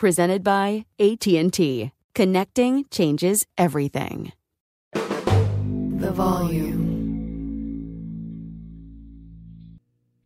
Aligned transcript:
Presented 0.00 0.42
by 0.42 0.86
AT&T. 0.98 1.92
Connecting 2.14 2.86
changes 2.90 3.46
everything. 3.58 4.32
The 4.94 6.10
volume. 6.14 6.80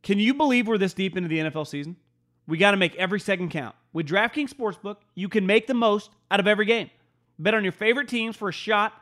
Can 0.05 0.21
you 0.21 0.33
believe 0.33 0.69
we're 0.69 0.79
this 0.79 0.95
deep 0.95 1.17
into 1.17 1.29
the 1.29 1.39
NFL 1.39 1.67
season? 1.67 1.97
We 2.47 2.57
got 2.57 2.71
to 2.71 2.77
make 2.77 2.95
every 2.95 3.19
second 3.19 3.51
count. 3.51 3.75
With 3.93 4.07
DraftKings 4.07 4.55
Sportsbook, 4.55 4.99
you 5.17 5.29
can 5.29 5.45
make 5.45 5.67
the 5.67 5.75
most 5.75 6.13
out 6.31 6.39
of 6.39 6.47
every 6.47 6.67
game. 6.67 6.89
Bet 7.41 7.55
on 7.55 7.65
your 7.65 7.73
favorite 7.73 8.07
teams 8.07 8.37
for 8.37 8.51
a 8.51 8.53
shot 8.53 8.93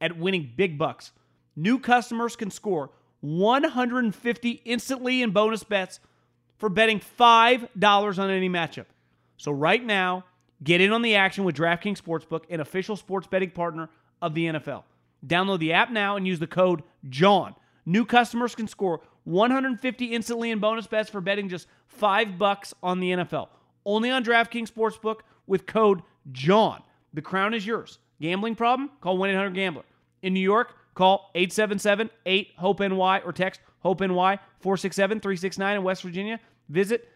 at 0.00 0.16
winning 0.16 0.50
big 0.56 0.78
bucks. 0.78 1.12
New 1.56 1.78
customers 1.78 2.36
can 2.36 2.50
score 2.50 2.90
150 3.20 4.50
instantly 4.64 5.20
in 5.20 5.32
bonus 5.32 5.62
bets 5.62 6.00
for 6.56 6.70
betting 6.70 7.02
$5 7.20 8.18
on 8.18 8.30
any 8.30 8.48
matchup. 8.48 8.86
So 9.42 9.50
right 9.50 9.84
now, 9.84 10.24
get 10.62 10.80
in 10.80 10.92
on 10.92 11.02
the 11.02 11.16
action 11.16 11.42
with 11.42 11.56
DraftKings 11.56 12.00
Sportsbook, 12.00 12.44
an 12.48 12.60
official 12.60 12.94
sports 12.94 13.26
betting 13.26 13.50
partner 13.50 13.90
of 14.20 14.34
the 14.34 14.46
NFL. 14.46 14.84
Download 15.26 15.58
the 15.58 15.72
app 15.72 15.90
now 15.90 16.14
and 16.14 16.24
use 16.28 16.38
the 16.38 16.46
code 16.46 16.84
JOHN. 17.08 17.56
New 17.84 18.04
customers 18.04 18.54
can 18.54 18.68
score 18.68 19.00
150 19.24 20.04
instantly 20.04 20.52
in 20.52 20.60
bonus 20.60 20.86
bets 20.86 21.10
for 21.10 21.20
betting 21.20 21.48
just 21.48 21.66
5 21.88 22.38
bucks 22.38 22.72
on 22.84 23.00
the 23.00 23.10
NFL. 23.10 23.48
Only 23.84 24.12
on 24.12 24.24
DraftKings 24.24 24.70
Sportsbook 24.70 25.22
with 25.48 25.66
code 25.66 26.02
JOHN. 26.30 26.80
The 27.12 27.22
crown 27.22 27.52
is 27.52 27.66
yours. 27.66 27.98
Gambling 28.20 28.54
problem? 28.54 28.92
Call 29.00 29.18
1-800-GAMBLER. 29.18 29.82
In 30.22 30.34
New 30.34 30.40
York, 30.40 30.76
call 30.94 31.32
877-8-HOPE-NY 31.34 33.22
or 33.24 33.32
text 33.32 33.60
HOPE-NY 33.80 34.38
467-369 34.62 35.74
in 35.74 35.82
West 35.82 36.02
Virginia. 36.04 36.38
Visit 36.68 37.08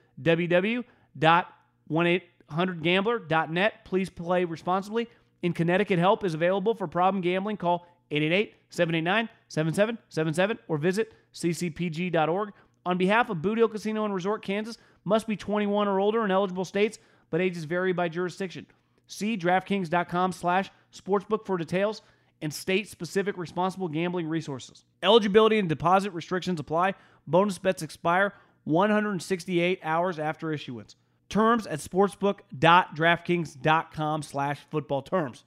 www.1800gambler.net. 1.91 3.84
Please 3.84 4.10
play 4.10 4.44
responsibly. 4.44 5.08
In 5.42 5.52
Connecticut, 5.52 5.98
help 5.98 6.24
is 6.24 6.34
available 6.34 6.74
for 6.74 6.86
problem 6.86 7.20
gambling. 7.20 7.56
Call 7.56 7.86
888-789-7777 8.10 10.58
or 10.69 10.78
visit 10.78 11.12
ccpg.org. 11.34 12.52
On 12.84 12.97
behalf 12.97 13.30
of 13.30 13.42
Boot 13.42 13.58
Hill 13.58 13.69
Casino 13.69 14.04
and 14.04 14.14
Resort, 14.14 14.44
Kansas, 14.44 14.78
must 15.04 15.26
be 15.26 15.36
21 15.36 15.88
or 15.88 15.98
older 15.98 16.24
in 16.24 16.30
eligible 16.30 16.64
states, 16.64 17.00
but 17.30 17.41
ages 17.41 17.64
vary 17.64 17.92
by 17.92 18.08
jurisdiction. 18.08 18.64
See 19.08 19.36
DraftKings.com 19.36 20.32
slash 20.32 20.70
sportsbook 20.94 21.47
for 21.47 21.58
details 21.58 22.03
and 22.42 22.53
state-specific 22.53 23.36
responsible 23.36 23.88
gambling 23.88 24.28
resources. 24.28 24.84
Eligibility 25.03 25.58
and 25.58 25.68
deposit 25.68 26.12
restrictions 26.12 26.60
apply. 26.60 26.94
Bonus 27.26 27.58
bets 27.58 27.82
expire 27.82 28.34
168 28.64 29.80
hours 29.82 30.18
after 30.18 30.53
issuance. 30.53 30.97
Terms 31.28 31.66
at 31.66 31.81
sportsbook.draftkings.com 31.81 34.22
slash 34.22 34.60
football 34.70 35.03
terms. 35.03 35.42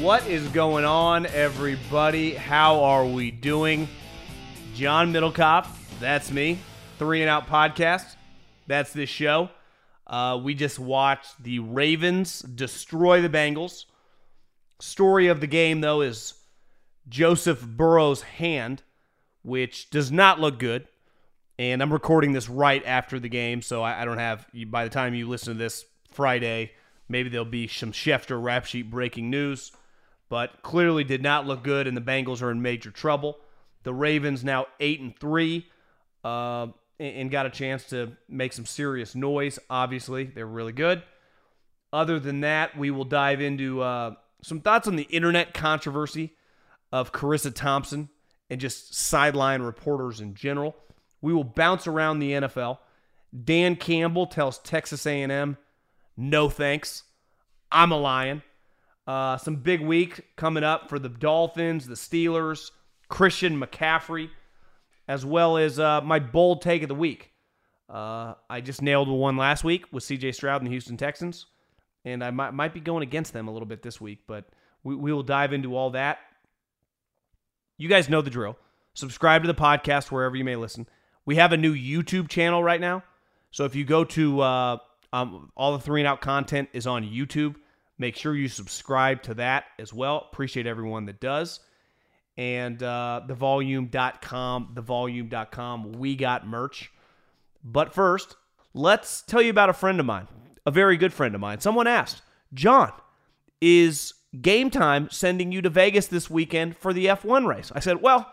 What 0.00 0.26
is 0.26 0.46
going 0.48 0.84
on, 0.84 1.24
everybody? 1.24 2.34
How 2.34 2.84
are 2.84 3.06
we 3.06 3.30
doing? 3.30 3.88
John 4.74 5.14
Middlekauff, 5.14 5.66
that's 5.98 6.30
me. 6.30 6.58
Three 6.98 7.22
and 7.22 7.30
Out 7.30 7.46
Podcast, 7.46 8.16
that's 8.66 8.92
this 8.92 9.08
show. 9.08 9.48
Uh, 10.06 10.38
we 10.42 10.54
just 10.54 10.78
watched 10.78 11.42
the 11.42 11.60
Ravens 11.60 12.40
destroy 12.40 13.22
the 13.22 13.30
Bengals. 13.30 13.86
Story 14.80 15.28
of 15.28 15.40
the 15.40 15.46
game, 15.46 15.80
though, 15.80 16.00
is 16.00 16.34
Joseph 17.08 17.62
Burrow's 17.62 18.22
hand, 18.22 18.82
which 19.42 19.90
does 19.90 20.10
not 20.10 20.40
look 20.40 20.58
good. 20.58 20.88
And 21.58 21.82
I'm 21.82 21.92
recording 21.92 22.32
this 22.32 22.48
right 22.48 22.82
after 22.84 23.20
the 23.20 23.28
game, 23.28 23.62
so 23.62 23.82
I, 23.82 24.02
I 24.02 24.04
don't 24.04 24.18
have, 24.18 24.46
by 24.66 24.84
the 24.84 24.90
time 24.90 25.14
you 25.14 25.28
listen 25.28 25.54
to 25.54 25.58
this 25.58 25.84
Friday, 26.10 26.72
maybe 27.08 27.28
there'll 27.28 27.44
be 27.44 27.68
some 27.68 27.92
Schefter 27.92 28.42
rap 28.42 28.64
sheet 28.64 28.90
breaking 28.90 29.30
news. 29.30 29.70
But 30.28 30.62
clearly 30.62 31.04
did 31.04 31.22
not 31.22 31.46
look 31.46 31.62
good, 31.62 31.86
and 31.86 31.96
the 31.96 32.00
Bengals 32.00 32.42
are 32.42 32.50
in 32.50 32.60
major 32.60 32.90
trouble. 32.90 33.38
The 33.84 33.94
Ravens 33.94 34.42
now 34.42 34.66
8 34.80 35.00
and 35.00 35.16
3. 35.16 35.66
Uh, 36.24 36.68
and 36.98 37.30
got 37.30 37.46
a 37.46 37.50
chance 37.50 37.84
to 37.88 38.12
make 38.28 38.52
some 38.52 38.66
serious 38.66 39.14
noise. 39.14 39.58
Obviously, 39.68 40.24
they're 40.24 40.46
really 40.46 40.72
good. 40.72 41.02
Other 41.92 42.18
than 42.18 42.40
that, 42.40 42.76
we 42.76 42.90
will 42.90 43.04
dive 43.04 43.40
into 43.40 43.80
uh, 43.82 44.14
some 44.44 44.60
thoughts 44.60 44.86
on 44.86 44.96
the 44.96 45.04
internet 45.04 45.54
controversy 45.54 46.34
of 46.92 47.12
Charissa 47.12 47.54
Thompson 47.54 48.08
and 48.50 48.60
just 48.60 48.94
sideline 48.94 49.62
reporters 49.62 50.20
in 50.20 50.34
general. 50.34 50.76
We 51.20 51.32
will 51.32 51.44
bounce 51.44 51.86
around 51.86 52.18
the 52.18 52.32
NFL. 52.32 52.78
Dan 53.44 53.76
Campbell 53.76 54.26
tells 54.26 54.58
Texas 54.58 55.06
A&M, 55.06 55.56
"No 56.16 56.48
thanks, 56.48 57.04
I'm 57.72 57.90
a 57.90 57.98
lion." 57.98 58.42
Uh, 59.06 59.36
some 59.36 59.56
big 59.56 59.80
week 59.80 60.36
coming 60.36 60.64
up 60.64 60.88
for 60.88 60.98
the 60.98 61.08
Dolphins, 61.08 61.86
the 61.86 61.94
Steelers, 61.94 62.70
Christian 63.08 63.60
McCaffrey 63.60 64.30
as 65.08 65.24
well 65.24 65.56
as 65.56 65.78
uh, 65.78 66.00
my 66.00 66.18
bold 66.18 66.62
take 66.62 66.82
of 66.82 66.88
the 66.88 66.94
week. 66.94 67.32
Uh, 67.88 68.34
I 68.48 68.60
just 68.60 68.80
nailed 68.80 69.08
one 69.08 69.36
last 69.36 69.64
week 69.64 69.84
with 69.92 70.04
CJ 70.04 70.34
Stroud 70.34 70.62
and 70.62 70.66
the 70.66 70.70
Houston 70.70 70.96
Texans, 70.96 71.46
and 72.04 72.22
I 72.22 72.30
might, 72.30 72.52
might 72.52 72.74
be 72.74 72.80
going 72.80 73.02
against 73.02 73.32
them 73.32 73.48
a 73.48 73.52
little 73.52 73.66
bit 73.66 73.82
this 73.82 74.00
week, 74.00 74.20
but 74.26 74.44
we, 74.82 74.94
we 74.94 75.12
will 75.12 75.22
dive 75.22 75.52
into 75.52 75.76
all 75.76 75.90
that. 75.90 76.18
You 77.76 77.88
guys 77.88 78.08
know 78.08 78.22
the 78.22 78.30
drill. 78.30 78.56
Subscribe 78.94 79.42
to 79.42 79.48
the 79.48 79.54
podcast 79.54 80.10
wherever 80.10 80.36
you 80.36 80.44
may 80.44 80.56
listen. 80.56 80.86
We 81.24 81.36
have 81.36 81.52
a 81.52 81.56
new 81.56 81.74
YouTube 81.74 82.28
channel 82.28 82.62
right 82.62 82.80
now. 82.80 83.02
So 83.50 83.64
if 83.64 83.74
you 83.74 83.84
go 83.84 84.04
to 84.04 84.40
uh, 84.40 84.76
um, 85.12 85.50
all 85.56 85.72
the 85.72 85.78
three 85.78 86.00
and 86.00 86.08
out 86.08 86.20
content 86.20 86.68
is 86.72 86.86
on 86.86 87.04
YouTube, 87.04 87.56
make 87.98 88.16
sure 88.16 88.34
you 88.34 88.48
subscribe 88.48 89.22
to 89.22 89.34
that 89.34 89.64
as 89.78 89.92
well. 89.92 90.28
Appreciate 90.30 90.66
everyone 90.66 91.06
that 91.06 91.20
does 91.20 91.60
and 92.36 92.82
uh, 92.82 93.22
thevolume.com, 93.26 94.72
thevolume.com. 94.74 95.92
We 95.92 96.16
got 96.16 96.46
merch. 96.46 96.90
But 97.62 97.94
first, 97.94 98.36
let's 98.74 99.22
tell 99.22 99.40
you 99.40 99.50
about 99.50 99.70
a 99.70 99.74
friend 99.74 100.00
of 100.00 100.06
mine, 100.06 100.26
a 100.66 100.70
very 100.70 100.96
good 100.96 101.12
friend 101.12 101.34
of 101.34 101.40
mine. 101.40 101.60
Someone 101.60 101.86
asked, 101.86 102.22
John, 102.52 102.92
is 103.60 104.14
game 104.40 104.70
time 104.70 105.08
sending 105.10 105.52
you 105.52 105.62
to 105.62 105.70
Vegas 105.70 106.06
this 106.06 106.28
weekend 106.28 106.76
for 106.76 106.92
the 106.92 107.06
F1 107.06 107.46
race? 107.46 107.70
I 107.74 107.80
said, 107.80 108.02
well, 108.02 108.32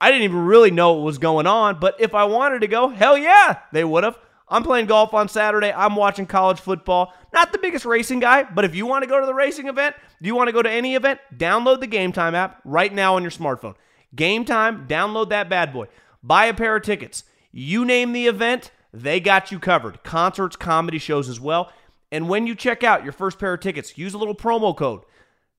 I 0.00 0.10
didn't 0.10 0.24
even 0.24 0.44
really 0.44 0.70
know 0.70 0.92
what 0.92 1.04
was 1.04 1.18
going 1.18 1.46
on, 1.46 1.80
but 1.80 1.96
if 1.98 2.14
I 2.14 2.24
wanted 2.24 2.60
to 2.60 2.68
go, 2.68 2.88
hell 2.88 3.18
yeah, 3.18 3.60
they 3.72 3.84
would 3.84 4.04
have. 4.04 4.18
I'm 4.50 4.62
playing 4.62 4.86
golf 4.86 5.12
on 5.12 5.28
Saturday. 5.28 5.72
I'm 5.72 5.94
watching 5.94 6.24
college 6.24 6.60
football. 6.60 7.12
Not 7.34 7.52
the 7.52 7.58
biggest 7.58 7.84
racing 7.84 8.20
guy, 8.20 8.44
but 8.44 8.64
if 8.64 8.74
you 8.74 8.86
want 8.86 9.02
to 9.02 9.08
go 9.08 9.20
to 9.20 9.26
the 9.26 9.34
racing 9.34 9.68
event, 9.68 9.94
do 10.22 10.26
you 10.26 10.34
want 10.34 10.48
to 10.48 10.52
go 10.52 10.62
to 10.62 10.70
any 10.70 10.94
event? 10.94 11.20
Download 11.36 11.80
the 11.80 11.88
Gametime 11.88 12.32
app 12.32 12.60
right 12.64 12.92
now 12.92 13.16
on 13.16 13.22
your 13.22 13.30
smartphone. 13.30 13.74
Gametime, 14.16 14.88
download 14.88 15.28
that 15.30 15.50
bad 15.50 15.72
boy. 15.72 15.86
Buy 16.22 16.46
a 16.46 16.54
pair 16.54 16.76
of 16.76 16.82
tickets. 16.82 17.24
You 17.52 17.84
name 17.84 18.12
the 18.12 18.26
event, 18.26 18.70
they 18.92 19.20
got 19.20 19.52
you 19.52 19.58
covered. 19.58 20.02
Concerts, 20.02 20.56
comedy 20.56 20.98
shows 20.98 21.28
as 21.28 21.40
well. 21.40 21.70
And 22.10 22.28
when 22.28 22.46
you 22.46 22.54
check 22.54 22.82
out 22.82 23.04
your 23.04 23.12
first 23.12 23.38
pair 23.38 23.54
of 23.54 23.60
tickets, 23.60 23.98
use 23.98 24.14
a 24.14 24.18
little 24.18 24.34
promo 24.34 24.76
code 24.76 25.02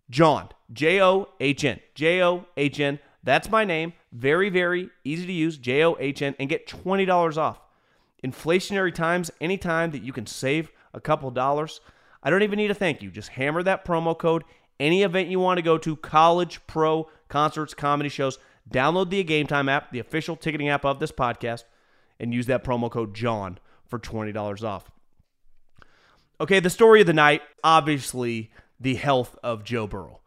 John, 0.09 0.49
J 0.73 1.01
O 1.01 1.29
H 1.39 1.63
N, 1.63 1.79
J 1.93 2.23
O 2.23 2.45
H 2.57 2.79
N. 2.79 2.99
That's 3.23 3.49
my 3.49 3.63
name. 3.63 3.93
Very, 4.11 4.49
very 4.49 4.89
easy 5.03 5.27
to 5.27 5.33
use, 5.33 5.57
J 5.57 5.83
O 5.83 5.95
H 5.99 6.21
N, 6.21 6.35
and 6.39 6.49
get 6.49 6.67
$20 6.67 7.37
off. 7.37 7.61
Inflationary 8.25 8.93
times, 8.93 9.31
anytime 9.39 9.91
that 9.91 10.03
you 10.03 10.11
can 10.11 10.25
save 10.25 10.71
a 10.93 10.99
couple 10.99 11.29
dollars, 11.31 11.79
I 12.23 12.29
don't 12.29 12.43
even 12.43 12.57
need 12.57 12.71
a 12.71 12.75
thank 12.75 13.01
you. 13.01 13.11
Just 13.11 13.29
hammer 13.29 13.63
that 13.63 13.85
promo 13.85 14.17
code. 14.17 14.43
Any 14.79 15.03
event 15.03 15.29
you 15.29 15.39
want 15.39 15.57
to 15.57 15.61
go 15.61 15.77
to, 15.77 15.95
college, 15.97 16.61
pro, 16.65 17.09
concerts, 17.27 17.73
comedy 17.73 18.09
shows, 18.09 18.39
download 18.69 19.09
the 19.09 19.23
Gametime 19.23 19.69
app, 19.69 19.91
the 19.91 19.99
official 19.99 20.35
ticketing 20.35 20.69
app 20.69 20.85
of 20.85 20.99
this 20.99 21.11
podcast, 21.11 21.63
and 22.19 22.33
use 22.33 22.47
that 22.47 22.63
promo 22.63 22.91
code 22.91 23.13
John 23.13 23.59
for 23.87 23.99
$20 23.99 24.63
off. 24.63 24.91
Okay, 26.41 26.59
the 26.59 26.69
story 26.69 27.01
of 27.01 27.07
the 27.07 27.13
night, 27.13 27.41
obviously, 27.63 28.51
the 28.79 28.95
health 28.95 29.37
of 29.43 29.63
Joe 29.63 29.87
Burrow. 29.87 30.21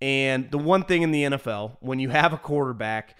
And 0.00 0.50
the 0.50 0.58
one 0.58 0.84
thing 0.84 1.02
in 1.02 1.12
the 1.12 1.24
NFL, 1.24 1.76
when 1.80 2.00
you 2.00 2.08
have 2.08 2.32
a 2.32 2.38
quarterback 2.38 3.16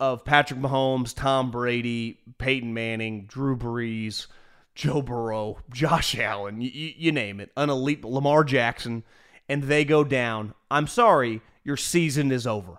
of 0.00 0.24
Patrick 0.24 0.60
Mahomes, 0.60 1.14
Tom 1.14 1.50
Brady, 1.50 2.20
Peyton 2.38 2.74
Manning, 2.74 3.26
Drew 3.26 3.56
Brees, 3.56 4.26
Joe 4.74 5.00
Burrow, 5.00 5.58
Josh 5.70 6.18
Allen, 6.18 6.60
you, 6.60 6.70
you 6.70 7.12
name 7.12 7.40
it, 7.40 7.50
an 7.56 7.70
elite 7.70 8.04
Lamar 8.04 8.44
Jackson, 8.44 9.04
and 9.48 9.64
they 9.64 9.84
go 9.84 10.04
down, 10.04 10.54
I'm 10.70 10.86
sorry, 10.86 11.40
your 11.64 11.76
season 11.76 12.30
is 12.30 12.46
over. 12.46 12.78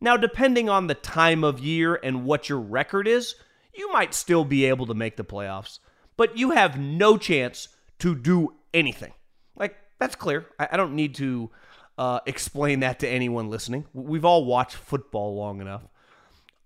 Now, 0.00 0.16
depending 0.16 0.68
on 0.68 0.86
the 0.86 0.94
time 0.94 1.44
of 1.44 1.60
year 1.60 1.98
and 2.02 2.24
what 2.24 2.48
your 2.48 2.60
record 2.60 3.06
is, 3.08 3.36
you 3.78 3.92
might 3.92 4.14
still 4.14 4.44
be 4.44 4.64
able 4.66 4.86
to 4.86 4.94
make 4.94 5.16
the 5.16 5.24
playoffs, 5.24 5.78
but 6.16 6.36
you 6.36 6.50
have 6.50 6.78
no 6.78 7.16
chance 7.16 7.68
to 7.98 8.14
do 8.14 8.54
anything. 8.74 9.12
Like, 9.56 9.76
that's 9.98 10.14
clear. 10.14 10.46
I, 10.58 10.68
I 10.72 10.76
don't 10.76 10.94
need 10.94 11.14
to 11.16 11.50
uh, 11.98 12.20
explain 12.26 12.80
that 12.80 13.00
to 13.00 13.08
anyone 13.08 13.48
listening. 13.48 13.86
We've 13.92 14.24
all 14.24 14.44
watched 14.44 14.76
football 14.76 15.34
long 15.34 15.60
enough. 15.60 15.82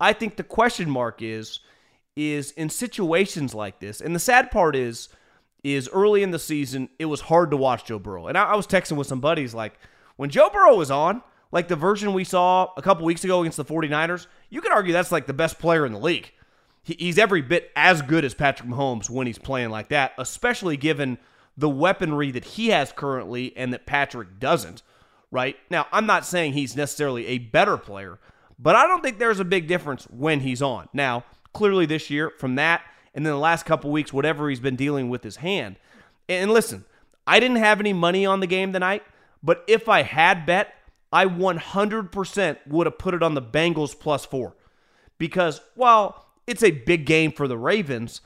I 0.01 0.12
think 0.12 0.37
the 0.37 0.45
question 0.45 0.89
mark 0.91 1.23
is 1.23 1.61
is 2.17 2.51
in 2.53 2.69
situations 2.69 3.55
like 3.55 3.79
this, 3.79 4.01
and 4.01 4.15
the 4.15 4.21
sad 4.21 4.51
part 4.51 4.75
is 4.75 5.09
is 5.62 5.89
early 5.93 6.23
in 6.23 6.31
the 6.31 6.39
season 6.39 6.89
it 6.99 7.05
was 7.05 7.21
hard 7.21 7.51
to 7.51 7.57
watch 7.57 7.85
Joe 7.85 7.99
Burrow, 7.99 8.27
and 8.27 8.37
I, 8.37 8.45
I 8.45 8.57
was 8.57 8.67
texting 8.67 8.97
with 8.97 9.07
some 9.07 9.21
buddies 9.21 9.55
like 9.55 9.79
when 10.17 10.31
Joe 10.31 10.51
Burrow 10.51 10.77
was 10.77 10.91
on, 10.91 11.23
like 11.53 11.69
the 11.69 11.77
version 11.77 12.12
we 12.12 12.25
saw 12.25 12.69
a 12.77 12.83
couple 12.83 13.05
weeks 13.05 13.25
ago 13.25 13.41
against 13.41 13.57
the 13.57 13.65
49ers, 13.65 14.27
you 14.49 14.61
could 14.61 14.73
argue 14.73 14.93
that's 14.93 15.12
like 15.12 15.27
the 15.27 15.33
best 15.33 15.59
player 15.59 15.87
in 15.87 15.93
the 15.93 15.99
league. 15.99 16.33
He, 16.90 16.96
he's 16.98 17.19
every 17.19 17.40
bit 17.40 17.70
as 17.76 18.02
good 18.02 18.25
as 18.25 18.34
Patrick 18.34 18.69
Mahomes 18.69 19.08
when 19.08 19.26
he's 19.28 19.38
playing 19.38 19.70
like 19.70 19.88
that, 19.90 20.12
especially 20.19 20.76
given 20.76 21.19
the 21.56 21.69
weaponry 21.69 22.32
that 22.32 22.44
he 22.44 22.70
has 22.70 22.90
currently 22.90 23.56
and 23.56 23.72
that 23.72 23.87
Patrick 23.87 24.40
doesn't, 24.40 24.82
right? 25.31 25.56
Now, 25.70 25.87
I'm 25.92 26.06
not 26.06 26.26
saying 26.26 26.54
he's 26.54 26.75
necessarily 26.75 27.26
a 27.26 27.38
better 27.38 27.76
player, 27.76 28.19
but 28.58 28.75
I 28.75 28.87
don't 28.87 29.02
think 29.02 29.19
there's 29.19 29.38
a 29.38 29.44
big 29.44 29.69
difference 29.69 30.04
when 30.10 30.40
he's 30.40 30.62
on. 30.62 30.88
Now, 30.92 31.25
clearly 31.52 31.87
this 31.87 32.10
year, 32.10 32.31
from 32.31 32.56
that, 32.56 32.82
and 33.14 33.25
then 33.25 33.32
the 33.32 33.38
last 33.38 33.66
couple 33.66 33.92
weeks, 33.92 34.12
whatever 34.12 34.48
he's 34.48 34.60
been 34.60 34.76
dealing 34.76 35.08
with 35.08 35.22
his 35.22 35.37
hand. 35.37 35.76
And 36.28 36.50
listen, 36.50 36.84
I 37.26 37.38
didn't 37.38 37.58
have 37.58 37.78
any 37.78 37.92
money 37.92 38.26
on 38.26 38.40
the 38.40 38.46
game 38.48 38.72
tonight, 38.72 39.04
but 39.44 39.64
if 39.69 39.88
I 39.88 40.02
had 40.02 40.44
bet, 40.44 40.75
I 41.12 41.26
100% 41.26 42.56
would 42.66 42.87
have 42.87 42.98
put 42.98 43.14
it 43.14 43.22
on 43.22 43.34
the 43.34 43.42
Bengals 43.42 43.98
plus 43.98 44.25
four. 44.25 44.56
Because 45.19 45.60
while 45.75 46.30
it's 46.46 46.62
a 46.62 46.70
big 46.70 47.06
game 47.06 47.32
for 47.32 47.46
the 47.46 47.58
Ravens, 47.58 48.20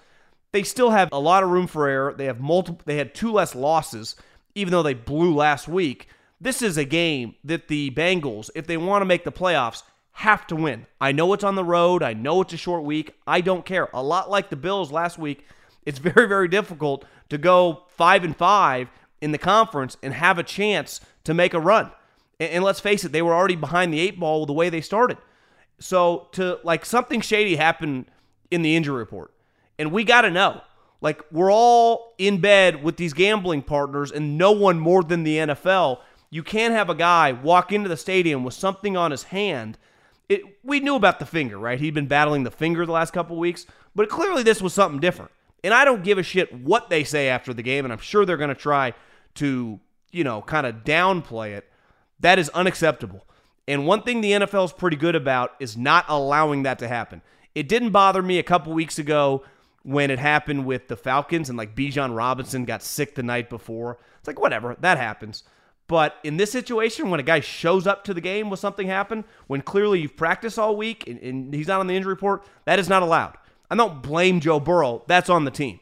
they 0.52 0.62
still 0.62 0.90
have 0.90 1.08
a 1.12 1.18
lot 1.18 1.42
of 1.42 1.50
room 1.50 1.66
for 1.66 1.88
error. 1.88 2.14
They 2.16 2.26
have 2.26 2.40
multiple 2.40 2.82
they 2.84 2.96
had 2.96 3.14
two 3.14 3.32
less 3.32 3.54
losses 3.54 4.16
even 4.54 4.70
though 4.70 4.82
they 4.82 4.94
blew 4.94 5.34
last 5.34 5.66
week. 5.66 6.08
This 6.40 6.62
is 6.62 6.76
a 6.76 6.84
game 6.84 7.34
that 7.44 7.68
the 7.68 7.90
Bengals, 7.90 8.50
if 8.54 8.66
they 8.66 8.76
want 8.76 9.02
to 9.02 9.06
make 9.06 9.24
the 9.24 9.32
playoffs, 9.32 9.82
have 10.12 10.46
to 10.46 10.56
win. 10.56 10.86
I 11.00 11.10
know 11.10 11.32
it's 11.32 11.42
on 11.42 11.56
the 11.56 11.64
road. 11.64 12.02
I 12.02 12.12
know 12.12 12.40
it's 12.40 12.52
a 12.52 12.56
short 12.56 12.84
week. 12.84 13.16
I 13.26 13.40
don't 13.40 13.64
care. 13.64 13.88
A 13.92 14.02
lot 14.02 14.30
like 14.30 14.50
the 14.50 14.56
Bills 14.56 14.92
last 14.92 15.18
week, 15.18 15.44
it's 15.84 15.98
very 16.14 16.28
very 16.28 16.48
difficult 16.48 17.04
to 17.30 17.38
go 17.38 17.84
5 17.88 18.24
and 18.24 18.36
5 18.36 18.88
in 19.20 19.32
the 19.32 19.38
conference 19.38 19.96
and 20.02 20.14
have 20.14 20.38
a 20.38 20.42
chance 20.42 21.00
to 21.24 21.34
make 21.34 21.54
a 21.54 21.60
run. 21.60 21.90
And, 22.38 22.50
and 22.50 22.64
let's 22.64 22.80
face 22.80 23.04
it, 23.04 23.12
they 23.12 23.22
were 23.22 23.34
already 23.34 23.56
behind 23.56 23.92
the 23.92 24.00
eight 24.00 24.20
ball 24.20 24.46
the 24.46 24.52
way 24.52 24.68
they 24.68 24.80
started. 24.80 25.18
So 25.78 26.28
to 26.32 26.58
like 26.64 26.84
something 26.84 27.20
shady 27.20 27.56
happened 27.56 28.06
in 28.50 28.62
the 28.62 28.76
injury 28.76 28.96
report. 28.96 29.32
And 29.78 29.92
we 29.92 30.04
got 30.04 30.22
to 30.22 30.30
know. 30.30 30.62
Like, 31.00 31.22
we're 31.30 31.52
all 31.52 32.14
in 32.16 32.40
bed 32.40 32.82
with 32.82 32.96
these 32.96 33.12
gambling 33.12 33.60
partners, 33.60 34.10
and 34.10 34.38
no 34.38 34.52
one 34.52 34.78
more 34.78 35.02
than 35.02 35.22
the 35.22 35.36
NFL. 35.36 36.00
You 36.30 36.42
can't 36.42 36.72
have 36.72 36.88
a 36.88 36.94
guy 36.94 37.32
walk 37.32 37.72
into 37.72 37.90
the 37.90 37.96
stadium 37.96 38.42
with 38.42 38.54
something 38.54 38.96
on 38.96 39.10
his 39.10 39.24
hand. 39.24 39.76
It, 40.30 40.40
we 40.62 40.80
knew 40.80 40.94
about 40.94 41.18
the 41.18 41.26
finger, 41.26 41.58
right? 41.58 41.78
He'd 41.78 41.92
been 41.92 42.06
battling 42.06 42.44
the 42.44 42.50
finger 42.50 42.86
the 42.86 42.92
last 42.92 43.12
couple 43.12 43.36
weeks, 43.36 43.66
but 43.94 44.08
clearly 44.08 44.42
this 44.42 44.62
was 44.62 44.72
something 44.72 44.98
different. 44.98 45.30
And 45.62 45.74
I 45.74 45.84
don't 45.84 46.02
give 46.02 46.16
a 46.16 46.22
shit 46.22 46.54
what 46.54 46.88
they 46.88 47.04
say 47.04 47.28
after 47.28 47.52
the 47.52 47.62
game, 47.62 47.84
and 47.84 47.92
I'm 47.92 47.98
sure 47.98 48.24
they're 48.24 48.38
going 48.38 48.48
to 48.48 48.54
try 48.54 48.94
to, 49.34 49.78
you 50.10 50.24
know, 50.24 50.40
kind 50.40 50.66
of 50.66 50.84
downplay 50.84 51.50
it. 51.50 51.70
That 52.20 52.38
is 52.38 52.48
unacceptable. 52.50 53.26
And 53.66 53.86
one 53.86 54.02
thing 54.02 54.20
the 54.20 54.32
NFL 54.32 54.66
is 54.66 54.72
pretty 54.72 54.96
good 54.96 55.14
about 55.14 55.52
is 55.58 55.76
not 55.76 56.04
allowing 56.08 56.64
that 56.64 56.78
to 56.80 56.88
happen. 56.88 57.22
It 57.54 57.68
didn't 57.68 57.90
bother 57.90 58.22
me 58.22 58.38
a 58.38 58.42
couple 58.42 58.72
weeks 58.72 58.98
ago 58.98 59.44
when 59.82 60.10
it 60.10 60.18
happened 60.18 60.66
with 60.66 60.88
the 60.88 60.96
Falcons 60.96 61.48
and 61.48 61.56
like 61.56 61.74
Bijan 61.74 62.16
Robinson 62.16 62.64
got 62.64 62.82
sick 62.82 63.14
the 63.14 63.22
night 63.22 63.48
before. 63.48 63.98
It's 64.18 64.26
like, 64.26 64.40
whatever, 64.40 64.76
that 64.80 64.98
happens. 64.98 65.44
But 65.86 66.16
in 66.24 66.38
this 66.38 66.50
situation, 66.50 67.10
when 67.10 67.20
a 67.20 67.24
guy 67.24 67.40
shows 67.40 67.86
up 67.86 68.04
to 68.04 68.14
the 68.14 68.20
game 68.20 68.48
with 68.48 68.60
something 68.60 68.86
happen, 68.86 69.24
when 69.46 69.60
clearly 69.60 70.00
you've 70.00 70.16
practiced 70.16 70.58
all 70.58 70.76
week 70.76 71.06
and, 71.06 71.18
and 71.20 71.54
he's 71.54 71.68
not 71.68 71.80
on 71.80 71.86
the 71.86 71.96
injury 71.96 72.14
report, 72.14 72.44
that 72.64 72.78
is 72.78 72.88
not 72.88 73.02
allowed. 73.02 73.36
I 73.70 73.76
don't 73.76 74.02
blame 74.02 74.40
Joe 74.40 74.60
Burrow. 74.60 75.04
That's 75.06 75.28
on 75.28 75.44
the 75.44 75.50
team. 75.50 75.80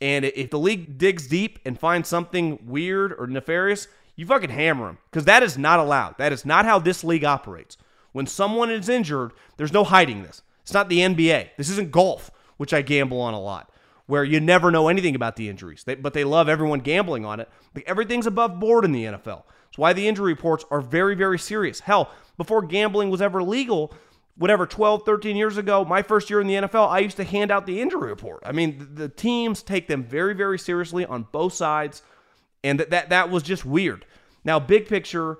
And 0.00 0.24
if 0.24 0.50
the 0.50 0.58
league 0.58 0.98
digs 0.98 1.26
deep 1.26 1.58
and 1.64 1.78
finds 1.78 2.08
something 2.08 2.58
weird 2.66 3.14
or 3.18 3.26
nefarious, 3.26 3.88
you 4.16 4.26
fucking 4.26 4.50
hammer 4.50 4.88
him 4.88 4.98
because 5.10 5.26
that 5.26 5.42
is 5.42 5.56
not 5.56 5.78
allowed. 5.78 6.18
That 6.18 6.32
is 6.32 6.44
not 6.44 6.64
how 6.64 6.78
this 6.78 7.04
league 7.04 7.24
operates. 7.24 7.76
When 8.12 8.26
someone 8.26 8.70
is 8.70 8.88
injured, 8.88 9.32
there's 9.56 9.72
no 9.72 9.84
hiding 9.84 10.22
this. 10.22 10.42
It's 10.62 10.72
not 10.72 10.88
the 10.88 11.00
NBA. 11.00 11.50
This 11.56 11.70
isn't 11.70 11.92
golf 11.92 12.30
which 12.56 12.72
I 12.72 12.82
gamble 12.82 13.20
on 13.20 13.34
a 13.34 13.40
lot, 13.40 13.70
where 14.06 14.24
you 14.24 14.40
never 14.40 14.70
know 14.70 14.88
anything 14.88 15.14
about 15.14 15.36
the 15.36 15.48
injuries, 15.48 15.84
they, 15.84 15.94
but 15.94 16.14
they 16.14 16.24
love 16.24 16.48
everyone 16.48 16.80
gambling 16.80 17.24
on 17.24 17.40
it. 17.40 17.48
Like 17.74 17.84
everything's 17.86 18.26
above 18.26 18.58
board 18.58 18.84
in 18.84 18.92
the 18.92 19.04
NFL. 19.04 19.44
That's 19.44 19.78
why 19.78 19.92
the 19.92 20.08
injury 20.08 20.32
reports 20.32 20.64
are 20.70 20.80
very, 20.80 21.14
very 21.14 21.38
serious. 21.38 21.80
Hell, 21.80 22.10
before 22.36 22.62
gambling 22.62 23.10
was 23.10 23.22
ever 23.22 23.42
legal, 23.42 23.92
whatever 24.36 24.66
12 24.66 25.04
13 25.06 25.34
years 25.34 25.56
ago 25.56 25.82
my 25.82 26.02
first 26.02 26.28
year 26.28 26.42
in 26.42 26.46
the 26.46 26.52
nfl 26.56 26.90
i 26.90 26.98
used 26.98 27.16
to 27.16 27.24
hand 27.24 27.50
out 27.50 27.64
the 27.64 27.80
injury 27.80 28.10
report 28.10 28.42
i 28.44 28.52
mean 28.52 28.78
the, 28.78 28.84
the 28.84 29.08
teams 29.08 29.62
take 29.62 29.88
them 29.88 30.04
very 30.04 30.34
very 30.34 30.58
seriously 30.58 31.06
on 31.06 31.26
both 31.32 31.54
sides 31.54 32.02
and 32.62 32.78
that, 32.78 32.90
that 32.90 33.08
that 33.08 33.30
was 33.30 33.42
just 33.42 33.64
weird 33.64 34.04
now 34.46 34.58
big 34.58 34.88
picture 34.88 35.38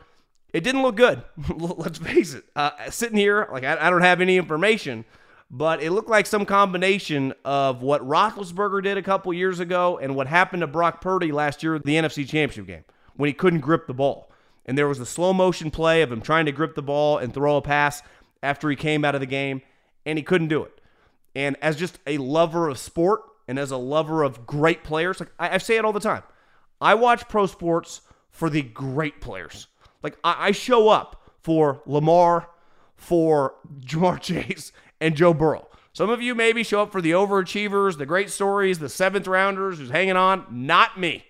it 0.52 0.62
didn't 0.62 0.82
look 0.82 0.96
good 0.96 1.22
let's 1.56 1.98
face 1.98 2.34
it 2.34 2.44
uh, 2.54 2.90
sitting 2.90 3.16
here 3.16 3.48
like 3.50 3.64
I, 3.64 3.86
I 3.86 3.88
don't 3.88 4.02
have 4.02 4.20
any 4.20 4.36
information 4.36 5.06
but 5.50 5.82
it 5.82 5.92
looked 5.92 6.08
like 6.08 6.26
some 6.26 6.44
combination 6.44 7.32
of 7.44 7.80
what 7.80 8.02
Roethlisberger 8.02 8.82
did 8.82 8.98
a 8.98 9.02
couple 9.02 9.32
years 9.32 9.60
ago 9.60 9.98
and 9.98 10.16
what 10.16 10.26
happened 10.26 10.62
to 10.62 10.66
Brock 10.66 11.00
Purdy 11.00 11.30
last 11.30 11.62
year 11.62 11.78
the 11.78 11.94
NFC 11.94 12.28
Championship 12.28 12.66
game 12.66 12.84
when 13.14 13.28
he 13.28 13.32
couldn't 13.32 13.60
grip 13.60 13.86
the 13.86 13.94
ball. 13.94 14.30
And 14.64 14.76
there 14.76 14.88
was 14.88 14.98
a 14.98 15.06
slow 15.06 15.32
motion 15.32 15.70
play 15.70 16.02
of 16.02 16.10
him 16.10 16.20
trying 16.20 16.46
to 16.46 16.52
grip 16.52 16.74
the 16.74 16.82
ball 16.82 17.18
and 17.18 17.32
throw 17.32 17.56
a 17.56 17.62
pass 17.62 18.02
after 18.42 18.68
he 18.68 18.76
came 18.76 19.04
out 19.04 19.14
of 19.14 19.20
the 19.20 19.26
game, 19.26 19.62
and 20.04 20.18
he 20.18 20.22
couldn't 20.22 20.48
do 20.48 20.62
it. 20.62 20.80
And 21.34 21.56
as 21.62 21.76
just 21.76 21.98
a 22.06 22.18
lover 22.18 22.68
of 22.68 22.78
sport 22.78 23.22
and 23.48 23.58
as 23.58 23.70
a 23.70 23.76
lover 23.76 24.22
of 24.22 24.46
great 24.46 24.82
players, 24.82 25.20
like 25.20 25.30
I, 25.38 25.54
I 25.54 25.58
say 25.58 25.76
it 25.76 25.84
all 25.84 25.92
the 25.92 26.00
time, 26.00 26.22
I 26.80 26.94
watch 26.94 27.28
pro 27.28 27.46
sports 27.46 28.00
for 28.36 28.50
the 28.50 28.62
great 28.62 29.20
players. 29.20 29.66
Like 30.02 30.18
I, 30.22 30.48
I 30.48 30.50
show 30.52 30.88
up 30.88 31.30
for 31.42 31.80
Lamar, 31.86 32.48
for 32.94 33.54
Ja'Marr 33.80 34.20
Chase, 34.20 34.72
and 35.00 35.16
Joe 35.16 35.34
Burrow. 35.34 35.68
Some 35.92 36.10
of 36.10 36.20
you 36.20 36.34
maybe 36.34 36.62
show 36.62 36.82
up 36.82 36.92
for 36.92 37.00
the 37.00 37.12
overachievers, 37.12 37.96
the 37.96 38.04
great 38.04 38.28
stories, 38.28 38.78
the 38.78 38.90
seventh 38.90 39.26
rounders 39.26 39.78
who's 39.78 39.88
hanging 39.88 40.16
on. 40.16 40.44
Not 40.50 41.00
me. 41.00 41.24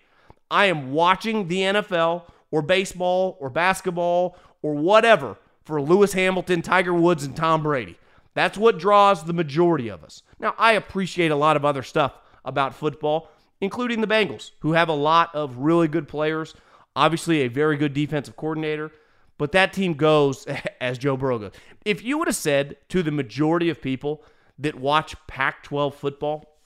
I 0.51 0.67
am 0.67 0.93
watching 0.93 1.47
the 1.47 1.61
NFL 1.61 2.25
or 2.51 2.63
baseball 2.63 3.37
or 3.41 3.51
basketball 3.51 4.37
or 4.63 4.75
whatever 4.75 5.37
for 5.63 5.81
Lewis 5.81 6.13
Hamilton, 6.13 6.63
Tiger 6.63 6.95
Woods, 6.95 7.23
and 7.23 7.37
Tom 7.37 7.63
Brady. 7.63 7.97
That's 8.35 8.59
what 8.59 8.79
draws 8.79 9.25
the 9.25 9.33
majority 9.33 9.89
of 9.89 10.03
us. 10.03 10.23
Now, 10.41 10.55
I 10.59 10.73
appreciate 10.73 11.31
a 11.31 11.37
lot 11.37 11.57
of 11.57 11.65
other 11.65 11.85
stuff 11.85 12.19
about 12.45 12.75
football, 12.75 13.31
including 13.61 14.01
the 14.01 14.07
Bengals, 14.09 14.51
who 14.61 14.73
have 14.73 14.89
a 14.89 14.93
lot 14.95 15.35
of 15.35 15.59
really 15.59 15.89
good 15.89 16.09
players, 16.09 16.55
obviously 16.97 17.43
a 17.43 17.49
very 17.49 17.77
good 17.77 17.95
defensive 17.95 18.35
coordinator. 18.37 18.91
But 19.39 19.53
that 19.53 19.73
team 19.73 19.95
goes 19.95 20.47
as 20.81 20.99
Joe 20.99 21.17
Burrow 21.17 21.39
goes. 21.39 21.53
If 21.85 22.03
you 22.03 22.19
would 22.19 22.27
have 22.27 22.37
said 22.37 22.77
to 22.89 23.03
the 23.03 23.13
majority 23.13 23.69
of 23.69 23.81
people 23.81 24.25
that 24.59 24.75
watch 24.75 25.15
Pac 25.27 25.63
12 25.63 25.95
football, 25.95 26.59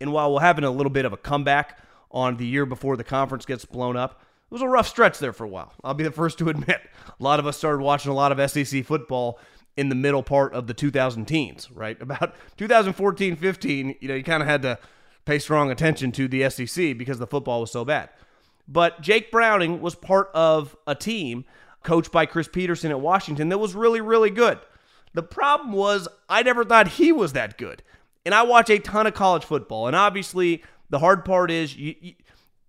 and 0.00 0.12
while 0.12 0.34
we're 0.34 0.40
having 0.40 0.64
a 0.64 0.70
little 0.70 0.90
bit 0.90 1.04
of 1.04 1.12
a 1.12 1.16
comeback 1.16 1.78
on 2.10 2.36
the 2.36 2.44
year 2.44 2.66
before 2.66 2.96
the 2.96 3.04
conference 3.04 3.46
gets 3.46 3.64
blown 3.64 3.96
up, 3.96 4.20
it 4.50 4.52
was 4.52 4.62
a 4.62 4.68
rough 4.68 4.88
stretch 4.88 5.18
there 5.18 5.32
for 5.32 5.44
a 5.44 5.48
while. 5.48 5.72
I'll 5.84 5.94
be 5.94 6.04
the 6.04 6.10
first 6.10 6.38
to 6.38 6.48
admit. 6.50 6.80
A 7.08 7.22
lot 7.22 7.38
of 7.38 7.46
us 7.46 7.56
started 7.56 7.82
watching 7.82 8.10
a 8.10 8.14
lot 8.14 8.38
of 8.38 8.50
SEC 8.50 8.84
football 8.84 9.38
in 9.76 9.88
the 9.88 9.94
middle 9.94 10.22
part 10.22 10.52
of 10.52 10.66
the 10.66 10.74
2000 10.74 11.24
teens, 11.24 11.70
right? 11.70 12.00
About 12.02 12.34
2014 12.56 13.36
15, 13.36 13.96
you 14.00 14.08
know, 14.08 14.14
you 14.14 14.24
kind 14.24 14.42
of 14.42 14.48
had 14.48 14.62
to 14.62 14.78
pay 15.24 15.38
strong 15.38 15.70
attention 15.70 16.10
to 16.12 16.26
the 16.26 16.50
SEC 16.50 16.98
because 16.98 17.20
the 17.20 17.26
football 17.28 17.60
was 17.60 17.70
so 17.70 17.84
bad. 17.84 18.10
But 18.68 19.00
Jake 19.00 19.30
Browning 19.30 19.80
was 19.80 19.94
part 19.94 20.30
of 20.34 20.76
a 20.86 20.94
team 20.94 21.44
coached 21.82 22.12
by 22.12 22.26
Chris 22.26 22.48
Petersen 22.48 22.90
at 22.90 23.00
Washington 23.00 23.48
that 23.48 23.58
was 23.58 23.74
really, 23.74 24.00
really 24.00 24.30
good. 24.30 24.58
The 25.14 25.22
problem 25.22 25.72
was, 25.72 26.08
I 26.28 26.42
never 26.42 26.64
thought 26.64 26.88
he 26.88 27.12
was 27.12 27.32
that 27.34 27.58
good. 27.58 27.82
And 28.24 28.34
I 28.34 28.42
watch 28.42 28.70
a 28.70 28.78
ton 28.78 29.06
of 29.06 29.14
college 29.14 29.44
football. 29.44 29.86
And 29.86 29.96
obviously, 29.96 30.62
the 30.90 31.00
hard 31.00 31.24
part 31.24 31.50
is 31.50 31.76
you, 31.76 31.94
you, 32.00 32.14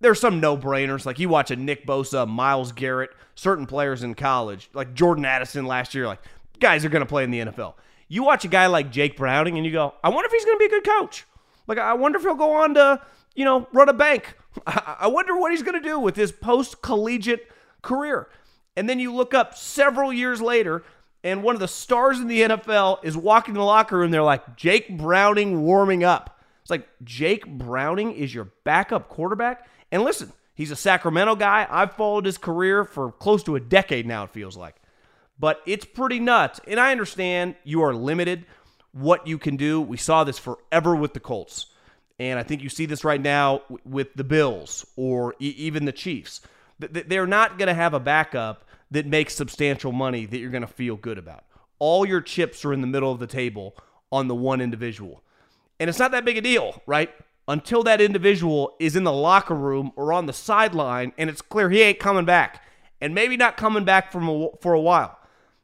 there's 0.00 0.20
some 0.20 0.40
no 0.40 0.56
brainers. 0.56 1.06
Like 1.06 1.18
you 1.18 1.28
watch 1.28 1.50
a 1.50 1.56
Nick 1.56 1.86
Bosa, 1.86 2.28
Myles 2.28 2.72
Garrett, 2.72 3.10
certain 3.34 3.66
players 3.66 4.02
in 4.02 4.14
college, 4.14 4.68
like 4.74 4.94
Jordan 4.94 5.24
Addison 5.24 5.64
last 5.66 5.94
year, 5.94 6.06
like 6.06 6.20
guys 6.60 6.84
are 6.84 6.88
going 6.88 7.00
to 7.00 7.06
play 7.06 7.24
in 7.24 7.30
the 7.30 7.40
NFL. 7.40 7.74
You 8.08 8.22
watch 8.22 8.44
a 8.44 8.48
guy 8.48 8.66
like 8.66 8.90
Jake 8.90 9.16
Browning 9.16 9.56
and 9.56 9.64
you 9.64 9.72
go, 9.72 9.94
I 10.02 10.10
wonder 10.10 10.26
if 10.26 10.32
he's 10.32 10.44
going 10.44 10.56
to 10.56 10.58
be 10.58 10.66
a 10.66 10.80
good 10.80 10.84
coach. 10.84 11.24
Like, 11.66 11.78
I 11.78 11.94
wonder 11.94 12.18
if 12.18 12.24
he'll 12.24 12.34
go 12.34 12.52
on 12.52 12.74
to, 12.74 13.00
you 13.34 13.44
know, 13.44 13.66
run 13.72 13.88
a 13.88 13.94
bank. 13.94 14.36
I 14.66 15.06
wonder 15.06 15.36
what 15.36 15.52
he's 15.52 15.62
going 15.62 15.80
to 15.80 15.88
do 15.88 15.98
with 15.98 16.16
his 16.16 16.32
post 16.32 16.82
collegiate 16.82 17.50
career. 17.82 18.28
And 18.76 18.88
then 18.88 18.98
you 18.98 19.14
look 19.14 19.34
up 19.34 19.56
several 19.56 20.12
years 20.12 20.40
later, 20.40 20.82
and 21.22 21.42
one 21.42 21.54
of 21.54 21.60
the 21.60 21.68
stars 21.68 22.20
in 22.20 22.28
the 22.28 22.42
NFL 22.42 23.04
is 23.04 23.16
walking 23.16 23.54
in 23.54 23.58
the 23.58 23.64
locker 23.64 23.98
room. 23.98 24.10
They're 24.10 24.22
like, 24.22 24.56
Jake 24.56 24.96
Browning 24.96 25.62
warming 25.62 26.04
up. 26.04 26.40
It's 26.62 26.70
like, 26.70 26.88
Jake 27.02 27.46
Browning 27.46 28.12
is 28.12 28.34
your 28.34 28.50
backup 28.64 29.08
quarterback? 29.08 29.66
And 29.92 30.02
listen, 30.02 30.32
he's 30.54 30.70
a 30.70 30.76
Sacramento 30.76 31.36
guy. 31.36 31.66
I've 31.70 31.94
followed 31.94 32.26
his 32.26 32.38
career 32.38 32.84
for 32.84 33.12
close 33.12 33.42
to 33.44 33.56
a 33.56 33.60
decade 33.60 34.06
now, 34.06 34.24
it 34.24 34.30
feels 34.30 34.56
like. 34.56 34.76
But 35.38 35.60
it's 35.66 35.84
pretty 35.84 36.20
nuts. 36.20 36.60
And 36.66 36.78
I 36.78 36.92
understand 36.92 37.56
you 37.64 37.82
are 37.82 37.94
limited 37.94 38.46
what 38.92 39.26
you 39.26 39.38
can 39.38 39.56
do. 39.56 39.80
We 39.80 39.96
saw 39.96 40.24
this 40.24 40.38
forever 40.38 40.94
with 40.94 41.12
the 41.12 41.20
Colts. 41.20 41.66
And 42.18 42.38
I 42.38 42.42
think 42.42 42.62
you 42.62 42.68
see 42.68 42.86
this 42.86 43.04
right 43.04 43.20
now 43.20 43.62
with 43.84 44.14
the 44.14 44.24
Bills 44.24 44.86
or 44.96 45.34
even 45.40 45.84
the 45.84 45.92
Chiefs. 45.92 46.40
They're 46.78 47.26
not 47.26 47.58
going 47.58 47.68
to 47.68 47.74
have 47.74 47.94
a 47.94 48.00
backup 48.00 48.64
that 48.90 49.06
makes 49.06 49.34
substantial 49.34 49.92
money 49.92 50.26
that 50.26 50.38
you're 50.38 50.50
going 50.50 50.62
to 50.62 50.66
feel 50.66 50.96
good 50.96 51.18
about. 51.18 51.44
All 51.78 52.06
your 52.06 52.20
chips 52.20 52.64
are 52.64 52.72
in 52.72 52.80
the 52.80 52.86
middle 52.86 53.10
of 53.10 53.18
the 53.18 53.26
table 53.26 53.76
on 54.12 54.28
the 54.28 54.34
one 54.34 54.60
individual. 54.60 55.22
And 55.80 55.90
it's 55.90 55.98
not 55.98 56.12
that 56.12 56.24
big 56.24 56.36
a 56.36 56.40
deal, 56.40 56.80
right? 56.86 57.10
Until 57.48 57.82
that 57.82 58.00
individual 58.00 58.76
is 58.78 58.94
in 58.96 59.04
the 59.04 59.12
locker 59.12 59.54
room 59.54 59.92
or 59.96 60.12
on 60.12 60.26
the 60.26 60.32
sideline 60.32 61.12
and 61.18 61.28
it's 61.28 61.42
clear 61.42 61.68
he 61.68 61.82
ain't 61.82 61.98
coming 61.98 62.24
back 62.24 62.62
and 63.00 63.14
maybe 63.14 63.36
not 63.36 63.56
coming 63.56 63.84
back 63.84 64.12
from 64.12 64.28
a, 64.28 64.48
for 64.60 64.72
a 64.72 64.80
while. 64.80 65.18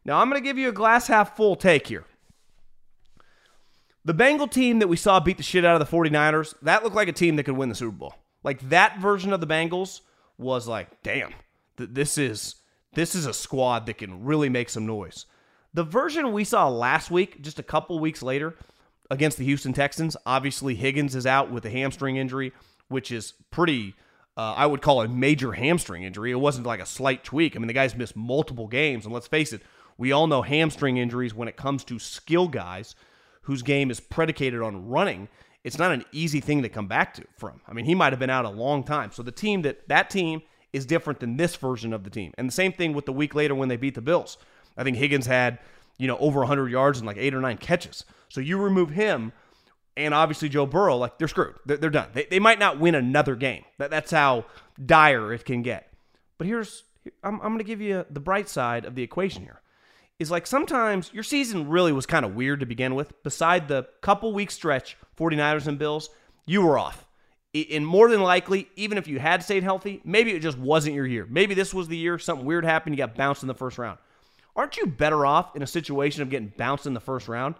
Now, 0.04 0.18
I'm 0.18 0.28
going 0.28 0.42
to 0.42 0.46
give 0.46 0.58
you 0.58 0.68
a 0.68 0.72
glass 0.72 1.06
half 1.06 1.36
full 1.36 1.56
take 1.56 1.86
here. 1.86 2.04
The 4.04 4.14
Bengal 4.14 4.48
team 4.48 4.78
that 4.78 4.88
we 4.88 4.96
saw 4.96 5.20
beat 5.20 5.36
the 5.36 5.42
shit 5.42 5.64
out 5.64 5.80
of 5.80 5.90
the 5.90 5.96
49ers, 5.96 6.54
that 6.62 6.82
looked 6.82 6.96
like 6.96 7.08
a 7.08 7.12
team 7.12 7.36
that 7.36 7.44
could 7.44 7.56
win 7.56 7.68
the 7.68 7.74
Super 7.74 7.96
Bowl. 7.96 8.14
Like 8.42 8.68
that 8.70 8.98
version 8.98 9.32
of 9.32 9.40
the 9.40 9.46
Bengals 9.46 10.00
was 10.38 10.66
like, 10.66 11.02
damn, 11.02 11.34
th- 11.76 11.90
this 11.92 12.16
is 12.16 12.56
this 12.94 13.14
is 13.14 13.26
a 13.26 13.34
squad 13.34 13.86
that 13.86 13.98
can 13.98 14.24
really 14.24 14.48
make 14.48 14.70
some 14.70 14.86
noise. 14.86 15.26
The 15.74 15.84
version 15.84 16.32
we 16.32 16.44
saw 16.44 16.68
last 16.68 17.10
week, 17.10 17.42
just 17.42 17.60
a 17.60 17.62
couple 17.62 17.98
weeks 18.00 18.22
later, 18.22 18.56
against 19.10 19.38
the 19.38 19.44
Houston 19.44 19.72
Texans, 19.72 20.16
obviously 20.26 20.74
Higgins 20.74 21.14
is 21.14 21.26
out 21.26 21.52
with 21.52 21.64
a 21.66 21.70
hamstring 21.70 22.16
injury, 22.16 22.52
which 22.88 23.12
is 23.12 23.34
pretty. 23.50 23.94
Uh, 24.36 24.54
I 24.56 24.64
would 24.64 24.80
call 24.80 25.02
a 25.02 25.08
major 25.08 25.52
hamstring 25.52 26.04
injury. 26.04 26.30
It 26.30 26.36
wasn't 26.36 26.66
like 26.66 26.80
a 26.80 26.86
slight 26.86 27.22
tweak. 27.22 27.54
I 27.54 27.58
mean, 27.58 27.66
the 27.68 27.74
guy's 27.74 27.94
missed 27.94 28.16
multiple 28.16 28.66
games, 28.66 29.04
and 29.04 29.12
let's 29.12 29.26
face 29.26 29.52
it, 29.52 29.60
we 29.98 30.12
all 30.12 30.26
know 30.26 30.40
hamstring 30.40 30.96
injuries 30.96 31.34
when 31.34 31.48
it 31.48 31.56
comes 31.56 31.84
to 31.84 31.98
skill 31.98 32.48
guys 32.48 32.94
whose 33.42 33.62
game 33.62 33.90
is 33.90 34.00
predicated 34.00 34.60
on 34.60 34.88
running 34.88 35.28
it's 35.64 35.78
not 35.78 35.92
an 35.92 36.04
easy 36.12 36.40
thing 36.40 36.62
to 36.62 36.68
come 36.68 36.86
back 36.86 37.14
to 37.14 37.24
from. 37.36 37.60
I 37.68 37.72
mean, 37.72 37.84
he 37.84 37.94
might 37.94 38.12
have 38.12 38.20
been 38.20 38.30
out 38.30 38.44
a 38.44 38.50
long 38.50 38.82
time. 38.82 39.12
So 39.12 39.22
the 39.22 39.32
team 39.32 39.62
that 39.62 39.88
that 39.88 40.10
team 40.10 40.42
is 40.72 40.86
different 40.86 41.20
than 41.20 41.36
this 41.36 41.56
version 41.56 41.92
of 41.92 42.04
the 42.04 42.10
team. 42.10 42.32
And 42.38 42.48
the 42.48 42.52
same 42.52 42.72
thing 42.72 42.92
with 42.92 43.06
the 43.06 43.12
week 43.12 43.34
later 43.34 43.54
when 43.54 43.68
they 43.68 43.76
beat 43.76 43.94
the 43.94 44.00
Bills. 44.00 44.38
I 44.76 44.84
think 44.84 44.96
Higgins 44.96 45.26
had, 45.26 45.58
you 45.98 46.06
know, 46.06 46.16
over 46.18 46.40
100 46.40 46.70
yards 46.70 46.98
and 46.98 47.06
like 47.06 47.16
8 47.18 47.34
or 47.34 47.40
9 47.40 47.58
catches. 47.58 48.04
So 48.28 48.40
you 48.40 48.56
remove 48.56 48.90
him 48.90 49.32
and 49.96 50.14
obviously 50.14 50.48
Joe 50.48 50.64
Burrow, 50.64 50.96
like 50.96 51.18
they're 51.18 51.28
screwed. 51.28 51.56
They're, 51.66 51.76
they're 51.76 51.90
done. 51.90 52.08
They, 52.14 52.26
they 52.30 52.38
might 52.38 52.58
not 52.58 52.78
win 52.78 52.94
another 52.94 53.34
game. 53.34 53.64
That, 53.78 53.90
that's 53.90 54.12
how 54.12 54.46
dire 54.84 55.32
it 55.32 55.44
can 55.44 55.62
get. 55.62 55.92
But 56.38 56.46
here's 56.46 56.84
I'm, 57.22 57.34
I'm 57.36 57.48
going 57.48 57.58
to 57.58 57.64
give 57.64 57.80
you 57.80 58.06
the 58.08 58.20
bright 58.20 58.48
side 58.48 58.84
of 58.84 58.94
the 58.94 59.02
equation 59.02 59.42
here 59.42 59.60
is 60.20 60.30
like 60.30 60.46
sometimes 60.46 61.10
your 61.14 61.24
season 61.24 61.68
really 61.68 61.92
was 61.92 62.04
kind 62.04 62.24
of 62.26 62.34
weird 62.34 62.60
to 62.60 62.66
begin 62.66 62.94
with. 62.94 63.20
Beside 63.22 63.66
the 63.66 63.88
couple 64.02 64.32
week 64.34 64.50
stretch, 64.50 64.96
49ers 65.18 65.66
and 65.66 65.78
Bills, 65.78 66.10
you 66.46 66.62
were 66.62 66.78
off. 66.78 67.06
And 67.54 67.84
more 67.84 68.08
than 68.08 68.20
likely, 68.20 68.68
even 68.76 68.98
if 68.98 69.08
you 69.08 69.18
had 69.18 69.42
stayed 69.42 69.64
healthy, 69.64 70.00
maybe 70.04 70.30
it 70.32 70.40
just 70.40 70.58
wasn't 70.58 70.94
your 70.94 71.06
year. 71.06 71.26
Maybe 71.28 71.54
this 71.54 71.74
was 71.74 71.88
the 71.88 71.96
year 71.96 72.18
something 72.18 72.46
weird 72.46 72.64
happened, 72.64 72.94
you 72.94 72.98
got 72.98 73.16
bounced 73.16 73.42
in 73.42 73.48
the 73.48 73.54
first 73.54 73.78
round. 73.78 73.98
Aren't 74.54 74.76
you 74.76 74.86
better 74.86 75.24
off 75.24 75.56
in 75.56 75.62
a 75.62 75.66
situation 75.66 76.22
of 76.22 76.28
getting 76.28 76.52
bounced 76.56 76.86
in 76.86 76.92
the 76.92 77.00
first 77.00 77.26
round? 77.26 77.54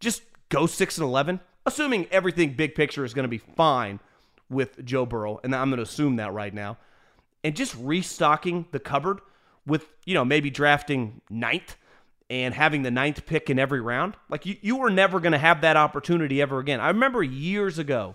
Just 0.00 0.22
go 0.48 0.66
6 0.66 0.98
and 0.98 1.04
11, 1.04 1.38
assuming 1.66 2.06
everything 2.10 2.54
big 2.54 2.74
picture 2.74 3.04
is 3.04 3.12
going 3.12 3.24
to 3.24 3.28
be 3.28 3.38
fine 3.38 4.00
with 4.48 4.82
Joe 4.84 5.04
Burrow, 5.04 5.38
and 5.44 5.54
I'm 5.54 5.68
going 5.68 5.76
to 5.76 5.82
assume 5.82 6.16
that 6.16 6.32
right 6.32 6.52
now. 6.52 6.78
And 7.44 7.54
just 7.54 7.76
restocking 7.78 8.66
the 8.72 8.80
cupboard 8.80 9.20
with, 9.66 9.86
you 10.06 10.14
know, 10.14 10.24
maybe 10.24 10.50
drafting 10.50 11.20
ninth 11.28 11.76
and 12.30 12.54
having 12.54 12.82
the 12.82 12.92
ninth 12.92 13.26
pick 13.26 13.50
in 13.50 13.58
every 13.58 13.80
round. 13.80 14.14
Like 14.30 14.46
you, 14.46 14.56
you 14.62 14.76
were 14.76 14.88
never 14.88 15.18
going 15.18 15.32
to 15.32 15.38
have 15.38 15.60
that 15.62 15.76
opportunity 15.76 16.40
ever 16.40 16.60
again. 16.60 16.80
I 16.80 16.88
remember 16.88 17.24
years 17.24 17.76
ago, 17.76 18.14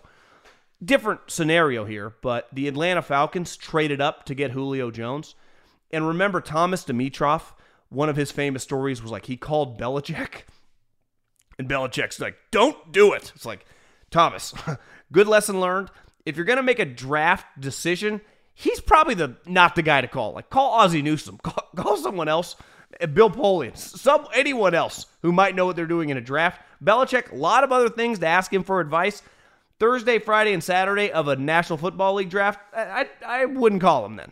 different 0.84 1.20
scenario 1.28 1.84
here, 1.84 2.16
but 2.22 2.48
the 2.54 2.70
Atlanta 2.70 3.02
Falcons 3.02 3.58
traded 3.58 4.00
up 4.00 4.26
to 4.26 4.34
get 4.34 4.52
Julio 4.52 4.90
Jones. 4.90 5.36
And 5.92 6.08
remember 6.08 6.40
Thomas 6.40 6.86
Dimitroff, 6.86 7.54
one 7.90 8.08
of 8.08 8.16
his 8.16 8.32
famous 8.32 8.64
stories 8.64 9.02
was 9.02 9.12
like 9.12 9.26
he 9.26 9.36
called 9.36 9.78
Belichick. 9.78 10.44
And 11.60 11.70
Belichick's 11.70 12.20
like, 12.20 12.38
don't 12.52 12.92
do 12.94 13.14
it. 13.14 13.34
It's 13.36 13.46
like, 13.46 13.66
Thomas, 14.12 14.54
good 15.12 15.28
lesson 15.28 15.60
learned. 15.60 15.90
If 16.26 16.38
you're 16.38 16.46
going 16.46 16.58
to 16.58 16.64
make 16.64 16.80
a 16.80 16.86
draft 16.86 17.46
decision, 17.60 18.22
he's 18.54 18.80
probably 18.80 19.14
the 19.14 19.36
not 19.46 19.76
the 19.76 19.82
guy 19.82 20.02
to 20.02 20.08
call. 20.08 20.34
Like, 20.34 20.50
call 20.50 20.72
Ozzie 20.72 21.02
Newsome, 21.02 21.38
call, 21.44 21.70
call 21.76 21.98
someone 21.98 22.30
else 22.30 22.56
Uh, 23.02 23.08
Bill 23.08 23.30
Polian, 23.30 23.76
some 23.78 24.28
anyone 24.34 24.74
else 24.74 25.08
who 25.22 25.32
might 25.32 25.56
know 25.56 25.66
what 25.66 25.76
they're 25.76 25.86
doing 25.86 26.10
in 26.10 26.18
a 26.18 26.22
draft. 26.22 26.62
Belichick, 26.84 27.32
a 27.32 27.36
lot 27.36 27.64
of 27.64 27.72
other 27.72 27.90
things 27.90 28.20
to 28.20 28.28
ask 28.28 28.54
him 28.54 28.64
for 28.64 28.80
advice. 28.80 29.22
Thursday, 29.80 30.20
Friday, 30.20 30.54
and 30.54 30.64
Saturday 30.64 31.12
of 31.12 31.28
a 31.28 31.36
National 31.36 31.78
Football 31.78 32.16
League 32.16 32.30
draft, 32.30 32.60
I, 32.74 33.08
I, 33.26 33.42
I 33.42 33.46
wouldn't 33.46 33.82
call 33.82 34.06
him 34.06 34.16
then. 34.16 34.32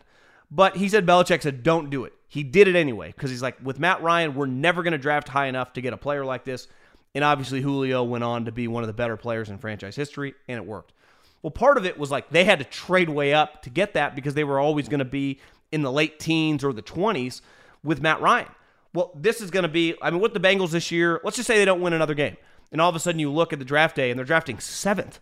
But 0.49 0.77
he 0.77 0.87
said 0.87 1.05
Belichick 1.05 1.41
said 1.41 1.63
don't 1.63 1.89
do 1.89 2.05
it. 2.05 2.13
He 2.27 2.43
did 2.43 2.67
it 2.67 2.75
anyway 2.75 3.11
because 3.11 3.29
he's 3.29 3.41
like 3.41 3.57
with 3.63 3.79
Matt 3.79 4.01
Ryan, 4.01 4.35
we're 4.35 4.45
never 4.45 4.83
going 4.83 4.93
to 4.93 4.97
draft 4.97 5.27
high 5.27 5.47
enough 5.47 5.73
to 5.73 5.81
get 5.81 5.93
a 5.93 5.97
player 5.97 6.23
like 6.23 6.43
this. 6.43 6.67
And 7.15 7.23
obviously 7.23 7.61
Julio 7.61 8.03
went 8.03 8.23
on 8.23 8.45
to 8.45 8.51
be 8.51 8.67
one 8.67 8.83
of 8.83 8.87
the 8.87 8.93
better 8.93 9.17
players 9.17 9.49
in 9.49 9.57
franchise 9.57 9.95
history, 9.95 10.33
and 10.47 10.57
it 10.57 10.65
worked. 10.65 10.93
Well, 11.41 11.51
part 11.51 11.77
of 11.77 11.85
it 11.85 11.97
was 11.97 12.09
like 12.09 12.29
they 12.29 12.45
had 12.45 12.59
to 12.59 12.65
trade 12.65 13.09
way 13.09 13.33
up 13.33 13.63
to 13.63 13.69
get 13.69 13.93
that 13.93 14.15
because 14.15 14.33
they 14.33 14.43
were 14.43 14.59
always 14.59 14.87
going 14.87 14.99
to 14.99 15.05
be 15.05 15.39
in 15.71 15.81
the 15.81 15.91
late 15.91 16.19
teens 16.19 16.63
or 16.63 16.71
the 16.71 16.81
20s 16.81 17.41
with 17.83 18.01
Matt 18.01 18.21
Ryan. 18.21 18.49
Well, 18.93 19.11
this 19.15 19.41
is 19.41 19.49
going 19.49 19.63
to 19.63 19.69
be, 19.69 19.95
I 20.01 20.11
mean, 20.11 20.19
with 20.19 20.33
the 20.33 20.39
Bengals 20.39 20.71
this 20.71 20.91
year, 20.91 21.19
let's 21.23 21.35
just 21.35 21.47
say 21.47 21.57
they 21.57 21.65
don't 21.65 21.81
win 21.81 21.93
another 21.93 22.13
game. 22.13 22.37
And 22.71 22.79
all 22.79 22.89
of 22.89 22.95
a 22.95 22.99
sudden 22.99 23.19
you 23.19 23.31
look 23.31 23.53
at 23.53 23.59
the 23.59 23.65
draft 23.65 23.95
day 23.95 24.09
and 24.09 24.17
they're 24.17 24.25
drafting 24.25 24.59
seventh. 24.59 25.19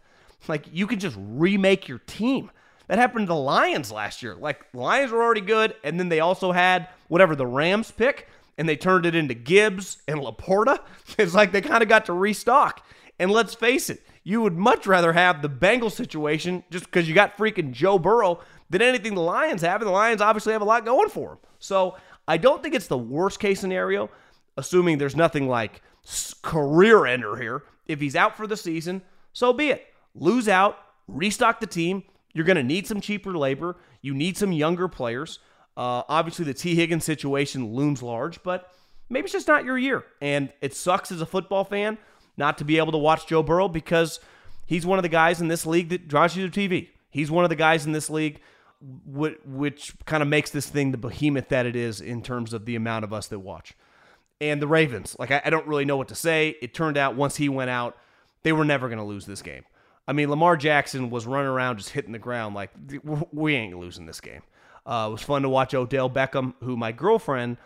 Like, 0.48 0.65
you 0.72 0.88
can 0.88 1.00
just 1.00 1.18
remake 1.20 1.88
your 1.88 2.00
team. 2.00 2.51
That 2.88 2.98
happened 2.98 3.27
to 3.27 3.34
the 3.34 3.39
Lions 3.39 3.91
last 3.91 4.24
year. 4.24 4.36
Like, 4.36 4.72
the 4.72 4.80
Lions 4.80 5.12
were 5.12 5.24
already 5.24 5.41
good, 5.41 5.75
and 5.84 6.00
then 6.00 6.10
they 6.10 6.20
also 6.20 6.51
had 6.51 6.89
whatever 7.08 7.36
the 7.36 7.46
Rams 7.46 7.91
pick, 7.91 8.27
and 8.58 8.68
they 8.68 8.75
turned 8.75 9.06
it 9.06 9.15
into 9.15 9.34
Gibbs 9.34 9.98
and 10.08 10.20
LaPorta. 10.20 10.80
It's 11.18 11.34
like 11.34 11.51
they 11.51 11.62
kind 11.62 11.84
of 11.84 11.89
got 11.89 12.06
to 12.06 12.13
restock. 12.13 12.86
And 13.20 13.32
let's 13.32 13.53
face 13.53 13.89
it, 13.89 14.01
you 14.24 14.41
would 14.41 14.58
much 14.58 14.88
rather 14.88 15.13
have 15.13 15.41
the 15.41 15.50
Bengals 15.50 15.91
situation 15.94 16.63
just 16.70 16.86
because 16.86 17.08
you 17.08 17.15
got 17.15 17.38
freaking 17.38 17.72
Joe 17.72 18.00
Burrow 18.00 18.39
than 18.70 18.82
anything 18.82 19.13
the 19.13 19.22
Lions 19.22 19.62
have. 19.62 19.82
And 19.82 19.88
the 19.88 19.94
Lions 19.94 20.22
obviously 20.22 20.53
have 20.53 20.62
a 20.62 20.65
lot 20.65 20.86
going 20.86 21.10
for 21.10 21.30
them. 21.30 21.38
So 21.60 21.96
I 22.28 22.38
don't 22.38 22.62
think 22.62 22.75
it's 22.75 22.88
the 22.88 22.98
worst 22.98 23.40
case 23.40 23.60
scenario, 23.60 24.10
assuming 24.58 24.98
there's 24.98 25.16
nothing 25.16 25.48
like 25.48 25.82
career 26.42 27.06
ender 27.06 27.36
here. 27.36 27.63
If 27.88 28.00
he's 28.00 28.16
out 28.16 28.38
for 28.38 28.48
the 28.48 28.58
season, 28.58 29.01
so 29.34 29.54
be 29.54 29.70
it. 29.70 29.88
lose 30.16 30.48
out, 30.48 30.78
restock 31.08 31.60
the 31.60 31.68
team. 31.68 32.04
You're 32.34 32.46
going 32.46 32.58
to 32.58 32.63
need 32.63 32.88
some 32.88 33.01
cheaper 33.01 33.38
labor. 33.38 33.78
You 34.01 34.13
need 34.13 34.38
some 34.38 34.51
younger 34.51 34.88
players. 34.88 35.40
Uh, 35.75 36.04
obviously, 36.08 36.46
the 36.46 36.54
Tee 36.54 36.75
Higgins 36.75 37.04
situation 37.04 37.74
looms 37.74 38.01
large, 38.01 38.42
but 38.44 38.72
maybe 39.10 39.25
it's 39.25 39.34
just 39.34 39.48
not 39.48 39.66
your 39.66 39.78
year. 39.78 40.06
And 40.22 40.51
it 40.62 40.74
sucks 40.74 41.12
as 41.12 41.22
a 41.22 41.25
football 41.25 41.63
fan 41.63 41.98
not 42.38 42.58
to 42.60 42.66
be 42.66 42.78
able 42.78 42.92
to 42.94 42.98
watch 42.98 43.28
Joe 43.28 43.44
Burrow 43.44 43.68
because 43.68 44.20
he's 44.66 44.86
one 44.86 45.00
of 45.00 45.04
the 45.04 45.10
guys 45.10 45.42
in 45.42 45.48
this 45.48 45.66
league 45.66 45.90
that 45.90 46.08
draws 46.08 46.36
you 46.36 46.50
to 46.50 46.60
TV. 46.60 46.90
He's 47.10 47.30
one 47.30 47.44
of 47.44 47.50
the 47.50 47.56
guys 47.56 47.86
in 47.86 47.92
this 47.92 48.10
league 48.10 48.40
which, 48.82 49.94
kind 50.06 50.24
of 50.24 50.30
makes 50.30 50.50
this 50.50 50.68
thing 50.68 50.92
the 50.92 50.98
behemoth 50.98 51.50
that 51.50 51.66
it 51.66 51.76
is 51.76 52.02
in 52.02 52.22
terms 52.22 52.54
of 52.54 52.66
the 52.66 52.76
amount 52.76 53.04
of 53.04 53.14
us 53.14 53.28
that 53.28 53.40
watch. 53.40 53.74
And 54.40 54.62
the 54.62 54.68
Ravens, 54.68 55.16
like 55.20 55.32
I, 55.32 55.42
I 55.46 55.50
don't 55.50 55.68
really 55.68 55.86
know 55.86 55.98
what 55.98 56.08
to 56.08 56.16
say. 56.16 56.56
It 56.62 56.74
turned 56.74 56.98
out 56.98 57.16
once 57.16 57.36
he 57.36 57.48
went 57.48 57.70
out, 57.70 57.96
they 58.44 58.52
were 58.52 58.66
never 58.66 58.88
going 58.88 58.98
to 58.98 59.06
lose 59.06 59.26
this 59.26 59.42
game. 59.42 59.64
I 60.08 60.14
mean, 60.14 60.30
Lamar 60.30 60.58
Jackson 60.58 61.10
was 61.12 61.28
running 61.28 61.48
around 61.48 61.78
just 61.78 61.92
hitting 61.92 62.12
the 62.12 62.20
ground 62.20 62.56
like 62.56 62.72
we 63.32 63.56
ain't 63.56 63.78
losing 63.78 64.08
this 64.08 64.20
game. 64.20 64.42
Uh, 64.86 65.08
it 65.10 65.12
was 65.12 65.22
fun 65.22 65.44
to 65.44 65.50
watch 65.50 65.76
Odell 65.76 66.10
Beckham, 66.10 66.56
who 66.62 66.76
my 66.76 66.92
girlfriend 66.92 67.58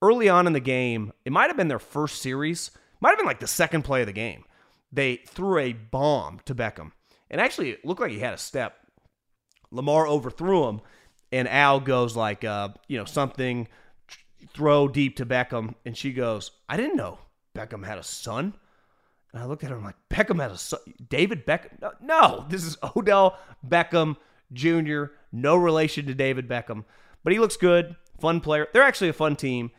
early 0.00 0.28
on 0.28 0.46
in 0.46 0.52
the 0.52 0.60
game, 0.60 1.12
it 1.24 1.32
might 1.32 1.48
have 1.48 1.56
been 1.56 1.68
their 1.68 1.78
first 1.78 2.20
series, 2.20 2.70
might 3.00 3.10
have 3.10 3.18
been 3.18 3.26
like 3.26 3.40
the 3.40 3.46
second 3.46 3.82
play 3.82 4.00
of 4.00 4.06
the 4.06 4.12
game. 4.12 4.44
They 4.92 5.16
threw 5.26 5.58
a 5.58 5.72
bomb 5.72 6.40
to 6.46 6.54
Beckham, 6.54 6.92
and 7.30 7.40
actually 7.40 7.70
it 7.70 7.84
looked 7.84 8.00
like 8.00 8.12
he 8.12 8.20
had 8.20 8.34
a 8.34 8.38
step. 8.38 8.76
Lamar 9.74 10.06
overthrew 10.06 10.68
him, 10.68 10.80
and 11.32 11.48
Al 11.48 11.80
goes 11.80 12.16
like, 12.16 12.44
uh, 12.44 12.68
you 12.88 12.96
know, 12.98 13.04
something, 13.04 13.68
throw 14.52 14.88
deep 14.88 15.16
to 15.16 15.26
Beckham, 15.26 15.74
and 15.84 15.96
she 15.96 16.12
goes, 16.12 16.50
I 16.68 16.76
didn't 16.76 16.96
know 16.96 17.18
Beckham 17.54 17.84
had 17.84 17.98
a 17.98 18.02
son. 18.02 18.54
And 19.32 19.42
I 19.42 19.46
looked 19.46 19.64
at 19.64 19.70
her, 19.70 19.76
I'm 19.76 19.84
like, 19.84 19.96
Beckham 20.08 20.40
had 20.40 20.52
a 20.52 20.58
son. 20.58 20.80
David 21.08 21.44
Beckham? 21.44 21.80
No, 21.80 21.92
no, 22.00 22.46
this 22.48 22.64
is 22.64 22.76
Odell 22.96 23.38
Beckham 23.66 24.16
Jr., 24.52 25.06
no 25.32 25.56
relation 25.56 26.06
to 26.06 26.14
David 26.14 26.48
Beckham. 26.48 26.84
But 27.24 27.32
he 27.32 27.38
looks 27.38 27.56
good, 27.56 27.96
fun 28.20 28.40
player. 28.40 28.68
They're 28.72 28.82
actually 28.82 29.08
a 29.08 29.14
fun 29.14 29.36
team. 29.36 29.70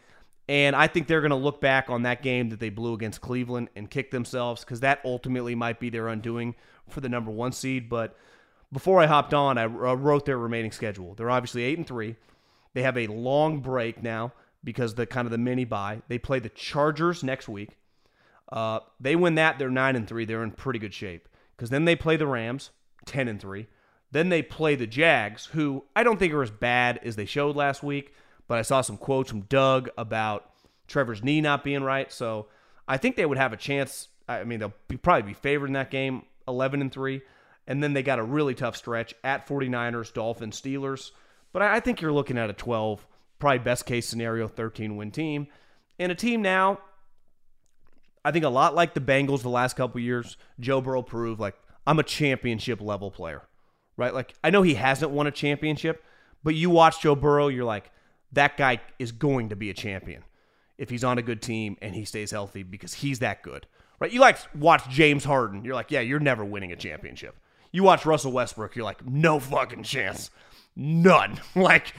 And 0.48 0.76
I 0.76 0.88
think 0.88 1.08
they're 1.08 1.22
going 1.22 1.32
to 1.32 1.38
look 1.38 1.60
back 1.60 1.90
on 1.90 2.04
that 2.04 2.22
game 2.22 2.50
that 2.50 2.60
they 2.60 2.70
blew 2.70 2.94
against 2.94 3.22
Cleveland 3.22 3.70
and 3.76 3.90
kick 3.90 4.12
themselves 4.12 4.64
because 4.64 4.82
that 4.82 5.00
ultimately 5.04 5.56
might 5.56 5.80
be 5.80 5.90
their 5.90 6.08
undoing 6.08 6.54
for 6.88 7.02
the 7.02 7.10
number 7.10 7.32
one 7.32 7.52
seed. 7.52 7.90
But 7.90 8.16
before 8.76 9.02
I 9.02 9.06
hopped 9.06 9.34
on, 9.34 9.58
I 9.58 9.68
wrote 9.68 10.26
their 10.26 10.38
remaining 10.38 10.74
schedule. 10.74 11.16
They're 11.16 11.32
obviously 11.32 11.64
eight 11.64 11.78
and 11.78 11.88
three. 11.88 12.18
They 12.74 12.82
have 12.82 12.98
a 12.98 13.08
long 13.08 13.62
break 13.62 14.04
now 14.04 14.34
because 14.66 14.96
the 14.96 15.06
kind 15.06 15.26
of 15.26 15.32
the 15.32 15.38
mini 15.38 15.64
bye. 15.64 16.02
They 16.10 16.18
play 16.18 16.40
the 16.40 16.50
Chargers 16.50 17.24
next 17.24 17.48
week. 17.48 17.78
Uh, 18.52 18.82
they 19.00 19.16
win 19.16 19.36
that, 19.36 19.58
they're 19.58 19.70
nine 19.70 19.96
and 19.96 20.06
three. 20.06 20.26
They're 20.26 20.44
in 20.44 20.52
pretty 20.52 20.80
good 20.80 20.94
shape 20.94 21.30
because 21.56 21.70
then 21.70 21.86
they 21.86 21.96
play 21.96 22.18
the 22.18 22.28
Rams, 22.28 22.72
ten 23.06 23.30
and 23.30 23.40
three. 23.40 23.68
Then 24.12 24.28
they 24.28 24.42
play 24.42 24.76
the 24.76 24.88
Jags, 24.88 25.46
who 25.46 25.86
I 25.96 26.04
don't 26.04 26.20
think 26.20 26.34
are 26.34 26.44
as 26.44 26.52
bad 26.52 27.00
as 27.02 27.16
they 27.16 27.26
showed 27.26 27.56
last 27.56 27.82
week. 27.82 28.14
But 28.50 28.58
I 28.58 28.62
saw 28.62 28.82
some 28.82 28.98
quotes 28.98 29.30
from 29.30 29.42
Doug 29.44 29.90
about 29.98 30.50
Trevor's 30.90 31.24
knee 31.24 31.40
not 31.40 31.64
being 31.64 31.82
right, 31.82 32.12
so 32.12 32.48
I 32.90 32.98
think 32.98 33.16
they 33.16 33.26
would 33.26 33.38
have 33.38 33.54
a 33.54 33.58
chance. 33.58 34.10
I 34.28 34.44
mean, 34.44 34.60
they'll 34.60 34.74
be, 34.90 34.98
probably 34.98 35.22
be 35.22 35.34
favored 35.34 35.68
in 35.68 35.74
that 35.74 35.92
game, 35.92 36.24
eleven 36.46 36.82
and 36.82 36.92
three. 36.92 37.22
And 37.68 37.82
then 37.82 37.94
they 37.94 38.04
got 38.04 38.20
a 38.20 38.24
really 38.24 38.54
tough 38.54 38.76
stretch 38.76 39.14
at 39.24 39.48
49ers, 39.48 40.14
Dolphins, 40.14 40.62
Steelers. 40.62 41.12
But 41.52 41.62
I 41.62 41.80
think 41.80 42.02
you're 42.02 42.12
looking 42.12 42.38
at 42.38 42.50
a 42.50 42.54
12, 42.54 43.06
probably 43.40 43.60
best 43.60 43.86
case 43.86 44.08
scenario, 44.08 44.48
13 44.48 44.98
win 44.98 45.12
team. 45.12 45.48
And 45.98 46.12
a 46.12 46.16
team 46.16 46.42
now, 46.42 46.80
I 48.24 48.32
think 48.32 48.46
a 48.46 48.50
lot 48.50 48.76
like 48.76 48.94
the 48.94 49.02
Bengals 49.02 49.42
the 49.42 49.50
last 49.50 49.76
couple 49.76 50.02
years, 50.02 50.38
Joe 50.60 50.82
Burrow 50.82 51.02
proved 51.02 51.40
like, 51.40 51.56
I'm 51.88 52.00
a 52.00 52.04
championship 52.04 52.82
level 52.82 53.12
player, 53.12 53.44
right? 53.98 54.14
Like, 54.14 54.34
I 54.44 54.50
know 54.50 54.64
he 54.64 54.74
hasn't 54.74 55.12
won 55.12 55.28
a 55.28 55.32
championship, 55.32 56.04
but 56.44 56.56
you 56.56 56.70
watch 56.70 57.02
Joe 57.02 57.16
Burrow, 57.16 57.48
you're 57.48 57.66
like, 57.66 57.92
that 58.32 58.58
guy 58.58 58.82
is 59.00 59.12
going 59.12 59.50
to 59.50 59.56
be 59.56 59.70
a 59.70 59.74
champion 59.74 60.24
if 60.78 60.90
he's 60.90 61.04
on 61.04 61.18
a 61.18 61.22
good 61.22 61.42
team 61.42 61.78
and 61.82 61.96
he 61.96 62.04
stays 62.04 62.32
healthy 62.32 62.64
because 62.64 62.96
he's 62.96 63.20
that 63.20 63.44
good, 63.44 63.66
right? 64.00 64.12
You 64.12 64.20
like 64.20 64.38
watch 64.56 64.90
James 64.90 65.24
Harden, 65.24 65.64
you're 65.64 65.76
like, 65.76 65.92
yeah, 65.92 66.02
you're 66.02 66.20
never 66.20 66.44
winning 66.44 66.72
a 66.72 66.76
championship. 66.76 67.36
You 67.76 67.84
watch 67.84 68.06
Russell 68.06 68.32
Westbrook, 68.32 68.78
you're 68.78 68.86
like, 68.86 69.06
no 69.06 69.38
fucking 69.38 69.84
chance. 69.84 70.32
None. 70.78 71.42
Like, 71.56 71.94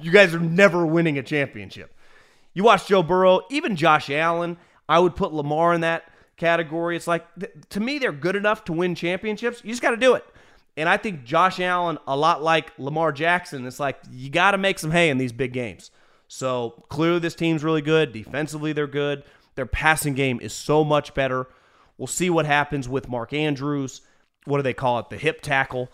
you 0.00 0.10
guys 0.10 0.34
are 0.34 0.40
never 0.40 0.86
winning 0.86 1.18
a 1.18 1.22
championship. 1.22 1.94
You 2.54 2.64
watch 2.64 2.88
Joe 2.88 3.02
Burrow, 3.02 3.42
even 3.50 3.76
Josh 3.76 4.08
Allen, 4.08 4.56
I 4.88 4.98
would 4.98 5.16
put 5.16 5.34
Lamar 5.34 5.74
in 5.74 5.82
that 5.82 6.10
category. 6.38 6.96
It's 6.96 7.06
like, 7.06 7.26
to 7.68 7.78
me, 7.78 7.98
they're 7.98 8.10
good 8.10 8.36
enough 8.36 8.64
to 8.64 8.72
win 8.72 8.94
championships. 8.94 9.60
You 9.62 9.68
just 9.70 9.82
got 9.82 9.90
to 9.90 9.98
do 9.98 10.14
it. 10.14 10.24
And 10.78 10.88
I 10.88 10.96
think 10.96 11.24
Josh 11.24 11.60
Allen, 11.60 11.98
a 12.06 12.16
lot 12.16 12.42
like 12.42 12.72
Lamar 12.78 13.12
Jackson, 13.12 13.66
it's 13.66 13.78
like, 13.78 13.98
you 14.10 14.30
got 14.30 14.52
to 14.52 14.58
make 14.58 14.78
some 14.78 14.92
hay 14.92 15.10
in 15.10 15.18
these 15.18 15.32
big 15.32 15.52
games. 15.52 15.90
So 16.26 16.82
clearly, 16.88 17.18
this 17.18 17.34
team's 17.34 17.62
really 17.62 17.82
good. 17.82 18.14
Defensively, 18.14 18.72
they're 18.72 18.86
good. 18.86 19.24
Their 19.56 19.66
passing 19.66 20.14
game 20.14 20.40
is 20.40 20.54
so 20.54 20.84
much 20.84 21.12
better. 21.12 21.48
We'll 21.98 22.06
see 22.06 22.30
what 22.30 22.46
happens 22.46 22.88
with 22.88 23.10
Mark 23.10 23.34
Andrews 23.34 24.00
what 24.44 24.58
do 24.58 24.62
they 24.62 24.74
call 24.74 24.98
it? 24.98 25.10
The 25.10 25.16
hip 25.16 25.40
tackle. 25.40 25.90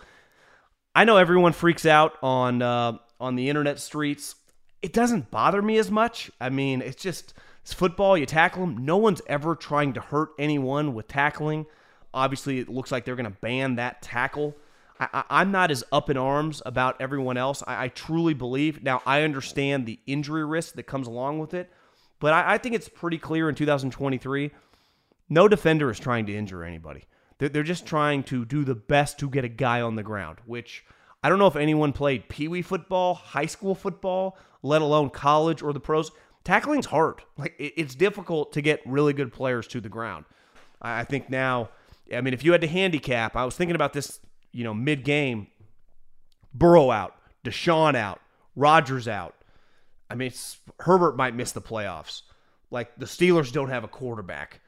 I 0.94 1.04
know 1.04 1.16
everyone 1.16 1.52
freaks 1.52 1.86
out 1.86 2.16
on 2.22 2.62
uh, 2.62 2.98
on 3.20 3.36
the 3.36 3.48
internet 3.48 3.80
streets. 3.80 4.36
It 4.82 4.92
doesn't 4.92 5.30
bother 5.30 5.62
me 5.62 5.78
as 5.78 5.90
much. 5.90 6.30
I 6.40 6.50
mean, 6.50 6.82
it's 6.82 7.02
just 7.02 7.34
it's 7.62 7.72
football. 7.72 8.16
You 8.16 8.26
tackle 8.26 8.66
them. 8.66 8.84
No 8.84 8.96
one's 8.96 9.22
ever 9.26 9.54
trying 9.54 9.94
to 9.94 10.00
hurt 10.00 10.30
anyone 10.38 10.94
with 10.94 11.08
tackling. 11.08 11.66
Obviously, 12.12 12.60
it 12.60 12.68
looks 12.68 12.92
like 12.92 13.04
they're 13.04 13.16
going 13.16 13.24
to 13.24 13.38
ban 13.40 13.76
that 13.76 14.02
tackle. 14.02 14.56
I, 15.00 15.24
am 15.28 15.50
not 15.50 15.72
as 15.72 15.82
up 15.90 16.08
in 16.08 16.16
arms 16.16 16.62
about 16.64 17.00
everyone 17.00 17.36
else. 17.36 17.64
I, 17.66 17.86
I, 17.86 17.88
truly 17.88 18.32
believe. 18.32 18.84
Now, 18.84 19.02
I 19.04 19.22
understand 19.22 19.86
the 19.86 19.98
injury 20.06 20.44
risk 20.44 20.76
that 20.76 20.84
comes 20.84 21.08
along 21.08 21.40
with 21.40 21.52
it, 21.52 21.68
but 22.20 22.32
I, 22.32 22.54
I 22.54 22.58
think 22.58 22.76
it's 22.76 22.88
pretty 22.88 23.18
clear 23.18 23.48
in 23.48 23.56
2023 23.56 24.52
no 25.28 25.48
defender 25.48 25.90
is 25.90 25.98
trying 25.98 26.26
to 26.26 26.36
injure 26.36 26.64
anybody. 26.64 27.04
They're 27.38 27.62
just 27.62 27.86
trying 27.86 28.22
to 28.24 28.44
do 28.44 28.64
the 28.64 28.74
best 28.74 29.18
to 29.18 29.28
get 29.28 29.44
a 29.44 29.48
guy 29.48 29.80
on 29.80 29.96
the 29.96 30.02
ground, 30.02 30.38
which 30.46 30.84
I 31.22 31.28
don't 31.28 31.38
know 31.38 31.46
if 31.46 31.56
anyone 31.56 31.92
played 31.92 32.28
pee 32.28 32.48
wee 32.48 32.62
football, 32.62 33.14
high 33.14 33.46
school 33.46 33.74
football, 33.74 34.38
let 34.62 34.82
alone 34.82 35.10
college 35.10 35.62
or 35.62 35.72
the 35.72 35.80
pros. 35.80 36.10
Tackling's 36.44 36.86
hard. 36.86 37.22
Like 37.36 37.54
it's 37.58 37.94
difficult 37.94 38.52
to 38.52 38.60
get 38.60 38.80
really 38.86 39.12
good 39.12 39.32
players 39.32 39.66
to 39.68 39.80
the 39.80 39.88
ground. 39.88 40.26
I 40.80 41.04
think 41.04 41.30
now, 41.30 41.70
I 42.14 42.20
mean, 42.20 42.34
if 42.34 42.44
you 42.44 42.52
had 42.52 42.60
to 42.60 42.66
handicap, 42.66 43.36
I 43.36 43.44
was 43.44 43.56
thinking 43.56 43.74
about 43.74 43.94
this, 43.94 44.20
you 44.52 44.64
know, 44.64 44.74
mid 44.74 45.04
game. 45.04 45.48
Burrow 46.52 46.90
out, 46.90 47.16
Deshaun 47.42 47.96
out, 47.96 48.20
Rodgers 48.54 49.08
out. 49.08 49.34
I 50.08 50.14
mean, 50.14 50.32
Herbert 50.80 51.16
might 51.16 51.34
miss 51.34 51.52
the 51.52 51.60
playoffs. 51.60 52.22
Like 52.70 52.94
the 52.96 53.06
Steelers 53.06 53.50
don't 53.50 53.70
have 53.70 53.82
a 53.82 53.88
quarterback. 53.88 54.60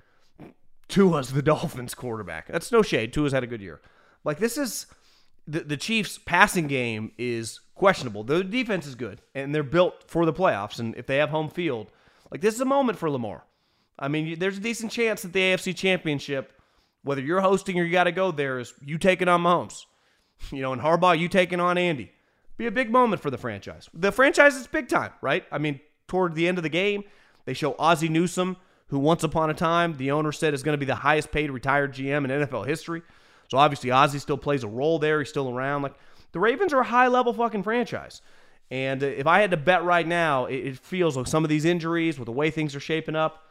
Tua's 0.89 1.33
the 1.33 1.43
Dolphins 1.53 1.95
quarterback. 1.95 2.49
That's 2.49 2.73
no 2.73 2.83
shade. 2.83 3.13
Tua's 3.13 3.33
had 3.33 3.45
a 3.45 3.49
good 3.49 3.61
year. 3.61 3.81
Like 4.25 4.39
this 4.39 4.59
is 4.59 4.87
the 5.47 5.61
the 5.61 5.77
Chiefs 5.77 6.19
passing 6.19 6.67
game 6.67 7.13
is 7.19 7.61
questionable. 7.75 8.25
The 8.25 8.43
defense 8.43 8.87
is 8.87 8.95
good 8.95 9.21
and 9.35 9.55
they're 9.55 9.63
built 9.63 10.05
for 10.07 10.27
the 10.27 10.33
playoffs 10.33 10.79
and 10.79 10.95
if 10.97 11.07
they 11.07 11.19
have 11.19 11.31
home 11.31 11.49
field, 11.49 11.91
like 12.31 12.41
this 12.41 12.55
is 12.55 12.61
a 12.61 12.67
moment 12.67 12.99
for 12.99 13.11
Lamar. 13.11 13.45
I 13.99 14.09
mean, 14.09 14.39
there's 14.39 14.59
a 14.59 14.61
decent 14.61 14.93
chance 14.93 15.23
that 15.23 15.33
the 15.33 15.41
AFC 15.41 15.75
Championship, 15.75 16.53
whether 17.03 17.23
you're 17.23 17.41
hosting 17.41 17.79
or 17.81 17.85
you 17.85 17.93
got 17.93 18.05
to 18.05 18.13
go 18.13 18.31
there, 18.31 18.59
is 18.59 18.75
you 18.85 18.99
taking 18.99 19.29
on 19.29 19.43
Mahomes. 19.43 19.85
You 20.53 20.61
know, 20.61 20.75
and 20.75 20.83
Harbaugh, 20.83 21.19
you 21.19 21.31
taking 21.31 21.61
on 21.61 21.79
Andy. 21.79 22.13
Be 22.59 22.67
a 22.67 22.71
big 22.71 22.91
moment 22.91 23.23
for 23.23 23.31
the 23.31 23.39
franchise. 23.39 23.89
The 23.95 24.13
franchise 24.13 24.55
is 24.55 24.67
big 24.67 24.87
time, 24.87 25.13
right? 25.23 25.45
I 25.51 25.57
mean, 25.57 25.81
toward 26.09 26.35
the 26.35 26.47
end 26.47 26.59
of 26.59 26.63
the 26.63 26.69
game, 26.69 27.05
they 27.47 27.55
show 27.55 27.75
Ozzie 27.79 28.11
Newsome 28.11 28.59
who 28.89 28.99
once 28.99 29.25
upon 29.25 29.51
a 29.51 29.55
time 29.55 29.97
the 29.97 30.11
owner 30.11 30.33
said 30.33 30.55
is 30.55 30.63
going 30.63 30.75
to 30.75 30.79
be 30.79 30.87
the 30.87 30.95
highest 30.95 31.33
paid 31.33 31.51
retired 31.51 31.95
GM 31.95 32.25
in 32.25 32.31
NFL 32.31 32.67
history. 32.67 33.03
So 33.49 33.59
obviously 33.59 33.91
Ozzie 33.91 34.19
still 34.19 34.39
plays 34.39 34.65
a 34.65 34.69
role 34.69 34.99
there. 34.99 35.21
He's 35.21 35.29
still 35.29 35.51
around. 35.51 35.83
Like 35.83 35.95
the 36.33 36.41
Ravens 36.41 36.73
are 36.73 36.81
a 36.81 36.85
high 36.85 37.09
level 37.09 37.33
fucking 37.33 37.63
franchise. 37.63 38.23
And 38.71 39.03
uh, 39.03 39.07
if 39.07 39.27
I 39.27 39.41
had 39.41 39.53
to 39.53 39.57
bet 39.57 39.85
right 39.85 40.07
now, 40.07 40.47
it 40.47 40.79
feels 40.79 41.17
like 41.17 41.27
some 41.27 41.45
of 41.45 41.51
these 41.51 41.65
injuries, 41.65 42.19
with 42.19 42.27
the 42.27 42.33
way 42.33 42.51
things 42.51 42.75
are 42.75 42.81
shaping 42.81 43.17
up, 43.17 43.45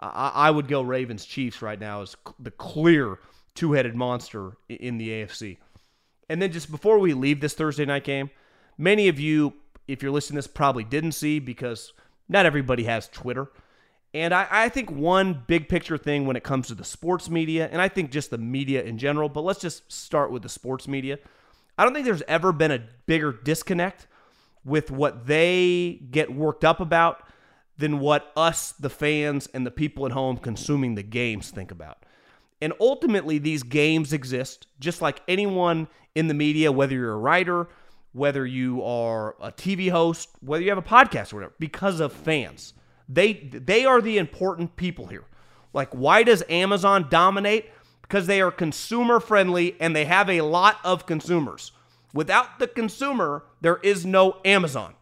I 0.00 0.50
would 0.50 0.66
go 0.66 0.82
Ravens 0.82 1.24
Chiefs 1.24 1.62
right 1.62 1.78
now 1.78 2.02
as 2.02 2.16
the 2.40 2.50
clear 2.50 3.20
two 3.54 3.72
headed 3.72 3.94
monster 3.94 4.56
in 4.68 4.98
the 4.98 5.10
AFC. 5.10 5.58
And 6.28 6.42
then 6.42 6.50
just 6.50 6.72
before 6.72 6.98
we 6.98 7.14
leave 7.14 7.40
this 7.40 7.54
Thursday 7.54 7.84
night 7.84 8.02
game, 8.02 8.30
many 8.76 9.06
of 9.06 9.20
you, 9.20 9.52
if 9.86 10.02
you're 10.02 10.10
listening 10.10 10.36
this, 10.36 10.48
probably 10.48 10.82
didn't 10.82 11.12
see 11.12 11.38
because 11.38 11.92
not 12.28 12.46
everybody 12.46 12.82
has 12.84 13.06
Twitter. 13.08 13.48
And 14.14 14.34
I, 14.34 14.46
I, 14.50 14.68
think 14.68 14.90
one 14.90 15.42
big 15.46 15.70
picture 15.70 15.96
thing 15.96 16.26
when 16.26 16.36
it 16.36 16.44
comes 16.44 16.68
to 16.68 16.74
the 16.74 16.84
sports 16.84 17.30
media, 17.30 17.68
and 17.72 17.80
I 17.80 17.88
think 17.88 18.10
just 18.10 18.30
the 18.30 18.36
media 18.36 18.82
in 18.82 18.98
general, 18.98 19.30
but 19.30 19.40
let's 19.40 19.60
just 19.60 19.90
start 19.90 20.30
with 20.30 20.42
the 20.42 20.50
sports 20.50 20.86
media. 20.86 21.18
I 21.78 21.84
don't 21.84 21.94
think 21.94 22.04
there's 22.04 22.22
ever 22.28 22.52
been 22.52 22.70
a 22.70 22.84
bigger 23.06 23.32
disconnect 23.32 24.06
with 24.64 24.90
what 24.90 25.26
they 25.26 26.00
get 26.10 26.34
worked 26.34 26.64
up 26.64 26.78
about 26.80 27.26
than 27.78 28.00
what 28.00 28.30
us, 28.36 28.72
the 28.72 28.90
fans, 28.90 29.48
and 29.54 29.66
the 29.66 29.70
people 29.70 30.04
at 30.04 30.12
home 30.12 30.36
consuming 30.36 30.94
the 30.94 31.02
games 31.02 31.50
think 31.50 31.70
about. 31.70 32.04
And 32.60 32.72
ultimately, 32.80 33.38
these 33.38 33.62
games 33.62 34.12
exist 34.12 34.66
just 34.78 35.02
like 35.02 35.20
anyone 35.26 35.88
in 36.14 36.28
the 36.28 36.34
media, 36.34 36.70
whether 36.70 36.94
you're 36.94 37.12
a 37.12 37.16
writer, 37.16 37.68
whether 38.12 38.46
you 38.46 38.82
are 38.84 39.34
a 39.40 39.50
TV 39.50 39.90
host, 39.90 40.28
whether 40.40 40.62
you 40.62 40.68
have 40.68 40.78
a 40.78 40.82
podcast 40.82 41.32
or 41.32 41.36
whatever, 41.36 41.54
because 41.58 41.98
of 41.98 42.12
fans. 42.12 42.74
They 43.08 43.34
they 43.34 43.84
are 43.84 44.00
the 44.00 44.18
important 44.18 44.76
people 44.76 45.06
here. 45.06 45.24
Like, 45.72 45.90
why 45.90 46.22
does 46.22 46.42
Amazon 46.48 47.06
dominate? 47.08 47.70
Because 48.02 48.26
they 48.26 48.40
are 48.40 48.50
consumer 48.50 49.20
friendly 49.20 49.76
and 49.80 49.96
they 49.96 50.04
have 50.04 50.28
a 50.28 50.42
lot 50.42 50.78
of 50.84 51.06
consumers. 51.06 51.72
Without 52.12 52.58
the 52.58 52.66
consumer, 52.66 53.44
there 53.62 53.78
is 53.78 54.04
no 54.04 54.36
Amazon. 54.44 54.94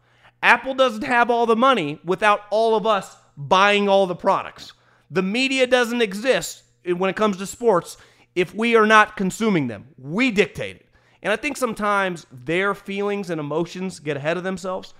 Apple 0.42 0.74
doesn't 0.74 1.02
have 1.02 1.28
all 1.28 1.44
the 1.44 1.56
money 1.56 1.98
without 2.04 2.42
all 2.50 2.76
of 2.76 2.86
us 2.86 3.16
buying 3.36 3.88
all 3.88 4.06
the 4.06 4.14
products. 4.14 4.72
The 5.10 5.22
media 5.22 5.66
doesn't 5.66 6.02
exist 6.02 6.62
when 6.84 7.10
it 7.10 7.16
comes 7.16 7.36
to 7.38 7.46
sports 7.46 7.96
if 8.34 8.54
we 8.54 8.76
are 8.76 8.86
not 8.86 9.16
consuming 9.16 9.66
them. 9.66 9.88
We 9.98 10.30
dictate 10.30 10.76
it. 10.76 10.86
And 11.22 11.32
I 11.32 11.36
think 11.36 11.56
sometimes 11.56 12.26
their 12.32 12.74
feelings 12.74 13.28
and 13.28 13.40
emotions 13.40 13.98
get 13.98 14.16
ahead 14.16 14.36
of 14.36 14.44
themselves. 14.44 14.94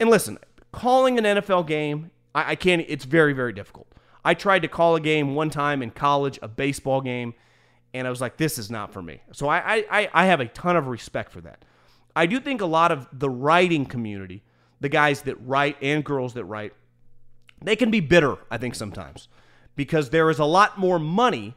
And 0.00 0.10
listen, 0.10 0.38
calling 0.72 1.18
an 1.18 1.24
NFL 1.24 1.66
game, 1.66 2.10
I, 2.34 2.52
I 2.52 2.54
can't, 2.54 2.84
it's 2.88 3.04
very, 3.04 3.32
very 3.32 3.52
difficult. 3.52 3.86
I 4.24 4.34
tried 4.34 4.60
to 4.60 4.68
call 4.68 4.96
a 4.96 5.00
game 5.00 5.34
one 5.34 5.50
time 5.50 5.82
in 5.82 5.90
college, 5.90 6.38
a 6.42 6.48
baseball 6.48 7.00
game, 7.00 7.34
and 7.94 8.06
I 8.06 8.10
was 8.10 8.20
like, 8.20 8.36
this 8.36 8.58
is 8.58 8.70
not 8.70 8.92
for 8.92 9.02
me. 9.02 9.20
So 9.32 9.48
I, 9.48 9.84
I, 9.90 10.08
I 10.12 10.26
have 10.26 10.40
a 10.40 10.46
ton 10.46 10.76
of 10.76 10.86
respect 10.88 11.32
for 11.32 11.40
that. 11.40 11.64
I 12.14 12.26
do 12.26 12.38
think 12.40 12.60
a 12.60 12.66
lot 12.66 12.92
of 12.92 13.08
the 13.12 13.30
writing 13.30 13.86
community, 13.86 14.42
the 14.80 14.88
guys 14.88 15.22
that 15.22 15.36
write 15.46 15.76
and 15.80 16.04
girls 16.04 16.34
that 16.34 16.44
write, 16.44 16.74
they 17.62 17.76
can 17.76 17.90
be 17.90 18.00
bitter, 18.00 18.36
I 18.50 18.58
think, 18.58 18.74
sometimes 18.74 19.28
because 19.76 20.10
there 20.10 20.28
is 20.28 20.38
a 20.38 20.44
lot 20.44 20.78
more 20.78 20.98
money 20.98 21.54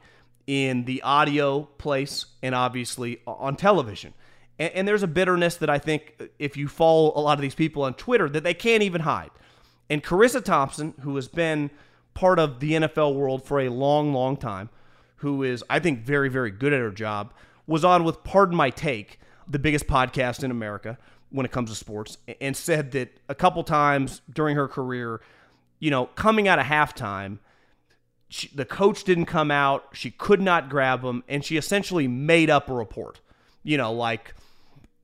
in 0.48 0.86
the 0.86 1.02
audio 1.02 1.64
place 1.78 2.26
and 2.42 2.56
obviously 2.56 3.20
on 3.28 3.56
television. 3.56 4.14
And, 4.60 4.74
and, 4.74 4.88
there's 4.88 5.04
a 5.04 5.08
bitterness 5.08 5.58
that 5.58 5.70
I 5.70 5.78
think 5.78 6.22
if 6.40 6.56
you 6.56 6.70
follow 6.70 7.12
a 7.16 7.20
lot 7.20 7.38
of 7.38 7.42
these 7.42 7.56
people 7.56 7.84
on 7.84 7.96
Twitter 7.96 8.30
that 8.30 8.44
they 8.44 8.54
can't 8.54 8.82
even 8.84 9.02
hide. 9.02 9.32
And 9.94 10.04
Charissa 10.04 10.44
Thompson, 10.44 10.96
who 11.02 11.16
has 11.18 11.28
been 11.28 11.70
part 12.16 12.40
of 12.40 12.60
the 12.60 12.72
NFL 12.72 13.14
world 13.14 13.46
for 13.46 13.60
a 13.60 13.70
long, 13.70 14.12
long 14.12 14.38
time, 14.38 14.72
who 15.18 15.44
is, 15.44 15.64
I 15.70 15.78
think, 15.78 16.00
very, 16.00 16.30
very 16.30 16.50
good 16.50 16.74
at 16.74 16.80
her 16.80 16.90
job, 16.90 17.32
was 17.68 17.86
on 17.86 18.04
with 18.04 18.24
Pardon 18.24 18.58
My 18.58 18.72
Take, 18.72 19.20
the 19.48 19.60
biggest 19.60 19.86
podcast 19.86 20.44
in 20.44 20.50
America 20.50 20.98
when 21.30 21.46
it 21.46 21.52
comes 21.52 21.70
to 21.70 21.76
sports, 21.76 22.18
and 22.42 22.58
said 22.58 22.92
that 22.94 23.16
a 23.30 23.36
couple 23.36 23.64
times 23.64 24.22
during 24.34 24.56
her 24.56 24.68
career, 24.68 25.22
you 25.78 25.92
know, 25.92 26.08
coming 26.08 26.48
out 26.48 26.58
of 26.58 26.66
halftime, 26.66 27.38
she, 28.30 28.48
the 28.48 28.66
coach 28.66 29.04
didn't 29.04 29.28
come 29.28 29.52
out. 29.52 29.90
She 29.94 30.10
could 30.10 30.42
not 30.42 30.70
grab 30.70 31.04
him, 31.04 31.24
and 31.28 31.46
she 31.46 31.56
essentially 31.56 32.08
made 32.08 32.50
up 32.50 32.68
a 32.68 32.74
report. 32.74 33.22
You 33.62 33.78
know, 33.78 33.94
like 33.94 34.34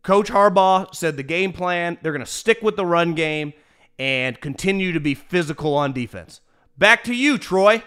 Coach 0.02 0.32
Harbaugh 0.32 0.96
said 0.96 1.16
the 1.16 1.22
game 1.22 1.54
plan, 1.54 2.00
they're 2.02 2.12
going 2.12 2.26
to 2.26 2.32
stick 2.32 2.64
with 2.64 2.76
the 2.76 2.88
run 2.88 3.14
game 3.14 3.54
and 4.00 4.40
continue 4.40 4.94
to 4.94 5.00
be 5.00 5.14
physical 5.14 5.76
on 5.76 5.92
defense. 5.92 6.40
Back 6.78 7.04
to 7.04 7.14
you, 7.14 7.38
Troy. 7.38 7.84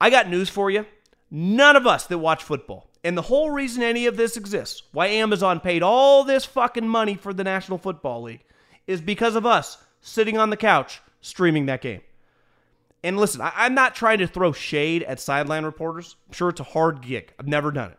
I 0.00 0.10
got 0.10 0.28
news 0.28 0.50
for 0.50 0.70
you. 0.70 0.84
None 1.30 1.76
of 1.76 1.86
us 1.86 2.06
that 2.08 2.18
watch 2.18 2.42
football, 2.42 2.90
and 3.04 3.16
the 3.16 3.22
whole 3.22 3.52
reason 3.52 3.84
any 3.84 4.06
of 4.06 4.16
this 4.16 4.36
exists, 4.36 4.82
why 4.90 5.06
Amazon 5.06 5.60
paid 5.60 5.82
all 5.82 6.24
this 6.24 6.44
fucking 6.44 6.88
money 6.88 7.14
for 7.14 7.32
the 7.32 7.44
National 7.44 7.78
Football 7.78 8.22
League, 8.22 8.44
is 8.88 9.00
because 9.00 9.36
of 9.36 9.46
us 9.46 9.78
sitting 10.00 10.36
on 10.36 10.50
the 10.50 10.56
couch 10.56 11.00
streaming 11.20 11.66
that 11.66 11.82
game. 11.82 12.00
And 13.04 13.16
listen, 13.16 13.40
I, 13.40 13.66
am 13.66 13.74
not 13.74 13.94
trying 13.94 14.18
to 14.18 14.26
throw 14.26 14.52
shade 14.52 15.04
at 15.04 15.20
sideline 15.20 15.64
reporters. 15.64 16.16
I'm 16.26 16.34
sure 16.34 16.48
it's 16.48 16.60
a 16.60 16.64
hard 16.64 17.00
gig. 17.00 17.32
I've 17.38 17.46
never 17.46 17.70
done 17.70 17.92
it. 17.92 17.98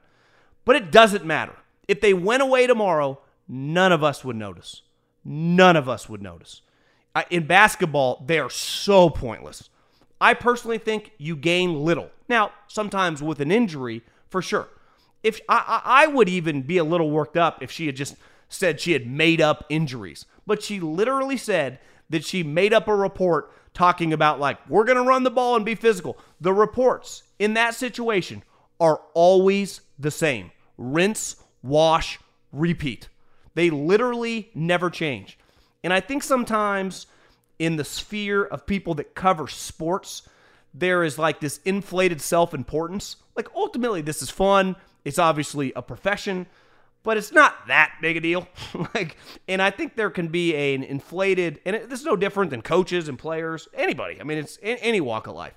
But 0.66 0.76
it 0.76 0.92
doesn't 0.92 1.26
matter. 1.26 1.56
If 1.88 2.02
they 2.02 2.14
went 2.14 2.44
away 2.44 2.68
tomorrow, 2.68 3.20
none 3.48 3.92
of 3.92 4.04
us 4.04 4.24
would 4.24 4.36
notice. 4.36 4.82
None 5.24 5.76
of 5.76 5.90
us 5.90 6.08
would 6.10 6.22
notice. 6.22 6.62
In 7.30 7.46
basketball, 7.46 8.24
they 8.26 8.40
are 8.40 8.50
so 8.50 9.10
pointless. 9.10 9.70
I 10.20 10.34
personally 10.34 10.78
think 10.78 11.12
you 11.18 11.36
gain 11.36 11.84
little. 11.84 12.10
Now, 12.30 12.52
sometimes 12.68 13.22
with 13.22 13.42
an 13.42 13.52
injury, 13.52 14.04
for 14.30 14.42
sure. 14.42 14.70
If 15.24 15.42
I, 15.50 15.82
I 15.84 16.08
would 16.08 16.30
even 16.30 16.62
be 16.62 16.78
a 16.78 16.84
little 16.84 17.12
worked 17.12 17.38
up 17.38 17.62
if 17.62 17.70
she 17.72 17.86
had 17.86 17.96
just 17.96 18.16
said 18.48 18.80
she 18.80 18.94
had 18.94 19.08
made 19.08 19.42
up 19.42 19.66
injuries, 19.70 20.26
but 20.48 20.64
she 20.64 20.80
literally 20.80 21.38
said 21.38 21.80
that 22.10 22.26
she 22.26 22.44
made 22.44 22.74
up 22.74 22.88
a 22.88 22.96
report 22.96 23.52
talking 23.74 24.14
about 24.14 24.40
like 24.40 24.58
we're 24.70 24.84
going 24.84 24.98
to 24.98 25.04
run 25.04 25.24
the 25.24 25.32
ball 25.32 25.56
and 25.56 25.66
be 25.66 25.76
physical. 25.76 26.18
The 26.40 26.54
reports 26.54 27.24
in 27.40 27.54
that 27.54 27.76
situation 27.76 28.44
are 28.80 29.02
always 29.14 29.82
the 30.00 30.12
same. 30.12 30.52
Rinse, 30.78 31.36
wash, 31.62 32.20
repeat. 32.52 33.10
They 33.54 33.70
literally 33.70 34.50
never 34.56 34.90
change. 34.90 35.38
And 35.84 35.94
I 35.94 36.00
think 36.00 36.24
sometimes 36.24 37.08
in 37.60 37.76
the 37.76 37.84
sphere 37.84 38.44
of 38.44 38.66
people 38.66 38.94
that 38.96 39.16
cover 39.16 39.48
sports, 39.48 40.28
there 40.74 41.04
is 41.04 41.18
like 41.18 41.40
this 41.40 41.60
inflated 41.66 42.22
self 42.22 42.54
importance. 42.54 43.18
Like 43.36 43.50
ultimately, 43.56 44.02
this 44.02 44.22
is 44.22 44.30
fun. 44.30 44.76
It's 45.04 45.20
obviously 45.20 45.74
a 45.76 45.82
profession 45.82 46.48
but 47.04 47.18
it's 47.18 47.32
not 47.32 47.68
that 47.68 47.94
big 48.02 48.18
a 48.18 48.20
deal. 48.20 48.48
like, 48.96 49.18
and 49.48 49.62
I 49.62 49.72
think 49.72 49.96
there 49.96 50.10
can 50.10 50.28
be 50.28 50.56
an 50.56 50.84
inflated, 50.84 51.60
and 51.66 51.76
it, 51.76 51.90
this 51.90 52.00
is 52.00 52.06
no 52.06 52.16
different 52.16 52.52
than 52.52 52.62
coaches 52.62 53.08
and 53.08 53.18
players, 53.18 53.68
anybody. 53.74 54.20
I 54.20 54.24
mean, 54.24 54.38
it's 54.38 54.58
in, 54.58 54.78
any 54.78 55.02
walk 55.02 55.28
of 55.28 55.36
life. 55.36 55.56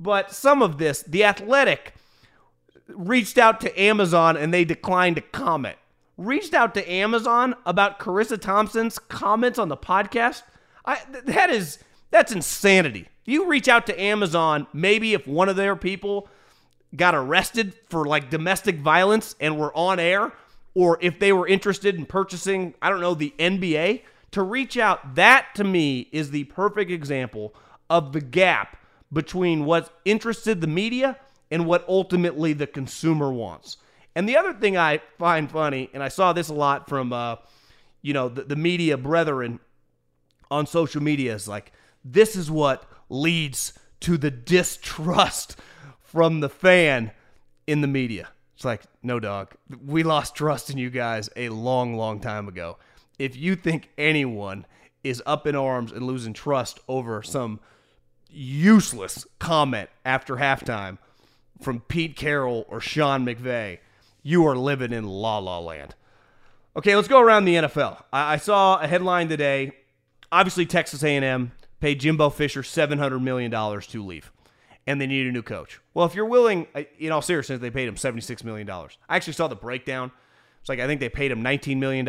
But 0.00 0.32
some 0.32 0.62
of 0.62 0.78
this, 0.78 1.02
the 1.02 1.24
athletic 1.24 1.94
reached 2.88 3.38
out 3.38 3.60
to 3.60 3.80
Amazon 3.80 4.36
and 4.36 4.52
they 4.52 4.64
declined 4.64 5.16
to 5.16 5.22
comment. 5.22 5.76
Reached 6.22 6.54
out 6.54 6.72
to 6.74 6.88
Amazon 6.88 7.56
about 7.66 7.98
Charissa 7.98 8.40
Thompson's 8.40 8.96
comments 8.96 9.58
on 9.58 9.68
the 9.68 9.76
podcast. 9.76 10.44
I 10.84 11.00
that 11.24 11.50
is 11.50 11.80
that's 12.12 12.30
insanity. 12.30 13.08
You 13.24 13.46
reach 13.46 13.66
out 13.66 13.86
to 13.86 14.00
Amazon, 14.00 14.68
maybe 14.72 15.14
if 15.14 15.26
one 15.26 15.48
of 15.48 15.56
their 15.56 15.74
people 15.74 16.28
got 16.94 17.16
arrested 17.16 17.74
for 17.88 18.04
like 18.04 18.30
domestic 18.30 18.76
violence 18.76 19.34
and 19.40 19.58
were 19.58 19.76
on 19.76 19.98
air, 19.98 20.32
or 20.76 20.96
if 21.00 21.18
they 21.18 21.32
were 21.32 21.48
interested 21.48 21.96
in 21.96 22.06
purchasing, 22.06 22.74
I 22.80 22.88
don't 22.88 23.00
know, 23.00 23.14
the 23.14 23.34
NBA, 23.40 24.02
to 24.30 24.42
reach 24.42 24.76
out, 24.76 25.16
that 25.16 25.48
to 25.56 25.64
me 25.64 26.08
is 26.12 26.30
the 26.30 26.44
perfect 26.44 26.92
example 26.92 27.52
of 27.90 28.12
the 28.12 28.20
gap 28.20 28.76
between 29.12 29.64
what 29.64 29.98
interested 30.04 30.60
the 30.60 30.68
media 30.68 31.18
and 31.50 31.66
what 31.66 31.84
ultimately 31.88 32.52
the 32.52 32.68
consumer 32.68 33.32
wants. 33.32 33.76
And 34.14 34.28
the 34.28 34.36
other 34.36 34.52
thing 34.52 34.76
I 34.76 35.00
find 35.18 35.50
funny, 35.50 35.88
and 35.94 36.02
I 36.02 36.08
saw 36.08 36.32
this 36.32 36.48
a 36.48 36.54
lot 36.54 36.88
from, 36.88 37.12
uh, 37.12 37.36
you 38.02 38.12
know, 38.12 38.28
the, 38.28 38.42
the 38.42 38.56
media 38.56 38.96
brethren 38.96 39.60
on 40.50 40.66
social 40.66 41.02
media, 41.02 41.34
is 41.34 41.48
like, 41.48 41.72
this 42.04 42.36
is 42.36 42.50
what 42.50 42.84
leads 43.08 43.72
to 44.00 44.18
the 44.18 44.30
distrust 44.30 45.56
from 46.00 46.40
the 46.40 46.48
fan 46.48 47.12
in 47.66 47.80
the 47.80 47.86
media. 47.88 48.28
It's 48.54 48.64
like, 48.64 48.82
no, 49.02 49.18
dog. 49.18 49.54
We 49.84 50.02
lost 50.02 50.34
trust 50.34 50.68
in 50.70 50.78
you 50.78 50.90
guys 50.90 51.30
a 51.36 51.48
long, 51.48 51.96
long 51.96 52.20
time 52.20 52.48
ago. 52.48 52.78
If 53.18 53.36
you 53.36 53.56
think 53.56 53.88
anyone 53.96 54.66
is 55.02 55.22
up 55.26 55.46
in 55.46 55.56
arms 55.56 55.90
and 55.90 56.06
losing 56.06 56.32
trust 56.32 56.80
over 56.86 57.22
some 57.22 57.60
useless 58.28 59.26
comment 59.38 59.90
after 60.04 60.36
halftime 60.36 60.98
from 61.60 61.80
Pete 61.80 62.16
Carroll 62.16 62.66
or 62.68 62.80
Sean 62.80 63.24
McVay, 63.24 63.78
you 64.22 64.46
are 64.46 64.56
living 64.56 64.92
in 64.92 65.04
la 65.04 65.38
la 65.38 65.58
land. 65.58 65.94
Okay, 66.76 66.96
let's 66.96 67.08
go 67.08 67.20
around 67.20 67.44
the 67.44 67.56
NFL. 67.56 68.02
I, 68.12 68.34
I 68.34 68.36
saw 68.36 68.80
a 68.80 68.86
headline 68.86 69.28
today. 69.28 69.72
Obviously, 70.30 70.64
Texas 70.64 71.02
A&M 71.02 71.52
paid 71.80 72.00
Jimbo 72.00 72.30
Fisher 72.30 72.62
seven 72.62 72.98
hundred 72.98 73.20
million 73.20 73.50
dollars 73.50 73.86
to 73.88 74.04
leave 74.04 74.32
and 74.86 75.00
they 75.00 75.06
need 75.06 75.26
a 75.26 75.32
new 75.32 75.42
coach. 75.42 75.80
Well, 75.94 76.06
if 76.06 76.14
you're 76.14 76.26
willing, 76.26 76.66
in 76.98 77.12
all 77.12 77.22
seriousness, 77.22 77.60
they 77.60 77.70
paid 77.70 77.88
him 77.88 77.94
$76 77.94 78.42
million. 78.44 78.68
I 78.68 78.88
actually 79.08 79.34
saw 79.34 79.48
the 79.48 79.56
breakdown. 79.56 80.10
It's 80.60 80.68
like, 80.68 80.80
I 80.80 80.86
think 80.86 81.00
they 81.00 81.08
paid 81.08 81.30
him 81.30 81.42
$19 81.42 81.78
million. 81.78 82.04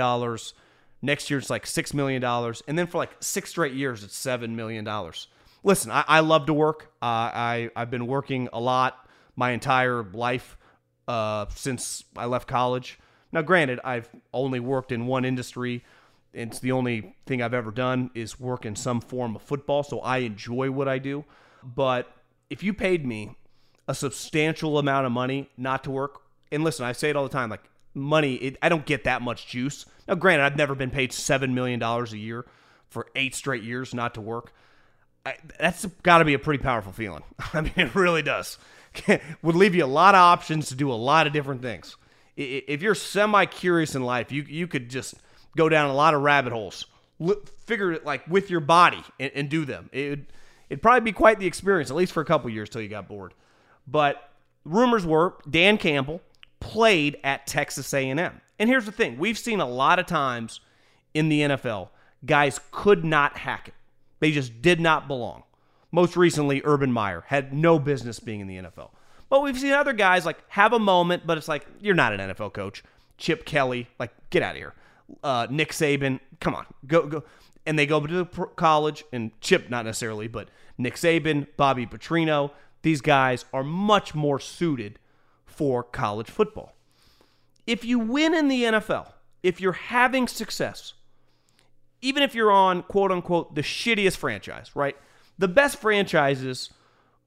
Next 1.01 1.29
year, 1.29 1.39
it's 1.39 1.49
like 1.49 1.65
$6 1.65 1.93
million. 1.93 2.23
And 2.67 2.79
then 2.79 2.87
for 2.87 2.97
like 2.97 3.11
six 3.19 3.49
straight 3.49 3.73
years, 3.73 4.03
it's 4.03 4.17
$7 4.17 4.49
million. 4.49 4.87
Listen, 5.63 5.91
I, 5.91 6.03
I 6.07 6.19
love 6.21 6.47
to 6.47 6.53
work. 6.53 6.91
Uh, 7.01 7.05
I, 7.05 7.69
I've 7.75 7.91
been 7.91 8.07
working 8.07 8.49
a 8.51 8.59
lot 8.59 9.07
my 9.35 9.51
entire 9.51 10.03
life 10.03 10.57
uh, 11.07 11.45
since 11.49 12.03
I 12.15 12.25
left 12.25 12.47
college. 12.47 12.99
Now, 13.31 13.41
granted, 13.41 13.79
I've 13.83 14.09
only 14.33 14.59
worked 14.59 14.91
in 14.91 15.07
one 15.07 15.25
industry. 15.25 15.83
It's 16.33 16.59
the 16.59 16.71
only 16.71 17.15
thing 17.25 17.41
I've 17.41 17.53
ever 17.53 17.71
done 17.71 18.11
is 18.13 18.39
work 18.39 18.65
in 18.65 18.75
some 18.75 19.01
form 19.01 19.35
of 19.35 19.41
football, 19.41 19.83
so 19.83 19.99
I 19.99 20.19
enjoy 20.19 20.71
what 20.71 20.87
I 20.87 20.99
do. 20.99 21.25
But 21.63 22.11
if 22.49 22.63
you 22.63 22.73
paid 22.73 23.05
me 23.05 23.35
a 23.87 23.95
substantial 23.95 24.77
amount 24.77 25.05
of 25.05 25.11
money 25.11 25.49
not 25.57 25.83
to 25.85 25.91
work, 25.91 26.21
and 26.51 26.63
listen, 26.63 26.85
I 26.85 26.91
say 26.91 27.09
it 27.09 27.15
all 27.15 27.23
the 27.23 27.29
time, 27.29 27.49
like 27.49 27.63
money, 27.93 28.35
it, 28.35 28.57
I 28.61 28.69
don't 28.69 28.85
get 28.85 29.03
that 29.03 29.21
much 29.21 29.47
juice. 29.47 29.85
Now, 30.07 30.15
granted, 30.15 30.45
I've 30.45 30.57
never 30.57 30.75
been 30.75 30.91
paid 30.91 31.13
seven 31.13 31.53
million 31.53 31.79
dollars 31.79 32.13
a 32.13 32.17
year 32.17 32.45
for 32.89 33.07
eight 33.15 33.35
straight 33.35 33.63
years 33.63 33.93
not 33.93 34.13
to 34.15 34.21
work. 34.21 34.53
I, 35.25 35.35
that's 35.59 35.85
got 36.03 36.19
to 36.19 36.25
be 36.25 36.33
a 36.33 36.39
pretty 36.39 36.61
powerful 36.61 36.91
feeling. 36.91 37.23
I 37.53 37.61
mean, 37.61 37.73
it 37.77 37.95
really 37.95 38.21
does. 38.21 38.57
would 39.41 39.55
leave 39.55 39.75
you 39.75 39.83
a 39.83 39.87
lot 39.87 40.15
of 40.15 40.19
options 40.19 40.69
to 40.69 40.75
do 40.75 40.91
a 40.91 40.93
lot 40.93 41.27
of 41.27 41.33
different 41.33 41.61
things. 41.61 41.95
If 42.35 42.81
you're 42.81 42.95
semi 42.95 43.45
curious 43.45 43.95
in 43.95 44.03
life, 44.03 44.31
you 44.31 44.43
you 44.43 44.67
could 44.67 44.89
just 44.89 45.15
go 45.55 45.69
down 45.69 45.89
a 45.89 45.93
lot 45.93 46.13
of 46.13 46.21
rabbit 46.21 46.51
holes, 46.51 46.85
figure 47.59 47.91
it 47.91 48.05
like 48.05 48.27
with 48.27 48.49
your 48.49 48.59
body 48.59 49.03
and, 49.19 49.31
and 49.35 49.49
do 49.49 49.65
them. 49.65 49.89
It 49.91 50.31
it'd 50.69 50.81
probably 50.81 51.01
be 51.01 51.11
quite 51.11 51.39
the 51.39 51.45
experience, 51.45 51.89
at 51.91 51.95
least 51.95 52.11
for 52.11 52.21
a 52.21 52.25
couple 52.25 52.49
years 52.49 52.69
till 52.69 52.81
you 52.81 52.89
got 52.89 53.07
bored. 53.07 53.33
But 53.87 54.29
rumors 54.65 55.05
were 55.05 55.35
Dan 55.49 55.77
Campbell 55.77 56.21
played 56.59 57.17
at 57.23 57.45
Texas 57.45 57.93
A&M. 57.93 58.41
And 58.59 58.69
here's 58.69 58.85
the 58.85 58.91
thing, 58.91 59.17
we've 59.17 59.37
seen 59.37 59.59
a 59.59 59.67
lot 59.67 59.99
of 59.99 60.05
times 60.05 60.61
in 61.13 61.29
the 61.29 61.41
NFL, 61.41 61.89
guys 62.25 62.59
could 62.71 63.03
not 63.03 63.37
hack 63.37 63.67
it. 63.67 63.73
They 64.19 64.31
just 64.31 64.61
did 64.61 64.79
not 64.79 65.07
belong. 65.07 65.43
Most 65.93 66.17
recently, 66.17 66.59
Urban 66.65 66.91
Meyer 66.91 67.23
had 67.27 67.53
no 67.53 67.77
business 67.77 68.19
being 68.19 68.39
in 68.39 68.47
the 68.47 68.57
NFL. 68.57 68.89
But 69.29 69.43
we've 69.43 69.57
seen 69.57 69.73
other 69.73 69.93
guys 69.93 70.25
like 70.25 70.39
have 70.49 70.73
a 70.73 70.79
moment, 70.79 71.27
but 71.27 71.37
it's 71.37 71.47
like, 71.47 71.67
you're 71.79 71.93
not 71.93 72.19
an 72.19 72.31
NFL 72.31 72.51
coach. 72.53 72.83
Chip 73.19 73.45
Kelly, 73.45 73.87
like, 73.99 74.11
get 74.31 74.41
out 74.41 74.55
of 74.55 74.57
here. 74.57 74.73
Uh, 75.23 75.45
Nick 75.51 75.71
Saban, 75.71 76.19
come 76.39 76.55
on, 76.55 76.65
go, 76.87 77.05
go. 77.05 77.23
And 77.67 77.77
they 77.77 77.85
go 77.85 78.05
to 78.05 78.25
college, 78.55 79.05
and 79.13 79.39
Chip, 79.39 79.69
not 79.69 79.85
necessarily, 79.85 80.27
but 80.27 80.49
Nick 80.79 80.95
Saban, 80.95 81.45
Bobby 81.57 81.85
Petrino, 81.85 82.49
these 82.81 82.99
guys 82.99 83.45
are 83.53 83.63
much 83.63 84.15
more 84.15 84.39
suited 84.39 84.97
for 85.45 85.83
college 85.83 86.29
football. 86.29 86.73
If 87.67 87.85
you 87.85 87.99
win 87.99 88.33
in 88.33 88.47
the 88.47 88.63
NFL, 88.63 89.13
if 89.43 89.61
you're 89.61 89.73
having 89.73 90.27
success, 90.27 90.93
even 92.01 92.23
if 92.23 92.33
you're 92.33 92.51
on 92.51 92.81
quote 92.81 93.11
unquote 93.11 93.53
the 93.53 93.61
shittiest 93.61 94.17
franchise, 94.17 94.71
right? 94.75 94.97
The 95.37 95.47
best 95.47 95.77
franchises 95.77 96.69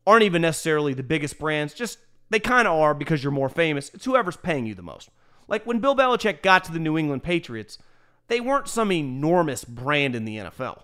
aren't 0.06 0.22
even 0.22 0.42
necessarily 0.42 0.94
the 0.94 1.02
biggest 1.02 1.38
brands, 1.38 1.74
just 1.74 1.98
they 2.30 2.38
kind 2.38 2.68
of 2.68 2.74
are 2.74 2.94
because 2.94 3.22
you're 3.22 3.32
more 3.32 3.48
famous. 3.48 3.90
It's 3.94 4.04
whoever's 4.04 4.36
paying 4.36 4.66
you 4.66 4.74
the 4.74 4.82
most. 4.82 5.10
Like 5.48 5.64
when 5.66 5.80
Bill 5.80 5.96
Belichick 5.96 6.42
got 6.42 6.64
to 6.64 6.72
the 6.72 6.78
New 6.78 6.98
England 6.98 7.22
Patriots, 7.22 7.78
they 8.28 8.40
weren't 8.40 8.68
some 8.68 8.90
enormous 8.90 9.64
brand 9.64 10.14
in 10.14 10.24
the 10.24 10.36
NFL 10.36 10.82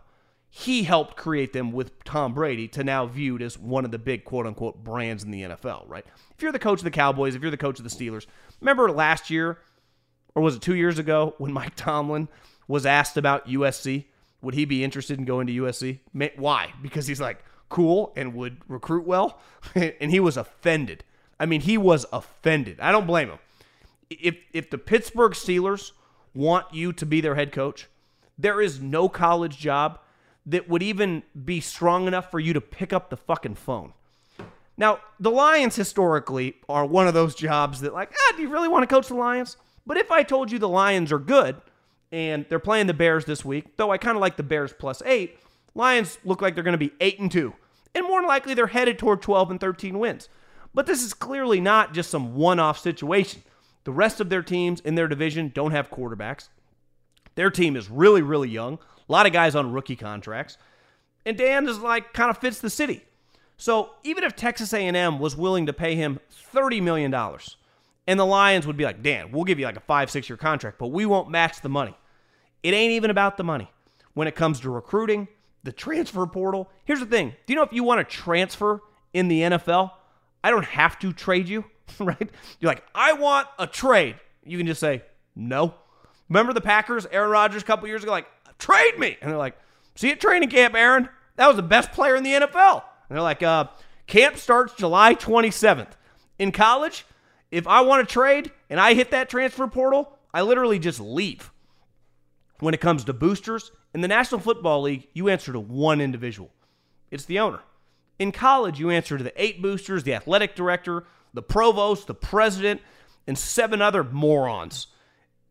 he 0.54 0.82
helped 0.82 1.16
create 1.16 1.54
them 1.54 1.72
with 1.72 2.04
Tom 2.04 2.34
Brady 2.34 2.68
to 2.68 2.84
now 2.84 3.06
viewed 3.06 3.40
as 3.40 3.58
one 3.58 3.86
of 3.86 3.90
the 3.90 3.98
big 3.98 4.22
quote 4.22 4.46
unquote 4.46 4.84
brands 4.84 5.24
in 5.24 5.30
the 5.30 5.44
NFL, 5.44 5.88
right? 5.88 6.04
If 6.36 6.42
you're 6.42 6.52
the 6.52 6.58
coach 6.58 6.80
of 6.80 6.84
the 6.84 6.90
Cowboys, 6.90 7.34
if 7.34 7.40
you're 7.40 7.50
the 7.50 7.56
coach 7.56 7.78
of 7.78 7.84
the 7.84 7.90
Steelers, 7.90 8.26
remember 8.60 8.92
last 8.92 9.30
year, 9.30 9.60
or 10.34 10.42
was 10.42 10.56
it 10.56 10.60
two 10.60 10.74
years 10.74 10.98
ago, 10.98 11.34
when 11.38 11.54
Mike 11.54 11.72
Tomlin 11.74 12.28
was 12.68 12.84
asked 12.84 13.16
about 13.16 13.48
USC? 13.48 14.04
Would 14.42 14.54
he 14.54 14.64
be 14.64 14.84
interested 14.84 15.18
in 15.18 15.24
going 15.24 15.46
to 15.46 15.52
USC? 15.52 16.00
Why? 16.36 16.72
Because 16.82 17.06
he's 17.06 17.20
like 17.20 17.42
cool 17.68 18.12
and 18.16 18.34
would 18.34 18.58
recruit 18.68 19.06
well? 19.06 19.40
and 19.74 20.10
he 20.10 20.20
was 20.20 20.36
offended. 20.36 21.04
I 21.40 21.46
mean, 21.46 21.62
he 21.62 21.78
was 21.78 22.04
offended. 22.12 22.78
I 22.80 22.92
don't 22.92 23.06
blame 23.06 23.30
him. 23.30 23.38
If, 24.10 24.36
if 24.52 24.68
the 24.68 24.78
Pittsburgh 24.78 25.32
Steelers 25.32 25.92
want 26.34 26.66
you 26.72 26.92
to 26.92 27.06
be 27.06 27.20
their 27.20 27.34
head 27.34 27.52
coach, 27.52 27.88
there 28.36 28.60
is 28.60 28.80
no 28.80 29.08
college 29.08 29.58
job 29.58 29.98
that 30.44 30.68
would 30.68 30.82
even 30.82 31.22
be 31.44 31.60
strong 31.60 32.06
enough 32.06 32.30
for 32.30 32.40
you 32.40 32.52
to 32.52 32.60
pick 32.60 32.92
up 32.92 33.10
the 33.10 33.16
fucking 33.16 33.54
phone. 33.54 33.92
Now, 34.76 34.98
the 35.20 35.30
Lions 35.30 35.76
historically 35.76 36.56
are 36.68 36.84
one 36.84 37.06
of 37.06 37.14
those 37.14 37.34
jobs 37.34 37.80
that, 37.80 37.92
like, 37.92 38.12
ah, 38.12 38.34
do 38.36 38.42
you 38.42 38.48
really 38.48 38.68
want 38.68 38.82
to 38.82 38.92
coach 38.92 39.08
the 39.08 39.14
Lions? 39.14 39.56
But 39.86 39.96
if 39.96 40.10
I 40.10 40.22
told 40.22 40.50
you 40.50 40.58
the 40.58 40.68
Lions 40.68 41.12
are 41.12 41.18
good 41.18 41.56
and 42.12 42.44
they're 42.48 42.58
playing 42.58 42.86
the 42.86 42.94
Bears 42.94 43.24
this 43.24 43.44
week, 43.44 43.76
though 43.76 43.90
I 43.90 43.98
kind 43.98 44.16
of 44.16 44.20
like 44.20 44.36
the 44.36 44.42
Bears 44.42 44.72
plus 44.78 45.02
eight, 45.06 45.38
Lions 45.74 46.18
look 46.24 46.42
like 46.42 46.54
they're 46.54 46.62
going 46.62 46.72
to 46.72 46.78
be 46.78 46.92
eight 47.00 47.18
and 47.18 47.32
two, 47.32 47.54
and 47.94 48.06
more 48.06 48.22
likely 48.22 48.52
they're 48.52 48.66
headed 48.68 48.98
toward 48.98 49.22
12 49.22 49.52
and 49.52 49.60
13 49.60 49.98
wins. 49.98 50.28
But 50.74 50.86
this 50.86 51.02
is 51.02 51.14
clearly 51.14 51.60
not 51.60 51.94
just 51.94 52.10
some 52.10 52.34
one 52.34 52.60
off 52.60 52.78
situation. 52.78 53.42
The 53.84 53.92
rest 53.92 54.20
of 54.20 54.28
their 54.28 54.42
teams 54.42 54.80
in 54.80 54.94
their 54.94 55.08
division 55.08 55.50
don't 55.54 55.72
have 55.72 55.90
quarterbacks. 55.90 56.48
Their 57.34 57.50
team 57.50 57.76
is 57.76 57.90
really, 57.90 58.22
really 58.22 58.48
young. 58.48 58.78
A 59.08 59.12
lot 59.12 59.26
of 59.26 59.32
guys 59.32 59.54
on 59.54 59.72
rookie 59.72 59.96
contracts. 59.96 60.58
And 61.24 61.36
Dan 61.36 61.68
is 61.68 61.78
like 61.78 62.12
kind 62.12 62.30
of 62.30 62.38
fits 62.38 62.60
the 62.60 62.70
city. 62.70 63.02
So 63.56 63.90
even 64.02 64.24
if 64.24 64.36
Texas 64.36 64.72
A&M 64.72 65.18
was 65.18 65.36
willing 65.36 65.66
to 65.66 65.72
pay 65.72 65.94
him 65.94 66.20
$30 66.52 66.82
million, 66.82 67.14
and 68.06 68.18
the 68.18 68.26
Lions 68.26 68.66
would 68.66 68.76
be 68.76 68.84
like, 68.84 69.02
Dan, 69.02 69.30
we'll 69.30 69.44
give 69.44 69.58
you 69.58 69.66
like 69.66 69.76
a 69.76 69.80
five, 69.80 70.10
six 70.10 70.28
year 70.28 70.36
contract, 70.36 70.78
but 70.78 70.88
we 70.88 71.06
won't 71.06 71.30
match 71.30 71.60
the 71.60 71.68
money. 71.68 71.94
It 72.62 72.74
ain't 72.74 72.92
even 72.92 73.10
about 73.10 73.36
the 73.36 73.44
money. 73.44 73.70
When 74.14 74.28
it 74.28 74.34
comes 74.34 74.60
to 74.60 74.70
recruiting, 74.70 75.28
the 75.64 75.72
transfer 75.72 76.26
portal, 76.26 76.68
here's 76.84 77.00
the 77.00 77.06
thing. 77.06 77.30
Do 77.46 77.52
you 77.52 77.56
know 77.56 77.62
if 77.62 77.72
you 77.72 77.84
want 77.84 78.06
to 78.06 78.16
transfer 78.16 78.80
in 79.12 79.28
the 79.28 79.40
NFL, 79.40 79.92
I 80.44 80.50
don't 80.50 80.64
have 80.64 80.98
to 81.00 81.12
trade 81.12 81.48
you, 81.48 81.64
right? 81.98 82.30
You're 82.60 82.70
like, 82.70 82.84
I 82.94 83.14
want 83.14 83.48
a 83.58 83.66
trade. 83.66 84.16
You 84.44 84.58
can 84.58 84.66
just 84.66 84.80
say, 84.80 85.02
no. 85.34 85.74
Remember 86.28 86.52
the 86.52 86.60
Packers, 86.60 87.06
Aaron 87.06 87.30
Rodgers, 87.30 87.62
a 87.62 87.64
couple 87.64 87.88
years 87.88 88.02
ago, 88.02 88.12
like, 88.12 88.26
trade 88.58 88.98
me. 88.98 89.16
And 89.20 89.30
they're 89.30 89.38
like, 89.38 89.56
see 89.94 90.08
you 90.08 90.14
at 90.14 90.20
training 90.20 90.50
camp, 90.50 90.74
Aaron. 90.74 91.08
That 91.36 91.46
was 91.46 91.56
the 91.56 91.62
best 91.62 91.92
player 91.92 92.16
in 92.16 92.22
the 92.22 92.32
NFL. 92.32 92.82
And 93.08 93.16
they're 93.16 93.22
like, 93.22 93.42
uh, 93.42 93.66
camp 94.06 94.36
starts 94.36 94.74
July 94.74 95.14
27th. 95.14 95.92
In 96.38 96.52
college, 96.52 97.04
if 97.50 97.66
I 97.66 97.82
want 97.82 98.06
to 98.06 98.12
trade 98.12 98.50
and 98.70 98.80
I 98.80 98.94
hit 98.94 99.10
that 99.10 99.28
transfer 99.28 99.66
portal, 99.66 100.18
I 100.34 100.42
literally 100.42 100.78
just 100.78 101.00
leave. 101.00 101.52
When 102.62 102.74
it 102.74 102.80
comes 102.80 103.02
to 103.02 103.12
boosters, 103.12 103.72
in 103.92 104.02
the 104.02 104.08
National 104.08 104.40
Football 104.40 104.82
League, 104.82 105.08
you 105.14 105.28
answer 105.28 105.52
to 105.52 105.58
one 105.58 106.00
individual. 106.00 106.48
It's 107.10 107.24
the 107.24 107.40
owner. 107.40 107.58
In 108.20 108.30
college, 108.30 108.78
you 108.78 108.88
answer 108.88 109.18
to 109.18 109.24
the 109.24 109.32
eight 109.36 109.60
boosters, 109.60 110.04
the 110.04 110.14
athletic 110.14 110.54
director, 110.54 111.02
the 111.34 111.42
provost, 111.42 112.06
the 112.06 112.14
president, 112.14 112.80
and 113.26 113.36
seven 113.36 113.82
other 113.82 114.04
morons. 114.04 114.86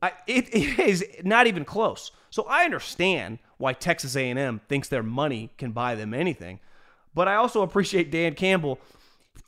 I, 0.01 0.13
it, 0.25 0.47
it 0.55 0.79
is 0.79 1.03
not 1.21 1.47
even 1.47 1.65
close. 1.65 2.11
So 2.29 2.43
I 2.43 2.63
understand 2.63 3.39
why 3.57 3.73
Texas 3.73 4.15
A&M 4.15 4.61
thinks 4.69 4.87
their 4.87 5.03
money 5.03 5.49
can 5.57 5.73
buy 5.73 5.95
them 5.95 6.13
anything, 6.13 6.61
but 7.13 7.27
I 7.27 7.35
also 7.35 7.61
appreciate 7.61 8.09
Dan 8.09 8.35
Campbell. 8.35 8.79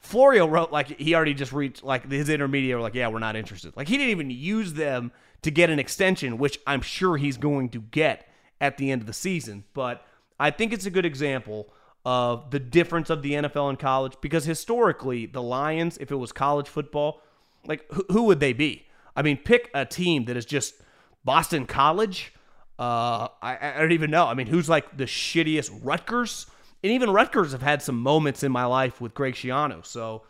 Florio 0.04 0.46
wrote 0.48 0.72
like 0.72 1.00
he 1.00 1.16
already 1.16 1.34
just 1.34 1.52
reached 1.52 1.84
like 1.84 2.12
his 2.12 2.30
intermediate 2.30 2.76
were 2.76 2.82
like 2.82 2.94
yeah 2.94 3.08
we're 3.08 3.20
not 3.20 3.36
interested. 3.36 3.76
Like 3.76 3.88
he 3.88 3.98
didn't 3.98 4.12
even 4.12 4.30
use 4.30 4.74
them 4.74 5.12
to 5.42 5.52
get 5.52 5.70
an 5.70 5.80
extension, 5.80 6.38
which 6.38 6.60
I'm 6.68 6.82
sure 6.82 7.18
he's 7.18 7.38
going 7.38 7.70
to 7.70 7.82
get 7.82 8.28
at 8.62 8.78
the 8.78 8.92
end 8.92 9.02
of 9.02 9.08
the 9.08 9.14
season. 9.14 9.64
But 9.74 10.06
I 10.40 10.52
think 10.52 10.74
it's 10.74 10.86
a 10.86 10.92
good 10.92 11.06
example 11.06 11.74
of 12.06 12.52
the 12.52 12.60
difference 12.60 13.10
of 13.10 13.24
the 13.24 13.34
NFL 13.34 13.70
and 13.70 13.80
college 13.80 14.14
because 14.22 14.46
historically 14.46 15.26
the 15.26 15.42
Lions, 15.42 15.98
if 16.00 16.12
it 16.12 16.16
was 16.16 16.32
college 16.32 16.68
football, 16.68 17.22
like 17.66 17.86
who, 17.92 18.06
who 18.12 18.24
would 18.24 18.40
they 18.40 18.54
be? 18.54 18.86
I 19.16 19.22
mean, 19.22 19.38
pick 19.38 19.70
a 19.74 19.86
team 19.86 20.26
that 20.26 20.36
is 20.36 20.46
just 20.46 20.76
Boston 21.24 21.66
College 21.66 22.34
uh, 22.80 23.28
I, 23.42 23.58
I 23.76 23.80
don't 23.80 23.92
even 23.92 24.10
know. 24.10 24.26
I 24.26 24.34
mean, 24.34 24.48
who's 24.48 24.68
like 24.68 24.98
the 24.98 25.06
shittiest? 25.06 25.80
Rutgers? 25.84 26.48
And 26.84 26.92
even 26.92 27.12
Rutgers 27.12 27.54
have 27.54 27.62
had 27.62 27.82
some 27.82 28.00
moments 28.00 28.44
in 28.44 28.52
my 28.52 28.66
life 28.66 29.00
with 29.00 29.14
Greg 29.14 29.36
Schiano. 29.36 29.86
So 29.86 30.24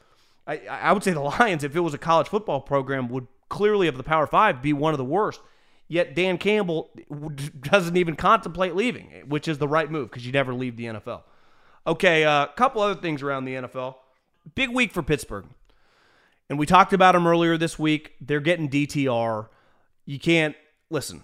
I, 0.45 0.59
I 0.69 0.93
would 0.93 1.03
say 1.03 1.11
the 1.11 1.19
Lions, 1.39 1.63
if 1.63 1.75
it 1.75 1.79
was 1.79 1.93
a 1.93 1.97
college 1.97 2.27
football 2.27 2.61
program, 2.61 3.09
would 3.09 3.27
clearly 3.49 3.87
of 3.87 3.97
the 3.97 4.03
Power 4.03 4.27
Five 4.27 4.61
be 4.61 4.73
one 4.73 4.93
of 4.93 4.97
the 4.97 5.05
worst. 5.05 5.41
Yet 5.87 6.15
Dan 6.15 6.37
Campbell 6.37 6.89
doesn't 7.61 7.97
even 7.97 8.15
contemplate 8.15 8.75
leaving, 8.75 9.09
which 9.27 9.47
is 9.47 9.57
the 9.57 9.67
right 9.67 9.89
move 9.89 10.09
because 10.09 10.25
you 10.25 10.31
never 10.31 10.53
leave 10.53 10.77
the 10.77 10.85
NFL. 10.85 11.23
Okay, 11.85 12.23
a 12.23 12.29
uh, 12.29 12.47
couple 12.47 12.81
other 12.81 12.99
things 12.99 13.21
around 13.21 13.45
the 13.45 13.55
NFL. 13.55 13.95
Big 14.55 14.69
week 14.69 14.91
for 14.91 15.03
Pittsburgh. 15.03 15.45
And 16.49 16.59
we 16.59 16.65
talked 16.65 16.93
about 16.93 17.13
them 17.13 17.27
earlier 17.27 17.57
this 17.57 17.77
week. 17.79 18.13
They're 18.21 18.39
getting 18.39 18.69
DTR. 18.69 19.47
You 20.05 20.19
can't, 20.19 20.55
listen, 20.89 21.23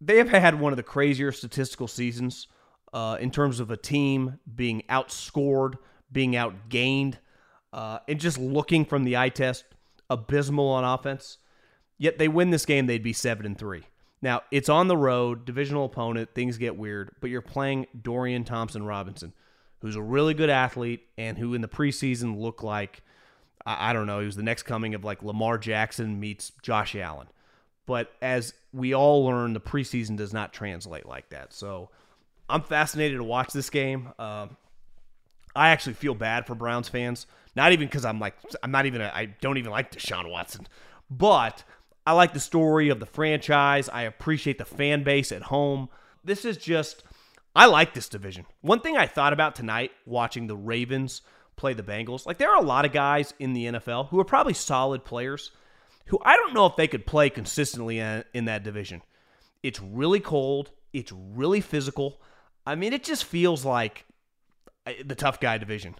they 0.00 0.18
have 0.18 0.28
had 0.28 0.58
one 0.58 0.72
of 0.72 0.76
the 0.76 0.82
crazier 0.82 1.32
statistical 1.32 1.88
seasons 1.88 2.48
uh, 2.92 3.16
in 3.20 3.30
terms 3.30 3.60
of 3.60 3.70
a 3.70 3.76
team 3.76 4.38
being 4.54 4.82
outscored, 4.88 5.74
being 6.10 6.32
outgained, 6.32 7.16
uh, 7.72 7.98
and 8.08 8.20
just 8.20 8.38
looking 8.38 8.84
from 8.84 9.04
the 9.04 9.16
eye 9.16 9.30
test 9.30 9.64
abysmal 10.10 10.68
on 10.68 10.84
offense. 10.84 11.38
Yet 11.98 12.18
they 12.18 12.28
win 12.28 12.50
this 12.50 12.66
game, 12.66 12.86
they'd 12.86 13.02
be 13.02 13.12
seven 13.12 13.46
and 13.46 13.56
three. 13.56 13.84
Now 14.20 14.42
it's 14.50 14.68
on 14.68 14.88
the 14.88 14.96
road, 14.96 15.44
divisional 15.44 15.84
opponent, 15.84 16.34
things 16.34 16.58
get 16.58 16.76
weird, 16.76 17.12
but 17.20 17.30
you're 17.30 17.40
playing 17.40 17.86
Dorian 18.00 18.44
Thompson 18.44 18.84
Robinson, 18.84 19.32
who's 19.80 19.96
a 19.96 20.02
really 20.02 20.34
good 20.34 20.50
athlete 20.50 21.06
and 21.16 21.38
who 21.38 21.54
in 21.54 21.60
the 21.60 21.68
preseason 21.68 22.38
looked 22.38 22.62
like 22.62 23.02
I 23.64 23.92
don't 23.92 24.06
know, 24.06 24.20
he 24.20 24.26
was 24.26 24.36
the 24.36 24.42
next 24.42 24.64
coming 24.64 24.94
of 24.94 25.04
like 25.04 25.22
Lamar 25.22 25.56
Jackson 25.56 26.18
meets 26.18 26.50
Josh 26.62 26.96
Allen. 26.96 27.28
But 27.86 28.12
as 28.20 28.54
we 28.72 28.94
all 28.94 29.24
learn, 29.24 29.52
the 29.52 29.60
preseason 29.60 30.16
does 30.16 30.32
not 30.32 30.52
translate 30.52 31.06
like 31.06 31.28
that. 31.30 31.52
So 31.52 31.90
I'm 32.52 32.62
fascinated 32.62 33.18
to 33.18 33.24
watch 33.24 33.52
this 33.52 33.70
game. 33.70 34.12
Um, 34.18 34.56
I 35.54 35.70
actually 35.70 35.94
feel 35.94 36.14
bad 36.14 36.46
for 36.46 36.54
Browns 36.54 36.88
fans. 36.88 37.26
Not 37.54 37.72
even 37.72 37.86
because 37.86 38.04
I'm 38.04 38.18
like 38.18 38.34
I'm 38.62 38.70
not 38.70 38.86
even 38.86 39.02
I 39.02 39.26
don't 39.40 39.58
even 39.58 39.70
like 39.70 39.92
Deshaun 39.92 40.30
Watson, 40.30 40.66
but 41.10 41.64
I 42.06 42.12
like 42.12 42.32
the 42.32 42.40
story 42.40 42.88
of 42.88 43.00
the 43.00 43.06
franchise. 43.06 43.88
I 43.88 44.02
appreciate 44.02 44.58
the 44.58 44.64
fan 44.64 45.02
base 45.02 45.32
at 45.32 45.42
home. 45.42 45.88
This 46.24 46.44
is 46.44 46.56
just 46.56 47.04
I 47.54 47.66
like 47.66 47.92
this 47.92 48.08
division. 48.08 48.46
One 48.62 48.80
thing 48.80 48.96
I 48.96 49.06
thought 49.06 49.32
about 49.32 49.54
tonight 49.54 49.90
watching 50.06 50.46
the 50.46 50.56
Ravens 50.56 51.22
play 51.56 51.74
the 51.74 51.82
Bengals. 51.82 52.26
Like 52.26 52.38
there 52.38 52.50
are 52.50 52.62
a 52.62 52.66
lot 52.66 52.86
of 52.86 52.92
guys 52.92 53.34
in 53.38 53.52
the 53.52 53.66
NFL 53.66 54.08
who 54.08 54.18
are 54.18 54.24
probably 54.24 54.54
solid 54.54 55.04
players 55.04 55.50
who 56.06 56.18
I 56.24 56.36
don't 56.36 56.54
know 56.54 56.66
if 56.66 56.76
they 56.76 56.88
could 56.88 57.06
play 57.06 57.28
consistently 57.28 57.98
in, 57.98 58.24
in 58.32 58.46
that 58.46 58.62
division. 58.64 59.02
It's 59.62 59.80
really 59.80 60.20
cold, 60.20 60.70
it's 60.92 61.12
really 61.12 61.60
physical. 61.60 62.20
I 62.66 62.74
mean, 62.74 62.92
it 62.92 63.04
just 63.04 63.24
feels 63.24 63.64
like 63.64 64.04
uh, 64.86 64.92
the 65.04 65.14
tough 65.14 65.40
guy 65.40 65.58
division. 65.58 65.96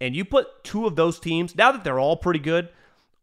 And 0.00 0.14
you 0.14 0.24
put 0.24 0.64
two 0.64 0.86
of 0.86 0.96
those 0.96 1.18
teams, 1.18 1.56
now 1.56 1.72
that 1.72 1.84
they're 1.84 1.98
all 1.98 2.16
pretty 2.16 2.40
good, 2.40 2.68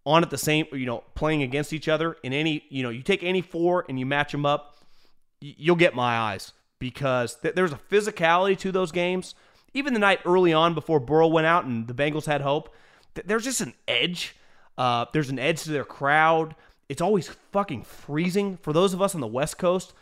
on 0.06 0.23
at 0.23 0.29
the 0.29 0.38
same, 0.38 0.65
you 0.73 0.86
know, 0.86 1.03
playing 1.15 1.43
against 1.43 1.71
each 1.71 1.88
other 1.88 2.17
in 2.23 2.34
any, 2.34 2.65
you 2.69 2.84
know, 2.84 2.89
you 2.89 3.01
take 3.01 3.23
any 3.23 3.41
four 3.41 3.86
and 3.88 3.99
you 3.99 4.06
match 4.06 4.32
them 4.32 4.45
up, 4.45 4.77
you'll 5.39 5.75
get 5.75 5.95
my 5.95 6.17
eyes 6.17 6.51
because 6.79 7.36
th- 7.36 7.56
there's 7.56 7.71
a 7.71 7.79
physicality 7.89 8.58
to 8.58 8.71
those 8.71 8.91
games. 8.91 9.36
Even 9.73 9.93
the 9.93 9.99
night 9.99 10.19
early 10.25 10.51
on 10.53 10.73
before 10.73 10.99
Burrow 10.99 11.27
went 11.27 11.47
out 11.47 11.65
and 11.65 11.88
the 11.88 11.93
Bengals 11.93 12.25
had 12.25 12.41
hope, 12.41 12.73
th- 13.15 13.25
there's 13.25 13.45
just 13.45 13.62
an 13.62 13.73
edge. 13.88 14.36
Uh, 14.77 15.06
there's 15.13 15.29
an 15.29 15.39
edge 15.39 15.63
to 15.63 15.71
their 15.71 15.86
crowd. 15.86 16.56
It's 16.89 17.01
always 17.01 17.29
fucking 17.51 17.84
freezing 17.84 18.58
for 18.58 18.73
those 18.73 18.93
of 18.93 19.01
us 19.01 19.15
on 19.15 19.21
the 19.21 19.27
West 19.27 19.58
Coast. 19.58 19.93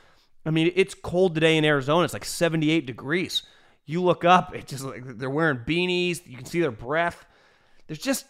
I 0.45 0.49
mean, 0.49 0.71
it's 0.75 0.93
cold 0.93 1.35
today 1.35 1.57
in 1.57 1.65
Arizona. 1.65 2.03
It's 2.03 2.13
like 2.13 2.25
78 2.25 2.85
degrees. 2.85 3.43
You 3.85 4.01
look 4.01 4.25
up, 4.25 4.55
it's 4.55 4.69
just 4.69 4.83
like 4.83 5.03
they're 5.17 5.29
wearing 5.29 5.59
beanies. 5.59 6.25
You 6.25 6.37
can 6.37 6.45
see 6.45 6.61
their 6.61 6.71
breath. 6.71 7.25
There's 7.87 7.99
just 7.99 8.25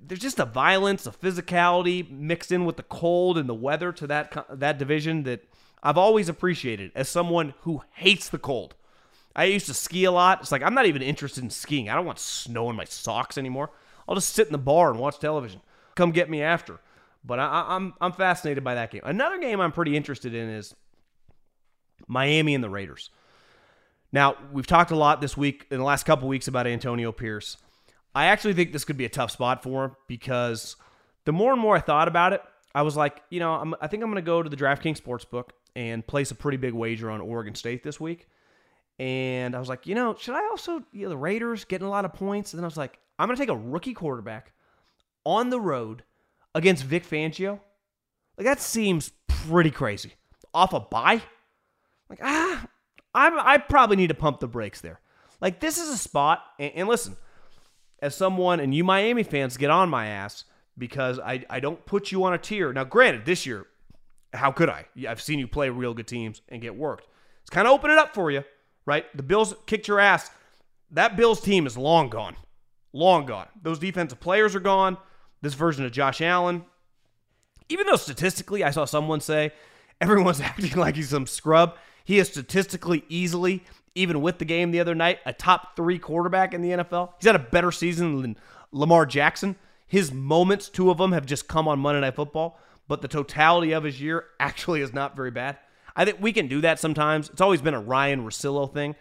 there's 0.00 0.20
just 0.20 0.40
a 0.40 0.44
violence, 0.44 1.06
a 1.06 1.10
physicality 1.10 2.10
mixed 2.10 2.50
in 2.50 2.64
with 2.64 2.76
the 2.76 2.82
cold 2.82 3.38
and 3.38 3.48
the 3.48 3.54
weather 3.54 3.92
to 3.92 4.06
that 4.08 4.46
that 4.50 4.78
division 4.78 5.22
that 5.24 5.44
I've 5.82 5.98
always 5.98 6.28
appreciated 6.28 6.92
as 6.94 7.08
someone 7.08 7.54
who 7.60 7.82
hates 7.92 8.28
the 8.28 8.38
cold. 8.38 8.74
I 9.34 9.44
used 9.44 9.66
to 9.66 9.74
ski 9.74 10.04
a 10.04 10.10
lot. 10.10 10.40
It's 10.40 10.50
like 10.50 10.62
I'm 10.62 10.74
not 10.74 10.86
even 10.86 11.02
interested 11.02 11.44
in 11.44 11.50
skiing. 11.50 11.88
I 11.88 11.94
don't 11.94 12.06
want 12.06 12.18
snow 12.18 12.70
in 12.70 12.76
my 12.76 12.84
socks 12.84 13.38
anymore. 13.38 13.70
I'll 14.08 14.14
just 14.14 14.34
sit 14.34 14.46
in 14.46 14.52
the 14.52 14.58
bar 14.58 14.90
and 14.90 14.98
watch 14.98 15.18
television. 15.18 15.60
Come 15.94 16.10
get 16.10 16.30
me 16.30 16.42
after. 16.42 16.80
But 17.24 17.38
I, 17.38 17.66
I'm 17.68 17.94
I'm 18.00 18.12
fascinated 18.12 18.64
by 18.64 18.74
that 18.74 18.90
game. 18.90 19.02
Another 19.04 19.38
game 19.38 19.60
I'm 19.60 19.72
pretty 19.72 19.96
interested 19.96 20.34
in 20.34 20.48
is 20.48 20.74
Miami 22.06 22.54
and 22.54 22.62
the 22.62 22.70
Raiders. 22.70 23.10
Now 24.12 24.36
we've 24.52 24.66
talked 24.66 24.90
a 24.90 24.96
lot 24.96 25.20
this 25.20 25.36
week 25.36 25.66
in 25.70 25.78
the 25.78 25.84
last 25.84 26.04
couple 26.04 26.28
weeks 26.28 26.48
about 26.48 26.66
Antonio 26.66 27.12
Pierce. 27.12 27.56
I 28.14 28.26
actually 28.26 28.54
think 28.54 28.72
this 28.72 28.84
could 28.84 28.96
be 28.96 29.04
a 29.04 29.10
tough 29.10 29.30
spot 29.30 29.62
for 29.62 29.84
him 29.84 29.96
because 30.08 30.76
the 31.26 31.32
more 31.32 31.52
and 31.52 31.60
more 31.60 31.76
I 31.76 31.80
thought 31.80 32.08
about 32.08 32.32
it, 32.32 32.42
I 32.74 32.82
was 32.82 32.96
like, 32.96 33.22
you 33.30 33.40
know, 33.40 33.52
I'm, 33.52 33.74
i 33.80 33.86
think 33.86 34.02
I'm 34.02 34.10
going 34.10 34.22
to 34.22 34.26
go 34.26 34.42
to 34.42 34.48
the 34.48 34.56
DraftKings 34.56 35.00
Sportsbook 35.00 35.50
and 35.74 36.06
place 36.06 36.30
a 36.30 36.34
pretty 36.34 36.56
big 36.56 36.72
wager 36.72 37.10
on 37.10 37.20
Oregon 37.20 37.54
State 37.54 37.82
this 37.82 38.00
week. 38.00 38.28
And 38.98 39.54
I 39.54 39.58
was 39.58 39.68
like, 39.68 39.86
you 39.86 39.94
know, 39.94 40.14
should 40.18 40.34
I 40.34 40.46
also, 40.48 40.82
you 40.92 41.02
know, 41.02 41.08
the 41.10 41.16
Raiders 41.16 41.64
getting 41.64 41.86
a 41.86 41.90
lot 41.90 42.06
of 42.06 42.14
points? 42.14 42.52
And 42.52 42.58
then 42.58 42.64
I 42.64 42.68
was 42.68 42.78
like, 42.78 42.98
I'm 43.18 43.28
going 43.28 43.36
to 43.36 43.42
take 43.42 43.50
a 43.50 43.56
rookie 43.56 43.92
quarterback 43.92 44.52
on 45.24 45.50
the 45.50 45.60
road 45.60 46.02
against 46.54 46.84
Vic 46.84 47.06
Fangio. 47.06 47.60
Like, 48.38 48.46
that 48.46 48.60
seems 48.60 49.12
pretty 49.28 49.70
crazy. 49.70 50.14
Off 50.54 50.72
a 50.72 50.80
bye? 50.80 51.22
Like, 52.08 52.20
ah, 52.22 52.66
I'm, 53.14 53.38
I 53.38 53.58
probably 53.58 53.96
need 53.96 54.08
to 54.08 54.14
pump 54.14 54.40
the 54.40 54.48
brakes 54.48 54.80
there. 54.80 55.00
Like, 55.40 55.60
this 55.60 55.78
is 55.78 55.88
a 55.90 55.98
spot, 55.98 56.42
and, 56.58 56.72
and 56.74 56.88
listen, 56.88 57.16
as 58.00 58.14
someone, 58.14 58.60
and 58.60 58.74
you 58.74 58.84
Miami 58.84 59.22
fans 59.22 59.56
get 59.56 59.70
on 59.70 59.88
my 59.88 60.06
ass 60.06 60.44
because 60.78 61.18
I, 61.18 61.44
I 61.48 61.60
don't 61.60 61.84
put 61.86 62.12
you 62.12 62.24
on 62.24 62.34
a 62.34 62.38
tier. 62.38 62.72
Now, 62.72 62.84
granted, 62.84 63.24
this 63.24 63.46
year, 63.46 63.66
how 64.32 64.52
could 64.52 64.68
I? 64.68 64.86
I've 65.08 65.20
seen 65.20 65.38
you 65.38 65.48
play 65.48 65.70
real 65.70 65.94
good 65.94 66.06
teams 66.06 66.42
and 66.48 66.60
get 66.60 66.76
worked. 66.76 67.08
It's 67.42 67.50
kind 67.50 67.66
of 67.66 67.72
open 67.72 67.90
it 67.90 67.98
up 67.98 68.14
for 68.14 68.30
you, 68.30 68.44
right? 68.84 69.04
The 69.16 69.22
Bills 69.22 69.54
kicked 69.66 69.88
your 69.88 70.00
ass. 70.00 70.30
That 70.90 71.16
Bills 71.16 71.40
team 71.40 71.66
is 71.66 71.76
long 71.76 72.08
gone. 72.08 72.36
Long 72.92 73.26
gone. 73.26 73.48
Those 73.62 73.78
defensive 73.78 74.20
players 74.20 74.54
are 74.54 74.60
gone. 74.60 74.98
This 75.42 75.54
version 75.54 75.84
of 75.84 75.92
Josh 75.92 76.20
Allen, 76.20 76.64
even 77.68 77.86
though 77.86 77.96
statistically, 77.96 78.64
I 78.64 78.70
saw 78.70 78.84
someone 78.84 79.20
say 79.20 79.52
everyone's 80.00 80.40
acting 80.42 80.76
like 80.76 80.96
he's 80.96 81.10
some 81.10 81.26
scrub. 81.26 81.76
He 82.06 82.20
is 82.20 82.28
statistically 82.28 83.04
easily, 83.08 83.64
even 83.96 84.22
with 84.22 84.38
the 84.38 84.44
game 84.44 84.70
the 84.70 84.78
other 84.78 84.94
night, 84.94 85.18
a 85.26 85.32
top 85.32 85.74
three 85.74 85.98
quarterback 85.98 86.54
in 86.54 86.62
the 86.62 86.70
NFL. 86.70 87.14
He's 87.18 87.26
had 87.26 87.34
a 87.34 87.40
better 87.40 87.72
season 87.72 88.22
than 88.22 88.36
Lamar 88.70 89.06
Jackson. 89.06 89.56
His 89.88 90.12
moments, 90.12 90.68
two 90.68 90.88
of 90.88 90.98
them, 90.98 91.10
have 91.10 91.26
just 91.26 91.48
come 91.48 91.66
on 91.66 91.80
Monday 91.80 92.00
Night 92.00 92.14
Football, 92.14 92.60
but 92.86 93.02
the 93.02 93.08
totality 93.08 93.72
of 93.72 93.82
his 93.82 94.00
year 94.00 94.26
actually 94.40 94.82
is 94.82 94.94
not 94.94 95.16
very 95.16 95.32
bad. 95.32 95.58
I 95.96 96.04
think 96.04 96.18
we 96.20 96.32
can 96.32 96.46
do 96.46 96.60
that 96.60 96.78
sometimes. 96.78 97.28
It's 97.28 97.40
always 97.40 97.60
been 97.60 97.74
a 97.74 97.80
Ryen 97.80 98.24
Russillo 98.24 98.72
thing 98.72 98.94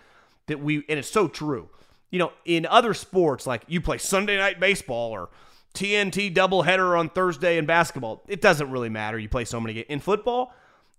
that 0.47 0.59
we, 0.59 0.77
and 0.89 0.97
it's 0.97 1.09
so 1.09 1.27
true. 1.27 1.69
You 2.09 2.17
know, 2.17 2.31
in 2.43 2.65
other 2.65 2.95
sports, 2.95 3.45
like 3.45 3.65
you 3.67 3.81
play 3.81 3.99
Sunday 3.99 4.37
Night 4.37 4.59
Baseball 4.59 5.11
or 5.11 5.29
TNT 5.75 6.33
doubleheader 6.33 6.97
on 6.97 7.09
Thursday 7.09 7.59
in 7.59 7.67
basketball, 7.67 8.23
it 8.27 8.41
doesn't 8.41 8.71
really 8.71 8.89
matter. 8.89 9.19
You 9.19 9.29
play 9.29 9.45
so 9.45 9.59
many 9.59 9.75
games. 9.75 9.85
In 9.89 9.99
football, 9.99 10.53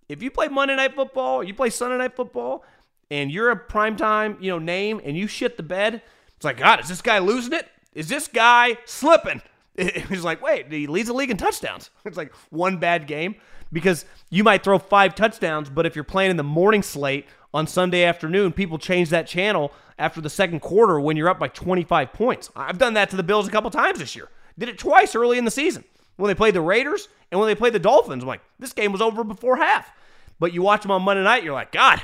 if 0.09 0.23
you 0.23 0.31
play 0.31 0.49
Monday 0.49 0.77
Night 0.77 0.95
Football, 0.95 1.43
you 1.43 1.55
play 1.55 1.71
Sunday 1.71 1.99
Night 1.99 2.15
Football, 2.15 2.65
and 3.11 3.31
you're 3.31 3.51
a 3.51 3.59
primetime, 3.59 4.41
you 4.43 4.51
know, 4.51 4.59
name, 4.59 5.01
and 5.05 5.17
you 5.17 5.27
shit 5.27 5.57
the 5.57 5.63
bed, 5.63 6.03
it's 6.37 6.45
like, 6.45 6.59
God, 6.59 6.81
is 6.81 6.89
this 6.89 7.03
guy 7.03 7.19
losing 7.19 7.53
it? 7.53 7.69
Is 7.95 8.09
this 8.09 8.29
guy 8.29 8.77
slipping? 8.85 9.41
He's 9.77 10.25
like, 10.25 10.43
wait, 10.43 10.71
he 10.71 10.87
leads 10.87 11.09
the 11.09 11.15
league 11.15 11.31
in 11.31 11.37
touchdowns. 11.37 11.91
It's 12.05 12.17
like 12.17 12.33
one 12.51 12.79
bad 12.79 13.07
game 13.07 13.37
because 13.73 14.05
you 14.31 14.45
might 14.45 14.63
throw 14.63 14.79
five 14.79 15.15
touchdowns, 15.15 15.69
but 15.69 15.87
if 15.87 15.95
you're 15.95 16.05
playing 16.05 16.31
in 16.31 16.37
the 16.37 16.45
morning 16.45 16.83
slate 16.83 17.27
on 17.53 17.67
Sunday 17.67 18.05
afternoon, 18.05 18.53
people 18.53 18.79
change 18.79 19.11
that 19.11 19.27
channel 19.27 19.73
after 19.99 20.21
the 20.21 20.31
second 20.31 20.61
quarter 20.61 21.01
when 21.01 21.17
you're 21.17 21.29
up 21.29 21.39
by 21.39 21.49
25 21.49 22.13
points. 22.13 22.51
I've 22.55 22.79
done 22.79 22.95
that 22.95 23.11
to 23.11 23.17
the 23.17 23.23
Bills 23.23 23.49
a 23.49 23.51
couple 23.51 23.71
times 23.71 23.99
this 23.99 24.15
year. 24.15 24.29
Did 24.59 24.69
it 24.69 24.79
twice 24.79 25.15
early 25.15 25.39
in 25.39 25.45
the 25.45 25.51
season 25.51 25.85
when 26.17 26.29
they 26.29 26.35
played 26.35 26.55
the 26.55 26.61
Raiders 26.61 27.09
and 27.31 27.41
when 27.41 27.49
they 27.49 27.55
played 27.55 27.73
the 27.73 27.79
Dolphins. 27.79 28.23
I'm 28.23 28.29
like, 28.29 28.43
this 28.59 28.73
game 28.73 28.93
was 28.93 29.01
over 29.01 29.25
before 29.25 29.57
half. 29.57 29.91
But 30.39 30.53
you 30.53 30.63
watch 30.63 30.83
them 30.83 30.91
on 30.91 31.03
Monday 31.03 31.23
night, 31.23 31.45
you're 31.45 31.55
like, 31.55 31.73
God, 31.73 32.01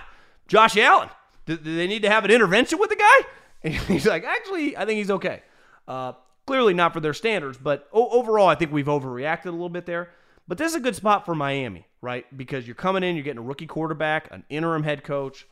Josh 0.48 0.76
Allen, 0.76 1.10
do, 1.46 1.56
do 1.56 1.76
they 1.76 1.86
need 1.86 2.02
to 2.02 2.10
have 2.10 2.24
an 2.24 2.30
intervention 2.30 2.78
with 2.78 2.90
the 2.90 2.96
guy? 2.96 3.18
And 3.64 3.72
he's 3.74 4.06
like, 4.06 4.24
actually, 4.24 4.76
I 4.76 4.84
think 4.84 4.98
he's 4.98 5.12
okay. 5.12 5.40
Uh, 5.86 6.14
clearly 6.46 6.74
not 6.74 6.92
for 6.92 6.98
their 6.98 7.14
standards, 7.14 7.56
but 7.56 7.88
overall, 7.92 8.48
I 8.48 8.56
think 8.56 8.72
we've 8.72 8.86
overreacted 8.86 9.46
a 9.46 9.50
little 9.52 9.68
bit 9.68 9.86
there. 9.86 10.10
But 10.48 10.58
this 10.58 10.72
is 10.72 10.74
a 10.74 10.80
good 10.80 10.96
spot 10.96 11.24
for 11.24 11.34
Miami, 11.34 11.86
right? 12.00 12.26
Because 12.36 12.66
you're 12.66 12.74
coming 12.74 13.04
in, 13.04 13.14
you're 13.14 13.22
getting 13.22 13.38
a 13.38 13.42
rookie 13.42 13.66
quarterback, 13.66 14.28
an 14.32 14.44
interim 14.48 14.82
head 14.82 15.04
coach. 15.04 15.46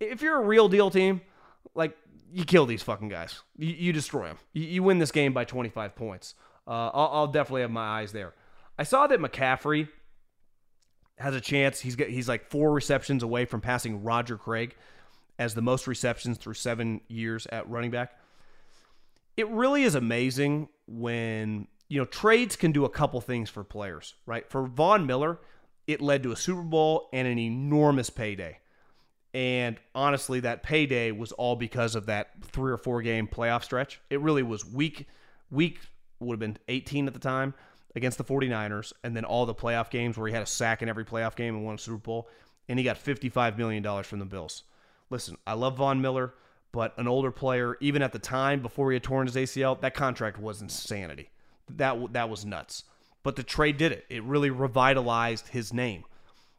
If 0.00 0.22
you're 0.22 0.38
a 0.38 0.44
real 0.44 0.68
deal 0.68 0.90
team, 0.90 1.20
like 1.74 1.96
you 2.32 2.44
kill 2.44 2.66
these 2.66 2.82
fucking 2.82 3.08
guys, 3.08 3.42
you, 3.58 3.68
you 3.68 3.92
destroy 3.92 4.24
them. 4.24 4.38
You, 4.52 4.64
you, 4.64 4.82
win 4.82 4.98
this 4.98 5.12
game 5.12 5.32
by 5.34 5.44
25 5.44 5.94
points. 5.94 6.34
Uh, 6.66 6.90
I'll, 6.92 7.10
I'll 7.12 7.26
definitely 7.26 7.62
have 7.62 7.70
my 7.70 8.00
eyes 8.00 8.12
there. 8.12 8.34
I 8.78 8.84
saw 8.84 9.06
that 9.06 9.20
McCaffrey 9.20 9.88
has 11.18 11.34
a 11.34 11.40
chance. 11.40 11.80
He's 11.80 11.96
got 11.96 12.08
he's 12.08 12.28
like 12.28 12.50
four 12.50 12.72
receptions 12.72 13.22
away 13.22 13.44
from 13.44 13.60
passing 13.60 14.02
Roger 14.02 14.36
Craig 14.36 14.74
as 15.38 15.54
the 15.54 15.62
most 15.62 15.86
receptions 15.86 16.38
through 16.38 16.54
seven 16.54 17.00
years 17.08 17.46
at 17.50 17.68
running 17.68 17.90
back. 17.90 18.18
It 19.36 19.48
really 19.48 19.82
is 19.82 19.94
amazing 19.94 20.68
when 20.86 21.66
you 21.88 21.98
know 21.98 22.04
trades 22.04 22.56
can 22.56 22.72
do 22.72 22.84
a 22.84 22.90
couple 22.90 23.20
things 23.20 23.50
for 23.50 23.64
players, 23.64 24.14
right? 24.26 24.48
For 24.48 24.66
Von 24.66 25.06
Miller, 25.06 25.38
it 25.86 26.00
led 26.00 26.22
to 26.22 26.32
a 26.32 26.36
Super 26.36 26.62
Bowl 26.62 27.08
and 27.12 27.26
an 27.26 27.38
enormous 27.38 28.10
payday. 28.10 28.58
And 29.34 29.78
honestly, 29.94 30.40
that 30.40 30.62
payday 30.62 31.10
was 31.10 31.32
all 31.32 31.56
because 31.56 31.94
of 31.94 32.06
that 32.06 32.30
three 32.42 32.70
or 32.70 32.76
four 32.76 33.00
game 33.00 33.26
playoff 33.26 33.64
stretch. 33.64 34.00
It 34.10 34.20
really 34.20 34.42
was 34.42 34.64
week 34.64 35.06
week 35.50 35.80
would 36.26 36.34
have 36.34 36.40
been 36.40 36.58
18 36.68 37.06
at 37.06 37.14
the 37.14 37.20
time 37.20 37.54
against 37.94 38.18
the 38.18 38.24
49ers, 38.24 38.92
and 39.04 39.16
then 39.16 39.24
all 39.24 39.46
the 39.46 39.54
playoff 39.54 39.90
games 39.90 40.16
where 40.16 40.26
he 40.26 40.32
had 40.32 40.42
a 40.42 40.46
sack 40.46 40.82
in 40.82 40.88
every 40.88 41.04
playoff 41.04 41.36
game 41.36 41.54
and 41.54 41.64
won 41.64 41.74
a 41.74 41.78
Super 41.78 41.98
Bowl, 41.98 42.28
and 42.68 42.78
he 42.78 42.84
got 42.84 42.96
$55 42.96 43.58
million 43.58 44.02
from 44.02 44.18
the 44.18 44.24
Bills. 44.24 44.62
Listen, 45.10 45.36
I 45.46 45.54
love 45.54 45.76
Von 45.76 46.00
Miller, 46.00 46.32
but 46.72 46.96
an 46.96 47.06
older 47.06 47.30
player, 47.30 47.76
even 47.80 48.02
at 48.02 48.12
the 48.12 48.18
time 48.18 48.62
before 48.62 48.90
he 48.90 48.94
had 48.94 49.02
torn 49.02 49.26
his 49.26 49.36
ACL, 49.36 49.78
that 49.82 49.94
contract 49.94 50.40
was 50.40 50.62
insanity. 50.62 51.28
That, 51.68 52.14
that 52.14 52.30
was 52.30 52.46
nuts. 52.46 52.84
But 53.22 53.36
the 53.36 53.42
trade 53.42 53.76
did 53.76 53.92
it. 53.92 54.06
It 54.08 54.22
really 54.24 54.50
revitalized 54.50 55.48
his 55.48 55.72
name. 55.72 56.04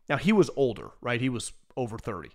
Now, 0.07 0.17
he 0.17 0.31
was 0.31 0.49
older, 0.55 0.91
right? 1.01 1.19
He 1.19 1.29
was 1.29 1.51
over 1.75 1.97
30. 1.97 2.29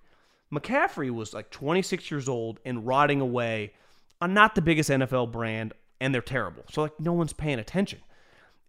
McCaffrey 0.53 1.11
was 1.11 1.35
like 1.35 1.51
26 1.51 2.11
years 2.11 2.29
old 2.29 2.59
and 2.65 2.87
rotting 2.87 3.21
away 3.21 3.75
on 4.21 4.35
not 4.35 4.55
the 4.55 4.63
biggest 4.63 4.91
NFL 4.91 5.31
brand, 5.31 5.73
and 6.01 6.15
they're 6.15 6.23
terrible. 6.23 6.65
So, 6.71 6.83
like, 6.83 6.99
no 7.01 7.13
one's 7.13 7.33
paying 7.33 7.59
attention. 7.59 8.01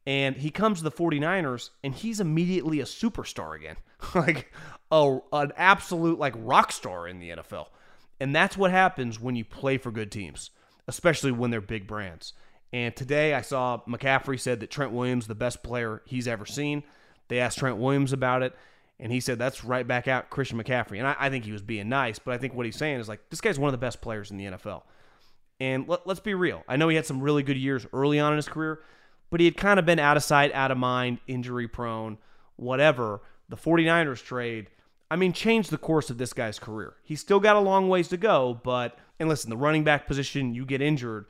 And 0.05 0.37
he 0.37 0.49
comes 0.49 0.79
to 0.79 0.83
the 0.83 0.91
49ers 0.91 1.69
and 1.83 1.93
he's 1.93 2.19
immediately 2.19 2.79
a 2.79 2.85
superstar 2.85 3.55
again. 3.55 3.75
like 4.15 4.51
a, 4.91 5.19
an 5.33 5.51
absolute 5.55 6.19
like 6.19 6.33
rock 6.37 6.71
star 6.71 7.07
in 7.07 7.19
the 7.19 7.29
NFL. 7.29 7.67
And 8.19 8.35
that's 8.35 8.57
what 8.57 8.71
happens 8.71 9.19
when 9.19 9.35
you 9.35 9.45
play 9.45 9.77
for 9.77 9.91
good 9.91 10.11
teams, 10.11 10.51
especially 10.87 11.31
when 11.31 11.51
they're 11.51 11.61
big 11.61 11.87
brands. 11.87 12.33
And 12.71 12.95
today 12.95 13.33
I 13.33 13.41
saw 13.41 13.81
McCaffrey 13.87 14.39
said 14.39 14.59
that 14.59 14.69
Trent 14.69 14.91
Williams 14.91 15.27
the 15.27 15.35
best 15.35 15.63
player 15.63 16.01
he's 16.05 16.27
ever 16.27 16.45
seen. 16.45 16.83
They 17.27 17.39
asked 17.39 17.59
Trent 17.59 17.77
Williams 17.77 18.11
about 18.11 18.43
it, 18.43 18.55
and 18.99 19.11
he 19.11 19.19
said 19.19 19.39
that's 19.39 19.63
right 19.63 19.87
back 19.87 20.07
out 20.07 20.29
Christian 20.29 20.61
McCaffrey. 20.61 20.97
And 20.97 21.07
I, 21.07 21.15
I 21.19 21.29
think 21.29 21.45
he 21.45 21.51
was 21.51 21.61
being 21.61 21.89
nice, 21.89 22.19
but 22.19 22.33
I 22.33 22.37
think 22.37 22.53
what 22.53 22.65
he's 22.65 22.77
saying 22.77 22.99
is 22.99 23.07
like 23.07 23.21
this 23.29 23.41
guy's 23.41 23.59
one 23.59 23.69
of 23.69 23.79
the 23.79 23.85
best 23.85 24.01
players 24.01 24.31
in 24.31 24.37
the 24.37 24.45
NFL. 24.45 24.83
And 25.59 25.87
let, 25.87 26.07
let's 26.07 26.19
be 26.19 26.33
real. 26.33 26.63
I 26.67 26.77
know 26.77 26.87
he 26.87 26.95
had 26.95 27.05
some 27.05 27.21
really 27.21 27.43
good 27.43 27.57
years 27.57 27.85
early 27.91 28.19
on 28.19 28.31
in 28.31 28.37
his 28.37 28.47
career, 28.47 28.79
but 29.29 29.39
he 29.39 29.45
had 29.45 29.57
kind 29.57 29.79
of 29.79 29.85
been 29.85 29.99
out 29.99 30.17
of 30.17 30.23
sight, 30.23 30.53
out 30.53 30.71
of 30.71 30.77
mind, 30.77 31.19
injury 31.27 31.67
prone, 31.67 32.17
whatever. 32.55 33.21
The 33.49 33.57
49ers 33.57 34.23
trade, 34.23 34.69
I 35.11 35.15
mean, 35.15 35.33
changed 35.33 35.71
the 35.71 35.77
course 35.77 36.09
of 36.09 36.17
this 36.17 36.33
guy's 36.33 36.59
career. 36.59 36.93
He's 37.03 37.19
still 37.19 37.39
got 37.39 37.55
a 37.55 37.59
long 37.59 37.89
ways 37.89 38.07
to 38.09 38.17
go, 38.17 38.59
but, 38.63 38.97
and 39.19 39.27
listen, 39.27 39.49
the 39.49 39.57
running 39.57 39.83
back 39.83 40.07
position, 40.07 40.53
you 40.53 40.65
get 40.65 40.81
injured, 40.81 41.25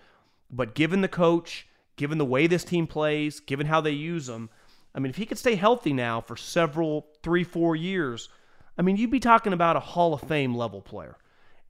but 0.51 0.75
given 0.75 1.01
the 1.01 1.07
coach, 1.07 1.67
given 1.95 2.17
the 2.17 2.25
way 2.25 2.45
this 2.45 2.63
team 2.63 2.87
plays, 2.87 3.39
given 3.39 3.67
how 3.67 3.81
they 3.81 3.91
use 3.91 4.27
him, 4.27 4.49
I 4.93 4.99
mean, 4.99 5.09
if 5.11 5.17
he 5.17 5.25
could 5.25 5.37
stay 5.37 5.55
healthy 5.55 5.93
now 5.93 6.19
for 6.19 6.35
several, 6.35 7.07
three, 7.23 7.43
four 7.43 7.75
years, 7.75 8.29
I 8.77 8.81
mean, 8.81 8.97
you'd 8.97 9.11
be 9.11 9.19
talking 9.19 9.53
about 9.53 9.75
a 9.75 9.81
Hall 9.81 10.13
of 10.13 10.21
Fame 10.21 10.55
level 10.55 10.81
player. 10.81 11.17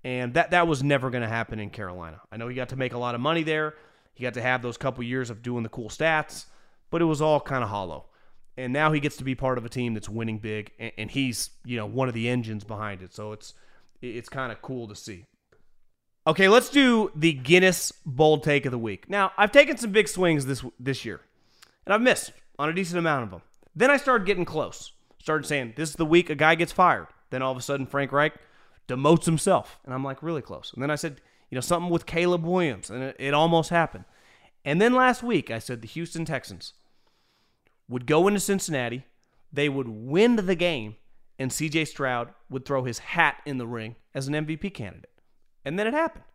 And 0.03 0.33
that, 0.35 0.51
that 0.51 0.67
was 0.67 0.81
never 0.81 1.09
going 1.09 1.23
to 1.23 1.29
happen 1.29 1.59
in 1.59 1.69
Carolina. 1.69 2.21
I 2.31 2.37
know 2.37 2.47
he 2.47 2.55
got 2.55 2.69
to 2.69 2.75
make 2.75 2.93
a 2.93 2.97
lot 2.97 3.15
of 3.15 3.21
money 3.21 3.43
there. 3.43 3.75
He 4.13 4.23
got 4.23 4.33
to 4.35 4.41
have 4.41 4.61
those 4.61 4.77
couple 4.77 5.03
years 5.03 5.29
of 5.29 5.41
doing 5.41 5.63
the 5.63 5.69
cool 5.69 5.89
stats, 5.89 6.45
but 6.89 7.01
it 7.01 7.05
was 7.05 7.21
all 7.21 7.39
kind 7.39 7.63
of 7.63 7.69
hollow. 7.69 8.05
And 8.57 8.73
now 8.73 8.91
he 8.91 8.99
gets 8.99 9.15
to 9.17 9.23
be 9.23 9.35
part 9.35 9.57
of 9.57 9.63
a 9.63 9.69
team 9.69 9.93
that's 9.93 10.09
winning 10.09 10.39
big, 10.39 10.71
and, 10.77 10.91
and 10.97 11.11
he's 11.11 11.51
you 11.63 11.77
know 11.77 11.85
one 11.85 12.09
of 12.09 12.13
the 12.13 12.27
engines 12.27 12.65
behind 12.65 13.01
it. 13.01 13.13
So 13.13 13.31
it's 13.31 13.53
it's 14.01 14.27
kind 14.27 14.51
of 14.51 14.61
cool 14.61 14.89
to 14.89 14.95
see. 14.95 15.25
Okay, 16.27 16.49
let's 16.49 16.69
do 16.69 17.11
the 17.15 17.31
Guinness 17.31 17.93
bold 18.05 18.43
take 18.43 18.65
of 18.65 18.71
the 18.71 18.77
week. 18.77 19.09
Now 19.09 19.31
I've 19.37 19.53
taken 19.53 19.77
some 19.77 19.93
big 19.93 20.09
swings 20.09 20.45
this 20.45 20.65
this 20.77 21.05
year, 21.05 21.21
and 21.85 21.93
I've 21.93 22.01
missed 22.01 22.33
on 22.57 22.67
a 22.67 22.73
decent 22.73 22.99
amount 22.99 23.23
of 23.23 23.31
them. 23.31 23.41
Then 23.73 23.89
I 23.89 23.95
started 23.95 24.27
getting 24.27 24.43
close. 24.43 24.91
Started 25.19 25.47
saying 25.47 25.75
this 25.77 25.91
is 25.91 25.95
the 25.95 26.05
week 26.05 26.29
a 26.29 26.35
guy 26.35 26.55
gets 26.55 26.73
fired. 26.73 27.07
Then 27.29 27.41
all 27.41 27.53
of 27.53 27.57
a 27.57 27.61
sudden 27.61 27.85
Frank 27.85 28.11
Reich 28.11 28.33
demotes 28.89 29.25
himself, 29.25 29.79
and 29.85 29.93
I'm 29.93 30.03
like 30.03 30.21
really 30.21 30.41
close. 30.41 30.73
And 30.73 30.83
then 30.83 30.91
I 30.91 30.95
said 30.95 31.21
you 31.49 31.55
know, 31.55 31.61
something 31.61 31.89
with 31.89 32.05
Caleb 32.05 32.45
Williams, 32.45 32.89
and 32.89 33.03
it, 33.03 33.15
it 33.19 33.33
almost 33.33 33.69
happened. 33.69 34.05
And 34.63 34.81
then 34.81 34.93
last 34.93 35.23
week, 35.23 35.49
I 35.49 35.59
said 35.59 35.81
the 35.81 35.87
Houston 35.87 36.25
Texans 36.25 36.73
would 37.87 38.05
go 38.05 38.27
into 38.27 38.39
Cincinnati, 38.39 39.05
they 39.51 39.67
would 39.67 39.87
win 39.87 40.35
the 40.35 40.55
game, 40.55 40.95
and 41.39 41.49
CJ 41.49 41.87
Stroud 41.87 42.33
would 42.49 42.65
throw 42.65 42.83
his 42.83 42.99
hat 42.99 43.37
in 43.45 43.57
the 43.57 43.65
ring 43.65 43.95
as 44.13 44.27
an 44.27 44.33
MVP 44.33 44.73
candidate. 44.73 45.09
And 45.65 45.79
then 45.79 45.87
it 45.87 45.93
happened. 45.93 46.25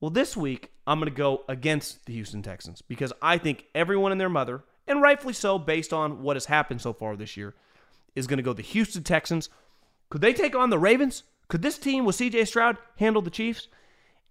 Well, 0.00 0.10
this 0.10 0.36
week, 0.36 0.72
I'm 0.86 0.98
going 0.98 1.10
to 1.10 1.16
go 1.16 1.44
against 1.48 2.04
the 2.06 2.12
Houston 2.14 2.42
Texans 2.42 2.82
because 2.82 3.12
I 3.22 3.38
think 3.38 3.66
everyone 3.74 4.12
and 4.12 4.20
their 4.20 4.28
mother, 4.28 4.64
and 4.86 5.00
rightfully 5.00 5.34
so, 5.34 5.58
based 5.58 5.92
on 5.92 6.22
what 6.22 6.36
has 6.36 6.46
happened 6.46 6.80
so 6.80 6.92
far 6.92 7.16
this 7.16 7.36
year, 7.36 7.54
is 8.14 8.26
going 8.26 8.38
to 8.38 8.42
go 8.42 8.52
the 8.52 8.62
Houston 8.62 9.04
Texans. 9.04 9.48
Could 10.10 10.20
they 10.20 10.32
take 10.32 10.56
on 10.56 10.70
the 10.70 10.78
Ravens? 10.78 11.22
Could 11.48 11.62
this 11.62 11.78
team 11.78 12.04
with 12.04 12.16
CJ 12.16 12.48
Stroud 12.48 12.76
handle 12.96 13.22
the 13.22 13.30
Chiefs? 13.30 13.68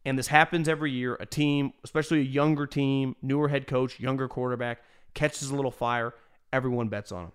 And 0.04 0.20
this 0.20 0.28
happens 0.28 0.70
every 0.70 0.92
year. 0.92 1.16
A 1.20 1.26
team, 1.26 1.74
especially 1.84 2.20
a 2.20 2.24
younger 2.24 2.68
team, 2.68 3.16
newer 3.22 3.48
head 3.48 3.68
coach, 3.68 4.00
younger 4.00 4.28
quarterback, 4.28 4.84
catches 5.14 5.50
a 5.50 5.56
little 5.56 5.72
fire. 5.72 6.14
Everyone 6.54 6.90
bets 6.90 7.12
on 7.12 7.26
him. 7.26 7.32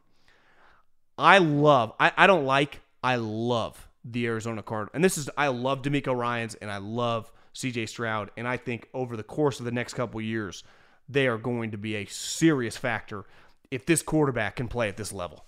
I 1.19 1.39
love, 1.39 1.93
I, 1.99 2.13
I 2.17 2.27
don't 2.27 2.47
like, 2.47 2.81
I 3.03 3.17
love 3.17 3.89
the 4.05 4.27
Arizona 4.27 4.63
Cardinals. 4.63 4.93
And 4.95 5.05
this 5.05 5.19
is, 5.19 5.29
I 5.37 5.49
love 5.49 5.83
DeMeco 5.83 6.17
Ryans 6.17 6.55
and 6.55 6.71
I 6.71 6.79
love 6.79 7.31
CJ 7.55 7.89
Stroud. 7.89 8.31
And 8.37 8.49
I 8.49 8.57
think 8.57 8.89
over 8.95 9.17
the 9.17 9.23
course 9.23 9.59
of 9.59 9.67
the 9.67 9.73
next 9.73 9.95
couple 9.95 10.21
years, 10.21 10.65
they 11.09 11.27
are 11.27 11.37
going 11.37 11.73
to 11.73 11.79
be 11.79 11.97
a 11.97 12.07
serious 12.07 12.77
factor 12.77 13.25
if 13.71 13.85
this 13.85 14.01
quarterback 14.01 14.57
can 14.57 14.69
play 14.69 14.89
at 14.89 14.97
this 14.97 15.13
level 15.13 15.45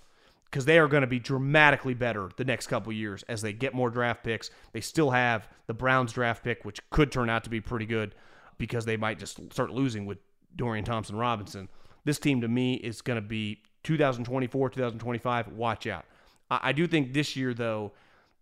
because 0.53 0.67
they 0.67 0.79
are 0.79 0.87
going 0.87 1.01
to 1.01 1.07
be 1.07 1.19
dramatically 1.19 1.95
better 1.95 2.29
the 2.37 2.45
next 2.45 2.67
couple 2.67 2.93
years 2.93 3.23
as 3.23 3.41
they 3.41 3.55
get 3.55 3.73
more 3.73 3.89
draft 3.89 4.23
picks. 4.23 4.51
They 4.73 4.83
still 4.83 5.11
have 5.11 5.49
the 5.67 5.73
Browns 5.73 6.13
draft 6.13 6.45
pick, 6.45 6.63
which 6.67 6.79
could 6.91 7.11
turn 7.11 7.31
out 7.31 7.45
to 7.45 7.51
be 7.51 7.63
pretty 7.63 7.87
good 7.87 8.15
because 8.59 8.85
they 8.85 8.99
might 8.99 9.19
just 9.19 9.41
start 9.51 9.71
losing 9.71 10.05
with 10.05 10.19
Dorian 10.55 10.85
Thompson 10.85 11.17
Robinson. 11.17 11.71
This 12.05 12.19
team 12.19 12.43
to 12.43 12.49
me 12.49 12.75
is 12.75 13.01
going 13.01 13.17
to 13.17 13.27
be 13.27 13.63
2024, 13.85 14.69
2025. 14.69 15.49
Watch 15.49 15.87
out. 15.87 16.05
I, 16.51 16.61
I 16.65 16.73
do 16.73 16.87
think 16.87 17.15
this 17.15 17.35
year 17.35 17.55
though 17.55 17.93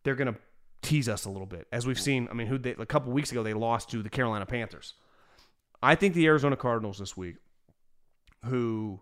they're 0.03 0.17
going 0.17 0.35
to 0.35 0.41
tease 0.83 1.09
us 1.09 1.27
a 1.27 1.31
little 1.31 1.47
bit, 1.47 1.69
as 1.71 1.87
we've 1.87 2.01
seen. 2.01 2.27
I 2.29 2.35
mean, 2.35 2.49
who 2.49 2.59
they, 2.59 2.73
a 2.73 2.87
couple 2.87 3.13
weeks 3.13 3.31
ago 3.31 3.45
they 3.45 3.55
lost 3.55 3.89
to 3.93 4.03
the 4.03 4.11
Carolina 4.11 4.47
Panthers. 4.47 4.95
I 5.81 5.95
think 5.95 6.15
the 6.15 6.27
Arizona 6.27 6.57
Cardinals 6.57 6.99
this 6.99 7.17
week, 7.17 7.37
who 8.47 9.01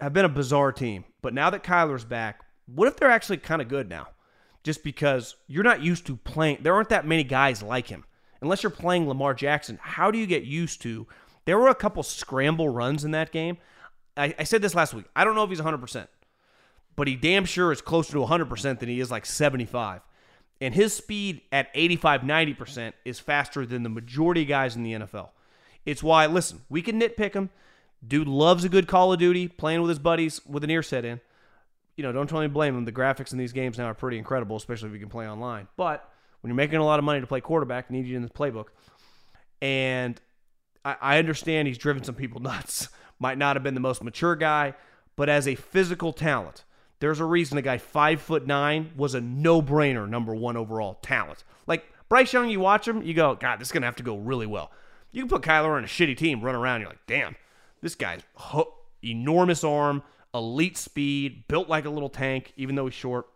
have 0.00 0.12
been 0.12 0.24
a 0.24 0.30
bizarre 0.30 0.72
team. 0.72 1.04
But 1.22 1.34
now 1.34 1.50
that 1.50 1.62
Kyler's 1.62 2.04
back, 2.04 2.40
what 2.66 2.88
if 2.88 2.96
they're 2.96 3.10
actually 3.10 3.38
kind 3.38 3.62
of 3.62 3.68
good 3.68 3.88
now? 3.88 4.08
Just 4.62 4.82
because 4.82 5.36
you're 5.46 5.64
not 5.64 5.82
used 5.82 6.06
to 6.06 6.16
playing, 6.16 6.58
there 6.62 6.74
aren't 6.74 6.88
that 6.88 7.06
many 7.06 7.24
guys 7.24 7.62
like 7.62 7.88
him. 7.88 8.04
Unless 8.40 8.62
you're 8.62 8.70
playing 8.70 9.08
Lamar 9.08 9.34
Jackson, 9.34 9.78
how 9.80 10.10
do 10.10 10.18
you 10.18 10.26
get 10.26 10.44
used 10.44 10.82
to? 10.82 11.06
There 11.44 11.58
were 11.58 11.68
a 11.68 11.74
couple 11.74 12.02
scramble 12.02 12.68
runs 12.68 13.04
in 13.04 13.10
that 13.12 13.32
game. 13.32 13.58
I, 14.16 14.34
I 14.38 14.44
said 14.44 14.62
this 14.62 14.74
last 14.74 14.94
week. 14.94 15.06
I 15.14 15.24
don't 15.24 15.34
know 15.34 15.44
if 15.44 15.50
he's 15.50 15.60
100%, 15.60 16.08
but 16.96 17.08
he 17.08 17.16
damn 17.16 17.44
sure 17.44 17.72
is 17.72 17.80
closer 17.80 18.12
to 18.12 18.18
100% 18.18 18.78
than 18.78 18.88
he 18.88 19.00
is 19.00 19.10
like 19.10 19.26
75. 19.26 20.00
And 20.60 20.74
his 20.74 20.94
speed 20.94 21.42
at 21.52 21.68
85, 21.74 22.22
90% 22.22 22.92
is 23.04 23.18
faster 23.18 23.66
than 23.66 23.82
the 23.82 23.88
majority 23.88 24.42
of 24.42 24.48
guys 24.48 24.76
in 24.76 24.82
the 24.82 24.92
NFL. 24.92 25.30
It's 25.84 26.02
why, 26.02 26.26
listen, 26.26 26.62
we 26.68 26.80
can 26.80 27.00
nitpick 27.00 27.34
him. 27.34 27.50
Dude 28.06 28.28
loves 28.28 28.64
a 28.64 28.68
good 28.68 28.86
Call 28.86 29.12
of 29.12 29.18
Duty, 29.18 29.48
playing 29.48 29.80
with 29.80 29.88
his 29.88 29.98
buddies 29.98 30.40
with 30.46 30.64
an 30.64 30.70
ear 30.70 30.82
set 30.82 31.04
in. 31.04 31.20
You 31.96 32.02
know, 32.02 32.12
don't 32.12 32.26
totally 32.26 32.48
blame 32.48 32.76
him. 32.76 32.84
The 32.84 32.92
graphics 32.92 33.32
in 33.32 33.38
these 33.38 33.52
games 33.52 33.78
now 33.78 33.86
are 33.86 33.94
pretty 33.94 34.18
incredible, 34.18 34.56
especially 34.56 34.88
if 34.88 34.94
you 34.94 35.00
can 35.00 35.08
play 35.08 35.28
online. 35.28 35.68
But 35.76 36.08
when 36.40 36.48
you're 36.48 36.56
making 36.56 36.78
a 36.78 36.84
lot 36.84 36.98
of 36.98 37.04
money 37.04 37.20
to 37.20 37.26
play 37.26 37.40
quarterback, 37.40 37.90
need 37.90 38.06
you 38.06 38.16
in 38.16 38.22
the 38.22 38.28
playbook. 38.28 38.66
And 39.62 40.20
I, 40.84 40.96
I 41.00 41.18
understand 41.18 41.68
he's 41.68 41.78
driven 41.78 42.02
some 42.02 42.14
people 42.14 42.40
nuts. 42.42 42.88
Might 43.18 43.38
not 43.38 43.56
have 43.56 43.62
been 43.62 43.74
the 43.74 43.80
most 43.80 44.02
mature 44.02 44.36
guy, 44.36 44.74
but 45.16 45.28
as 45.28 45.46
a 45.46 45.54
physical 45.54 46.12
talent, 46.12 46.64
there's 46.98 47.20
a 47.20 47.24
reason 47.24 47.58
a 47.58 47.62
guy 47.62 47.78
five 47.78 48.20
foot 48.20 48.46
nine 48.46 48.90
was 48.96 49.14
a 49.14 49.20
no 49.20 49.62
brainer 49.62 50.08
number 50.08 50.34
one 50.34 50.56
overall 50.56 50.94
talent. 51.02 51.44
Like 51.66 51.84
Bryce 52.08 52.32
Young, 52.32 52.50
you 52.50 52.60
watch 52.60 52.86
him, 52.86 53.02
you 53.02 53.14
go, 53.14 53.34
God, 53.34 53.60
this 53.60 53.68
is 53.68 53.72
gonna 53.72 53.86
have 53.86 53.96
to 53.96 54.02
go 54.02 54.16
really 54.16 54.46
well. 54.46 54.72
You 55.12 55.22
can 55.22 55.28
put 55.28 55.42
Kyler 55.42 55.76
on 55.76 55.84
a 55.84 55.86
shitty 55.86 56.16
team, 56.16 56.40
run 56.40 56.54
around, 56.54 56.80
you're 56.80 56.90
like, 56.90 57.06
damn, 57.06 57.36
this 57.84 57.94
guy's 57.94 58.22
ho- 58.34 58.74
enormous 59.02 59.62
arm, 59.62 60.02
elite 60.32 60.78
speed, 60.78 61.46
built 61.46 61.68
like 61.68 61.84
a 61.84 61.90
little 61.90 62.08
tank, 62.08 62.54
even 62.56 62.74
though 62.74 62.86
he's 62.86 62.94
short. 62.94 63.26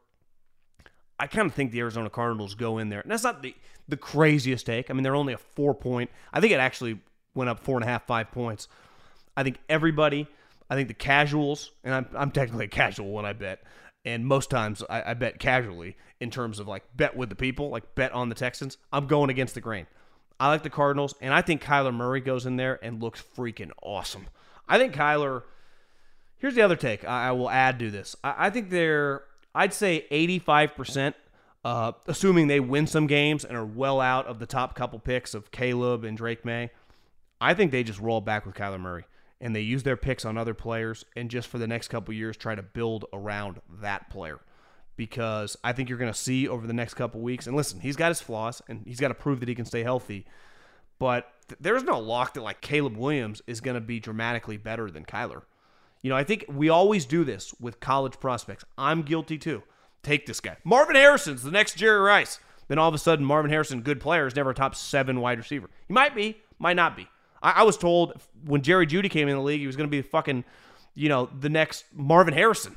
I 1.20 1.26
kind 1.26 1.46
of 1.46 1.54
think 1.54 1.70
the 1.70 1.80
Arizona 1.80 2.08
Cardinals 2.08 2.54
go 2.54 2.78
in 2.78 2.88
there. 2.88 3.00
And 3.00 3.10
that's 3.10 3.22
not 3.24 3.42
the, 3.42 3.54
the 3.88 3.98
craziest 3.98 4.64
take. 4.64 4.90
I 4.90 4.94
mean, 4.94 5.02
they're 5.02 5.14
only 5.14 5.34
a 5.34 5.38
four 5.38 5.74
point. 5.74 6.10
I 6.32 6.40
think 6.40 6.52
it 6.52 6.60
actually 6.60 6.98
went 7.34 7.50
up 7.50 7.60
four 7.60 7.76
and 7.76 7.84
a 7.84 7.86
half, 7.86 8.06
five 8.06 8.32
points. 8.32 8.68
I 9.36 9.42
think 9.42 9.58
everybody, 9.68 10.26
I 10.70 10.76
think 10.76 10.88
the 10.88 10.94
casuals, 10.94 11.70
and 11.84 11.94
I'm, 11.94 12.06
I'm 12.16 12.30
technically 12.30 12.64
a 12.64 12.68
casual 12.68 13.12
when 13.12 13.26
I 13.26 13.34
bet. 13.34 13.62
And 14.06 14.24
most 14.24 14.48
times 14.48 14.82
I, 14.88 15.10
I 15.10 15.14
bet 15.14 15.38
casually 15.38 15.96
in 16.20 16.30
terms 16.30 16.58
of 16.58 16.66
like 16.66 16.84
bet 16.96 17.14
with 17.14 17.28
the 17.28 17.36
people, 17.36 17.68
like 17.68 17.94
bet 17.94 18.12
on 18.12 18.30
the 18.30 18.34
Texans. 18.34 18.78
I'm 18.90 19.06
going 19.08 19.28
against 19.28 19.54
the 19.54 19.60
grain. 19.60 19.86
I 20.40 20.48
like 20.48 20.62
the 20.62 20.70
Cardinals, 20.70 21.14
and 21.20 21.34
I 21.34 21.42
think 21.42 21.62
Kyler 21.62 21.92
Murray 21.92 22.20
goes 22.20 22.46
in 22.46 22.56
there 22.56 22.78
and 22.82 23.02
looks 23.02 23.22
freaking 23.36 23.72
awesome. 23.82 24.28
I 24.68 24.78
think 24.78 24.94
Kyler. 24.94 25.42
Here's 26.38 26.54
the 26.54 26.62
other 26.62 26.76
take 26.76 27.04
I, 27.04 27.28
I 27.28 27.32
will 27.32 27.50
add 27.50 27.78
to 27.80 27.90
this. 27.90 28.14
I, 28.22 28.46
I 28.46 28.50
think 28.50 28.70
they're, 28.70 29.22
I'd 29.54 29.74
say 29.74 30.06
85%, 30.10 31.14
uh, 31.64 31.92
assuming 32.06 32.46
they 32.46 32.60
win 32.60 32.86
some 32.86 33.06
games 33.06 33.44
and 33.44 33.56
are 33.56 33.66
well 33.66 34.00
out 34.00 34.26
of 34.26 34.38
the 34.38 34.46
top 34.46 34.74
couple 34.74 34.98
picks 34.98 35.34
of 35.34 35.50
Caleb 35.50 36.04
and 36.04 36.16
Drake 36.16 36.44
Maye. 36.44 36.70
I 37.40 37.54
think 37.54 37.72
they 37.72 37.82
just 37.82 38.00
roll 38.00 38.20
back 38.20 38.46
with 38.46 38.54
Kyler 38.54 38.80
Murray 38.80 39.04
and 39.40 39.54
they 39.54 39.60
use 39.60 39.82
their 39.82 39.96
picks 39.96 40.24
on 40.24 40.36
other 40.36 40.54
players 40.54 41.04
and 41.16 41.30
just 41.30 41.48
for 41.48 41.58
the 41.58 41.66
next 41.66 41.88
couple 41.88 42.12
years 42.14 42.36
try 42.36 42.54
to 42.54 42.62
build 42.62 43.04
around 43.12 43.60
that 43.80 44.10
player 44.10 44.40
because 44.96 45.56
I 45.62 45.72
think 45.72 45.88
you're 45.88 45.98
going 45.98 46.12
to 46.12 46.18
see 46.18 46.48
over 46.48 46.66
the 46.66 46.72
next 46.72 46.94
couple 46.94 47.20
weeks. 47.20 47.46
And 47.46 47.56
listen, 47.56 47.80
he's 47.80 47.96
got 47.96 48.08
his 48.08 48.20
flaws 48.20 48.60
and 48.68 48.82
he's 48.84 48.98
got 49.00 49.08
to 49.08 49.14
prove 49.14 49.40
that 49.40 49.48
he 49.48 49.54
can 49.54 49.64
stay 49.64 49.84
healthy. 49.84 50.26
But 50.98 51.30
there's 51.60 51.82
no 51.82 51.98
lock 51.98 52.34
that 52.34 52.42
like 52.42 52.60
Caleb 52.60 52.96
Williams 52.96 53.42
is 53.46 53.60
going 53.60 53.74
to 53.74 53.80
be 53.80 54.00
dramatically 54.00 54.56
better 54.56 54.90
than 54.90 55.04
Kyler. 55.04 55.42
You 56.02 56.10
know, 56.10 56.16
I 56.16 56.24
think 56.24 56.44
we 56.48 56.68
always 56.68 57.06
do 57.06 57.24
this 57.24 57.54
with 57.60 57.80
college 57.80 58.20
prospects. 58.20 58.64
I'm 58.76 59.02
guilty 59.02 59.38
too. 59.38 59.62
Take 60.02 60.26
this 60.26 60.40
guy. 60.40 60.56
Marvin 60.64 60.96
Harrison's 60.96 61.42
the 61.42 61.50
next 61.50 61.76
Jerry 61.76 62.00
Rice. 62.00 62.38
Then 62.68 62.78
all 62.78 62.88
of 62.88 62.94
a 62.94 62.98
sudden, 62.98 63.24
Marvin 63.24 63.50
Harrison, 63.50 63.80
good 63.80 63.98
player, 63.98 64.26
is 64.26 64.36
never 64.36 64.50
a 64.50 64.54
top 64.54 64.74
seven 64.74 65.20
wide 65.20 65.38
receiver. 65.38 65.70
He 65.86 65.94
might 65.94 66.14
be, 66.14 66.36
might 66.58 66.76
not 66.76 66.96
be. 66.96 67.08
I, 67.42 67.52
I 67.52 67.62
was 67.62 67.76
told 67.76 68.20
when 68.44 68.62
Jerry 68.62 68.86
Jeudy 68.86 69.10
came 69.10 69.28
in 69.28 69.36
the 69.36 69.42
league, 69.42 69.60
he 69.60 69.66
was 69.66 69.76
going 69.76 69.88
to 69.88 69.90
be 69.90 70.02
fucking, 70.02 70.44
you 70.94 71.08
know, 71.08 71.28
the 71.40 71.48
next 71.48 71.86
Marvin 71.94 72.34
Harrison, 72.34 72.76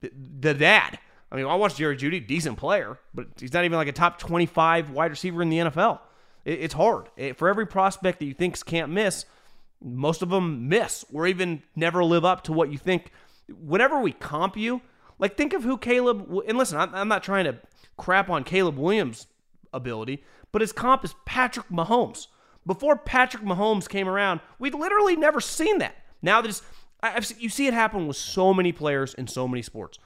the, 0.00 0.10
the 0.40 0.54
dad. 0.54 0.98
I 1.30 1.36
mean, 1.36 1.46
I 1.46 1.56
watched 1.56 1.78
Jerry 1.78 1.96
Jeudy, 1.96 2.24
decent 2.24 2.58
player, 2.58 2.98
but 3.12 3.26
he's 3.40 3.52
not 3.52 3.64
even 3.64 3.76
like 3.76 3.88
a 3.88 3.92
top 3.92 4.18
25 4.18 4.90
wide 4.90 5.10
receiver 5.10 5.42
in 5.42 5.48
the 5.48 5.58
NFL. 5.58 5.98
It, 6.44 6.60
it's 6.60 6.74
hard. 6.74 7.08
For 7.36 7.48
every 7.48 7.66
prospect 7.66 8.18
that 8.18 8.26
you 8.26 8.34
think 8.34 8.62
can't 8.64 8.90
miss, 8.90 9.24
most 9.82 10.22
of 10.22 10.30
them 10.30 10.68
miss 10.68 11.04
or 11.12 11.26
even 11.26 11.62
never 11.76 12.02
live 12.02 12.24
up 12.24 12.44
to 12.44 12.52
what 12.52 12.70
you 12.70 12.78
think. 12.78 13.10
Whenever 13.48 14.00
we 14.00 14.12
comp 14.12 14.56
you, 14.56 14.80
like 15.18 15.36
think 15.36 15.52
of 15.52 15.62
who 15.62 15.76
Caleb, 15.76 16.26
and 16.48 16.58
listen, 16.58 16.78
I'm, 16.78 17.08
not 17.08 17.22
trying 17.22 17.44
to 17.44 17.56
crap 17.96 18.30
on 18.30 18.44
Caleb 18.44 18.78
Williams' 18.78 19.26
ability, 19.72 20.24
but 20.52 20.62
his 20.62 20.72
comp 20.72 21.04
is 21.04 21.14
Patrick 21.24 21.68
Mahomes. 21.68 22.28
Before 22.66 22.96
Patrick 22.96 23.42
Mahomes 23.42 23.88
came 23.88 24.08
around, 24.08 24.40
we'd 24.58 24.74
literally 24.74 25.16
never 25.16 25.40
seen 25.40 25.78
that. 25.78 25.96
Now 26.22 26.40
it's, 26.40 26.62
I've, 27.02 27.30
you 27.38 27.50
see 27.50 27.66
it 27.66 27.74
happen 27.74 28.06
with 28.06 28.16
so 28.16 28.54
many 28.54 28.72
players 28.72 29.12
in 29.14 29.26
so 29.26 29.46
many 29.46 29.60
sports. 29.60 29.98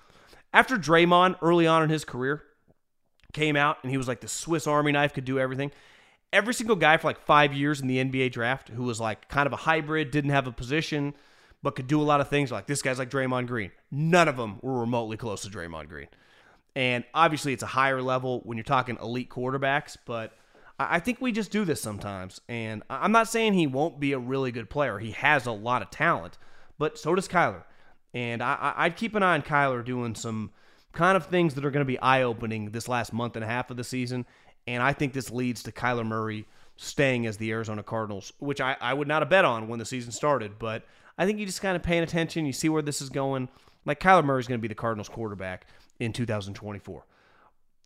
After 0.52 0.76
Draymond, 0.76 1.36
early 1.40 1.66
on 1.66 1.84
in 1.84 1.90
his 1.90 2.04
career, 2.04 2.42
came 3.32 3.56
out 3.56 3.76
and 3.82 3.90
he 3.90 3.96
was 3.96 4.08
like 4.08 4.20
the 4.20 4.28
Swiss 4.28 4.66
Army 4.66 4.92
knife, 4.92 5.12
could 5.12 5.24
do 5.24 5.38
everything. 5.38 5.70
Every 6.32 6.52
single 6.52 6.76
guy 6.76 6.96
for 6.98 7.08
like 7.08 7.20
five 7.20 7.54
years 7.54 7.80
in 7.80 7.86
the 7.88 8.04
NBA 8.04 8.32
draft 8.32 8.68
who 8.68 8.82
was 8.82 9.00
like 9.00 9.28
kind 9.28 9.46
of 9.46 9.52
a 9.52 9.56
hybrid, 9.56 10.10
didn't 10.10 10.30
have 10.30 10.46
a 10.46 10.52
position, 10.52 11.14
but 11.62 11.74
could 11.74 11.86
do 11.86 12.00
a 12.00 12.04
lot 12.04 12.20
of 12.20 12.28
things. 12.28 12.52
Like 12.52 12.66
this 12.66 12.82
guy's 12.82 12.98
like 12.98 13.10
Draymond 13.10 13.46
Green. 13.46 13.70
None 13.90 14.28
of 14.28 14.36
them 14.36 14.58
were 14.62 14.80
remotely 14.80 15.16
close 15.16 15.42
to 15.42 15.48
Draymond 15.48 15.88
Green. 15.88 16.08
And 16.76 17.04
obviously, 17.14 17.52
it's 17.52 17.62
a 17.62 17.66
higher 17.66 18.00
level 18.02 18.40
when 18.44 18.56
you're 18.56 18.64
talking 18.64 18.98
elite 19.00 19.30
quarterbacks, 19.30 19.96
but 20.06 20.32
I 20.78 21.00
think 21.00 21.20
we 21.20 21.32
just 21.32 21.50
do 21.50 21.64
this 21.64 21.80
sometimes. 21.80 22.40
And 22.48 22.82
I'm 22.88 23.10
not 23.10 23.28
saying 23.28 23.54
he 23.54 23.66
won't 23.66 23.98
be 23.98 24.12
a 24.12 24.18
really 24.18 24.52
good 24.52 24.70
player. 24.70 24.98
He 24.98 25.10
has 25.12 25.46
a 25.46 25.52
lot 25.52 25.82
of 25.82 25.90
talent, 25.90 26.38
but 26.78 26.98
so 26.98 27.14
does 27.14 27.26
Kyler. 27.26 27.64
And 28.14 28.42
I, 28.42 28.84
would 28.84 28.96
keep 28.96 29.14
an 29.14 29.22
eye 29.22 29.34
on 29.34 29.42
Kyler 29.42 29.84
doing 29.84 30.14
some 30.14 30.52
kind 30.92 31.16
of 31.16 31.26
things 31.26 31.54
that 31.54 31.64
are 31.64 31.70
going 31.70 31.84
to 31.84 31.88
be 31.88 31.98
eye 31.98 32.22
opening 32.22 32.70
this 32.70 32.88
last 32.88 33.12
month 33.12 33.36
and 33.36 33.44
a 33.44 33.48
half 33.48 33.70
of 33.70 33.76
the 33.76 33.84
season. 33.84 34.24
And 34.68 34.82
I 34.82 34.92
think 34.92 35.14
this 35.14 35.30
leads 35.30 35.62
to 35.62 35.72
Kyler 35.72 36.04
Murray 36.04 36.44
staying 36.76 37.26
as 37.26 37.38
the 37.38 37.50
Arizona 37.52 37.82
Cardinals, 37.82 38.34
which 38.38 38.60
I, 38.60 38.76
I 38.78 38.92
would 38.92 39.08
not 39.08 39.22
have 39.22 39.30
bet 39.30 39.46
on 39.46 39.66
when 39.66 39.78
the 39.78 39.86
season 39.86 40.12
started. 40.12 40.58
But 40.58 40.84
I 41.16 41.24
think 41.24 41.38
you 41.38 41.46
just 41.46 41.62
kind 41.62 41.74
of 41.74 41.82
paying 41.82 42.02
attention, 42.02 42.44
you 42.44 42.52
see 42.52 42.68
where 42.68 42.82
this 42.82 43.00
is 43.00 43.08
going. 43.08 43.48
Like 43.86 43.98
Kyler 43.98 44.22
Murray 44.22 44.40
is 44.40 44.46
going 44.46 44.58
to 44.58 44.62
be 44.62 44.68
the 44.68 44.74
Cardinals 44.74 45.08
quarterback 45.08 45.66
in 45.98 46.12
2024. 46.12 47.06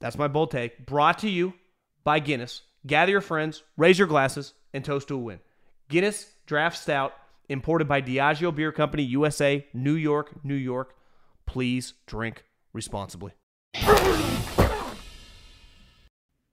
That's 0.01 0.19
my 0.19 0.27
bold 0.27 0.51
take. 0.51 0.85
Brought 0.85 1.21
to 1.21 1.31
you 1.31 1.55
by 2.03 2.19
Guinness. 2.19 2.63
Gather 2.85 3.13
your 3.13 3.21
friends, 3.21 3.63
raise 3.77 3.97
your 3.97 4.09
glasses, 4.09 4.53
and 4.75 4.85
toast 4.85 5.07
to 5.07 5.15
a 5.15 5.19
win. 5.19 5.39
Guinness 5.89 6.33
Draft 6.47 6.77
Stout, 6.77 7.15
imported 7.49 7.87
by 7.87 8.03
Diageo 8.03 8.53
Beer 8.53 8.73
Company, 8.73 9.05
USA, 9.05 9.65
New 9.73 9.95
York, 9.95 10.45
New 10.45 10.55
York. 10.57 10.97
Please 11.47 11.93
drink 12.07 12.45
responsibly. 12.73 13.35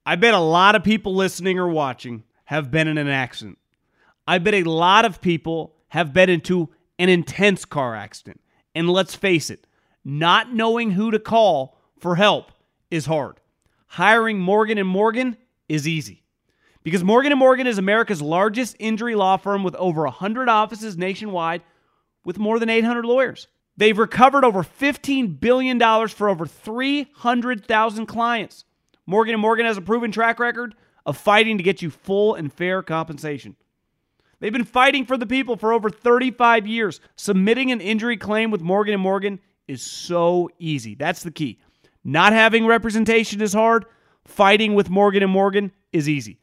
I 0.06 0.16
bet 0.16 0.34
a 0.34 0.40
lot 0.40 0.76
of 0.76 0.84
people 0.84 1.16
listening 1.16 1.60
or 1.60 1.68
watching 1.68 2.24
have 2.46 2.72
been 2.72 2.88
in 2.88 2.98
an 2.98 3.08
accident. 3.08 3.58
I 4.28 4.38
bet 4.38 4.54
a 4.54 4.64
lot 4.64 5.06
of 5.06 5.22
people 5.22 5.76
have 5.90 6.14
been 6.14 6.30
into 6.30 6.70
an 6.98 7.10
intense 7.10 7.66
car 7.66 7.96
accident. 7.96 8.42
And 8.76 8.90
let's 8.90 9.16
face 9.16 9.50
it, 9.50 9.66
not 10.04 10.54
knowing 10.54 10.92
who 10.92 11.12
to 11.12 11.20
call 11.20 11.78
for 12.00 12.16
help 12.16 12.52
is 12.90 13.06
hard. 13.06 13.40
Hiring 13.88 14.40
Morgan 14.40 14.78
and 14.78 14.88
Morgan 14.88 15.38
is 15.68 15.88
easy. 15.88 16.24
Because 16.84 17.04
Morgan 17.04 17.32
and 17.32 17.40
Morgan 17.40 17.68
is 17.68 17.78
America's 17.78 18.22
largest 18.22 18.76
injury 18.80 19.16
law 19.16 19.38
firm 19.38 19.64
with 19.64 19.76
over 19.76 20.04
100 20.04 20.48
offices 20.48 20.98
nationwide 20.98 21.62
with 22.24 22.38
more 22.38 22.60
than 22.60 22.70
800 22.70 23.06
lawyers. 23.06 23.48
They've 23.78 23.98
recovered 23.98 24.44
over 24.44 24.64
$15 24.64 25.40
billion 25.40 25.80
for 26.08 26.30
over 26.30 26.46
300,000 26.46 28.06
clients. 28.06 28.66
Morgan 29.10 29.40
Morgan 29.40 29.66
has 29.66 29.76
a 29.76 29.82
proven 29.82 30.12
track 30.12 30.40
record 30.40 30.76
of 31.04 31.18
fighting 31.18 31.58
to 31.58 31.64
get 31.64 31.82
you 31.82 31.90
full 31.90 32.36
and 32.36 32.54
fair 32.54 32.84
compensation. 32.84 33.56
They've 34.40 34.54
been 34.54 34.64
fighting 34.64 35.04
for 35.04 35.18
the 35.18 35.26
people 35.26 35.56
for 35.56 35.74
over 35.74 35.90
35 35.90 36.68
years. 36.68 37.02
Submitting 37.16 37.72
an 37.72 37.82
injury 37.82 38.18
claim 38.18 38.52
with 38.52 38.62
Morgan 38.62 39.00
Morgan 39.00 39.40
is 39.68 39.82
so 39.82 40.52
easy. 40.60 40.94
That's 40.94 41.24
the 41.24 41.32
key. 41.32 41.58
Not 42.04 42.34
having 42.34 42.68
representation 42.68 43.42
is 43.42 43.52
hard. 43.52 43.86
Fighting 44.26 44.76
with 44.76 44.92
Morgan 44.92 45.28
Morgan 45.28 45.72
is 45.92 46.08
easy. 46.08 46.38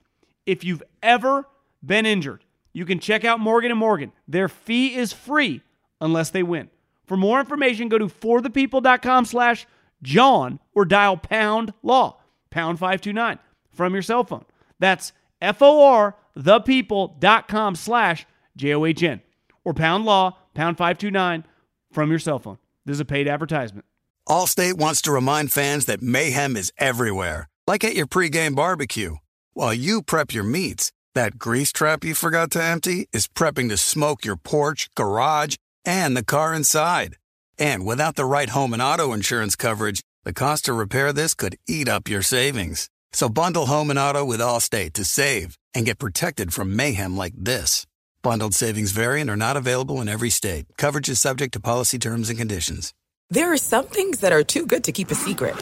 If 0.44 0.64
you've 0.64 0.82
ever 1.04 1.46
been 1.84 2.04
injured, 2.04 2.44
you 2.72 2.84
can 2.84 2.98
check 2.98 3.24
out 3.24 3.38
Morgan 3.38 3.76
Morgan. 3.78 4.10
Their 4.26 4.48
fee 4.48 4.96
is 4.96 5.12
free 5.12 5.62
unless 6.00 6.30
they 6.30 6.42
win. 6.42 6.68
For 7.06 7.16
more 7.16 7.38
information, 7.38 7.88
go 7.88 7.98
to 7.98 8.06
forthepeople.com 8.06 9.24
slash 9.24 9.68
John 10.02 10.58
or 10.74 10.84
dial 10.84 11.16
pound 11.16 11.72
law, 11.84 12.18
pound 12.56 12.78
529 12.78 13.38
from 13.70 13.92
your 13.92 14.00
cell 14.00 14.24
phone. 14.24 14.46
That's 14.78 15.12
F-O-R 15.42 16.16
thepeople.com 16.38 17.76
slash 17.76 18.26
J-O-H-N 18.56 19.20
or 19.62 19.74
pound 19.74 20.06
law, 20.06 20.38
pound 20.54 20.78
529 20.78 21.44
from 21.92 22.08
your 22.08 22.18
cell 22.18 22.38
phone. 22.38 22.56
This 22.86 22.94
is 22.94 23.00
a 23.00 23.04
paid 23.04 23.28
advertisement. 23.28 23.84
Allstate 24.26 24.78
wants 24.78 25.02
to 25.02 25.12
remind 25.12 25.52
fans 25.52 25.84
that 25.84 26.00
mayhem 26.00 26.56
is 26.56 26.72
everywhere, 26.78 27.48
like 27.66 27.84
at 27.84 27.94
your 27.94 28.06
pregame 28.06 28.56
barbecue. 28.56 29.16
While 29.52 29.74
you 29.74 30.00
prep 30.00 30.32
your 30.32 30.44
meats, 30.44 30.92
that 31.14 31.38
grease 31.38 31.72
trap 31.72 32.04
you 32.04 32.14
forgot 32.14 32.50
to 32.52 32.62
empty 32.62 33.06
is 33.12 33.28
prepping 33.28 33.68
to 33.68 33.76
smoke 33.76 34.24
your 34.24 34.36
porch, 34.36 34.88
garage, 34.94 35.56
and 35.84 36.16
the 36.16 36.24
car 36.24 36.54
inside. 36.54 37.16
And 37.58 37.84
without 37.84 38.16
the 38.16 38.24
right 38.24 38.48
home 38.48 38.72
and 38.72 38.82
auto 38.82 39.12
insurance 39.12 39.56
coverage, 39.56 40.00
the 40.26 40.32
cost 40.32 40.64
to 40.64 40.72
repair 40.72 41.12
this 41.12 41.34
could 41.34 41.56
eat 41.68 41.88
up 41.88 42.08
your 42.08 42.20
savings. 42.20 42.90
So 43.12 43.28
bundle 43.28 43.66
home 43.66 43.90
and 43.90 43.98
auto 43.98 44.24
with 44.24 44.40
Allstate 44.40 44.94
to 44.94 45.04
save 45.04 45.56
and 45.72 45.86
get 45.86 46.00
protected 46.00 46.52
from 46.52 46.74
mayhem 46.74 47.16
like 47.16 47.34
this. 47.38 47.86
Bundled 48.22 48.52
savings 48.52 48.90
variant 48.90 49.30
are 49.30 49.36
not 49.36 49.56
available 49.56 50.00
in 50.00 50.08
every 50.08 50.30
state. 50.30 50.66
Coverage 50.76 51.08
is 51.08 51.20
subject 51.20 51.52
to 51.52 51.60
policy 51.60 51.96
terms 52.00 52.28
and 52.28 52.36
conditions. 52.36 52.92
There 53.30 53.52
are 53.52 53.56
some 53.56 53.86
things 53.86 54.18
that 54.18 54.32
are 54.32 54.42
too 54.42 54.66
good 54.66 54.82
to 54.84 54.90
keep 54.90 55.12
a 55.12 55.14
secret. 55.14 55.54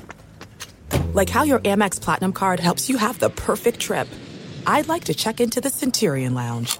Like 1.13 1.29
how 1.29 1.43
your 1.43 1.59
Amex 1.59 2.01
Platinum 2.01 2.33
card 2.33 2.59
helps 2.59 2.89
you 2.89 2.97
have 2.97 3.19
the 3.19 3.29
perfect 3.29 3.81
trip. 3.81 4.09
I'd 4.67 4.89
like 4.89 5.05
to 5.05 5.15
check 5.15 5.43
into 5.43 5.61
the 5.61 5.69
Centurion 5.69 6.33
Lounge. 6.33 6.79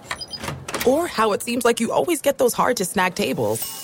Or 0.87 1.07
how 1.07 1.33
it 1.33 1.43
seems 1.43 1.67
like 1.67 1.81
you 1.81 1.93
always 1.93 2.23
get 2.23 2.39
those 2.39 2.55
hard 2.55 2.79
to 2.79 2.87
snag 2.87 3.15
tables. 3.15 3.84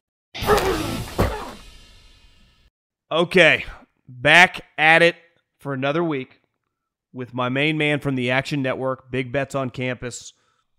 Okay, 3.11 3.65
back 4.07 4.61
at 4.77 5.01
it 5.01 5.17
for 5.59 5.73
another 5.73 6.01
week 6.01 6.39
with 7.11 7.33
my 7.33 7.49
main 7.49 7.77
man 7.77 7.99
from 7.99 8.15
the 8.15 8.31
Action 8.31 8.61
Network, 8.61 9.11
Big 9.11 9.33
Bets 9.33 9.53
on 9.53 9.69
Campus, 9.69 10.31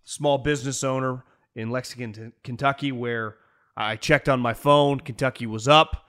small 0.03 0.39
business 0.39 0.83
owner 0.83 1.25
in 1.55 1.69
Lexington, 1.69 2.33
Kentucky, 2.43 2.91
where 2.91 3.37
I 3.77 3.97
checked 3.97 4.31
on 4.31 4.41
my 4.41 4.55
phone. 4.55 5.01
Kentucky 5.01 5.47
was 5.47 5.69
up. 5.69 6.09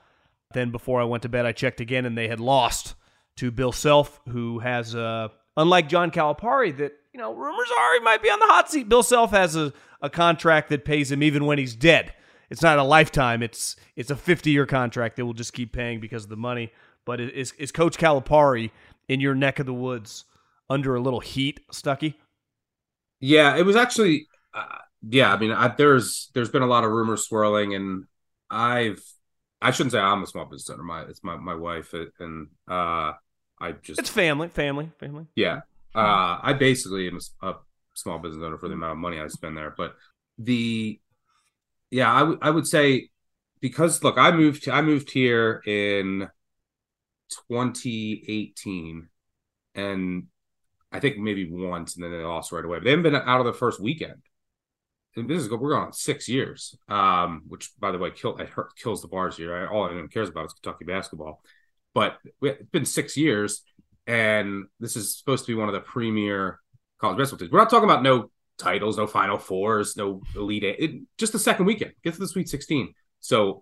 Then 0.53 0.71
before 0.71 1.01
I 1.01 1.03
went 1.03 1.23
to 1.23 1.29
bed, 1.29 1.45
I 1.45 1.51
checked 1.51 1.81
again, 1.81 2.05
and 2.05 2.17
they 2.17 2.29
had 2.29 2.39
lost 2.39 2.95
to 3.37 3.51
Bill 3.51 3.73
Self, 3.73 4.21
who 4.29 4.59
has, 4.59 4.95
uh, 4.95 5.27
unlike 5.57 5.89
John 5.89 6.09
Calipari, 6.09 6.77
that 6.77 6.93
you 7.13 7.19
know 7.19 7.33
rumors 7.33 7.69
are 7.77 7.93
he 7.95 7.99
might 7.99 8.23
be 8.23 8.29
on 8.29 8.39
the 8.39 8.45
hot 8.45 8.71
seat. 8.71 8.87
Bill 8.87 9.03
Self 9.03 9.31
has 9.31 9.57
a, 9.57 9.73
a 10.01 10.09
contract 10.09 10.69
that 10.69 10.85
pays 10.85 11.11
him 11.11 11.21
even 11.21 11.45
when 11.45 11.57
he's 11.57 11.75
dead 11.75 12.13
it's 12.53 12.61
not 12.61 12.77
a 12.77 12.83
lifetime. 12.83 13.41
It's 13.41 13.75
it's 13.95 14.11
a 14.11 14.15
50 14.15 14.51
year 14.51 14.67
contract 14.67 15.15
that 15.15 15.25
will 15.25 15.33
just 15.33 15.53
keep 15.53 15.73
paying 15.73 15.99
because 15.99 16.25
of 16.25 16.29
the 16.29 16.37
money. 16.37 16.71
But 17.03 17.19
is 17.19 17.51
is 17.53 17.71
Coach 17.71 17.97
Calipari 17.97 18.69
in 19.07 19.19
your 19.19 19.33
neck 19.33 19.57
of 19.57 19.65
the 19.65 19.73
woods 19.73 20.25
under 20.69 20.93
a 20.93 21.01
little 21.01 21.19
heat, 21.19 21.61
Stucky? 21.71 22.19
Yeah, 23.19 23.57
it 23.57 23.65
was 23.65 23.75
actually. 23.75 24.27
Uh, 24.53 24.65
yeah, 25.09 25.33
I 25.33 25.37
mean, 25.37 25.51
I, 25.51 25.69
there's 25.69 26.29
there's 26.35 26.51
been 26.51 26.61
a 26.61 26.67
lot 26.67 26.83
of 26.83 26.91
rumors 26.91 27.25
swirling, 27.27 27.73
and 27.73 28.05
I've 28.51 29.01
I 29.59 29.71
shouldn't 29.71 29.93
say 29.93 29.99
I'm 29.99 30.21
a 30.21 30.27
small 30.27 30.45
business 30.45 30.69
owner. 30.69 30.83
My 30.83 31.01
it's 31.05 31.23
my 31.23 31.35
my 31.37 31.55
wife, 31.55 31.95
and 32.19 32.49
uh, 32.69 33.13
I 33.59 33.71
just 33.81 33.99
it's 33.99 34.11
family, 34.11 34.49
family, 34.49 34.91
family. 34.99 35.25
Yeah, 35.35 35.61
uh, 35.95 36.37
I 36.39 36.53
basically 36.53 37.07
am 37.07 37.19
a, 37.41 37.47
a 37.47 37.55
small 37.95 38.19
business 38.19 38.43
owner 38.43 38.59
for 38.59 38.67
the 38.67 38.75
amount 38.75 38.91
of 38.91 38.97
money 38.99 39.19
I 39.19 39.27
spend 39.27 39.57
there. 39.57 39.73
But 39.75 39.95
the 40.37 40.99
yeah, 41.93 42.11
I, 42.11 42.19
w- 42.19 42.39
I 42.41 42.49
would 42.49 42.65
say 42.65 43.09
because 43.61 44.03
look, 44.03 44.17
I 44.17 44.31
moved 44.31 44.67
I 44.67 44.81
moved 44.81 45.11
here 45.11 45.61
in 45.65 46.27
2018, 47.49 49.07
and 49.75 50.23
I 50.91 50.99
think 50.99 51.17
maybe 51.17 51.49
once, 51.49 51.95
and 51.95 52.03
then 52.03 52.11
they 52.11 52.17
lost 52.17 52.51
right 52.51 52.65
away. 52.65 52.79
But 52.79 52.85
they 52.85 52.89
haven't 52.89 53.03
been 53.03 53.15
out 53.15 53.39
of 53.39 53.45
the 53.45 53.53
first 53.53 53.79
weekend. 53.79 54.23
And 55.15 55.29
this 55.29 55.43
is 55.43 55.51
we're 55.51 55.69
going 55.69 55.83
on 55.83 55.93
six 55.93 56.27
years, 56.27 56.75
um, 56.89 57.43
which 57.47 57.69
by 57.79 57.91
the 57.91 57.99
way, 57.99 58.09
kill 58.09 58.37
it 58.37 58.49
hurt, 58.49 58.75
kills 58.75 59.03
the 59.03 59.07
bars 59.07 59.37
here. 59.37 59.67
All 59.67 59.85
anyone 59.85 60.07
cares 60.07 60.29
about 60.29 60.47
is 60.47 60.53
Kentucky 60.53 60.85
basketball. 60.85 61.43
But 61.93 62.17
it's 62.41 62.69
been 62.71 62.85
six 62.85 63.15
years, 63.15 63.61
and 64.07 64.63
this 64.79 64.95
is 64.95 65.15
supposed 65.15 65.45
to 65.45 65.51
be 65.51 65.59
one 65.59 65.69
of 65.69 65.75
the 65.75 65.79
premier 65.79 66.59
college 66.99 67.19
basketball 67.19 67.45
teams. 67.45 67.51
We're 67.51 67.59
not 67.59 67.69
talking 67.69 67.87
about 67.87 68.01
no 68.01 68.31
titles, 68.57 68.97
no 68.97 69.07
Final 69.07 69.37
Fours, 69.37 69.97
no 69.97 70.21
Elite 70.35 70.63
Eight. 70.63 70.75
It, 70.79 71.01
just 71.17 71.33
the 71.33 71.39
second 71.39 71.65
weekend, 71.65 71.93
get 72.03 72.13
to 72.13 72.19
the 72.19 72.27
Sweet 72.27 72.49
16. 72.49 72.93
So 73.19 73.61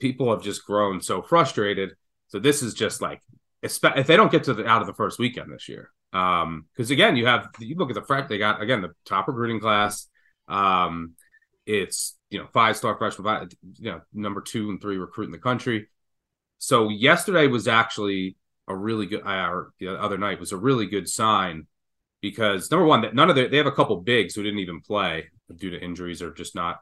people 0.00 0.30
have 0.30 0.42
just 0.42 0.64
grown 0.64 1.00
so 1.00 1.22
frustrated. 1.22 1.92
So 2.28 2.38
this 2.38 2.62
is 2.62 2.74
just 2.74 3.00
like 3.00 3.20
if 3.62 4.06
they 4.06 4.16
don't 4.16 4.32
get 4.32 4.44
to 4.44 4.54
the 4.54 4.66
out 4.66 4.80
of 4.80 4.88
the 4.88 4.94
first 4.94 5.18
weekend 5.18 5.52
this 5.52 5.68
year, 5.68 5.90
because 6.10 6.42
um, 6.42 6.66
again, 6.78 7.16
you 7.16 7.26
have 7.26 7.48
you 7.60 7.76
look 7.76 7.90
at 7.90 7.94
the 7.94 8.02
fact 8.02 8.28
they 8.28 8.38
got 8.38 8.60
again 8.60 8.82
the 8.82 8.92
top 9.04 9.28
recruiting 9.28 9.60
class. 9.60 10.08
Um, 10.48 11.12
it's 11.64 12.16
you 12.30 12.38
know 12.38 12.48
five 12.52 12.76
star 12.76 12.96
freshman, 12.96 13.48
you 13.76 13.92
know 13.92 14.00
number 14.12 14.40
two 14.40 14.70
and 14.70 14.80
three 14.80 14.96
recruit 14.96 15.26
in 15.26 15.32
the 15.32 15.38
country. 15.38 15.88
So 16.58 16.88
yesterday 16.88 17.46
was 17.46 17.68
actually 17.68 18.36
a 18.68 18.76
really 18.76 19.06
good, 19.06 19.22
or 19.24 19.72
the 19.78 20.00
other 20.00 20.18
night 20.18 20.40
was 20.40 20.52
a 20.52 20.56
really 20.56 20.86
good 20.86 21.08
sign 21.08 21.66
because 22.22 22.70
number 22.70 22.86
one, 22.86 23.04
none 23.12 23.28
of 23.28 23.36
the 23.36 23.48
they 23.48 23.58
have 23.58 23.66
a 23.66 23.72
couple 23.72 23.96
bigs 23.96 24.34
who 24.34 24.42
didn't 24.42 24.60
even 24.60 24.80
play 24.80 25.28
due 25.54 25.70
to 25.70 25.78
injuries 25.78 26.22
or 26.22 26.32
just 26.32 26.54
not 26.54 26.80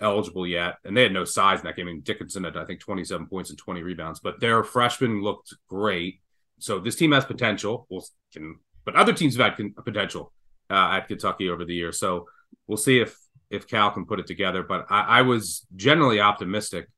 eligible 0.00 0.46
yet, 0.46 0.74
and 0.84 0.94
they 0.94 1.04
had 1.04 1.12
no 1.12 1.24
size 1.24 1.60
in 1.60 1.64
that 1.64 1.76
game. 1.76 1.86
I 1.86 1.92
mean, 1.92 2.02
Dickinson 2.02 2.44
had 2.44 2.58
I 2.58 2.66
think 2.66 2.80
27 2.80 3.26
points 3.28 3.48
and 3.48 3.58
20 3.58 3.82
rebounds, 3.82 4.20
but 4.20 4.40
their 4.40 4.62
freshman 4.62 5.22
looked 5.22 5.54
great. 5.68 6.20
So 6.58 6.80
this 6.80 6.96
team 6.96 7.12
has 7.12 7.24
potential. 7.24 7.86
We'll 7.88 8.04
can, 8.32 8.58
but 8.84 8.96
other 8.96 9.12
teams 9.12 9.36
have 9.36 9.56
had 9.56 9.74
potential 9.76 10.32
uh, 10.68 10.90
at 10.92 11.08
Kentucky 11.08 11.48
over 11.48 11.64
the 11.64 11.74
years. 11.74 11.98
So 11.98 12.26
we'll 12.66 12.76
see 12.76 12.98
if 12.98 13.16
if 13.50 13.68
Cal 13.68 13.92
can 13.92 14.06
put 14.06 14.18
it 14.18 14.26
together. 14.26 14.64
But 14.64 14.86
I, 14.90 15.02
I 15.02 15.22
was 15.22 15.64
generally 15.76 16.20
optimistic 16.20 16.88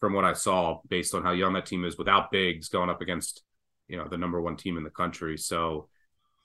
from 0.00 0.12
what 0.12 0.24
I 0.24 0.32
saw 0.32 0.80
based 0.88 1.14
on 1.14 1.22
how 1.22 1.30
young 1.30 1.52
that 1.52 1.66
team 1.66 1.84
is 1.84 1.96
without 1.96 2.32
bigs 2.32 2.68
going 2.68 2.90
up 2.90 3.00
against 3.00 3.44
you 3.86 3.96
know 3.96 4.08
the 4.08 4.18
number 4.18 4.40
one 4.40 4.56
team 4.56 4.76
in 4.76 4.82
the 4.82 4.90
country. 4.90 5.38
So 5.38 5.88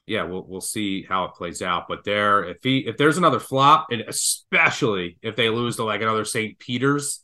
yeah, 0.08 0.24
we'll 0.24 0.46
we'll 0.48 0.62
see 0.62 1.04
how 1.04 1.26
it 1.26 1.34
plays 1.34 1.62
out. 1.62 1.88
But 1.88 2.06
there, 2.06 2.46
if 2.46 2.58
he 2.64 2.80
if 2.80 2.98
there's 2.98 3.18
another 3.18 3.40
flop, 3.40 3.88
and 3.92 4.02
especially 4.02 5.18
if 5.22 5.36
they 5.36 5.50
lose 5.50 5.76
to 5.76 5.84
like 5.84 6.02
another 6.02 6.26
St. 6.26 6.58
Peter's 6.58 7.20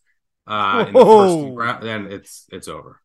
uh, 0.45 0.85
in 0.87 0.93
the 0.93 0.99
first 0.99 1.57
round, 1.57 1.83
then 1.83 2.11
it's 2.11 2.45
it's 2.51 2.67
over. 2.67 2.99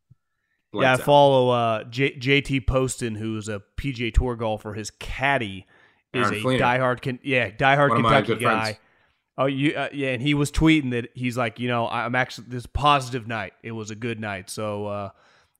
Lights 0.71 0.83
yeah, 0.83 0.93
I 0.93 0.97
follow 0.97 1.49
uh, 1.49 1.83
J- 1.85 2.15
JT 2.15 2.67
Poston, 2.67 3.15
who's 3.15 3.47
a 3.47 3.61
PGA 3.77 4.13
Tour 4.13 4.35
golfer. 4.35 4.73
His 4.73 4.91
caddy 4.91 5.65
is 6.13 6.27
Aaron 6.27 6.37
a 6.37 6.41
Flener. 6.41 6.59
diehard, 6.59 7.19
yeah, 7.23 7.49
diehard 7.49 7.95
Kentucky 7.95 8.35
guy. 8.35 8.61
Friends. 8.61 8.77
Oh, 9.37 9.45
you, 9.45 9.73
uh, 9.73 9.87
yeah, 9.93 10.09
and 10.09 10.21
he 10.21 10.33
was 10.33 10.51
tweeting 10.51 10.91
that 10.91 11.07
he's 11.15 11.37
like, 11.37 11.61
you 11.61 11.69
know, 11.69 11.87
I'm 11.87 12.13
actually 12.13 12.47
this 12.49 12.65
positive 12.65 13.25
night. 13.25 13.53
It 13.63 13.71
was 13.71 13.89
a 13.89 13.95
good 13.95 14.19
night. 14.19 14.49
So, 14.49 14.85
uh, 14.87 15.09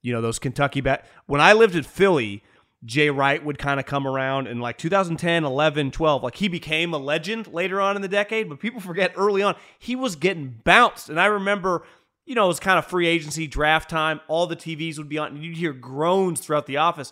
you 0.01 0.11
know, 0.11 0.21
those 0.21 0.37
Kentucky 0.37 0.81
bat. 0.81 1.07
When 1.27 1.39
I 1.39 1.53
lived 1.53 1.75
in 1.75 1.83
Philly, 1.83 2.43
Jay 2.85 3.09
Wright 3.09 3.43
would 3.43 3.57
kind 3.57 3.79
of 3.79 3.85
come 3.85 4.07
around 4.07 4.47
in 4.47 4.59
like 4.59 4.77
2010, 4.77 5.43
11, 5.43 5.91
12. 5.91 6.23
Like 6.23 6.35
he 6.35 6.47
became 6.47 6.93
a 6.93 6.97
legend 6.97 7.47
later 7.47 7.81
on 7.81 7.95
in 7.95 8.01
the 8.01 8.07
decade, 8.07 8.47
but 8.47 8.59
people 8.59 8.79
forget 8.79 9.11
early 9.17 9.41
on 9.41 9.55
he 9.77 9.95
was 9.95 10.15
getting 10.15 10.61
bounced. 10.63 11.09
And 11.09 11.19
I 11.19 11.25
remember, 11.25 11.83
you 12.25 12.35
know, 12.35 12.45
it 12.45 12.49
was 12.49 12.59
kind 12.59 12.79
of 12.79 12.85
free 12.85 13.07
agency 13.07 13.47
draft 13.47 13.89
time. 13.89 14.21
All 14.27 14.47
the 14.47 14.55
TVs 14.55 14.97
would 14.97 15.09
be 15.09 15.17
on, 15.17 15.35
and 15.35 15.43
you'd 15.43 15.57
hear 15.57 15.73
groans 15.73 16.39
throughout 16.39 16.67
the 16.67 16.77
office. 16.77 17.11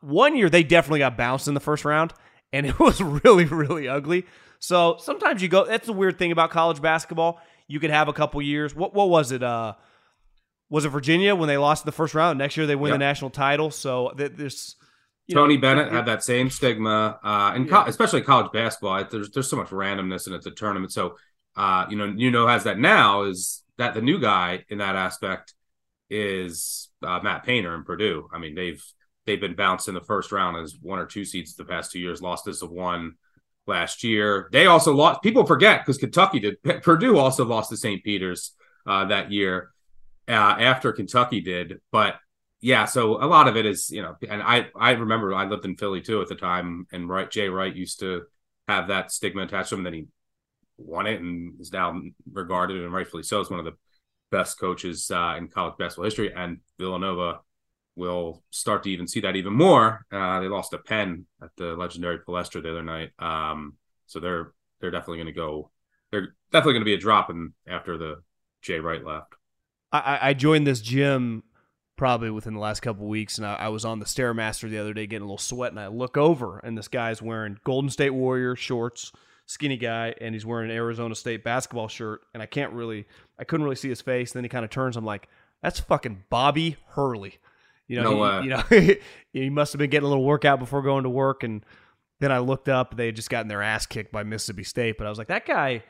One 0.00 0.36
year 0.36 0.48
they 0.48 0.62
definitely 0.62 1.00
got 1.00 1.16
bounced 1.16 1.48
in 1.48 1.54
the 1.54 1.60
first 1.60 1.84
round, 1.84 2.12
and 2.52 2.64
it 2.66 2.78
was 2.78 3.00
really, 3.00 3.46
really 3.46 3.88
ugly. 3.88 4.26
So 4.60 4.96
sometimes 5.00 5.42
you 5.42 5.48
go. 5.48 5.64
That's 5.64 5.86
the 5.86 5.92
weird 5.92 6.18
thing 6.18 6.30
about 6.30 6.50
college 6.50 6.80
basketball. 6.80 7.40
You 7.66 7.80
could 7.80 7.90
have 7.90 8.08
a 8.08 8.12
couple 8.12 8.40
years. 8.40 8.74
What 8.74 8.94
what 8.94 9.08
was 9.08 9.32
it? 9.32 9.42
Uh, 9.42 9.74
was 10.70 10.84
it 10.84 10.88
Virginia 10.90 11.34
when 11.34 11.48
they 11.48 11.58
lost 11.58 11.84
the 11.84 11.92
first 11.92 12.14
round? 12.14 12.38
Next 12.38 12.56
year 12.56 12.66
they 12.66 12.76
win 12.76 12.90
yep. 12.90 12.94
the 12.94 13.04
national 13.04 13.30
title. 13.30 13.70
So 13.70 14.12
there's 14.16 14.76
Tony 15.32 15.56
know, 15.56 15.60
Bennett 15.60 15.92
had 15.92 16.06
that 16.06 16.22
same 16.22 16.50
stigma, 16.50 17.18
uh, 17.24 17.52
and 17.54 17.66
yeah. 17.66 17.84
co- 17.84 17.88
especially 17.88 18.22
college 18.22 18.52
basketball. 18.52 19.02
There's 19.10 19.30
there's 19.30 19.48
so 19.48 19.56
much 19.56 19.68
randomness 19.68 20.26
and 20.26 20.34
it's 20.34 20.46
a 20.46 20.50
tournament. 20.50 20.92
So, 20.92 21.16
uh, 21.56 21.86
you 21.88 21.96
know, 21.96 22.06
you 22.06 22.30
know 22.30 22.46
has 22.46 22.64
that 22.64 22.78
now 22.78 23.22
is 23.22 23.62
that 23.78 23.94
the 23.94 24.02
new 24.02 24.20
guy 24.20 24.64
in 24.68 24.78
that 24.78 24.96
aspect 24.96 25.54
is 26.10 26.90
uh, 27.02 27.20
Matt 27.22 27.44
Painter 27.44 27.74
in 27.74 27.84
Purdue. 27.84 28.28
I 28.32 28.38
mean, 28.38 28.54
they've 28.54 28.84
they've 29.26 29.40
been 29.40 29.54
bounced 29.54 29.88
in 29.88 29.94
the 29.94 30.00
first 30.02 30.30
round 30.30 30.56
as 30.58 30.76
one 30.80 30.98
or 30.98 31.06
two 31.06 31.24
seeds 31.24 31.54
the 31.54 31.64
past 31.64 31.92
two 31.92 32.00
years. 32.00 32.20
Lost 32.20 32.46
as 32.46 32.60
a 32.62 32.66
one 32.66 33.14
last 33.66 34.04
year. 34.04 34.48
They 34.52 34.66
also 34.66 34.94
lost. 34.94 35.22
People 35.22 35.46
forget 35.46 35.80
because 35.80 35.98
Kentucky 35.98 36.40
did. 36.40 36.62
Purdue 36.82 37.18
also 37.18 37.44
lost 37.44 37.70
to 37.70 37.76
St. 37.76 38.04
Peter's 38.04 38.52
uh, 38.86 39.06
that 39.06 39.32
year 39.32 39.70
uh, 40.28 40.32
after 40.32 40.92
Kentucky 40.92 41.40
did, 41.40 41.80
but 41.90 42.16
yeah, 42.64 42.86
so 42.86 43.22
a 43.22 43.28
lot 43.28 43.46
of 43.46 43.58
it 43.58 43.66
is, 43.66 43.90
you 43.90 44.00
know, 44.00 44.16
and 44.26 44.42
I 44.42 44.68
I 44.74 44.92
remember 44.92 45.34
I 45.34 45.44
lived 45.44 45.66
in 45.66 45.76
Philly 45.76 46.00
too 46.00 46.22
at 46.22 46.28
the 46.28 46.34
time, 46.34 46.86
and 46.90 47.06
Wright 47.06 47.30
Jay 47.30 47.50
Wright 47.50 47.76
used 47.76 48.00
to 48.00 48.22
have 48.66 48.88
that 48.88 49.12
stigma 49.12 49.42
attached 49.42 49.68
to 49.68 49.74
him. 49.74 49.82
Then 49.82 49.92
he 49.92 50.06
won 50.78 51.06
it 51.06 51.20
and 51.20 51.60
is 51.60 51.74
now 51.74 52.00
regarded 52.32 52.82
and 52.82 52.90
rightfully 52.90 53.22
so 53.22 53.42
as 53.42 53.50
one 53.50 53.58
of 53.58 53.66
the 53.66 53.76
best 54.30 54.58
coaches 54.58 55.10
uh, 55.10 55.34
in 55.36 55.48
college 55.48 55.74
basketball 55.78 56.06
history. 56.06 56.32
And 56.34 56.60
Villanova 56.78 57.40
will 57.96 58.42
start 58.48 58.84
to 58.84 58.90
even 58.90 59.08
see 59.08 59.20
that 59.20 59.36
even 59.36 59.52
more. 59.52 60.06
Uh, 60.10 60.40
they 60.40 60.48
lost 60.48 60.72
a 60.72 60.78
Penn 60.78 61.26
at 61.42 61.50
the 61.58 61.74
legendary 61.74 62.20
Palestra 62.20 62.62
the 62.62 62.70
other 62.70 62.82
night, 62.82 63.10
um, 63.18 63.74
so 64.06 64.20
they're 64.20 64.54
they're 64.80 64.90
definitely 64.90 65.18
going 65.18 65.26
to 65.26 65.32
go. 65.32 65.70
They're 66.10 66.34
definitely 66.50 66.72
going 66.72 66.86
to 66.86 66.86
be 66.86 66.94
a 66.94 66.98
drop 66.98 67.28
in 67.28 67.52
after 67.68 67.98
the 67.98 68.22
Jay 68.62 68.80
Wright 68.80 69.04
left. 69.04 69.34
I 69.92 70.34
joined 70.34 70.66
this 70.66 70.80
gym 70.80 71.44
probably 71.96 72.30
within 72.30 72.54
the 72.54 72.60
last 72.60 72.80
couple 72.80 73.06
weeks, 73.06 73.38
and 73.38 73.46
I, 73.46 73.54
I, 73.54 73.68
was 73.68 73.84
on 73.84 74.00
the 74.00 74.04
stairmaster 74.04 74.68
the 74.68 74.78
other 74.78 74.92
day 74.92 75.06
getting 75.06 75.22
a 75.22 75.26
little 75.26 75.38
sweat, 75.38 75.70
and 75.70 75.80
I 75.80 75.86
look 75.86 76.16
over, 76.16 76.58
and 76.58 76.76
this 76.76 76.88
guy's 76.88 77.22
wearing 77.22 77.58
Golden 77.64 77.90
State 77.90 78.10
Warrior 78.10 78.56
shorts, 78.56 79.12
skinny 79.46 79.76
guy, 79.76 80.14
and 80.20 80.34
he's 80.34 80.44
wearing 80.44 80.70
an 80.70 80.76
Arizona 80.76 81.14
State 81.14 81.44
basketball 81.44 81.88
shirt, 81.88 82.22
and 82.34 82.42
I 82.42 82.46
can't 82.46 82.72
really, 82.72 83.06
I 83.38 83.44
couldn't 83.44 83.64
really 83.64 83.76
see 83.76 83.88
his 83.88 84.00
face. 84.00 84.32
And 84.32 84.38
then 84.38 84.44
he 84.44 84.48
kind 84.48 84.64
of 84.64 84.70
turns, 84.70 84.96
I'm 84.96 85.04
like, 85.04 85.28
that's 85.62 85.80
fucking 85.80 86.24
Bobby 86.30 86.76
Hurley. 86.88 87.38
You 87.86 88.00
know, 88.00 88.16
no, 88.16 88.40
he, 88.40 88.44
you 88.44 88.50
know, 88.50 88.96
he 89.32 89.50
must 89.50 89.72
have 89.72 89.78
been 89.78 89.90
getting 89.90 90.06
a 90.06 90.08
little 90.08 90.24
workout 90.24 90.58
before 90.58 90.82
going 90.82 91.04
to 91.04 91.10
work, 91.10 91.42
and 91.42 91.64
then 92.20 92.32
I 92.32 92.38
looked 92.38 92.68
up, 92.68 92.96
they 92.96 93.06
had 93.06 93.16
just 93.16 93.30
gotten 93.30 93.48
their 93.48 93.62
ass 93.62 93.86
kicked 93.86 94.10
by 94.10 94.24
Mississippi 94.24 94.64
State, 94.64 94.98
but 94.98 95.06
I 95.06 95.10
was 95.10 95.18
like, 95.18 95.28
that 95.28 95.46
guy, 95.46 95.84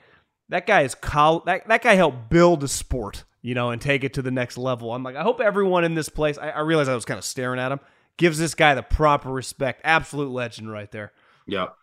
that 0.51 0.67
guy 0.67 0.83
is 0.83 0.95
col- 0.95 1.41
that 1.47 1.67
that 1.69 1.83
guy 1.83 1.95
helped 1.95 2.29
build 2.29 2.63
a 2.63 2.69
sport 2.69 3.25
you 3.45 3.55
know, 3.55 3.69
and 3.69 3.81
take 3.81 4.05
it 4.05 4.15
to 4.15 4.23
the 4.23 4.31
next 4.31 4.57
level. 4.57 4.95
I'm 4.95 5.03
like, 5.03 5.17
I 5.17 5.23
hope 5.23 5.39
everyone 5.39 5.85
in 5.85 5.95
this 5.95 6.09
place, 6.09 6.39
I, 6.39 6.49
I 6.49 6.61
realized 6.61 6.89
I 6.89 6.95
was 6.95 7.05
kind 7.05 7.19
of 7.19 7.25
staring 7.27 7.61
at 7.61 7.71
him, 7.71 7.79
gives 8.17 8.39
this 8.39 8.55
guy 8.55 8.75
the 8.75 8.83
proper 8.83 9.31
respect. 9.31 9.83
Absolute 9.85 10.31
legend 10.31 10.73
right 10.73 10.91
there. 10.91 11.13
Yep. 11.47 11.75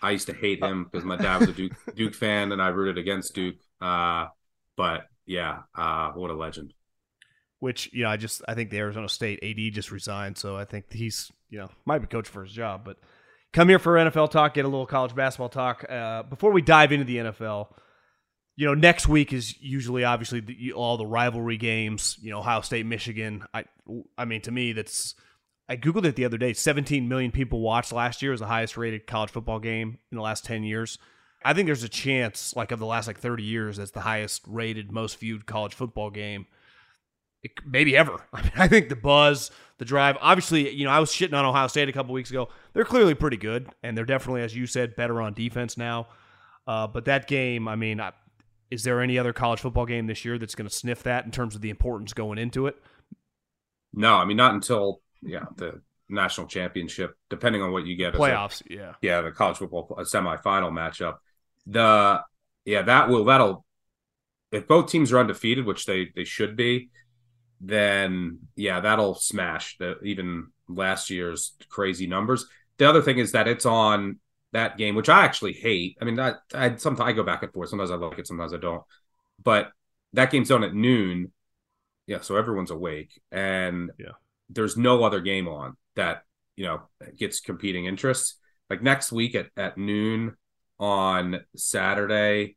I 0.00 0.12
used 0.12 0.28
to 0.28 0.32
hate 0.32 0.62
him 0.62 0.84
because 0.84 1.04
my 1.04 1.16
dad 1.16 1.40
was 1.40 1.48
a 1.48 1.52
Duke 1.52 1.72
Duke 1.96 2.14
fan 2.14 2.52
and 2.52 2.62
I 2.62 2.68
rooted 2.68 2.98
against 2.98 3.34
Duke. 3.34 3.56
Uh, 3.80 4.28
but 4.76 5.08
yeah, 5.26 5.62
uh, 5.74 6.12
what 6.12 6.30
a 6.30 6.34
legend. 6.34 6.72
Which, 7.58 7.92
you 7.92 8.04
know, 8.04 8.10
I 8.10 8.16
just 8.16 8.42
I 8.46 8.54
think 8.54 8.70
the 8.70 8.78
Arizona 8.78 9.08
State 9.08 9.40
AD 9.42 9.74
just 9.74 9.90
resigned, 9.90 10.38
so 10.38 10.56
I 10.56 10.66
think 10.66 10.92
he's, 10.92 11.32
you 11.50 11.58
know, 11.58 11.68
might 11.84 11.98
be 11.98 12.06
coach 12.06 12.28
for 12.28 12.44
his 12.44 12.52
job, 12.52 12.84
but 12.84 12.98
come 13.52 13.68
here 13.68 13.80
for 13.80 13.94
NFL 13.94 14.30
talk, 14.30 14.54
get 14.54 14.64
a 14.64 14.68
little 14.68 14.86
college 14.86 15.16
basketball 15.16 15.48
talk. 15.48 15.84
Uh, 15.90 16.22
before 16.22 16.52
we 16.52 16.62
dive 16.62 16.92
into 16.92 17.04
the 17.04 17.16
NFL, 17.16 17.70
you 18.56 18.66
know, 18.66 18.74
next 18.74 19.06
week 19.06 19.32
is 19.32 19.60
usually 19.60 20.02
obviously 20.02 20.40
the, 20.40 20.72
all 20.72 20.96
the 20.96 21.06
rivalry 21.06 21.58
games. 21.58 22.18
You 22.22 22.30
know, 22.30 22.38
Ohio 22.38 22.62
State, 22.62 22.86
Michigan. 22.86 23.44
I, 23.52 23.64
I 24.16 24.24
mean, 24.24 24.40
to 24.42 24.50
me, 24.50 24.72
that's. 24.72 25.14
I 25.68 25.76
googled 25.76 26.04
it 26.04 26.14
the 26.14 26.24
other 26.24 26.38
day. 26.38 26.52
17 26.52 27.08
million 27.08 27.32
people 27.32 27.60
watched 27.60 27.92
last 27.92 28.22
year. 28.22 28.30
It 28.30 28.34
was 28.34 28.40
the 28.40 28.46
highest 28.46 28.76
rated 28.76 29.08
college 29.08 29.30
football 29.30 29.58
game 29.58 29.98
in 30.12 30.16
the 30.16 30.22
last 30.22 30.44
10 30.44 30.62
years. 30.62 30.96
I 31.44 31.54
think 31.54 31.66
there's 31.66 31.82
a 31.82 31.88
chance, 31.88 32.54
like 32.54 32.70
of 32.70 32.78
the 32.78 32.86
last 32.86 33.08
like 33.08 33.18
30 33.18 33.42
years, 33.42 33.76
that's 33.76 33.90
the 33.90 34.00
highest 34.00 34.42
rated, 34.46 34.92
most 34.92 35.18
viewed 35.18 35.44
college 35.44 35.74
football 35.74 36.10
game, 36.10 36.46
it, 37.42 37.50
maybe 37.66 37.96
ever. 37.96 38.24
I 38.32 38.42
mean, 38.42 38.52
I 38.56 38.68
think 38.68 38.88
the 38.88 38.96
buzz, 38.96 39.50
the 39.78 39.84
drive. 39.84 40.16
Obviously, 40.20 40.70
you 40.70 40.84
know, 40.84 40.90
I 40.90 41.00
was 41.00 41.10
shitting 41.10 41.36
on 41.36 41.44
Ohio 41.44 41.66
State 41.66 41.88
a 41.88 41.92
couple 41.92 42.14
weeks 42.14 42.30
ago. 42.30 42.48
They're 42.72 42.84
clearly 42.84 43.14
pretty 43.14 43.36
good, 43.36 43.68
and 43.82 43.96
they're 43.96 44.04
definitely, 44.04 44.42
as 44.42 44.54
you 44.56 44.66
said, 44.66 44.94
better 44.94 45.20
on 45.20 45.34
defense 45.34 45.76
now. 45.76 46.08
Uh, 46.66 46.86
but 46.86 47.04
that 47.06 47.26
game, 47.28 47.66
I 47.68 47.76
mean, 47.76 48.00
I, 48.00 48.12
is 48.70 48.82
there 48.82 49.00
any 49.00 49.18
other 49.18 49.32
college 49.32 49.60
football 49.60 49.86
game 49.86 50.06
this 50.06 50.24
year 50.24 50.38
that's 50.38 50.54
going 50.54 50.68
to 50.68 50.74
sniff 50.74 51.02
that 51.04 51.24
in 51.24 51.30
terms 51.30 51.54
of 51.54 51.60
the 51.60 51.70
importance 51.70 52.12
going 52.12 52.38
into 52.38 52.66
it? 52.66 52.76
No, 53.92 54.16
I 54.16 54.24
mean 54.24 54.36
not 54.36 54.54
until 54.54 55.00
yeah 55.22 55.44
the 55.56 55.80
national 56.08 56.46
championship, 56.46 57.16
depending 57.30 57.62
on 57.62 57.72
what 57.72 57.86
you 57.86 57.96
get 57.96 58.14
playoffs. 58.14 58.62
A, 58.70 58.74
yeah, 58.74 58.92
yeah, 59.00 59.20
the 59.20 59.32
college 59.32 59.58
football 59.58 59.88
semifinal 60.00 60.72
matchup. 60.72 61.16
The 61.66 62.22
yeah 62.64 62.82
that 62.82 63.08
will 63.08 63.24
that'll 63.24 63.64
if 64.52 64.66
both 64.68 64.90
teams 64.90 65.12
are 65.12 65.18
undefeated, 65.18 65.66
which 65.66 65.86
they 65.86 66.10
they 66.14 66.24
should 66.24 66.56
be, 66.56 66.90
then 67.60 68.40
yeah 68.56 68.80
that'll 68.80 69.14
smash 69.14 69.76
the 69.78 69.98
even 70.02 70.48
last 70.68 71.10
year's 71.10 71.54
crazy 71.68 72.06
numbers. 72.06 72.46
the 72.78 72.88
other 72.88 73.02
thing 73.02 73.18
is 73.18 73.32
that 73.32 73.48
it's 73.48 73.66
on 73.66 74.18
that 74.56 74.78
game, 74.78 74.94
which 74.94 75.08
I 75.10 75.24
actually 75.24 75.52
hate. 75.52 75.98
I 76.00 76.04
mean, 76.06 76.18
I, 76.18 76.32
I 76.54 76.76
sometimes 76.76 77.08
I 77.08 77.12
go 77.12 77.22
back 77.22 77.42
and 77.42 77.52
forth. 77.52 77.68
Sometimes 77.68 77.90
I 77.90 77.96
like 77.96 78.18
it, 78.18 78.26
sometimes 78.26 78.54
I 78.54 78.56
don't. 78.56 78.82
But 79.42 79.70
that 80.14 80.30
game's 80.30 80.50
on 80.50 80.64
at 80.64 80.74
noon. 80.74 81.30
Yeah, 82.06 82.20
so 82.22 82.36
everyone's 82.36 82.70
awake, 82.70 83.20
and 83.30 83.90
Yeah. 83.98 84.12
there's 84.48 84.76
no 84.76 85.04
other 85.04 85.20
game 85.20 85.46
on 85.48 85.76
that 85.96 86.22
you 86.56 86.64
know 86.64 86.82
gets 87.18 87.40
competing 87.40 87.84
interest. 87.86 88.38
Like 88.70 88.82
next 88.82 89.12
week 89.12 89.34
at 89.34 89.48
at 89.56 89.76
noon 89.76 90.36
on 90.78 91.40
Saturday. 91.56 92.56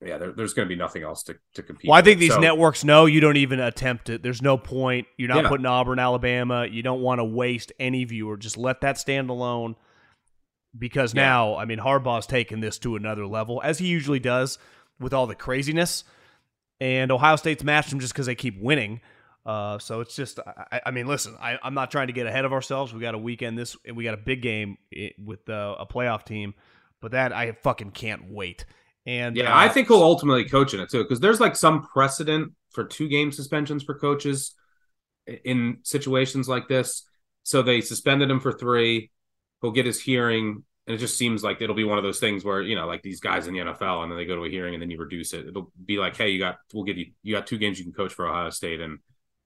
Yeah, 0.00 0.18
there, 0.18 0.30
there's 0.32 0.54
going 0.54 0.68
to 0.68 0.72
be 0.72 0.78
nothing 0.78 1.02
else 1.02 1.24
to, 1.24 1.34
to 1.54 1.62
compete. 1.64 1.88
Well, 1.88 1.98
I 1.98 2.02
think 2.02 2.16
with. 2.16 2.20
these 2.20 2.34
So- 2.34 2.40
networks 2.40 2.84
know 2.84 3.06
you 3.06 3.18
don't 3.20 3.36
even 3.36 3.58
attempt 3.58 4.08
it. 4.10 4.22
There's 4.22 4.40
no 4.40 4.56
point. 4.56 5.08
You're 5.16 5.28
not 5.28 5.42
Yeah. 5.42 5.48
putting 5.48 5.66
Auburn, 5.66 5.98
Alabama. 5.98 6.66
You 6.70 6.84
don't 6.84 7.00
want 7.00 7.18
to 7.18 7.24
waste 7.24 7.72
any 7.80 8.04
viewer. 8.04 8.36
Just 8.36 8.56
let 8.56 8.80
that 8.82 8.96
stand 8.98 9.28
alone. 9.28 9.74
Because 10.76 11.14
Yeah. 11.14 11.22
now, 11.22 11.56
I 11.56 11.64
mean, 11.64 11.78
Harbaugh's 11.78 12.26
taken 12.26 12.60
this 12.60 12.78
to 12.80 12.96
another 12.96 13.26
level, 13.26 13.60
as 13.64 13.78
he 13.78 13.86
usually 13.86 14.20
does 14.20 14.58
with 15.00 15.14
all 15.14 15.26
the 15.26 15.34
craziness. 15.34 16.04
And 16.80 17.10
Ohio 17.10 17.36
State's 17.36 17.64
matched 17.64 17.90
them 17.90 18.00
just 18.00 18.12
because 18.12 18.26
they 18.26 18.34
keep 18.34 18.60
winning. 18.60 19.00
Uh, 19.46 19.78
so 19.78 20.00
it's 20.00 20.14
just, 20.14 20.38
I, 20.70 20.80
I 20.86 20.90
mean, 20.90 21.06
listen, 21.06 21.34
I, 21.40 21.58
I'm 21.62 21.74
not 21.74 21.90
trying 21.90 22.08
to 22.08 22.12
get 22.12 22.26
ahead 22.26 22.44
of 22.44 22.52
ourselves. 22.52 22.92
We 22.92 23.00
got 23.00 23.14
a 23.14 23.18
weekend 23.18 23.58
this, 23.58 23.76
we 23.92 24.04
got 24.04 24.14
a 24.14 24.18
big 24.18 24.42
game 24.42 24.76
with 25.18 25.48
uh, 25.48 25.76
a 25.78 25.86
playoff 25.86 26.24
team, 26.24 26.54
but 27.00 27.12
that 27.12 27.32
I 27.32 27.52
fucking 27.52 27.92
can't 27.92 28.30
wait. 28.30 28.66
And 29.06 29.36
Yeah, 29.36 29.54
uh, 29.54 29.58
I 29.58 29.68
think 29.70 29.88
he'll 29.88 30.02
ultimately 30.02 30.44
coach 30.44 30.74
in 30.74 30.80
it 30.80 30.90
too, 30.90 31.02
because 31.02 31.20
there's 31.20 31.40
like 31.40 31.56
some 31.56 31.82
precedent 31.82 32.52
for 32.72 32.84
two 32.84 33.08
game 33.08 33.32
suspensions 33.32 33.82
for 33.82 33.98
coaches 33.98 34.54
in 35.44 35.78
situations 35.82 36.46
like 36.46 36.68
this. 36.68 37.08
So 37.42 37.62
they 37.62 37.80
suspended 37.80 38.30
him 38.30 38.40
for 38.40 38.52
three. 38.52 39.10
He'll 39.60 39.72
get 39.72 39.86
his 39.86 40.00
hearing, 40.00 40.64
and 40.86 40.94
it 40.94 40.98
just 40.98 41.18
seems 41.18 41.42
like 41.42 41.60
it'll 41.60 41.74
be 41.76 41.84
one 41.84 41.98
of 41.98 42.04
those 42.04 42.20
things 42.20 42.44
where 42.44 42.62
you 42.62 42.74
know, 42.76 42.86
like 42.86 43.02
these 43.02 43.20
guys 43.20 43.46
in 43.46 43.54
the 43.54 43.60
NFL, 43.60 44.02
and 44.02 44.10
then 44.10 44.18
they 44.18 44.24
go 44.24 44.36
to 44.36 44.44
a 44.44 44.50
hearing, 44.50 44.74
and 44.74 44.82
then 44.82 44.90
you 44.90 44.98
reduce 44.98 45.32
it. 45.32 45.46
It'll 45.46 45.72
be 45.84 45.98
like, 45.98 46.16
hey, 46.16 46.30
you 46.30 46.38
got, 46.38 46.58
we'll 46.72 46.84
give 46.84 46.98
you, 46.98 47.12
you 47.22 47.34
got 47.34 47.46
two 47.46 47.58
games 47.58 47.78
you 47.78 47.84
can 47.84 47.92
coach 47.92 48.12
for 48.12 48.26
Ohio 48.26 48.50
State, 48.50 48.80
and 48.80 48.98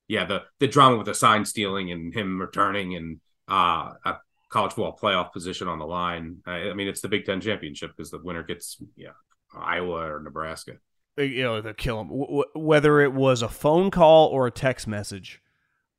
yeah, 0.08 0.24
the 0.24 0.42
the 0.60 0.68
drama 0.68 0.96
with 0.96 1.06
the 1.06 1.14
sign 1.14 1.44
stealing 1.44 1.90
and 1.90 2.14
him 2.14 2.40
returning 2.40 2.96
and 2.96 3.20
uh, 3.48 3.92
a 4.04 4.16
college 4.50 4.72
football 4.72 4.98
playoff 5.00 5.32
position 5.32 5.68
on 5.68 5.78
the 5.78 5.86
line. 5.86 6.38
I, 6.46 6.70
I 6.70 6.74
mean, 6.74 6.88
it's 6.88 7.00
the 7.00 7.08
Big 7.08 7.24
Ten 7.24 7.40
championship 7.40 7.92
because 7.96 8.10
the 8.10 8.18
winner 8.22 8.42
gets 8.42 8.76
yeah 8.96 9.10
Iowa 9.54 10.14
or 10.14 10.20
Nebraska. 10.20 10.74
you 11.16 11.42
know, 11.42 11.60
they'll 11.60 11.74
kill 11.74 12.00
him. 12.00 12.08
W- 12.08 12.44
whether 12.54 13.00
it 13.00 13.12
was 13.12 13.42
a 13.42 13.48
phone 13.48 13.90
call 13.90 14.28
or 14.28 14.46
a 14.46 14.50
text 14.50 14.86
message, 14.86 15.41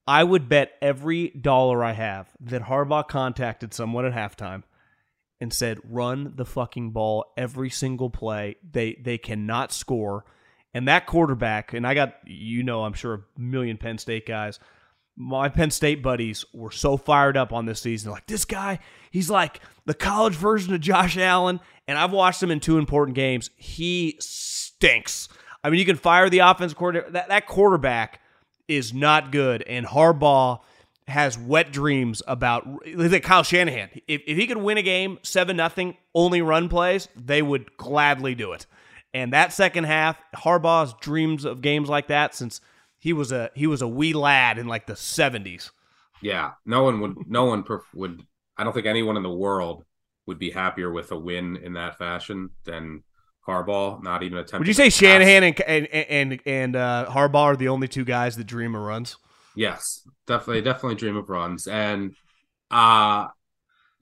I 0.05 0.23
would 0.23 0.49
bet 0.49 0.73
every 0.81 1.29
dollar 1.29 1.83
I 1.83 1.93
have 1.93 2.29
that 2.41 2.63
Harbaugh 2.63 3.07
contacted 3.07 3.73
someone 3.73 4.05
at 4.05 4.13
halftime 4.13 4.63
and 5.39 5.53
said, 5.53 5.79
"Run 5.83 6.33
the 6.35 6.45
fucking 6.45 6.91
ball 6.91 7.25
every 7.37 7.69
single 7.69 8.09
play. 8.09 8.55
They 8.69 8.95
they 8.95 9.17
cannot 9.17 9.71
score." 9.71 10.25
And 10.73 10.87
that 10.87 11.05
quarterback, 11.05 11.73
and 11.73 11.85
I 11.85 11.93
got 11.93 12.15
you 12.25 12.63
know, 12.63 12.83
I'm 12.83 12.93
sure 12.93 13.13
a 13.13 13.39
million 13.39 13.77
Penn 13.77 13.97
State 13.97 14.25
guys. 14.25 14.59
My 15.15 15.47
Penn 15.47 15.69
State 15.69 16.01
buddies 16.01 16.43
were 16.53 16.71
so 16.71 16.97
fired 16.97 17.37
up 17.37 17.53
on 17.53 17.65
this 17.65 17.79
season. 17.79 18.11
Like 18.11 18.25
this 18.25 18.45
guy, 18.45 18.79
he's 19.11 19.29
like 19.29 19.61
the 19.85 19.93
college 19.93 20.33
version 20.33 20.73
of 20.73 20.81
Josh 20.81 21.17
Allen. 21.17 21.59
And 21.87 21.97
I've 21.97 22.11
watched 22.11 22.41
him 22.41 22.49
in 22.49 22.59
two 22.59 22.77
important 22.77 23.15
games. 23.15 23.51
He 23.55 24.17
stinks. 24.19 25.29
I 25.63 25.69
mean, 25.69 25.79
you 25.79 25.85
can 25.85 25.97
fire 25.97 26.29
the 26.29 26.39
offense 26.39 26.73
coordinator. 26.73 27.11
That, 27.11 27.27
that 27.27 27.45
quarterback 27.45 28.21
is 28.67 28.93
not 28.93 29.31
good. 29.31 29.63
And 29.63 29.85
Harbaugh 29.85 30.59
has 31.07 31.37
wet 31.37 31.71
dreams 31.71 32.21
about 32.27 32.67
like 32.95 33.23
Kyle 33.23 33.43
Shanahan. 33.43 33.89
If, 34.07 34.21
if 34.25 34.37
he 34.37 34.47
could 34.47 34.57
win 34.57 34.77
a 34.77 34.83
game 34.83 35.19
seven 35.21 35.57
nothing, 35.57 35.97
only 36.15 36.41
run 36.41 36.69
plays, 36.69 37.07
they 37.15 37.41
would 37.41 37.75
gladly 37.77 38.35
do 38.35 38.53
it. 38.53 38.65
And 39.13 39.33
that 39.33 39.53
second 39.53 39.83
half, 39.83 40.17
Harbaugh's 40.35 40.95
dreams 40.99 41.45
of 41.45 41.61
games 41.61 41.89
like 41.89 42.07
that 42.07 42.33
since 42.33 42.61
he 42.97 43.13
was 43.13 43.31
a 43.31 43.51
he 43.53 43.67
was 43.67 43.81
a 43.81 43.87
wee 43.87 44.13
lad 44.13 44.57
in 44.57 44.67
like 44.67 44.87
the 44.87 44.95
seventies. 44.95 45.71
Yeah, 46.21 46.53
no 46.65 46.83
one 46.83 47.01
would. 47.01 47.29
No 47.29 47.45
one 47.45 47.63
perf- 47.63 47.81
would. 47.93 48.25
I 48.57 48.63
don't 48.63 48.73
think 48.73 48.85
anyone 48.85 49.17
in 49.17 49.23
the 49.23 49.29
world 49.29 49.83
would 50.25 50.39
be 50.39 50.51
happier 50.51 50.89
with 50.89 51.11
a 51.11 51.19
win 51.19 51.57
in 51.57 51.73
that 51.73 51.97
fashion 51.97 52.51
than 52.63 53.03
Harbaugh. 53.47 54.01
Not 54.01 54.23
even 54.23 54.37
attempting. 54.37 54.59
Would 54.59 54.67
you 54.67 54.73
say. 54.73 54.89
Shanahan 54.89 55.43
and 55.43 55.61
and 55.61 55.87
and, 55.87 56.39
and 56.45 56.75
uh, 56.75 57.07
Harbaugh 57.09 57.35
are 57.35 57.55
the 57.55 57.69
only 57.69 57.87
two 57.87 58.05
guys 58.05 58.35
that 58.37 58.45
dream 58.45 58.75
of 58.75 58.81
runs? 58.81 59.17
Yes, 59.55 60.07
definitely, 60.25 60.61
definitely 60.61 60.95
dream 60.95 61.15
of 61.15 61.29
runs, 61.29 61.67
and 61.67 62.15
uh 62.71 63.27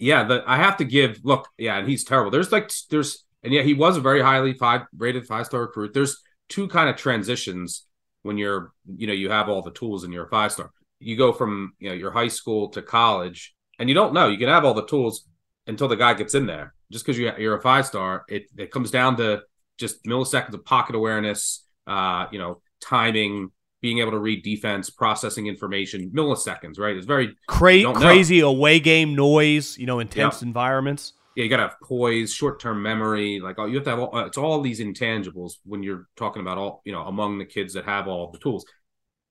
yeah, 0.01 0.23
the 0.23 0.43
I 0.47 0.57
have 0.57 0.77
to 0.77 0.83
give. 0.83 1.19
Look, 1.23 1.47
yeah, 1.57 1.77
and 1.77 1.87
he's 1.87 2.03
terrible. 2.03 2.31
There's 2.31 2.51
like 2.51 2.71
there's 2.89 3.23
and 3.43 3.53
yeah, 3.53 3.61
he 3.61 3.75
was 3.75 3.97
a 3.97 4.01
very 4.01 4.21
highly 4.21 4.53
five 4.53 4.81
rated 4.97 5.27
five 5.27 5.45
star 5.45 5.61
recruit. 5.61 5.93
There's 5.93 6.21
two 6.49 6.67
kind 6.67 6.89
of 6.89 6.95
transitions 6.95 7.85
when 8.23 8.37
you're 8.37 8.71
you 8.97 9.05
know 9.05 9.13
you 9.13 9.29
have 9.29 9.47
all 9.47 9.61
the 9.61 9.71
tools 9.71 10.03
and 10.03 10.11
you're 10.11 10.25
a 10.25 10.29
five 10.29 10.51
star. 10.51 10.71
You 10.99 11.15
go 11.17 11.31
from 11.31 11.73
you 11.79 11.89
know 11.89 11.95
your 11.95 12.11
high 12.11 12.29
school 12.29 12.69
to 12.69 12.81
college, 12.81 13.53
and 13.77 13.89
you 13.89 13.95
don't 13.95 14.13
know 14.13 14.27
you 14.27 14.39
can 14.39 14.47
have 14.47 14.65
all 14.65 14.73
the 14.73 14.85
tools 14.85 15.27
until 15.67 15.87
the 15.87 15.95
guy 15.95 16.15
gets 16.15 16.33
in 16.33 16.47
there. 16.47 16.73
Just 16.91 17.05
because 17.05 17.17
you, 17.17 17.31
you're 17.37 17.57
a 17.57 17.61
five 17.61 17.85
star, 17.87 18.25
it 18.29 18.43
it 18.57 18.69
comes 18.71 18.91
down 18.91 19.17
to 19.17 19.41
just 19.79 20.03
milliseconds 20.05 20.53
of 20.53 20.63
pocket 20.65 20.95
awareness, 20.95 21.65
uh, 21.87 22.27
you 22.31 22.37
know, 22.37 22.61
timing, 22.81 23.49
being 23.81 23.99
able 23.99 24.11
to 24.11 24.19
read 24.19 24.43
defense, 24.43 24.89
processing 24.91 25.47
information, 25.47 26.11
milliseconds, 26.11 26.77
right? 26.77 26.95
It's 26.95 27.07
very 27.07 27.35
Cra- 27.47 27.81
don't 27.81 27.95
know. 27.95 28.01
crazy 28.01 28.41
away 28.41 28.79
game 28.79 29.15
noise, 29.15 29.77
you 29.77 29.87
know, 29.87 29.99
intense 29.99 30.41
Yeah. 30.41 30.47
environments. 30.49 31.13
Yeah, 31.35 31.45
you 31.45 31.49
gotta 31.49 31.63
have 31.63 31.77
poise, 31.81 32.33
short 32.33 32.59
term 32.59 32.83
memory. 32.83 33.39
Like, 33.39 33.55
you 33.57 33.75
have 33.75 33.85
to 33.85 33.89
have 33.89 33.99
all, 33.99 34.19
it's 34.25 34.37
all 34.37 34.61
these 34.61 34.81
intangibles 34.81 35.53
when 35.63 35.81
you're 35.81 36.07
talking 36.17 36.41
about 36.41 36.57
all, 36.57 36.81
you 36.85 36.91
know, 36.91 37.03
among 37.03 37.37
the 37.39 37.45
kids 37.45 37.73
that 37.73 37.85
have 37.85 38.07
all 38.07 38.29
the 38.31 38.37
tools. 38.37 38.65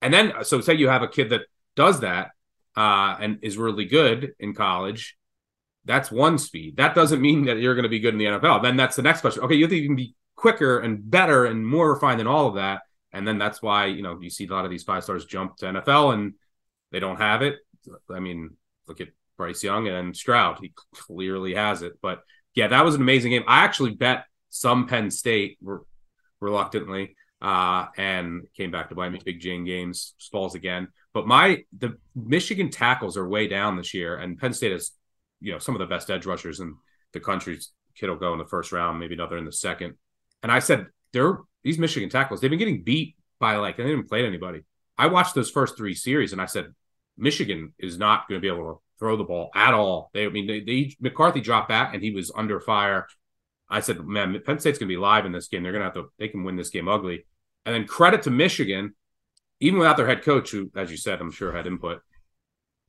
And 0.03 0.13
then, 0.13 0.33
so 0.43 0.61
say 0.63 0.75
you 0.75 0.89
have 0.89 1.03
a 1.03 1.09
kid 1.09 1.29
that 1.31 1.43
does 1.77 2.01
that 2.01 2.31
uh, 2.77 3.17
and 3.21 3.39
is 3.43 3.59
really 3.59 3.85
good 3.85 4.33
in 4.41 4.55
college. 4.55 5.17
That's 5.85 6.11
one 6.11 6.39
speed. 6.39 6.77
That 6.77 6.95
doesn't 6.95 7.21
mean 7.21 7.47
that 7.47 7.59
you're 7.59 7.75
going 7.75 7.85
to 7.85 7.89
be 7.89 8.01
good 8.01 8.15
in 8.15 8.19
the 8.19 8.27
NFL. 8.27 8.63
Then 8.63 8.77
that's 8.77 8.97
the 8.97 9.03
next 9.03 9.23
question. 9.23 9.43
Okay, 9.45 9.55
you 9.55 9.65
have 9.65 9.71
to 9.71 9.77
even 9.77 9.97
be 9.97 10.15
quicker 10.37 10.81
and 10.81 11.11
better 11.11 11.47
and 11.47 11.67
more 11.67 11.93
refined 11.93 12.21
than 12.21 12.27
all 12.27 12.47
of 12.49 12.55
that. 12.55 12.83
And 13.13 13.27
then 13.27 13.39
that's 13.39 13.61
why 13.61 13.87
you 13.87 14.03
know 14.03 14.19
you 14.21 14.31
see 14.31 14.47
a 14.47 14.51
lot 14.51 14.65
of 14.65 14.71
these 14.71 14.85
five 14.85 15.05
stars 15.05 15.25
jump 15.25 15.57
to 15.59 15.67
NFL 15.67 16.15
and 16.15 16.35
they 16.93 17.01
don't 17.01 17.17
have 17.17 17.43
it. 17.43 17.59
I 18.11 18.21
mean, 18.21 18.57
look 18.87 19.01
at 19.01 19.09
Bryce 19.37 19.65
Young 19.65 19.89
and 19.89 20.17
Stroud. 20.17 20.59
He 20.61 20.73
clearly 20.95 21.55
has 21.55 21.83
it. 21.83 21.95
But 22.03 22.23
yeah, 22.55 22.69
that 22.69 22.85
was 22.85 22.95
an 22.95 23.01
amazing 23.01 23.31
game. 23.31 23.45
I 23.47 23.65
actually 23.65 23.95
bet 23.95 24.25
some 24.51 24.87
Penn 24.87 25.11
State 25.11 25.59
re- 25.63 25.79
reluctantly 26.41 27.17
uh, 27.41 27.87
and 27.97 28.43
came 28.57 28.71
back 28.71 28.91
to 28.91 28.95
bite 28.95 29.13
me. 29.13 29.21
Big 29.25 29.41
Game 29.41 29.67
James 29.67 30.15
falls 30.31 30.55
again. 30.55 30.89
But 31.13 31.27
my 31.27 31.65
the 31.77 31.97
Michigan 32.15 32.71
tackles 32.71 33.17
are 33.17 33.29
way 33.29 33.49
down 33.49 33.77
this 33.77 33.95
year, 33.95 34.17
and 34.17 34.39
Penn 34.39 34.53
State 34.53 34.73
has 34.73 34.93
you 35.41 35.53
know 35.53 35.59
some 35.59 35.75
of 35.75 35.79
the 35.79 35.87
best 35.87 36.11
edge 36.11 36.27
rushers 36.27 36.61
in 36.61 36.77
the 37.13 37.21
country. 37.21 37.59
Kid 37.97 38.09
will 38.09 38.17
go 38.17 38.33
in 38.33 38.39
the 38.39 38.47
first 38.47 38.73
round, 38.73 39.01
maybe 39.01 39.15
another 39.15 39.37
in 39.37 39.45
the 39.45 39.53
second. 39.53 39.95
And 40.43 40.51
I 40.51 40.61
said, 40.61 40.87
they're 41.13 41.39
these 41.63 41.79
Michigan 41.79 42.09
tackles. 42.09 42.41
They've 42.41 42.51
been 42.51 42.59
getting 42.59 42.83
beat 42.83 43.17
by 43.39 43.57
like 43.57 43.77
they 43.77 43.85
didn't 43.85 44.09
play 44.09 44.25
anybody. 44.25 44.63
I 44.97 45.07
watched 45.07 45.35
those 45.35 45.51
first 45.51 45.77
three 45.77 45.95
series, 45.95 46.33
and 46.33 46.41
I 46.41 46.47
said, 46.47 46.75
Michigan 47.17 47.73
is 47.79 47.99
not 47.99 48.29
going 48.29 48.41
to 48.41 48.43
be 48.43 48.55
able 48.55 48.75
to 48.75 48.81
throw 48.99 49.17
the 49.17 49.25
ball 49.25 49.51
at 49.55 49.75
all. 49.75 50.11
They, 50.13 50.27
I 50.27 50.29
mean, 50.29 50.47
they, 50.47 50.61
they 50.61 50.95
McCarthy 51.01 51.41
dropped 51.41 51.69
back, 51.69 51.95
and 51.95 52.03
he 52.03 52.11
was 52.11 52.31
under 52.35 52.61
fire. 52.61 53.07
I 53.69 53.81
said, 53.81 54.05
man, 54.05 54.39
Penn 54.45 54.59
State's 54.59 54.79
going 54.79 54.89
to 54.89 54.95
be 54.95 54.99
live 54.99 55.27
in 55.27 55.33
this 55.33 55.49
game. 55.49 55.63
They're 55.63 55.73
going 55.73 55.81
to 55.81 55.87
have 55.87 55.95
to. 55.95 56.13
They 56.19 56.29
can 56.29 56.45
win 56.45 56.57
this 56.57 56.71
game 56.71 56.89
ugly. 56.89 57.25
And 57.65 57.75
then 57.75 57.87
credit 57.87 58.23
to 58.23 58.31
Michigan, 58.31 58.95
even 59.61 59.79
without 59.79 59.97
their 59.97 60.07
head 60.07 60.23
coach, 60.23 60.51
who, 60.51 60.71
as 60.77 60.91
you 60.91 60.97
said, 60.97 61.21
I'm 61.21 61.31
sure 61.31 61.53
had 61.53 61.67
input. 61.67 62.03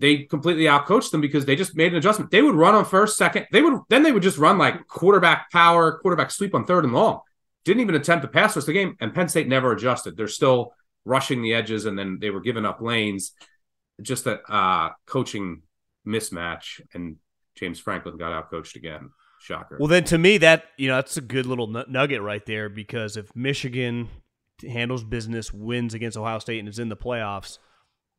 They 0.01 0.23
completely 0.23 0.63
outcoached 0.63 1.11
them 1.11 1.21
because 1.21 1.45
they 1.45 1.55
just 1.55 1.75
made 1.75 1.91
an 1.91 1.99
adjustment. 1.99 2.31
They 2.31 2.41
would 2.41 2.55
run 2.55 2.73
on 2.73 2.85
first, 2.85 3.17
second. 3.17 3.45
They 3.51 3.61
would 3.61 3.81
then 3.87 4.01
they 4.01 4.11
would 4.11 4.23
just 4.23 4.39
run 4.39 4.57
like 4.57 4.87
quarterback 4.87 5.51
power, 5.51 5.99
quarterback 5.99 6.31
sweep 6.31 6.55
on 6.55 6.65
third 6.65 6.85
and 6.85 6.93
long. 6.93 7.21
Didn't 7.65 7.81
even 7.81 7.93
attempt 7.93 8.23
to 8.23 8.27
pass 8.27 8.55
the 8.55 8.73
game, 8.73 8.97
and 8.99 9.13
Penn 9.13 9.29
State 9.29 9.47
never 9.47 9.71
adjusted. 9.71 10.17
They're 10.17 10.27
still 10.27 10.73
rushing 11.05 11.43
the 11.43 11.53
edges, 11.53 11.85
and 11.85 11.97
then 11.97 12.17
they 12.19 12.31
were 12.31 12.41
giving 12.41 12.65
up 12.65 12.81
lanes. 12.81 13.33
Just 14.01 14.25
a 14.25 14.41
uh, 14.51 14.89
coaching 15.05 15.61
mismatch, 16.05 16.81
and 16.95 17.17
James 17.53 17.79
Franklin 17.79 18.17
got 18.17 18.51
outcoached 18.51 18.75
again. 18.75 19.11
Shocker. 19.39 19.77
Well, 19.79 19.87
then 19.87 20.03
to 20.05 20.17
me, 20.17 20.39
that 20.39 20.65
you 20.77 20.87
know 20.87 20.95
that's 20.95 21.17
a 21.17 21.21
good 21.21 21.45
little 21.45 21.67
nu- 21.67 21.85
nugget 21.87 22.23
right 22.23 22.45
there 22.47 22.69
because 22.69 23.17
if 23.17 23.35
Michigan 23.35 24.09
handles 24.67 25.03
business, 25.03 25.53
wins 25.53 25.93
against 25.93 26.17
Ohio 26.17 26.39
State, 26.39 26.57
and 26.57 26.67
is 26.67 26.79
in 26.79 26.89
the 26.89 26.97
playoffs, 26.97 27.59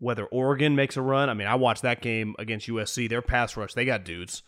whether 0.03 0.27
Oregon 0.27 0.75
makes 0.75 0.97
a 0.97 1.01
run, 1.01 1.31
I 1.31 1.35
mean, 1.35 1.47
I 1.47 1.55
watched 1.55 1.83
that 1.83 2.03
game 2.03 2.35
against 2.37 2.67
USC. 2.67 3.09
Their 3.09 3.23
pass 3.23 3.57
rush, 3.57 3.75
they 3.75 3.85
got 3.85 4.05
dudes. 4.05 4.43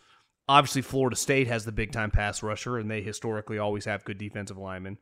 Obviously, 0.49 0.81
Florida 0.81 1.15
State 1.15 1.47
has 1.47 1.63
the 1.63 1.71
big 1.71 1.93
time 1.93 2.11
pass 2.11 2.43
rusher, 2.43 2.77
and 2.77 2.91
they 2.91 3.01
historically 3.01 3.57
always 3.57 3.85
have 3.85 4.03
good 4.03 4.17
defensive 4.17 4.57
linemen. 4.57 4.97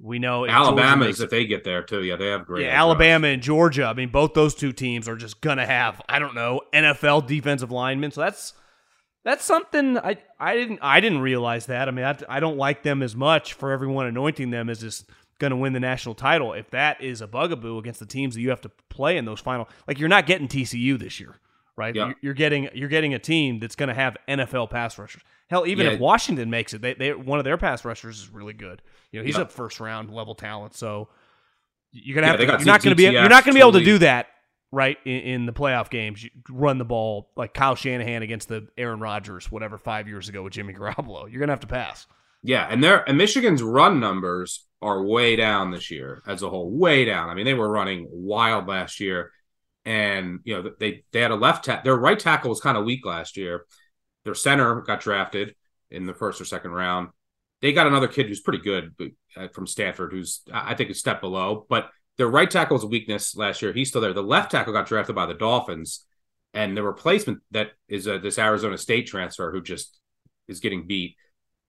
We 0.00 0.18
know 0.18 0.46
Alabama 0.46 1.04
is 1.04 1.20
if 1.20 1.28
they 1.28 1.44
get 1.44 1.62
there 1.64 1.82
too. 1.82 2.02
Yeah, 2.02 2.16
they 2.16 2.28
have 2.28 2.46
great. 2.46 2.64
yeah, 2.64 2.70
Alabama 2.70 3.28
and 3.28 3.42
Georgia. 3.42 3.84
I 3.84 3.92
mean, 3.92 4.08
both 4.08 4.32
those 4.32 4.54
two 4.54 4.72
teams 4.72 5.06
are 5.08 5.14
just 5.14 5.42
gonna 5.42 5.66
have 5.66 6.00
I 6.08 6.18
don't 6.18 6.34
know 6.34 6.62
NFL 6.72 7.26
defensive 7.26 7.70
linemen. 7.70 8.10
So 8.12 8.22
that's 8.22 8.54
That's 9.24 9.44
something 9.44 9.98
I 9.98 10.16
I 10.40 10.54
didn't 10.54 10.80
I 10.82 11.00
didn't 11.00 11.20
realize 11.20 11.66
that. 11.66 11.86
I 11.86 11.90
mean, 11.92 12.04
I, 12.04 12.16
I 12.28 12.40
don't 12.40 12.56
like 12.56 12.82
them 12.82 13.02
as 13.02 13.14
much 13.14 13.52
for 13.52 13.70
everyone 13.70 14.06
anointing 14.06 14.50
them 14.50 14.68
as 14.68 14.80
just 14.80 15.08
going 15.42 15.50
to 15.50 15.56
win 15.56 15.72
the 15.72 15.80
national 15.80 16.14
title. 16.14 16.52
If 16.52 16.70
that 16.70 17.02
is 17.02 17.20
a 17.20 17.26
bugaboo 17.26 17.76
against 17.78 17.98
the 18.00 18.06
teams 18.06 18.34
that 18.36 18.40
you 18.40 18.50
have 18.50 18.60
to 18.62 18.68
play 18.88 19.16
in 19.18 19.24
those 19.24 19.40
final, 19.40 19.68
like 19.88 19.98
you're 19.98 20.08
not 20.08 20.24
getting 20.26 20.46
TCU 20.48 20.96
this 20.98 21.18
year, 21.20 21.34
right? 21.76 21.94
Yeah. 21.94 22.12
You're, 22.22 22.32
getting 22.34 22.68
you're 22.72 22.88
getting 22.88 23.12
a 23.12 23.18
team 23.18 23.58
that's 23.58 23.74
going 23.74 23.88
to 23.88 23.94
have 23.94 24.16
NFL 24.28 24.70
pass 24.70 24.96
rushers. 24.96 25.22
Hell, 25.50 25.66
even 25.66 25.84
Yeah. 25.86 25.92
if 25.94 26.00
Washington 26.00 26.48
makes 26.48 26.72
it, 26.72 26.80
they, 26.80 26.94
they 26.94 27.12
one 27.12 27.38
of 27.40 27.44
their 27.44 27.58
pass 27.58 27.84
rushers 27.84 28.20
is 28.20 28.30
really 28.30 28.52
good. 28.54 28.80
You 29.10 29.20
know, 29.20 29.26
he's 29.26 29.36
Yeah. 29.36 29.42
a 29.42 29.46
first 29.48 29.80
round 29.80 30.08
level 30.14 30.34
talent, 30.34 30.74
so 30.74 31.08
you're 31.90 32.14
gonna 32.14 32.28
have 32.28 32.38
to, 32.38 32.44
you're 32.46 32.64
not 32.64 32.82
going 32.82 32.92
to 32.92 32.94
be 32.96 33.02
you're 33.02 33.28
not 33.28 33.44
going 33.44 33.52
to 33.52 33.58
be 33.58 33.60
able 33.60 33.72
to 33.72 33.84
do 33.84 33.98
that 33.98 34.28
right 34.70 34.96
in, 35.04 35.20
in 35.20 35.46
the 35.46 35.52
playoff 35.52 35.90
games. 35.90 36.22
You 36.24 36.30
run 36.48 36.78
the 36.78 36.84
ball 36.86 37.28
like 37.36 37.52
Kyle 37.52 37.74
Shanahan 37.74 38.22
against 38.22 38.48
the 38.48 38.68
Aaron 38.78 39.00
Rodgers, 39.00 39.50
whatever 39.52 39.76
five 39.76 40.08
years 40.08 40.28
ago 40.30 40.42
with 40.42 40.54
Jimmy 40.54 40.72
Garoppolo. 40.72 41.30
You're 41.30 41.40
going 41.40 41.48
to 41.48 41.52
have 41.52 41.60
to 41.60 41.66
pass. 41.66 42.06
Yeah, 42.42 42.66
and 42.68 42.82
their 42.82 43.08
and 43.08 43.16
Michigan's 43.16 43.62
run 43.62 44.00
numbers 44.00 44.66
are 44.80 45.02
way 45.02 45.36
down 45.36 45.70
this 45.70 45.90
year 45.90 46.22
as 46.26 46.42
a 46.42 46.50
whole, 46.50 46.70
way 46.70 47.04
down. 47.04 47.30
I 47.30 47.34
mean, 47.34 47.44
they 47.44 47.54
were 47.54 47.70
running 47.70 48.08
wild 48.10 48.66
last 48.66 48.98
year, 48.98 49.30
and 49.84 50.40
you 50.44 50.54
know 50.54 50.70
they 50.78 51.04
they 51.12 51.20
had 51.20 51.30
a 51.30 51.36
left 51.36 51.64
tackle. 51.64 51.84
Their 51.84 51.96
right 51.96 52.18
tackle 52.18 52.50
was 52.50 52.60
kind 52.60 52.76
of 52.76 52.84
weak 52.84 53.06
last 53.06 53.36
year. 53.36 53.64
Their 54.24 54.34
center 54.34 54.80
got 54.80 55.00
drafted 55.00 55.54
in 55.90 56.06
the 56.06 56.14
first 56.14 56.40
or 56.40 56.44
second 56.44 56.72
round. 56.72 57.10
They 57.60 57.72
got 57.72 57.86
another 57.86 58.08
kid 58.08 58.26
who's 58.26 58.40
pretty 58.40 58.62
good 58.62 58.92
uh, 59.36 59.48
from 59.48 59.68
Stanford, 59.68 60.12
who's 60.12 60.42
I 60.52 60.74
think 60.74 60.90
a 60.90 60.94
step 60.94 61.20
below. 61.20 61.64
But 61.68 61.90
their 62.18 62.28
right 62.28 62.50
tackle 62.50 62.74
was 62.74 62.84
a 62.84 62.88
weakness 62.88 63.36
last 63.36 63.62
year. 63.62 63.72
He's 63.72 63.88
still 63.88 64.00
there. 64.00 64.12
The 64.12 64.22
left 64.22 64.50
tackle 64.50 64.72
got 64.72 64.86
drafted 64.86 65.14
by 65.14 65.26
the 65.26 65.34
Dolphins, 65.34 66.04
and 66.54 66.76
the 66.76 66.82
replacement 66.82 67.38
that 67.52 67.70
is 67.88 68.08
uh, 68.08 68.18
this 68.18 68.38
Arizona 68.38 68.76
State 68.78 69.06
transfer 69.06 69.52
who 69.52 69.62
just 69.62 69.96
is 70.48 70.58
getting 70.58 70.88
beat 70.88 71.14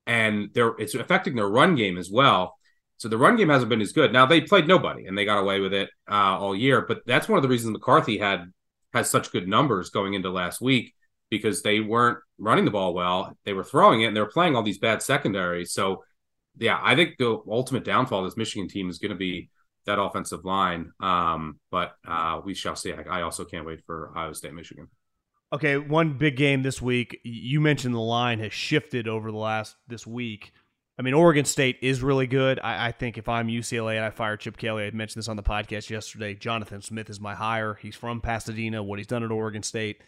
and 0.08 0.50
they're 0.54 0.76
it's 0.78 0.96
affecting 0.96 1.36
their 1.36 1.48
run 1.48 1.76
game 1.76 1.98
as 1.98 2.10
well. 2.12 2.56
So 2.98 3.10
the 3.10 3.18
run 3.18 3.36
game 3.36 3.50
hasn't 3.50 3.70
been 3.70 3.82
as 3.82 3.92
good. 3.92 4.14
Now 4.14 4.26
they 4.26 4.42
played 4.42 4.68
nobody 4.68 5.06
and 5.06 5.18
they 5.18 5.26
got 5.26 5.40
away 5.40 5.60
with 5.60 5.74
it 5.74 5.90
uh, 6.10 6.38
all 6.40 6.56
year, 6.56 6.86
but 6.88 7.02
that's 7.06 7.28
one 7.28 7.38
of 7.38 7.44
the 7.44 7.50
reasons 7.50 7.74
McCarthy 7.74 8.18
had 8.18 8.52
has 8.94 9.10
such 9.10 9.32
good 9.32 9.48
numbers 9.48 9.90
going 9.90 10.14
into 10.14 10.30
last 10.30 10.62
week 10.62 10.94
because 11.30 11.64
they 11.64 11.80
weren't 11.80 12.20
running 12.38 12.64
the 12.64 12.72
ball 12.72 12.94
well. 12.94 13.36
They 13.44 13.54
were 13.54 13.64
throwing 13.64 14.02
it 14.02 14.06
and 14.06 14.16
they 14.16 14.22
were 14.22 14.28
playing 14.28 14.56
all 14.56 14.64
these 14.64 14.78
bad 14.78 15.02
secondaries. 15.02 15.74
So 15.74 16.04
yeah, 16.58 16.80
I 16.82 16.96
think 16.96 17.18
the 17.18 17.42
ultimate 17.50 17.84
downfall 17.84 18.20
of 18.20 18.26
this 18.26 18.38
Michigan 18.38 18.68
team 18.68 18.90
is 18.90 19.00
going 19.00 19.12
to 19.12 19.18
be 19.18 19.50
that 19.86 20.00
offensive 20.00 20.46
line. 20.46 20.92
Um, 21.00 21.60
but 21.72 21.94
uh, 22.08 22.42
we 22.46 22.54
shall 22.54 22.76
see. 22.76 22.94
I, 22.94 23.20
I 23.20 23.22
also 23.24 23.46
can't 23.46 23.66
wait 23.66 23.82
for 23.86 24.12
Iowa 24.16 24.36
State, 24.36 24.54
Michigan. 24.54 24.88
Okay, 25.54 25.78
one 25.78 26.18
big 26.18 26.36
game 26.36 26.64
this 26.64 26.82
week. 26.82 27.20
You 27.24 27.62
mentioned 27.62 27.94
the 27.94 28.00
line 28.00 28.40
has 28.40 28.52
shifted 28.52 29.08
over 29.08 29.32
the 29.32 29.38
last 29.38 29.76
this 29.88 30.08
week. 30.08 30.52
I 30.98 31.04
mean, 31.04 31.14
Oregon 31.14 31.46
State 31.46 31.78
is 31.84 32.02
really 32.02 32.26
good. 32.26 32.60
I, 32.64 32.88
I 32.88 32.92
think 32.92 33.20
if 33.20 33.30
I'm 33.30 33.48
UCLA 33.48 33.98
and 33.98 34.04
I 34.04 34.10
fire 34.10 34.36
Chip 34.36 34.58
Kelly, 34.58 34.86
I 34.86 34.92
mentioned 34.92 35.22
this 35.22 35.28
on 35.28 35.36
the 35.36 35.44
podcast 35.44 35.92
yesterday. 35.92 36.34
Jonathan 36.34 36.82
Smith 36.82 37.08
is 37.08 37.20
my 37.20 37.36
hire. 37.36 37.76
He's 37.76 37.96
from 37.96 38.20
Pasadena. 38.20 38.82
What 38.82 38.98
he's 38.98 39.06
done 39.06 39.24
at 39.24 39.30
Oregon 39.30 39.62
State, 39.62 40.02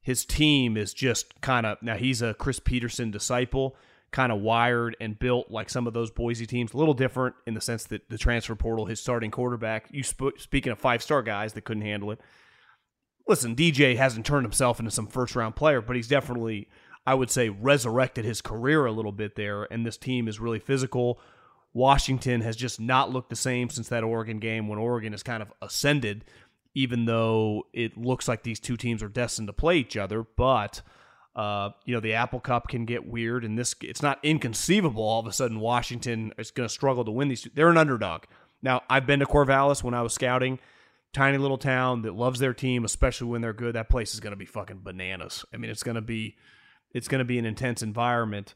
his 0.00 0.24
team 0.24 0.76
is 0.76 0.92
just 0.92 1.40
kind 1.40 1.64
of 1.64 1.80
now. 1.80 1.96
He's 1.96 2.20
a 2.20 2.34
Chris 2.34 2.58
Petersen 2.58 3.12
disciple, 3.12 3.76
kind 4.10 4.32
of 4.32 4.40
wired 4.40 4.96
and 5.00 5.16
built 5.16 5.48
like 5.48 5.70
some 5.70 5.86
of 5.86 5.92
those 5.92 6.10
Boise 6.10 6.46
teams. 6.46 6.74
A 6.74 6.76
little 6.76 6.94
different 6.94 7.36
in 7.46 7.54
the 7.54 7.60
sense 7.60 7.84
that 7.84 8.10
the 8.10 8.18
transfer 8.18 8.56
portal, 8.56 8.86
his 8.86 8.98
starting 8.98 9.30
quarterback. 9.30 9.86
You 9.92 10.02
sp- 10.02 10.38
speaking 10.38 10.72
of 10.72 10.80
five 10.80 11.04
star 11.04 11.22
guys 11.22 11.52
that 11.52 11.62
couldn't 11.62 11.84
handle 11.84 12.10
it 12.10 12.18
listen, 13.26 13.54
DJ 13.54 13.96
hasn't 13.96 14.26
turned 14.26 14.44
himself 14.44 14.78
into 14.78 14.90
some 14.90 15.06
first 15.06 15.36
round 15.36 15.56
player, 15.56 15.80
but 15.80 15.96
he's 15.96 16.08
definitely, 16.08 16.68
I 17.06 17.14
would 17.14 17.30
say, 17.30 17.48
resurrected 17.48 18.24
his 18.24 18.40
career 18.40 18.86
a 18.86 18.92
little 18.92 19.12
bit 19.12 19.36
there. 19.36 19.64
And 19.64 19.86
this 19.86 19.96
team 19.96 20.28
is 20.28 20.40
really 20.40 20.58
physical. 20.58 21.20
Washington 21.74 22.42
has 22.42 22.56
just 22.56 22.80
not 22.80 23.10
looked 23.10 23.30
the 23.30 23.36
same 23.36 23.70
since 23.70 23.88
that 23.88 24.04
Oregon 24.04 24.38
game 24.38 24.68
when 24.68 24.78
Oregon 24.78 25.12
has 25.12 25.22
kind 25.22 25.42
of 25.42 25.52
ascended, 25.62 26.24
even 26.74 27.06
though 27.06 27.66
it 27.72 27.96
looks 27.96 28.28
like 28.28 28.42
these 28.42 28.60
two 28.60 28.76
teams 28.76 29.02
are 29.02 29.08
destined 29.08 29.48
to 29.48 29.52
play 29.52 29.78
each 29.78 29.96
other. 29.96 30.22
But 30.22 30.82
uh, 31.34 31.70
you 31.86 31.94
know, 31.94 32.00
the 32.00 32.12
Apple 32.12 32.40
Cup 32.40 32.68
can 32.68 32.84
get 32.84 33.06
weird, 33.06 33.44
and 33.44 33.58
this 33.58 33.74
it's 33.80 34.02
not 34.02 34.18
inconceivable. 34.22 35.02
All 35.02 35.20
of 35.20 35.26
a 35.26 35.32
sudden, 35.32 35.60
Washington 35.60 36.32
is 36.36 36.50
going 36.50 36.68
to 36.68 36.72
struggle 36.72 37.04
to 37.04 37.10
win 37.10 37.28
these. 37.28 37.42
Two. 37.42 37.50
They're 37.54 37.70
an 37.70 37.78
underdog. 37.78 38.24
Now, 38.60 38.82
I've 38.90 39.06
been 39.06 39.20
to 39.20 39.26
Corvallis 39.26 39.82
when 39.82 39.94
I 39.94 40.02
was 40.02 40.12
scouting 40.12 40.58
tiny 41.12 41.38
little 41.38 41.58
town 41.58 42.02
that 42.02 42.14
loves 42.14 42.40
their 42.40 42.54
team, 42.54 42.84
especially 42.84 43.28
when 43.28 43.42
they're 43.42 43.52
good. 43.52 43.74
That 43.74 43.88
place 43.88 44.14
is 44.14 44.20
going 44.20 44.32
to 44.32 44.36
be 44.36 44.46
fucking 44.46 44.80
bananas. 44.82 45.44
I 45.52 45.56
mean, 45.56 45.70
it's 45.70 45.82
going 45.82 45.96
to 45.96 46.00
be 46.00 46.36
it's 46.92 47.08
going 47.08 47.20
to 47.20 47.24
be 47.24 47.38
an 47.38 47.46
intense 47.46 47.82
environment. 47.82 48.54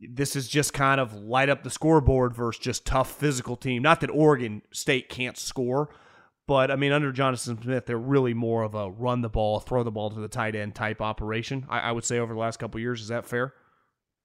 This 0.00 0.36
is 0.36 0.48
just 0.48 0.72
kind 0.72 1.00
of 1.00 1.14
light 1.14 1.48
up 1.48 1.62
the 1.62 1.70
scoreboard 1.70 2.34
versus 2.34 2.62
just 2.62 2.84
tough 2.84 3.10
physical 3.10 3.56
team. 3.56 3.82
Not 3.82 4.00
that 4.00 4.10
Oregon 4.10 4.62
State 4.72 5.08
can't 5.08 5.38
score, 5.38 5.88
but 6.46 6.70
I 6.70 6.76
mean, 6.76 6.92
under 6.92 7.12
Jonathan 7.12 7.60
Smith, 7.62 7.86
they're 7.86 7.96
really 7.96 8.34
more 8.34 8.62
of 8.62 8.74
a 8.74 8.90
run 8.90 9.22
the 9.22 9.28
ball, 9.28 9.60
throw 9.60 9.82
the 9.82 9.90
ball 9.90 10.10
to 10.10 10.20
the 10.20 10.28
tight 10.28 10.54
end 10.54 10.74
type 10.74 11.00
operation. 11.00 11.66
I, 11.68 11.80
I 11.80 11.92
would 11.92 12.04
say 12.04 12.18
over 12.18 12.34
the 12.34 12.40
last 12.40 12.58
couple 12.58 12.80
years. 12.80 13.00
Is 13.00 13.08
that 13.08 13.26
fair? 13.26 13.54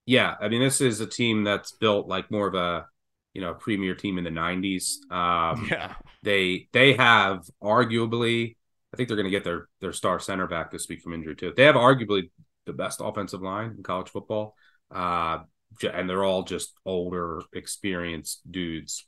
Yeah, 0.05 0.35
I 0.41 0.49
mean, 0.49 0.61
this 0.61 0.81
is 0.81 0.99
a 0.99 1.05
team 1.07 1.43
that's 1.43 1.71
built 1.71 2.07
like 2.07 2.31
more 2.31 2.47
of 2.47 2.55
a 2.55 2.87
you 3.33 3.41
know 3.41 3.53
premier 3.53 3.95
team 3.95 4.17
in 4.17 4.23
the 4.23 4.29
'90s. 4.31 4.97
Um, 5.11 5.67
Yeah. 5.71 5.95
they 6.23 6.67
they 6.73 6.93
have 6.93 7.45
arguably, 7.61 8.55
I 8.93 8.97
think 8.97 9.07
they're 9.07 9.17
going 9.17 9.25
to 9.25 9.31
get 9.31 9.43
their 9.43 9.67
their 9.81 9.93
star 9.93 10.19
center 10.19 10.47
back 10.47 10.71
this 10.71 10.87
week 10.89 11.01
from 11.01 11.13
injury 11.13 11.35
too. 11.35 11.53
They 11.55 11.63
have 11.63 11.75
arguably 11.75 12.29
the 12.65 12.73
best 12.73 13.01
offensive 13.03 13.41
line 13.41 13.73
in 13.77 13.83
college 13.83 14.09
football, 14.09 14.55
uh, 14.93 15.39
and 15.91 16.09
they're 16.09 16.23
all 16.23 16.43
just 16.43 16.73
older, 16.85 17.41
experienced 17.53 18.41
dudes. 18.51 19.05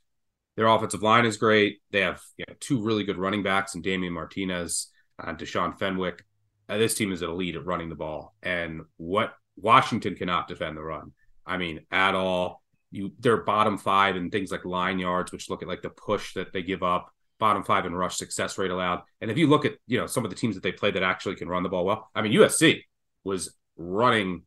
Their 0.56 0.66
offensive 0.66 1.02
line 1.02 1.24
is 1.24 1.36
great. 1.38 1.78
They 1.90 2.00
have 2.00 2.20
you 2.36 2.44
know, 2.48 2.54
two 2.60 2.82
really 2.82 3.04
good 3.04 3.18
running 3.18 3.42
backs, 3.42 3.74
and 3.74 3.82
Damien 3.82 4.12
Martinez 4.12 4.88
and 5.18 5.38
Deshaun 5.38 5.78
Fenwick. 5.78 6.24
Uh, 6.68 6.78
this 6.78 6.94
team 6.94 7.12
is 7.12 7.22
an 7.22 7.30
elite 7.30 7.56
at 7.56 7.64
running 7.66 7.88
the 7.88 7.94
ball, 7.94 8.34
and 8.42 8.82
what 8.96 9.34
Washington 9.56 10.14
cannot 10.14 10.48
defend 10.48 10.76
the 10.76 10.82
run. 10.82 11.12
I 11.46 11.56
mean, 11.58 11.80
at 11.90 12.14
all. 12.14 12.61
You 12.92 13.12
they're 13.18 13.42
bottom 13.42 13.78
five 13.78 14.16
in 14.16 14.30
things 14.30 14.52
like 14.52 14.64
line 14.64 14.98
yards, 14.98 15.32
which 15.32 15.50
look 15.50 15.62
at 15.62 15.68
like 15.68 15.82
the 15.82 15.90
push 15.90 16.34
that 16.34 16.52
they 16.52 16.62
give 16.62 16.82
up. 16.82 17.12
Bottom 17.38 17.64
five 17.64 17.86
in 17.86 17.94
rush 17.94 18.16
success 18.16 18.56
rate 18.56 18.70
allowed. 18.70 19.02
And 19.20 19.30
if 19.30 19.36
you 19.36 19.48
look 19.48 19.64
at 19.64 19.74
you 19.86 19.98
know 19.98 20.06
some 20.06 20.24
of 20.24 20.30
the 20.30 20.36
teams 20.36 20.54
that 20.54 20.62
they 20.62 20.70
play 20.70 20.92
that 20.92 21.02
actually 21.02 21.34
can 21.34 21.48
run 21.48 21.64
the 21.64 21.68
ball 21.68 21.84
well, 21.84 22.10
I 22.14 22.22
mean 22.22 22.32
USC 22.32 22.82
was 23.24 23.56
running 23.76 24.42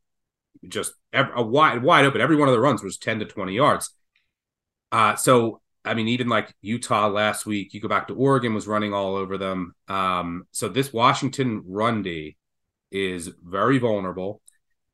just 0.66 0.94
a 1.12 1.42
wide 1.42 1.82
wide 1.82 2.06
open. 2.06 2.22
Every 2.22 2.36
one 2.36 2.48
of 2.48 2.54
the 2.54 2.60
runs 2.60 2.82
was 2.82 2.96
ten 2.96 3.18
to 3.18 3.26
twenty 3.26 3.54
yards. 3.54 3.90
Uh, 4.92 5.16
so 5.16 5.60
I 5.86 5.94
mean, 5.94 6.08
even 6.08 6.28
like 6.28 6.52
Utah 6.62 7.08
last 7.08 7.46
week, 7.46 7.72
you 7.72 7.80
go 7.80 7.88
back 7.88 8.08
to 8.08 8.14
Oregon 8.14 8.54
was 8.54 8.66
running 8.66 8.92
all 8.92 9.14
over 9.14 9.38
them. 9.38 9.74
Um, 9.88 10.46
so 10.50 10.68
this 10.68 10.92
Washington 10.92 11.62
run 11.66 12.02
D 12.02 12.36
is 12.90 13.30
very 13.42 13.78
vulnerable. 13.78 14.40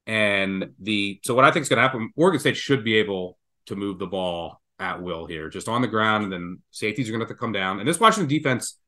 And 0.06 0.70
the 0.80 1.20
so 1.24 1.34
what 1.34 1.44
I 1.44 1.50
think 1.50 1.62
is 1.62 1.68
going 1.68 1.78
to 1.78 1.82
happen, 1.82 2.12
Oregon 2.16 2.40
State 2.40 2.56
should 2.56 2.84
be 2.84 2.96
able 2.96 3.38
to 3.66 3.76
move 3.76 3.98
the 3.98 4.06
ball 4.06 4.60
at 4.78 5.02
will 5.02 5.26
here, 5.26 5.48
just 5.48 5.68
on 5.68 5.82
the 5.82 5.88
ground, 5.88 6.24
and 6.24 6.32
then 6.32 6.58
safeties 6.70 7.08
are 7.08 7.12
going 7.12 7.20
to 7.20 7.26
have 7.26 7.36
to 7.36 7.40
come 7.40 7.52
down. 7.52 7.78
And 7.78 7.88
this 7.88 8.00
Washington 8.00 8.28
defense, 8.28 8.78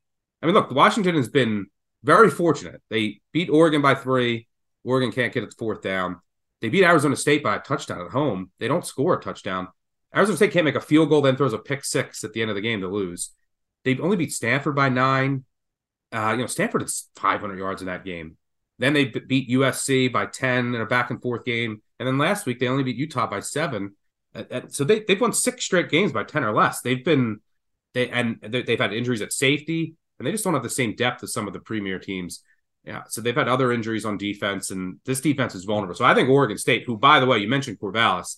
I 0.42 0.46
mean, 0.46 0.54
look, 0.54 0.70
Washington 0.70 1.14
has 1.14 1.28
been 1.28 1.66
very 2.02 2.30
fortunate. 2.30 2.82
They 2.90 3.20
beat 3.32 3.48
Oregon 3.48 3.80
by 3.80 3.94
three. 3.94 4.48
Oregon 4.84 5.12
can't 5.12 5.32
get 5.32 5.44
its 5.44 5.54
fourth 5.54 5.82
down. 5.82 6.20
They 6.60 6.68
beat 6.68 6.84
Arizona 6.84 7.16
State 7.16 7.42
by 7.42 7.56
a 7.56 7.60
touchdown 7.60 8.02
at 8.02 8.10
home. 8.10 8.50
They 8.58 8.68
don't 8.68 8.86
score 8.86 9.14
a 9.14 9.20
touchdown. 9.20 9.68
Arizona 10.14 10.36
State 10.36 10.52
can't 10.52 10.64
make 10.64 10.76
a 10.76 10.80
field 10.80 11.08
goal, 11.08 11.22
then 11.22 11.36
throws 11.36 11.52
a 11.52 11.58
pick 11.58 11.84
six 11.84 12.24
at 12.24 12.32
the 12.32 12.42
end 12.42 12.50
of 12.50 12.54
the 12.54 12.60
game 12.60 12.80
to 12.80 12.88
lose. 12.88 13.30
They 13.84 13.98
only 13.98 14.16
beat 14.16 14.32
Stanford 14.32 14.74
by 14.74 14.88
nine. 14.88 15.44
Uh, 16.12 16.30
you 16.32 16.38
know, 16.38 16.46
Stanford 16.46 16.82
is 16.82 17.08
500 17.16 17.58
yards 17.58 17.82
in 17.82 17.86
that 17.86 18.04
game. 18.04 18.36
Then 18.78 18.92
they 18.92 19.06
beat 19.06 19.50
USC 19.50 20.12
by 20.12 20.26
10 20.26 20.74
in 20.74 20.80
a 20.80 20.86
back 20.86 21.10
and 21.10 21.20
forth 21.20 21.44
game. 21.44 21.82
And 21.98 22.06
then 22.06 22.18
last 22.18 22.46
week, 22.46 22.58
they 22.58 22.68
only 22.68 22.82
beat 22.82 22.96
Utah 22.96 23.26
by 23.26 23.40
seven. 23.40 23.94
Uh, 24.34 24.42
uh, 24.50 24.60
so 24.68 24.84
they, 24.84 25.00
they've 25.00 25.20
won 25.20 25.32
six 25.32 25.64
straight 25.64 25.90
games 25.90 26.12
by 26.12 26.24
10 26.24 26.44
or 26.44 26.52
less. 26.52 26.80
They've 26.80 27.04
been, 27.04 27.40
they 27.92 28.08
and 28.08 28.38
they- 28.42 28.62
they've 28.62 28.80
had 28.80 28.92
injuries 28.92 29.22
at 29.22 29.32
safety, 29.32 29.94
and 30.18 30.26
they 30.26 30.32
just 30.32 30.44
don't 30.44 30.54
have 30.54 30.62
the 30.62 30.70
same 30.70 30.94
depth 30.96 31.22
as 31.22 31.32
some 31.32 31.46
of 31.46 31.52
the 31.52 31.60
premier 31.60 31.98
teams. 31.98 32.42
Yeah. 32.84 33.02
So 33.08 33.20
they've 33.20 33.34
had 33.34 33.48
other 33.48 33.72
injuries 33.72 34.04
on 34.04 34.18
defense, 34.18 34.70
and 34.70 34.98
this 35.04 35.20
defense 35.20 35.54
is 35.54 35.64
vulnerable. 35.64 35.94
So 35.94 36.04
I 36.04 36.14
think 36.14 36.28
Oregon 36.28 36.58
State, 36.58 36.84
who, 36.84 36.96
by 36.96 37.20
the 37.20 37.26
way, 37.26 37.38
you 37.38 37.48
mentioned 37.48 37.78
Corvallis, 37.78 38.36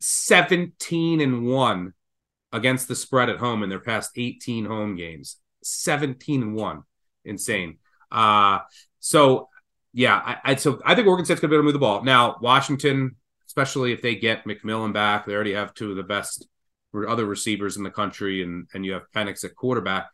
17 0.00 1.20
and 1.20 1.46
1 1.46 1.92
against 2.52 2.88
the 2.88 2.94
spread 2.94 3.28
at 3.28 3.38
home 3.38 3.62
in 3.62 3.68
their 3.68 3.80
past 3.80 4.12
18 4.16 4.64
home 4.64 4.96
games. 4.96 5.36
17 5.62 6.42
and 6.42 6.54
1. 6.54 6.82
Insane. 7.24 7.78
Uh 8.10 8.60
so 9.00 9.48
yeah, 9.92 10.16
I, 10.16 10.52
I 10.52 10.54
so 10.54 10.80
I 10.84 10.94
think 10.94 11.06
Oregon 11.06 11.24
State's 11.24 11.40
gonna 11.40 11.50
be 11.50 11.56
able 11.56 11.62
to 11.62 11.66
move 11.66 11.72
the 11.74 11.78
ball. 11.78 12.02
Now, 12.04 12.36
Washington, 12.40 13.16
especially 13.58 13.90
if 13.92 14.00
they 14.00 14.14
get 14.14 14.44
McMillan 14.44 14.92
back, 14.92 15.26
they 15.26 15.34
already 15.34 15.54
have 15.54 15.74
two 15.74 15.90
of 15.90 15.96
the 15.96 16.02
best 16.04 16.46
other 17.08 17.26
receivers 17.26 17.76
in 17.76 17.82
the 17.82 17.90
country, 17.90 18.42
and 18.42 18.68
and 18.72 18.86
you 18.86 18.92
have 18.92 19.10
Penix 19.14 19.44
at 19.44 19.56
quarterback. 19.56 20.06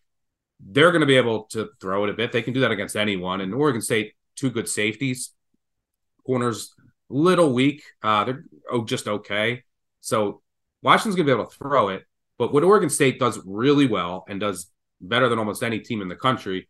They're 0.61 0.93
going 0.93 1.03
to 1.03 1.07
be 1.07 1.19
able 1.19 1.45
to 1.51 1.69
throw 1.79 2.05
it 2.05 2.11
a 2.11 2.15
bit. 2.15 2.33
They 2.33 2.41
can 2.41 2.55
do 2.55 2.61
that 2.61 2.71
against 2.71 2.97
anyone. 2.97 3.43
And 3.43 3.53
Oregon 3.53 3.83
State, 3.83 4.15
two 4.35 4.51
good 4.51 4.69
safeties. 4.69 5.33
corners 6.27 6.75
little 7.11 7.53
weak. 7.53 7.83
Uh, 8.03 8.25
they're 8.25 8.45
oh, 8.71 8.85
just 8.85 9.07
okay. 9.07 9.63
So 10.01 10.41
Washington's 10.83 11.17
going 11.17 11.27
to 11.27 11.35
be 11.35 11.39
able 11.39 11.51
to 11.51 11.57
throw 11.57 11.91
it. 11.91 12.05
But 12.39 12.53
what 12.53 12.65
Oregon 12.65 12.89
State 12.89 13.21
does 13.21 13.39
really 13.45 13.87
well 13.87 14.25
and 14.27 14.41
does 14.41 14.71
better 15.03 15.29
than 15.29 15.39
almost 15.39 15.63
any 15.63 15.81
team 15.81 16.01
in 16.01 16.09
the 16.09 16.17
country 16.17 16.67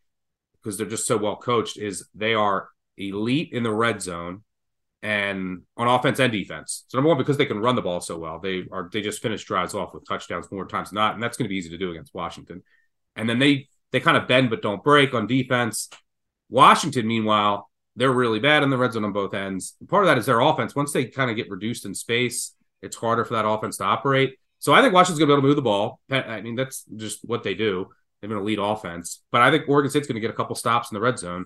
because 0.55 0.77
they're 0.77 0.89
just 0.89 1.07
so 1.07 1.17
well 1.17 1.37
coached 1.37 1.79
is 1.79 2.09
they 2.15 2.35
are 2.35 2.69
elite 2.97 3.51
in 3.53 3.63
the 3.63 3.73
red 3.73 4.03
zone 4.03 4.43
and 5.05 5.61
on 5.77 5.87
offense 5.87 6.19
and 6.19 6.33
defense. 6.33 6.87
So 6.89 6.97
number 6.97 7.11
one, 7.11 7.19
because 7.19 7.37
they 7.37 7.45
can 7.45 7.61
run 7.61 7.77
the 7.77 7.83
ball 7.83 8.01
so 8.01 8.19
well, 8.19 8.41
they 8.41 8.65
are 8.73 8.89
they 8.91 9.03
just 9.03 9.21
finish 9.21 9.45
drives 9.45 9.75
off 9.75 9.93
with 9.93 10.09
touchdowns 10.09 10.51
more 10.51 10.67
times 10.67 10.91
than 10.91 10.97
not, 10.97 11.13
and 11.15 11.23
that's 11.23 11.37
going 11.37 11.45
to 11.45 11.51
be 11.51 11.57
easy 11.57 11.69
to 11.69 11.79
do 11.79 11.91
against 11.91 12.15
Washington. 12.15 12.63
And 13.15 13.29
then 13.29 13.39
they 13.39 13.69
they 13.93 14.01
kind 14.01 14.17
of 14.17 14.27
bend 14.27 14.49
but 14.49 14.63
don't 14.63 14.83
break 14.83 15.13
on 15.13 15.27
defense. 15.27 15.91
Washington, 16.49 17.07
meanwhile, 17.07 17.71
they're 17.97 18.11
really 18.11 18.41
bad 18.41 18.63
in 18.63 18.71
the 18.71 18.79
red 18.79 18.95
zone 18.95 19.05
on 19.05 19.13
both 19.13 19.35
ends. 19.35 19.77
part 19.89 20.05
of 20.05 20.09
that 20.09 20.19
is 20.19 20.27
their 20.27 20.41
offense. 20.41 20.75
Once 20.75 20.93
they 20.93 21.05
kind 21.05 21.31
of 21.31 21.37
get 21.37 21.51
reduced 21.51 21.85
in 21.85 21.95
space, 21.95 22.55
it's 22.81 22.97
harder 22.97 23.27
for 23.27 23.35
that 23.35 23.47
offense 23.47 23.77
to 23.77 23.85
operate. 23.85 24.39
So 24.59 24.73
I 24.73 24.81
think 24.81 24.95
Washington's 24.95 25.19
going 25.19 25.29
to 25.29 25.33
be 25.33 25.35
able 25.35 25.43
to 25.43 25.49
move 25.49 25.57
the 25.57 25.63
ball. 25.63 26.01
I 26.11 26.41
mean, 26.41 26.57
that's 26.57 26.85
just 26.97 27.21
what 27.25 27.43
they 27.43 27.53
do. 27.55 27.89
They 28.21 28.29
have 28.29 28.37
an 28.37 28.43
elite 28.43 28.59
offense. 28.61 29.23
But 29.31 29.43
I 29.43 29.51
think 29.51 29.69
Oregon 29.69 29.91
State's 29.91 30.07
going 30.07 30.15
to 30.15 30.21
get 30.21 30.31
a 30.31 30.35
couple 30.35 30.57
stops 30.57 30.91
in 30.91 30.95
the 30.95 31.01
red 31.03 31.19
zone, 31.19 31.45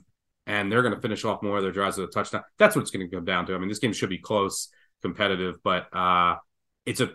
and 0.48 0.72
they're 0.72 0.82
going 0.82 0.94
to 0.94 1.00
finish 1.00 1.26
off 1.26 1.42
more 1.42 1.58
of 1.58 1.62
their 1.62 1.72
drives 1.72 1.98
with 1.98 2.08
a 2.08 2.12
touchdown. 2.12 2.42
That's 2.58 2.74
what 2.74 2.80
it's 2.80 2.90
going 2.90 3.08
to 3.08 3.14
come 3.14 3.26
down 3.26 3.44
to. 3.46 3.54
I 3.54 3.58
mean, 3.58 3.68
this 3.68 3.78
game 3.78 3.92
should 3.92 4.08
be 4.08 4.18
close, 4.18 4.68
competitive, 5.02 5.56
but 5.62 5.94
uh, 5.94 6.36
it's 6.86 7.00
a 7.02 7.10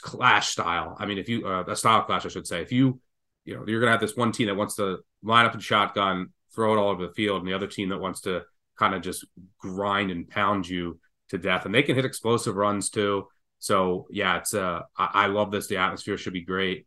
clash 0.00 0.48
style. 0.48 0.96
I 0.98 1.04
mean, 1.04 1.18
if 1.18 1.28
you 1.28 1.46
uh, 1.46 1.64
a 1.66 1.74
style 1.74 2.04
clash, 2.04 2.24
I 2.24 2.28
should 2.28 2.46
say. 2.46 2.62
If 2.62 2.70
you 2.70 3.00
you 3.44 3.56
know 3.56 3.64
you're 3.66 3.80
going 3.80 3.88
to 3.88 3.92
have 3.92 4.00
this 4.00 4.16
one 4.16 4.30
team 4.30 4.46
that 4.46 4.54
wants 4.54 4.76
to 4.76 4.98
line 5.24 5.44
up 5.44 5.54
in 5.54 5.60
shotgun, 5.60 6.28
throw 6.54 6.72
it 6.72 6.78
all 6.78 6.88
over 6.88 7.04
the 7.04 7.12
field, 7.12 7.40
and 7.40 7.48
the 7.48 7.54
other 7.54 7.66
team 7.66 7.88
that 7.88 7.98
wants 7.98 8.20
to 8.22 8.42
kind 8.78 8.94
of 8.94 9.02
just 9.02 9.26
grind 9.58 10.12
and 10.12 10.30
pound 10.30 10.68
you 10.68 11.00
to 11.30 11.36
death, 11.36 11.66
and 11.66 11.74
they 11.74 11.82
can 11.82 11.96
hit 11.96 12.04
explosive 12.04 12.54
runs 12.54 12.90
too. 12.90 13.26
So 13.58 14.06
yeah, 14.08 14.38
it's 14.38 14.54
uh, 14.54 14.82
I, 14.96 15.10
I 15.14 15.26
love 15.26 15.50
this. 15.50 15.66
The 15.66 15.78
atmosphere 15.78 16.16
should 16.16 16.32
be 16.32 16.42
great. 16.42 16.86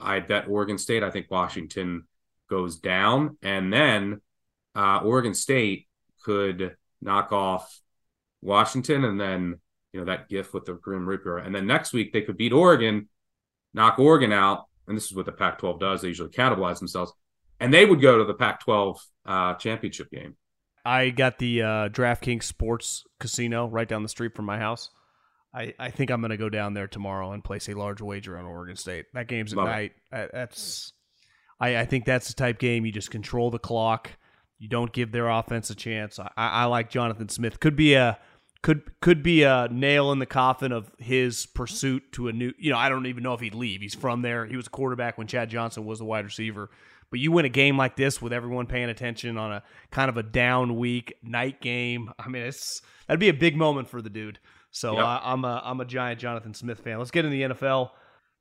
I 0.00 0.18
bet 0.18 0.48
Oregon 0.48 0.76
State. 0.76 1.04
I 1.04 1.10
think 1.10 1.30
Washington 1.30 2.02
goes 2.48 2.80
down, 2.80 3.38
and 3.42 3.72
then 3.72 4.20
uh, 4.74 5.00
Oregon 5.04 5.34
State 5.34 5.86
could 6.24 6.76
knock 7.00 7.32
off 7.32 7.80
Washington, 8.42 9.04
and 9.04 9.20
then 9.20 9.60
you 9.92 10.00
know 10.00 10.06
that 10.06 10.28
gift 10.28 10.54
with 10.54 10.64
the 10.64 10.74
Grim 10.74 11.08
Reaper, 11.08 11.38
and 11.38 11.54
then 11.54 11.66
next 11.66 11.92
week 11.92 12.12
they 12.12 12.22
could 12.22 12.36
beat 12.36 12.52
Oregon, 12.52 13.08
knock 13.74 13.98
Oregon 13.98 14.32
out, 14.32 14.66
and 14.86 14.96
this 14.96 15.06
is 15.06 15.14
what 15.14 15.26
the 15.26 15.32
Pac-12 15.32 15.80
does. 15.80 16.02
They 16.02 16.08
usually 16.08 16.30
cannibalize 16.30 16.78
themselves, 16.78 17.12
and 17.58 17.72
they 17.72 17.86
would 17.86 18.00
go 18.00 18.18
to 18.18 18.24
the 18.24 18.34
Pac-12 18.34 18.98
uh, 19.26 19.54
championship 19.54 20.10
game. 20.10 20.36
I 20.84 21.10
got 21.10 21.38
the 21.38 21.62
uh, 21.62 21.88
DraftKings 21.90 22.44
Sports 22.44 23.04
Casino 23.18 23.68
right 23.68 23.88
down 23.88 24.02
the 24.02 24.08
street 24.08 24.34
from 24.34 24.46
my 24.46 24.58
house. 24.58 24.90
I, 25.52 25.74
I 25.78 25.90
think 25.90 26.10
I'm 26.10 26.20
going 26.20 26.30
to 26.30 26.36
go 26.36 26.48
down 26.48 26.74
there 26.74 26.86
tomorrow 26.86 27.32
and 27.32 27.42
place 27.42 27.68
a 27.68 27.74
large 27.74 28.00
wager 28.00 28.38
on 28.38 28.44
Oregon 28.44 28.76
State. 28.76 29.06
That 29.14 29.26
game's 29.26 29.52
at 29.52 29.58
Love 29.58 29.68
night. 29.68 29.92
It. 30.12 30.30
That's 30.32 30.92
I, 31.58 31.78
I 31.78 31.84
think 31.84 32.04
that's 32.04 32.28
the 32.28 32.34
type 32.34 32.58
game 32.58 32.86
you 32.86 32.92
just 32.92 33.10
control 33.10 33.50
the 33.50 33.58
clock. 33.58 34.10
You 34.60 34.68
don't 34.68 34.92
give 34.92 35.10
their 35.10 35.28
offense 35.28 35.70
a 35.70 35.74
chance. 35.74 36.18
I, 36.20 36.30
I 36.36 36.64
like 36.66 36.90
Jonathan 36.90 37.30
Smith. 37.30 37.58
Could 37.60 37.76
be 37.76 37.94
a 37.94 38.18
could 38.62 38.82
could 39.00 39.22
be 39.22 39.42
a 39.42 39.68
nail 39.70 40.12
in 40.12 40.18
the 40.18 40.26
coffin 40.26 40.70
of 40.70 40.92
his 40.98 41.46
pursuit 41.46 42.12
to 42.12 42.28
a 42.28 42.32
new. 42.32 42.52
You 42.58 42.70
know, 42.70 42.76
I 42.76 42.90
don't 42.90 43.06
even 43.06 43.22
know 43.22 43.32
if 43.32 43.40
he'd 43.40 43.54
leave. 43.54 43.80
He's 43.80 43.94
from 43.94 44.20
there. 44.20 44.44
He 44.44 44.56
was 44.56 44.66
a 44.66 44.70
quarterback 44.70 45.16
when 45.16 45.26
Chad 45.26 45.48
Johnson 45.48 45.86
was 45.86 45.98
the 45.98 46.04
wide 46.04 46.26
receiver. 46.26 46.70
But 47.10 47.20
you 47.20 47.32
win 47.32 47.46
a 47.46 47.48
game 47.48 47.76
like 47.76 47.96
this 47.96 48.20
with 48.20 48.34
everyone 48.34 48.66
paying 48.66 48.90
attention 48.90 49.36
on 49.36 49.50
a 49.50 49.62
kind 49.90 50.10
of 50.10 50.18
a 50.18 50.22
down 50.22 50.76
week 50.76 51.14
night 51.22 51.60
game. 51.60 52.12
I 52.18 52.28
mean, 52.28 52.42
it's 52.42 52.82
that'd 53.08 53.18
be 53.18 53.30
a 53.30 53.34
big 53.34 53.56
moment 53.56 53.88
for 53.88 54.02
the 54.02 54.10
dude. 54.10 54.38
So 54.70 54.92
yep. 54.92 55.04
uh, 55.04 55.20
I'm 55.22 55.44
a 55.44 55.62
I'm 55.64 55.80
a 55.80 55.86
giant 55.86 56.20
Jonathan 56.20 56.52
Smith 56.52 56.80
fan. 56.80 56.98
Let's 56.98 57.10
get 57.10 57.24
in 57.24 57.30
the 57.30 57.42
NFL. 57.42 57.90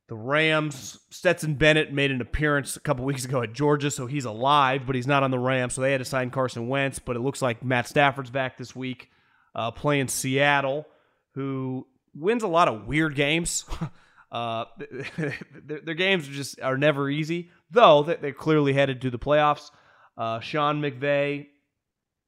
The 0.10 0.16
Rams, 0.16 0.99
Stetson 1.12 1.53
Bennett 1.53 1.93
made 1.93 2.10
an 2.10 2.20
appearance 2.20 2.76
a 2.76 2.80
couple 2.80 3.05
weeks 3.05 3.26
ago 3.26 3.43
at 3.43 3.53
Georgia, 3.53 3.91
so 3.91 4.07
he's 4.07 4.26
alive, 4.26 4.88
but 4.88 4.95
he's 4.95 5.05
not 5.05 5.22
on 5.22 5.30
the 5.30 5.38
Rams, 5.38 5.76
so 5.76 5.82
they 5.82 5.91
had 5.91 5.99
to 5.99 6.05
sign 6.05 6.32
Carson 6.32 6.68
Wentz. 6.68 6.97
But 6.97 7.16
it 7.16 7.20
looks 7.20 7.43
like 7.43 7.64
Matt 7.64 7.88
Stafford's 7.88 8.32
back 8.32 8.57
this 8.57 8.76
week, 8.76 9.12
uh, 9.53 9.70
playing 9.70 10.07
Seattle, 10.07 10.88
who 11.36 11.86
wins 12.16 12.41
a 12.41 12.47
lot 12.47 12.68
of 12.68 12.88
weird 12.88 13.14
games. 13.14 13.66
uh, 14.32 14.66
their, 15.64 15.93
games 15.93 16.28
are 16.28 16.32
just 16.32 16.60
are 16.60 16.78
never 16.78 17.07
easy, 17.07 17.51
though 17.70 18.01
they're 18.01 18.34
clearly 18.34 18.74
headed 18.74 19.01
to 19.01 19.12
the 19.12 19.20
playoffs. 19.20 19.70
Uh, 20.18 20.39
Sean 20.39 20.82
McVay, 20.82 21.45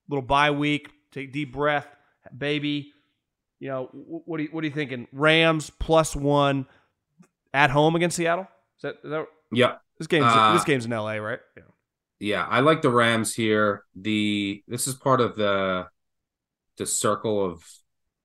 little 0.07 0.21
bye 0.21 0.51
week, 0.51 0.87
take 1.11 1.33
deep 1.33 1.51
breath, 1.51 1.87
baby 2.37 2.93
you 3.61 3.67
know, 3.67 3.89
what 3.93 4.39
are 4.39 4.43
you, 4.43 4.49
what 4.51 4.63
are 4.63 4.67
you 4.67 4.73
thinking? 4.73 5.07
Rams 5.13 5.69
plus 5.69 6.15
one 6.15 6.65
at 7.53 7.69
home 7.69 7.95
against 7.95 8.17
Seattle. 8.17 8.47
Is 8.77 8.81
that, 8.83 8.95
is 9.03 9.11
that 9.11 9.25
yeah? 9.51 9.75
This 9.97 10.07
game's 10.07 10.25
uh, 10.27 10.53
this 10.53 10.63
game's 10.63 10.85
in 10.85 10.93
L.A. 10.93 11.19
right? 11.19 11.39
Yeah. 11.55 11.63
Yeah, 12.19 12.45
I 12.47 12.59
like 12.59 12.83
the 12.83 12.91
Rams 12.91 13.33
here. 13.33 13.83
The 13.95 14.63
this 14.67 14.87
is 14.87 14.93
part 14.93 15.21
of 15.21 15.35
the 15.35 15.87
the 16.77 16.85
circle 16.85 17.43
of 17.43 17.63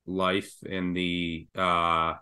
life 0.06 0.52
in 0.64 0.92
the 0.92 1.48
uh, 1.54 2.14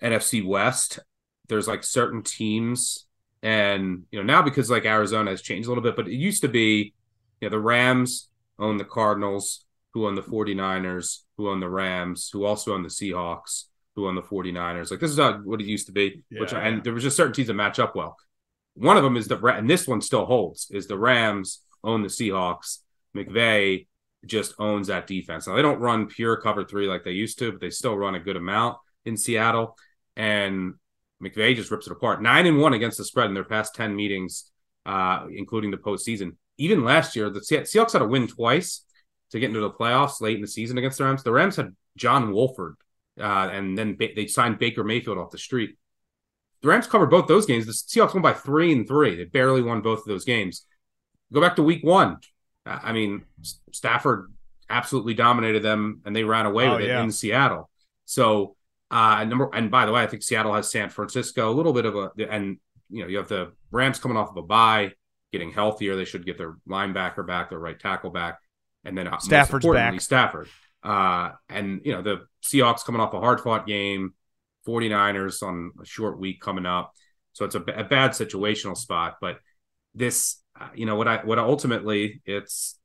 NFC 0.00 0.44
West. 0.46 1.00
There's 1.48 1.66
like 1.68 1.82
certain 1.82 2.22
teams, 2.22 3.06
and 3.42 4.04
you 4.12 4.20
know 4.20 4.24
now 4.24 4.42
because 4.42 4.70
like 4.70 4.84
Arizona 4.84 5.30
has 5.30 5.42
changed 5.42 5.66
a 5.66 5.70
little 5.70 5.82
bit, 5.82 5.96
but 5.96 6.06
it 6.06 6.14
used 6.14 6.42
to 6.42 6.48
be, 6.48 6.94
you 7.40 7.48
know, 7.48 7.50
the 7.50 7.60
Rams 7.60 8.28
own 8.58 8.76
the 8.76 8.84
Cardinals, 8.84 9.64
who 9.94 10.06
own 10.06 10.14
the 10.14 10.22
49ers, 10.22 11.24
who 11.36 11.50
own 11.50 11.60
the 11.60 11.68
Rams, 11.68 12.30
who 12.32 12.44
also 12.44 12.74
own 12.74 12.82
the 12.82 12.88
Seahawks, 12.88 13.64
who 13.94 14.06
own 14.06 14.14
the 14.14 14.22
49ers. 14.22 14.90
Like 14.90 15.00
this 15.00 15.10
is 15.10 15.18
not 15.18 15.44
what 15.44 15.60
it 15.60 15.66
used 15.66 15.86
to 15.86 15.92
be. 15.92 16.22
Yeah. 16.30 16.40
Which 16.40 16.52
and 16.52 16.82
there 16.82 16.92
was 16.92 17.02
just 17.02 17.16
certain 17.16 17.32
teams 17.32 17.48
that 17.48 17.54
match 17.54 17.78
up 17.78 17.94
well. 17.94 18.16
One 18.74 18.96
of 18.96 19.02
them 19.02 19.16
is 19.16 19.28
the 19.28 19.38
and 19.46 19.68
this 19.68 19.86
one 19.86 20.00
still 20.00 20.24
holds 20.24 20.70
is 20.70 20.86
the 20.86 20.98
Rams 20.98 21.62
own 21.84 22.02
the 22.02 22.08
Seahawks. 22.08 22.78
McVay 23.16 23.86
just 24.24 24.54
owns 24.58 24.86
that 24.86 25.06
defense. 25.06 25.46
Now 25.46 25.56
they 25.56 25.62
don't 25.62 25.80
run 25.80 26.06
pure 26.06 26.36
cover 26.36 26.64
three 26.64 26.86
like 26.86 27.04
they 27.04 27.12
used 27.12 27.38
to, 27.40 27.52
but 27.52 27.60
they 27.60 27.70
still 27.70 27.96
run 27.96 28.14
a 28.14 28.20
good 28.20 28.36
amount 28.36 28.78
in 29.04 29.16
Seattle. 29.16 29.76
And 30.16 30.74
McVay 31.22 31.54
just 31.54 31.70
rips 31.70 31.86
it 31.86 31.92
apart. 31.92 32.22
Nine 32.22 32.46
and 32.46 32.58
one 32.58 32.72
against 32.72 32.98
the 32.98 33.04
spread 33.04 33.26
in 33.26 33.34
their 33.34 33.44
past 33.44 33.74
ten 33.74 33.94
meetings, 33.94 34.50
uh, 34.86 35.26
including 35.30 35.70
the 35.70 35.76
postseason. 35.76 36.36
Even 36.58 36.84
last 36.84 37.16
year, 37.16 37.30
the 37.30 37.40
Seahawks 37.40 37.92
had 37.92 38.02
a 38.02 38.06
win 38.06 38.28
twice, 38.28 38.84
to 39.32 39.40
get 39.40 39.48
into 39.48 39.60
the 39.60 39.70
playoffs 39.70 40.20
late 40.20 40.36
in 40.36 40.42
the 40.42 40.46
season 40.46 40.78
against 40.78 40.98
the 40.98 41.04
Rams. 41.04 41.22
The 41.22 41.32
Rams 41.32 41.56
had 41.56 41.74
John 41.96 42.32
Wolford, 42.32 42.76
uh, 43.20 43.48
and 43.52 43.76
then 43.76 43.96
ba- 43.96 44.14
they 44.14 44.26
signed 44.26 44.58
Baker 44.58 44.84
Mayfield 44.84 45.18
off 45.18 45.30
the 45.30 45.38
street. 45.38 45.76
The 46.62 46.68
Rams 46.68 46.86
covered 46.86 47.10
both 47.10 47.26
those 47.26 47.46
games. 47.46 47.66
The 47.66 47.72
Seahawks 47.72 48.14
won 48.14 48.22
by 48.22 48.32
three 48.32 48.72
and 48.72 48.86
three. 48.86 49.16
They 49.16 49.24
barely 49.24 49.62
won 49.62 49.80
both 49.80 50.00
of 50.00 50.04
those 50.06 50.24
games. 50.24 50.64
Go 51.32 51.40
back 51.40 51.56
to 51.56 51.62
week 51.62 51.82
one. 51.82 52.18
I 52.64 52.92
mean, 52.92 53.24
Stafford 53.72 54.32
absolutely 54.70 55.14
dominated 55.14 55.62
them, 55.62 56.02
and 56.04 56.14
they 56.14 56.22
ran 56.22 56.46
away 56.46 56.68
oh, 56.68 56.76
with 56.76 56.86
yeah. 56.86 57.00
it 57.00 57.04
in 57.04 57.10
Seattle. 57.10 57.68
So, 58.04 58.56
uh, 58.90 59.24
number 59.24 59.50
and 59.52 59.70
by 59.70 59.86
the 59.86 59.92
way, 59.92 60.02
I 60.02 60.06
think 60.06 60.22
Seattle 60.22 60.54
has 60.54 60.70
San 60.70 60.88
Francisco 60.88 61.50
a 61.50 61.54
little 61.54 61.72
bit 61.72 61.86
of 61.86 61.96
a, 61.96 62.10
and 62.30 62.58
you 62.90 63.02
know, 63.02 63.08
you 63.08 63.16
have 63.16 63.28
the 63.28 63.52
Rams 63.72 63.98
coming 63.98 64.16
off 64.16 64.30
of 64.30 64.36
a 64.36 64.42
bye, 64.42 64.92
getting 65.32 65.50
healthier. 65.50 65.96
They 65.96 66.04
should 66.04 66.24
get 66.24 66.38
their 66.38 66.56
linebacker 66.68 67.26
back, 67.26 67.50
their 67.50 67.58
right 67.58 67.78
tackle 67.78 68.10
back 68.10 68.38
and 68.84 68.96
then 68.96 69.08
uh, 69.08 69.18
Stafford's 69.18 69.66
back. 69.66 70.00
Stafford. 70.00 70.48
Uh, 70.82 71.30
and 71.48 71.80
you 71.84 71.92
know 71.92 72.02
the 72.02 72.26
Seahawks 72.44 72.84
coming 72.84 73.00
off 73.00 73.14
a 73.14 73.20
hard 73.20 73.40
fought 73.40 73.66
game, 73.66 74.14
49ers 74.66 75.42
on 75.42 75.72
a 75.80 75.84
short 75.84 76.18
week 76.18 76.40
coming 76.40 76.66
up, 76.66 76.92
so 77.32 77.44
it's 77.44 77.54
a, 77.54 77.60
a 77.60 77.84
bad 77.84 78.12
situational 78.12 78.76
spot. 78.76 79.16
But 79.20 79.38
this, 79.94 80.42
uh, 80.60 80.68
you 80.74 80.86
know, 80.86 80.96
what 80.96 81.08
I 81.08 81.18
what 81.18 81.38
ultimately 81.38 82.22
it's 82.26 82.78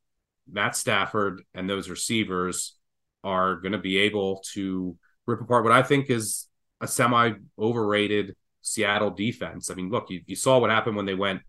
Matt 0.49 0.75
Stafford 0.75 1.41
and 1.53 1.69
those 1.69 1.89
receivers 1.89 2.75
are 3.23 3.55
going 3.55 3.71
to 3.71 3.77
be 3.77 3.97
able 3.97 4.43
to 4.53 4.95
rip 5.25 5.41
apart 5.41 5.63
what 5.63 5.73
I 5.73 5.83
think 5.83 6.09
is 6.09 6.47
a 6.79 6.87
semi 6.87 7.33
overrated 7.57 8.35
Seattle 8.61 9.09
defense. 9.09 9.71
I 9.71 9.73
mean, 9.73 9.89
look, 9.89 10.09
you, 10.09 10.21
you 10.25 10.35
saw 10.35 10.59
what 10.59 10.69
happened 10.69 10.95
when 10.95 11.05
they 11.05 11.15
went 11.15 11.41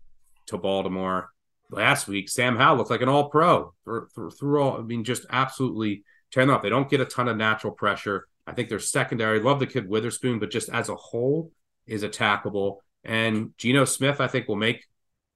to 0.47 0.57
Baltimore 0.57 1.29
last 1.71 2.07
week, 2.07 2.29
Sam 2.29 2.55
Howell 2.57 2.77
looked 2.77 2.89
like 2.89 3.01
an 3.01 3.09
all 3.09 3.29
pro 3.29 3.73
through, 3.83 4.31
through 4.31 4.61
all. 4.61 4.79
I 4.79 4.81
mean, 4.81 5.03
just 5.03 5.25
absolutely 5.29 6.03
them 6.33 6.49
up. 6.49 6.61
They 6.61 6.69
don't 6.69 6.89
get 6.89 7.01
a 7.01 7.05
ton 7.05 7.27
of 7.27 7.37
natural 7.37 7.73
pressure. 7.73 8.27
I 8.45 8.53
think 8.53 8.69
they're 8.69 8.79
secondary. 8.79 9.39
Love 9.39 9.59
the 9.59 9.67
kid 9.67 9.87
Witherspoon, 9.87 10.39
but 10.39 10.51
just 10.51 10.69
as 10.69 10.89
a 10.89 10.95
whole 10.95 11.51
is 11.85 12.03
attackable. 12.03 12.77
And 13.03 13.53
Geno 13.57 13.85
Smith, 13.85 14.19
I 14.21 14.27
think, 14.27 14.47
will 14.47 14.55
make 14.55 14.85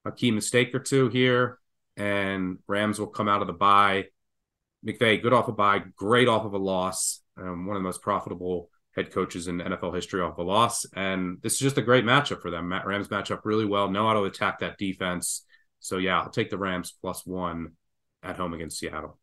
a 0.06 0.12
key 0.12 0.32
mistake 0.32 0.74
or 0.76 0.80
two 0.80 1.10
here, 1.10 1.60
and 1.96 2.60
Rams 2.68 3.00
will 3.00 3.08
come 3.08 3.30
out 3.30 3.42
of 3.42 3.48
the 3.48 3.54
bye. 3.54 4.06
McVay, 4.86 5.22
good 5.22 5.34
off 5.34 5.48
a 5.48 5.54
bye, 5.54 5.82
great 5.96 6.28
off 6.28 6.46
of 6.46 6.54
a 6.54 6.58
loss. 6.58 7.22
Um, 7.38 7.66
one 7.66 7.76
of 7.78 7.82
the 7.82 7.88
most 7.88 8.02
profitable 8.02 8.70
head 8.96 9.12
coaches 9.12 9.48
in 9.48 9.60
NFL 9.60 9.96
history 9.96 10.22
off 10.22 10.38
a 10.38 10.42
loss. 10.42 10.86
And 10.94 11.40
this 11.42 11.54
is 11.54 11.60
just 11.60 11.78
a 11.78 11.82
great 11.82 12.06
matchup 12.06 12.42
for 12.42 12.52
them. 12.52 12.70
Matt 12.70 12.86
Rams 12.86 13.10
match 13.10 13.32
up 13.32 13.46
really 13.46 13.66
well, 13.66 13.90
know 13.90 14.08
how 14.08 14.14
to 14.14 14.24
attack 14.24 14.60
that 14.60 14.78
defense. 14.78 15.46
So 15.80 15.98
yeah, 15.98 16.22
I'll 16.22 16.30
take 16.30 16.50
the 16.50 16.58
Rams 16.58 16.94
plus 17.02 17.26
one 17.26 17.74
at 18.22 18.38
home 18.38 18.54
against 18.54 18.80
Seattle. 18.80 19.18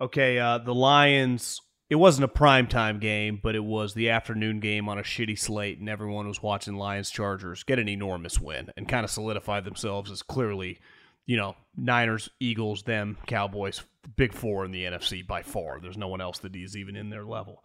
Okay, 0.00 0.38
uh, 0.38 0.58
the 0.58 0.74
Lions. 0.74 1.60
It 1.90 1.96
wasn't 1.96 2.24
a 2.24 2.28
primetime 2.28 3.00
game, 3.00 3.40
but 3.42 3.56
it 3.56 3.64
was 3.64 3.94
the 3.94 4.10
afternoon 4.10 4.60
game 4.60 4.88
on 4.88 4.98
a 4.98 5.02
shitty 5.02 5.36
slate, 5.38 5.80
and 5.80 5.88
everyone 5.88 6.28
was 6.28 6.42
watching 6.42 6.76
Lions 6.76 7.10
Chargers 7.10 7.64
get 7.64 7.80
an 7.80 7.88
enormous 7.88 8.38
win 8.40 8.70
and 8.76 8.88
kind 8.88 9.04
of 9.04 9.10
solidify 9.10 9.60
themselves 9.60 10.08
as 10.10 10.22
clearly, 10.22 10.78
you 11.26 11.36
know, 11.36 11.56
Niners, 11.76 12.30
Eagles, 12.38 12.84
them, 12.84 13.18
Cowboys, 13.26 13.82
big 14.16 14.32
four 14.32 14.64
in 14.64 14.70
the 14.70 14.84
NFC 14.84 15.26
by 15.26 15.42
far. 15.42 15.80
There's 15.80 15.98
no 15.98 16.06
one 16.06 16.20
else 16.20 16.38
that 16.38 16.54
is 16.54 16.76
even 16.76 16.94
in 16.94 17.10
their 17.10 17.24
level. 17.24 17.64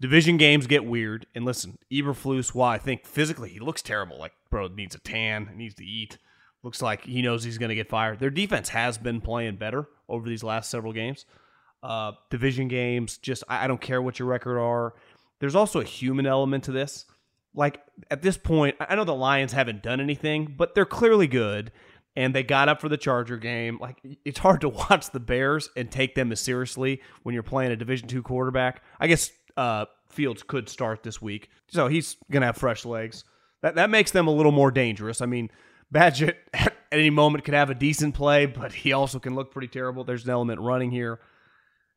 Division 0.00 0.38
games 0.38 0.66
get 0.66 0.84
weird, 0.84 1.26
and 1.32 1.44
listen, 1.44 1.78
Eberflus, 1.92 2.52
why 2.52 2.74
I 2.74 2.78
think 2.78 3.06
physically 3.06 3.50
he 3.50 3.60
looks 3.60 3.80
terrible, 3.80 4.18
like 4.18 4.32
bro 4.50 4.66
needs 4.66 4.96
a 4.96 4.98
tan, 4.98 5.48
needs 5.54 5.76
to 5.76 5.84
eat, 5.86 6.18
looks 6.64 6.82
like 6.82 7.04
he 7.04 7.22
knows 7.22 7.44
he's 7.44 7.58
going 7.58 7.68
to 7.68 7.76
get 7.76 7.88
fired. 7.88 8.18
Their 8.18 8.28
defense 8.28 8.70
has 8.70 8.98
been 8.98 9.20
playing 9.20 9.56
better 9.56 9.86
over 10.08 10.28
these 10.28 10.42
last 10.42 10.68
several 10.68 10.92
games. 10.92 11.24
Uh, 11.82 12.12
division 12.30 12.68
games, 12.68 13.18
just 13.18 13.42
I, 13.48 13.64
I 13.64 13.66
don't 13.66 13.80
care 13.80 14.00
what 14.00 14.18
your 14.18 14.28
record 14.28 14.58
are. 14.58 14.94
There's 15.40 15.56
also 15.56 15.80
a 15.80 15.84
human 15.84 16.26
element 16.26 16.64
to 16.64 16.72
this. 16.72 17.06
Like 17.54 17.80
at 18.10 18.22
this 18.22 18.36
point, 18.36 18.76
I 18.80 18.94
know 18.94 19.04
the 19.04 19.14
Lions 19.14 19.52
haven't 19.52 19.82
done 19.82 20.00
anything, 20.00 20.54
but 20.56 20.74
they're 20.74 20.86
clearly 20.86 21.26
good, 21.26 21.72
and 22.14 22.34
they 22.34 22.44
got 22.44 22.68
up 22.68 22.80
for 22.80 22.88
the 22.88 22.96
Charger 22.96 23.36
game. 23.36 23.78
Like 23.80 23.98
it's 24.24 24.38
hard 24.38 24.60
to 24.60 24.68
watch 24.90 25.10
the 25.10 25.20
Bears 25.20 25.68
and 25.76 25.90
take 25.90 26.14
them 26.14 26.30
as 26.30 26.40
seriously 26.40 27.02
when 27.24 27.34
you're 27.34 27.42
playing 27.42 27.72
a 27.72 27.76
Division 27.76 28.08
two 28.08 28.22
quarterback. 28.22 28.82
I 29.00 29.08
guess 29.08 29.30
uh, 29.56 29.86
Fields 30.08 30.42
could 30.42 30.68
start 30.68 31.02
this 31.02 31.20
week, 31.20 31.50
so 31.68 31.88
he's 31.88 32.16
gonna 32.30 32.46
have 32.46 32.56
fresh 32.56 32.84
legs. 32.84 33.24
That 33.62 33.74
that 33.74 33.90
makes 33.90 34.12
them 34.12 34.28
a 34.28 34.32
little 34.32 34.52
more 34.52 34.70
dangerous. 34.70 35.20
I 35.20 35.26
mean, 35.26 35.50
Bagent 35.92 36.36
at 36.54 36.74
any 36.90 37.10
moment 37.10 37.44
could 37.44 37.54
have 37.54 37.70
a 37.70 37.74
decent 37.74 38.14
play, 38.14 38.46
but 38.46 38.72
he 38.72 38.92
also 38.92 39.18
can 39.18 39.34
look 39.34 39.50
pretty 39.50 39.68
terrible. 39.68 40.04
There's 40.04 40.24
an 40.24 40.30
element 40.30 40.60
running 40.60 40.90
here. 40.90 41.20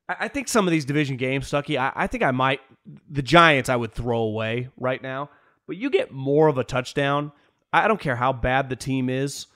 I, 0.07 0.27
think 0.27 0.47
some 0.47 0.67
of 0.67 0.71
these 0.71 0.85
division 0.85 1.17
games, 1.17 1.47
Stucky, 1.47 1.77
I, 1.77 1.91
I 1.95 2.07
think 2.07 2.23
I 2.23 2.31
might 2.31 2.61
the 3.09 3.21
Giants 3.21 3.69
I 3.69 3.75
would 3.75 3.91
throw 3.91 4.19
away 4.19 4.69
right 4.77 5.01
now. 5.01 5.29
But 5.67 5.77
you 5.77 5.89
get 5.89 6.11
more 6.11 6.47
of 6.47 6.57
a 6.57 6.63
touchdown. 6.63 7.31
I 7.73 7.87
don't 7.87 7.99
care 7.99 8.15
how 8.15 8.31
bad 8.31 8.69
the 8.69 8.75
team 8.75 9.09
is, 9.09 9.47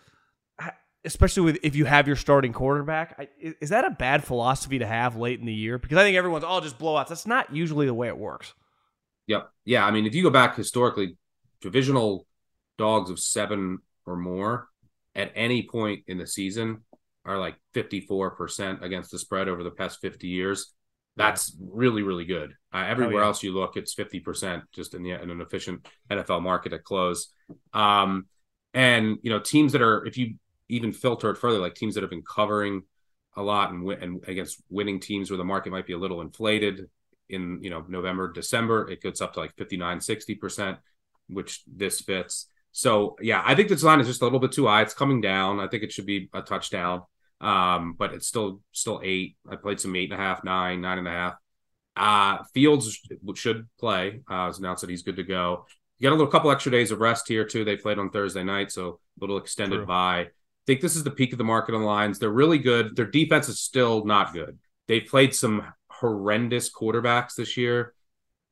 especially 1.05 1.43
with 1.43 1.59
if 1.61 1.75
you 1.75 1.85
have 1.85 2.07
your 2.07 2.15
starting 2.15 2.51
quarterback. 2.51 3.29
Is 3.39 3.69
that 3.69 3.85
a 3.85 3.91
bad 3.91 4.23
philosophy 4.23 4.79
to 4.79 4.87
have 4.87 5.15
late 5.15 5.39
in 5.39 5.45
the 5.45 5.53
year? 5.53 5.77
Because 5.77 5.97
I 5.97 6.03
think 6.03 6.17
everyone's 6.17 6.43
all 6.43 6.57
oh, 6.57 6.61
just 6.61 6.79
blowouts. 6.79 7.09
That's 7.09 7.27
not 7.27 7.53
usually 7.55 7.85
the 7.85 7.93
way 7.93 8.07
it 8.07 8.17
works. 8.17 8.53
Yep. 9.27 9.51
Yeah. 9.65 9.85
I 9.85 9.91
mean, 9.91 10.07
if 10.07 10.15
you 10.15 10.23
go 10.23 10.31
back 10.31 10.55
historically, 10.55 11.15
divisional 11.61 12.25
dogs 12.79 13.11
of 13.11 13.19
seven 13.19 13.79
or 14.07 14.17
more 14.17 14.67
at 15.13 15.31
any 15.35 15.67
point 15.67 16.03
in 16.07 16.17
the 16.17 16.25
season 16.25 16.81
are 17.25 17.37
like 17.37 17.55
54% 17.75 18.81
against 18.81 19.11
the 19.11 19.19
spread 19.19 19.47
over 19.47 19.63
the 19.63 19.71
past 19.71 19.99
50 20.01 20.27
years. 20.27 20.73
That's 21.15 21.55
really, 21.59 22.01
really 22.01 22.23
good. 22.23 22.53
Uh, 22.73 22.85
everywhere 22.87 23.17
oh, 23.17 23.19
yeah. 23.19 23.25
else 23.25 23.43
you 23.43 23.53
look, 23.53 23.75
it's 23.75 23.93
50% 23.93 24.63
just 24.73 24.93
in, 24.93 25.03
the, 25.03 25.11
in 25.11 25.29
an 25.29 25.41
efficient 25.41 25.85
NFL 26.09 26.41
market 26.41 26.71
at 26.71 26.83
close. 26.83 27.33
Um, 27.73 28.27
and, 28.73 29.17
you 29.21 29.29
know, 29.29 29.39
teams 29.39 29.73
that 29.73 29.81
are, 29.81 30.05
if 30.05 30.17
you 30.17 30.35
even 30.69 30.93
filter 30.93 31.29
it 31.29 31.37
further, 31.37 31.59
like 31.59 31.75
teams 31.75 31.95
that 31.95 32.03
have 32.03 32.09
been 32.09 32.23
covering 32.23 32.83
a 33.35 33.41
lot 33.41 33.71
and, 33.71 33.89
and 33.91 34.23
against 34.27 34.61
winning 34.69 34.99
teams 34.99 35.29
where 35.29 35.37
the 35.37 35.43
market 35.43 35.71
might 35.71 35.87
be 35.87 35.93
a 35.93 35.97
little 35.97 36.21
inflated 36.21 36.89
in, 37.27 37.61
you 37.61 37.69
know, 37.69 37.83
November, 37.87 38.31
December, 38.31 38.89
it 38.89 39.01
gets 39.01 39.19
up 39.19 39.33
to 39.33 39.39
like 39.39 39.55
59, 39.57 39.99
60%, 39.99 40.77
which 41.27 41.63
this 41.67 41.99
fits. 42.01 42.49
So 42.71 43.15
yeah, 43.21 43.41
I 43.45 43.55
think 43.55 43.69
this 43.69 43.83
line 43.83 43.99
is 43.99 44.07
just 44.07 44.21
a 44.21 44.25
little 44.25 44.39
bit 44.39 44.51
too 44.51 44.67
high. 44.67 44.81
It's 44.81 44.93
coming 44.93 45.21
down. 45.21 45.59
I 45.59 45.67
think 45.67 45.83
it 45.83 45.91
should 45.91 46.05
be 46.05 46.29
a 46.33 46.41
touchdown. 46.41 47.03
Um, 47.41 47.95
but 47.97 48.13
it's 48.13 48.27
still 48.27 48.61
still 48.71 49.01
eight. 49.03 49.37
I 49.49 49.55
played 49.55 49.79
some 49.79 49.95
eight 49.95 50.11
and 50.11 50.19
a 50.19 50.23
half, 50.23 50.43
nine, 50.43 50.81
nine 50.81 50.97
and 50.97 51.07
a 51.07 51.11
half. 51.11 51.35
Uh, 51.95 52.43
Fields 52.53 52.99
should 53.35 53.67
play. 53.79 54.21
Uh, 54.29 54.47
it's 54.49 54.59
announced 54.59 54.81
that 54.81 54.89
he's 54.89 55.03
good 55.03 55.17
to 55.17 55.23
go. 55.23 55.65
You 55.97 56.03
got 56.03 56.11
a 56.13 56.17
little 56.17 56.31
couple 56.31 56.51
extra 56.51 56.71
days 56.71 56.91
of 56.91 56.99
rest 56.99 57.27
here 57.27 57.45
too. 57.45 57.65
They 57.65 57.75
played 57.75 57.99
on 57.99 58.09
Thursday 58.09 58.43
night, 58.43 58.71
so 58.71 58.87
a 58.87 59.21
little 59.21 59.37
extended 59.37 59.77
True. 59.77 59.85
by. 59.85 60.19
I 60.19 60.27
think 60.65 60.81
this 60.81 60.95
is 60.95 61.03
the 61.03 61.11
peak 61.11 61.33
of 61.33 61.37
the 61.37 61.43
market 61.43 61.75
on 61.75 61.81
the 61.81 61.87
lines. 61.87 62.19
They're 62.19 62.29
really 62.29 62.59
good. 62.59 62.95
Their 62.95 63.05
defense 63.05 63.49
is 63.49 63.59
still 63.59 64.05
not 64.05 64.33
good. 64.33 64.59
They've 64.87 65.05
played 65.05 65.35
some 65.35 65.65
horrendous 65.89 66.71
quarterbacks 66.71 67.35
this 67.35 67.57
year, 67.57 67.93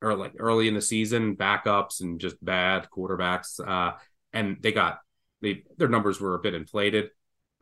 or 0.01 0.15
like 0.15 0.33
early 0.39 0.67
in 0.67 0.73
the 0.73 0.81
season, 0.81 1.35
backups 1.35 2.01
and 2.01 2.19
just 2.19 2.43
bad 2.43 2.87
quarterbacks. 2.95 3.59
Uh, 3.59 3.97
and 4.33 4.57
they 4.61 4.71
got 4.71 4.99
they 5.41 5.63
their 5.77 5.87
numbers 5.87 6.19
were 6.19 6.35
a 6.35 6.39
bit 6.39 6.53
inflated 6.53 7.09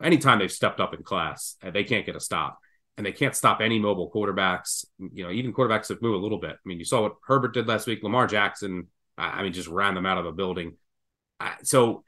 anytime 0.02 0.38
they've 0.38 0.52
stepped 0.52 0.80
up 0.80 0.94
in 0.94 1.02
class, 1.02 1.56
uh, 1.62 1.70
they 1.70 1.84
can't 1.84 2.06
get 2.06 2.16
a 2.16 2.20
stop. 2.20 2.58
And 2.96 3.04
they 3.04 3.12
can't 3.12 3.36
stop 3.36 3.60
any 3.60 3.78
mobile 3.78 4.10
quarterbacks. 4.10 4.86
You 4.98 5.24
know, 5.24 5.30
even 5.30 5.52
quarterbacks 5.52 5.88
that 5.88 6.00
move 6.00 6.14
a 6.14 6.18
little 6.22 6.38
bit. 6.38 6.52
I 6.52 6.64
mean, 6.64 6.78
you 6.78 6.84
saw 6.86 7.02
what 7.02 7.16
Herbert 7.26 7.52
did 7.52 7.68
last 7.68 7.86
week. 7.86 8.02
Lamar 8.02 8.26
Jackson, 8.26 8.86
I 9.18 9.42
mean, 9.42 9.52
just 9.52 9.68
ran 9.68 9.94
them 9.94 10.06
out 10.06 10.16
of 10.16 10.24
the 10.24 10.32
building. 10.32 10.76
So 11.62 12.04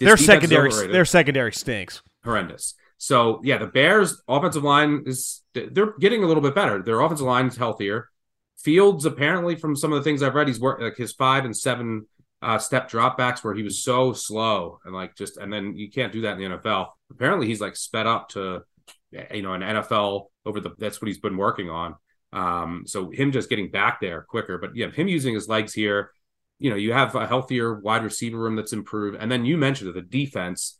their 0.00 0.16
secondary, 0.16 0.70
their 0.88 1.04
secondary 1.04 1.52
stinks. 1.52 2.02
Horrendous. 2.24 2.74
So 2.98 3.40
yeah, 3.44 3.58
the 3.58 3.68
Bears' 3.68 4.20
offensive 4.26 4.64
line 4.64 5.04
is 5.06 5.42
they're 5.52 5.96
getting 6.00 6.24
a 6.24 6.26
little 6.26 6.42
bit 6.42 6.56
better. 6.56 6.82
Their 6.82 7.00
offensive 7.00 7.26
line 7.26 7.46
is 7.46 7.56
healthier. 7.56 8.10
Fields 8.64 9.04
apparently, 9.04 9.56
from 9.56 9.76
some 9.76 9.92
of 9.92 9.98
the 9.98 10.04
things 10.04 10.22
I've 10.22 10.34
read, 10.34 10.48
he's 10.48 10.58
worked 10.58 10.82
like 10.82 10.96
his 10.96 11.12
five 11.12 11.44
and 11.44 11.54
seven 11.56 12.06
uh, 12.40 12.58
step 12.58 12.90
dropbacks 12.90 13.44
where 13.44 13.54
he 13.54 13.62
was 13.62 13.82
so 13.82 14.12
slow 14.12 14.78
and 14.84 14.94
like 14.94 15.16
just 15.16 15.36
and 15.36 15.52
then 15.52 15.76
you 15.76 15.90
can't 15.90 16.12
do 16.12 16.22
that 16.22 16.38
in 16.38 16.50
the 16.50 16.58
NFL. 16.58 16.88
Apparently 17.10 17.46
he's 17.46 17.60
like 17.60 17.76
sped 17.76 18.06
up 18.06 18.30
to 18.30 18.62
you 19.12 19.42
know 19.42 19.52
an 19.52 19.60
NFL 19.60 20.26
over 20.44 20.60
the 20.60 20.70
that's 20.78 21.00
what 21.00 21.08
he's 21.08 21.20
been 21.20 21.36
working 21.36 21.70
on. 21.70 21.94
Um, 22.32 22.84
so 22.86 23.10
him 23.10 23.32
just 23.32 23.48
getting 23.48 23.70
back 23.70 24.00
there 24.00 24.22
quicker, 24.22 24.58
but 24.58 24.74
yeah, 24.74 24.90
him 24.90 25.08
using 25.08 25.34
his 25.34 25.48
legs 25.48 25.72
here. 25.72 26.10
You 26.58 26.70
know, 26.70 26.76
you 26.76 26.92
have 26.92 27.14
a 27.14 27.26
healthier 27.26 27.74
wide 27.80 28.04
receiver 28.04 28.38
room 28.38 28.56
that's 28.56 28.72
improved, 28.72 29.18
and 29.20 29.30
then 29.30 29.44
you 29.44 29.56
mentioned 29.56 29.94
the 29.94 30.02
defense. 30.02 30.78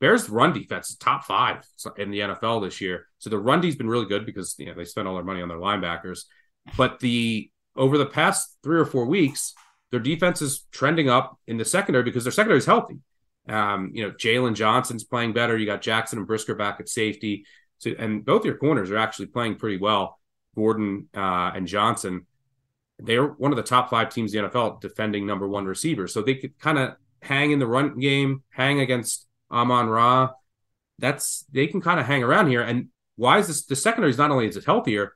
Bears 0.00 0.28
run 0.28 0.52
defense 0.52 0.90
is 0.90 0.96
top 0.96 1.24
five 1.24 1.64
in 1.96 2.10
the 2.10 2.20
NFL 2.20 2.62
this 2.62 2.80
year. 2.80 3.06
So 3.18 3.30
the 3.30 3.38
run 3.38 3.60
D's 3.60 3.76
been 3.76 3.88
really 3.88 4.06
good 4.06 4.26
because 4.26 4.54
you 4.58 4.66
know 4.66 4.74
they 4.74 4.84
spent 4.84 5.06
all 5.06 5.14
their 5.14 5.24
money 5.24 5.42
on 5.42 5.48
their 5.48 5.58
linebackers. 5.58 6.24
But 6.76 7.00
the 7.00 7.50
over 7.76 7.98
the 7.98 8.06
past 8.06 8.56
three 8.62 8.78
or 8.78 8.84
four 8.84 9.06
weeks, 9.06 9.54
their 9.90 10.00
defense 10.00 10.42
is 10.42 10.66
trending 10.70 11.08
up 11.08 11.38
in 11.46 11.56
the 11.56 11.64
secondary 11.64 12.04
because 12.04 12.24
their 12.24 12.32
secondary 12.32 12.58
is 12.58 12.66
healthy. 12.66 12.98
Um, 13.48 13.90
you 13.92 14.04
know, 14.04 14.12
Jaylon 14.12 14.54
Johnson's 14.54 15.04
playing 15.04 15.32
better. 15.32 15.56
You 15.56 15.66
got 15.66 15.82
Jackson 15.82 16.18
and 16.18 16.26
Brisker 16.26 16.54
back 16.54 16.80
at 16.80 16.88
safety. 16.88 17.44
So, 17.78 17.92
and 17.98 18.24
both 18.24 18.44
your 18.44 18.56
corners 18.56 18.90
are 18.90 18.98
actually 18.98 19.26
playing 19.26 19.56
pretty 19.56 19.78
well. 19.78 20.18
Gordon 20.54 21.08
uh, 21.14 21.52
and 21.54 21.66
Johnson, 21.66 22.26
they're 22.98 23.26
one 23.26 23.52
of 23.52 23.56
the 23.56 23.62
top 23.62 23.90
five 23.90 24.10
teams 24.10 24.34
in 24.34 24.42
the 24.42 24.50
NFL 24.50 24.80
defending 24.80 25.26
number 25.26 25.48
one 25.48 25.64
receivers. 25.64 26.12
So 26.12 26.22
they 26.22 26.36
could 26.36 26.58
kind 26.58 26.78
of 26.78 26.94
hang 27.20 27.50
in 27.50 27.58
the 27.58 27.66
run 27.66 27.98
game, 27.98 28.42
hang 28.50 28.80
against 28.80 29.26
Amon 29.50 29.88
Ra. 29.88 30.30
That's 30.98 31.44
they 31.52 31.66
can 31.66 31.80
kind 31.80 31.98
of 31.98 32.06
hang 32.06 32.22
around 32.22 32.48
here. 32.48 32.62
And 32.62 32.88
why 33.16 33.38
is 33.38 33.48
this? 33.48 33.64
The 33.64 33.76
secondary 33.76 34.10
is 34.10 34.18
not 34.18 34.30
only 34.30 34.46
is 34.46 34.56
it 34.56 34.64
healthier, 34.64 35.14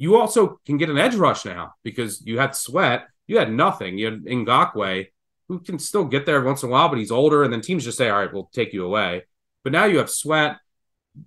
you 0.00 0.16
also 0.16 0.60
can 0.66 0.78
get 0.78 0.90
an 0.90 0.98
edge 0.98 1.14
rush 1.14 1.44
now 1.44 1.74
because 1.84 2.26
you 2.26 2.38
had 2.38 2.56
Sweat 2.56 3.06
you 3.30 3.38
had 3.38 3.52
nothing. 3.52 3.96
You 3.96 4.06
had 4.06 4.24
Ngakoue, 4.24 5.06
who 5.46 5.60
can 5.60 5.78
still 5.78 6.04
get 6.04 6.26
there 6.26 6.42
once 6.42 6.64
in 6.64 6.68
a 6.68 6.72
while, 6.72 6.88
but 6.88 6.98
he's 6.98 7.12
older, 7.12 7.44
and 7.44 7.52
then 7.52 7.60
teams 7.60 7.84
just 7.84 7.96
say, 7.96 8.10
"All 8.10 8.18
right, 8.18 8.32
we'll 8.32 8.50
take 8.52 8.72
you 8.72 8.84
away." 8.84 9.24
But 9.62 9.70
now 9.72 9.84
you 9.84 9.98
have 9.98 10.10
Sweat. 10.10 10.58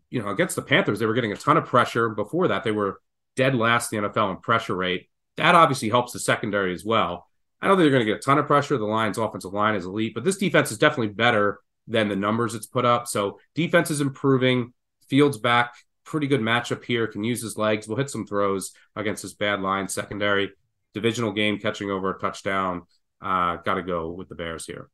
You 0.09 0.21
know, 0.21 0.27
against 0.27 0.57
the 0.57 0.61
Panthers, 0.61 0.99
they 0.99 1.05
were 1.05 1.13
getting 1.13 1.31
a 1.31 1.37
ton 1.37 1.55
of 1.55 1.65
pressure. 1.65 2.09
Before 2.09 2.49
that, 2.49 2.65
they 2.65 2.71
were 2.71 2.99
dead 3.37 3.55
last 3.55 3.93
in 3.93 4.03
the 4.03 4.09
NFL 4.09 4.31
in 4.31 4.37
pressure 4.41 4.75
rate. 4.75 5.07
That 5.37 5.55
obviously 5.55 5.87
helps 5.87 6.11
the 6.11 6.19
secondary 6.19 6.73
as 6.73 6.83
well. 6.83 7.29
I 7.61 7.67
don't 7.67 7.77
think 7.77 7.85
they're 7.85 7.91
going 7.91 8.05
to 8.05 8.11
get 8.11 8.19
a 8.19 8.25
ton 8.25 8.37
of 8.37 8.47
pressure. 8.47 8.77
The 8.77 8.83
Lions' 8.83 9.17
offensive 9.17 9.53
line 9.53 9.75
is 9.75 9.85
elite, 9.85 10.13
but 10.13 10.25
this 10.25 10.37
defense 10.37 10.71
is 10.71 10.77
definitely 10.77 11.13
better 11.13 11.61
than 11.87 12.09
the 12.09 12.17
numbers 12.17 12.53
it's 12.53 12.65
put 12.65 12.83
up. 12.83 13.07
So 13.07 13.39
defense 13.55 13.91
is 13.91 14.01
improving. 14.01 14.73
Fields 15.07 15.37
back, 15.37 15.73
pretty 16.05 16.27
good 16.27 16.41
matchup 16.41 16.83
here. 16.83 17.07
Can 17.07 17.23
use 17.23 17.41
his 17.41 17.57
legs. 17.57 17.87
We'll 17.87 17.97
hit 17.97 18.09
some 18.09 18.25
throws 18.25 18.71
against 18.95 19.23
this 19.23 19.33
bad 19.33 19.61
line 19.61 19.87
secondary 19.87 20.51
divisional 20.93 21.31
game 21.31 21.59
catching 21.59 21.89
over 21.89 22.11
a 22.11 22.19
touchdown. 22.19 22.83
Uh, 23.21 23.57
Got 23.57 23.75
to 23.75 23.83
go 23.83 24.11
with 24.11 24.29
the 24.29 24.35
Bears 24.35 24.65
here. 24.65 24.89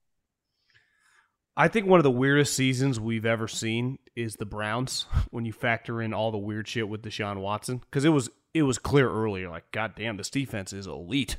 I 1.58 1.68
think 1.68 1.88
one 1.88 2.00
of 2.00 2.06
the 2.06 2.12
weirdest 2.12 2.54
seasons 2.54 3.02
we've 3.02 3.26
ever 3.26 3.48
seen 3.50 4.00
is 4.16 4.36
the 4.36 4.46
Browns 4.46 5.08
when 5.32 5.44
you 5.46 5.52
factor 5.52 6.02
in 6.02 6.14
all 6.14 6.32
the 6.32 6.38
weird 6.38 6.68
shit 6.68 6.88
with 6.88 7.02
Deshaun 7.02 7.42
Watson 7.42 7.80
because 7.80 8.06
it 8.06 8.10
was 8.10 8.30
it 8.54 8.64
was 8.64 8.80
clear 8.80 9.10
earlier 9.10 9.48
like 9.50 9.70
god 9.72 9.94
damn 9.96 10.18
this 10.18 10.30
defense 10.30 10.74
is 10.74 10.88
elite 10.88 11.38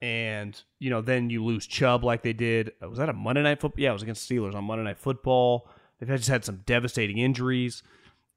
and 0.00 0.62
you 0.80 0.90
know 0.90 1.00
then 1.00 1.30
you 1.30 1.44
lose 1.44 1.66
Chubb 1.66 2.02
like 2.02 2.22
they 2.22 2.32
did 2.32 2.72
was 2.80 2.98
that 2.98 3.08
a 3.08 3.12
Monday 3.12 3.42
night 3.42 3.60
football 3.60 3.82
yeah 3.82 3.90
it 3.90 3.92
was 3.92 4.02
against 4.02 4.28
Steelers 4.28 4.54
on 4.54 4.64
Monday 4.64 4.84
night 4.84 4.98
football 4.98 5.68
they've 5.98 6.08
just 6.08 6.28
had 6.28 6.44
some 6.44 6.62
devastating 6.66 7.18
injuries 7.18 7.82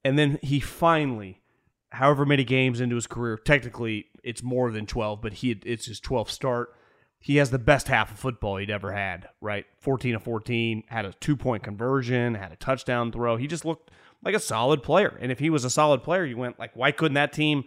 and 0.05 0.17
then 0.17 0.39
he 0.41 0.61
finally 0.61 1.41
however 1.89 2.25
many 2.25 2.43
games 2.43 2.79
into 2.79 2.95
his 2.95 3.07
career. 3.07 3.37
Technically, 3.37 4.05
it's 4.23 4.43
more 4.43 4.69
than 4.71 4.85
12, 4.85 5.21
but 5.21 5.33
he 5.33 5.51
it's 5.65 5.87
his 5.87 5.99
12th 5.99 6.29
start. 6.29 6.73
He 7.19 7.37
has 7.37 7.49
the 7.49 7.57
best 7.57 7.87
half 7.87 8.11
of 8.11 8.19
football 8.19 8.57
he'd 8.57 8.69
ever 8.69 8.91
had, 8.91 9.29
right? 9.41 9.65
14 9.79 10.15
of 10.15 10.23
14, 10.23 10.83
had 10.87 11.05
a 11.05 11.13
two 11.13 11.35
point 11.35 11.63
conversion, 11.63 12.35
had 12.35 12.51
a 12.51 12.57
touchdown 12.57 13.11
throw. 13.11 13.35
He 13.35 13.47
just 13.47 13.65
looked 13.65 13.89
like 14.23 14.35
a 14.35 14.39
solid 14.39 14.83
player. 14.83 15.17
And 15.19 15.31
if 15.31 15.39
he 15.39 15.49
was 15.49 15.65
a 15.65 15.69
solid 15.69 16.03
player, 16.03 16.23
you 16.23 16.37
went 16.37 16.59
like, 16.59 16.75
why 16.75 16.91
couldn't 16.91 17.15
that 17.15 17.33
team 17.33 17.63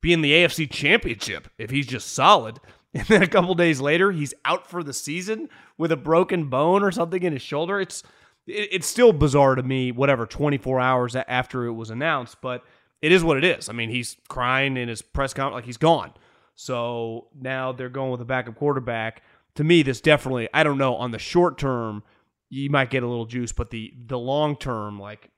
be 0.00 0.14
in 0.14 0.22
the 0.22 0.32
AFC 0.32 0.70
Championship 0.70 1.48
if 1.58 1.70
he's 1.70 1.86
just 1.86 2.12
solid? 2.12 2.58
And 2.94 3.06
then 3.08 3.22
a 3.22 3.26
couple 3.26 3.54
days 3.54 3.78
later, 3.78 4.10
he's 4.10 4.32
out 4.46 4.70
for 4.70 4.82
the 4.82 4.94
season 4.94 5.50
with 5.76 5.92
a 5.92 5.98
broken 5.98 6.48
bone 6.48 6.82
or 6.82 6.90
something 6.90 7.22
in 7.22 7.34
his 7.34 7.42
shoulder. 7.42 7.78
It's 7.78 8.02
it, 8.46 8.68
it's 8.72 8.86
still 8.86 9.12
bizarre 9.12 9.54
to 9.54 9.62
me. 9.62 9.92
Whatever, 9.92 10.26
24 10.26 10.80
hours 10.80 11.16
after 11.16 11.64
it 11.66 11.72
was 11.72 11.90
announced, 11.90 12.40
but 12.40 12.62
it 13.02 13.12
is 13.12 13.22
what 13.22 13.36
it 13.36 13.44
is. 13.44 13.68
I 13.68 13.72
mean, 13.72 13.90
he's 13.90 14.16
crying 14.28 14.76
in 14.76 14.88
his 14.88 15.02
press 15.02 15.34
conference 15.34 15.54
like 15.54 15.64
he's 15.64 15.76
gone. 15.76 16.12
So 16.54 17.28
now 17.38 17.72
they're 17.72 17.88
going 17.88 18.10
with 18.10 18.20
a 18.20 18.26
backup 18.26 18.56
quarterback. 18.56 19.22
To 19.56 19.64
me, 19.64 19.82
this 19.82 20.00
definitely, 20.00 20.48
I 20.52 20.62
don't 20.62 20.78
know, 20.78 20.96
on 20.96 21.10
the 21.10 21.18
short 21.18 21.58
term, 21.58 22.02
you 22.48 22.70
might 22.70 22.90
get 22.90 23.02
a 23.02 23.06
little 23.06 23.26
juice, 23.26 23.52
but 23.52 23.70
the 23.70 23.92
the 24.06 24.18
long 24.18 24.56
term, 24.56 24.98
like 24.98 25.30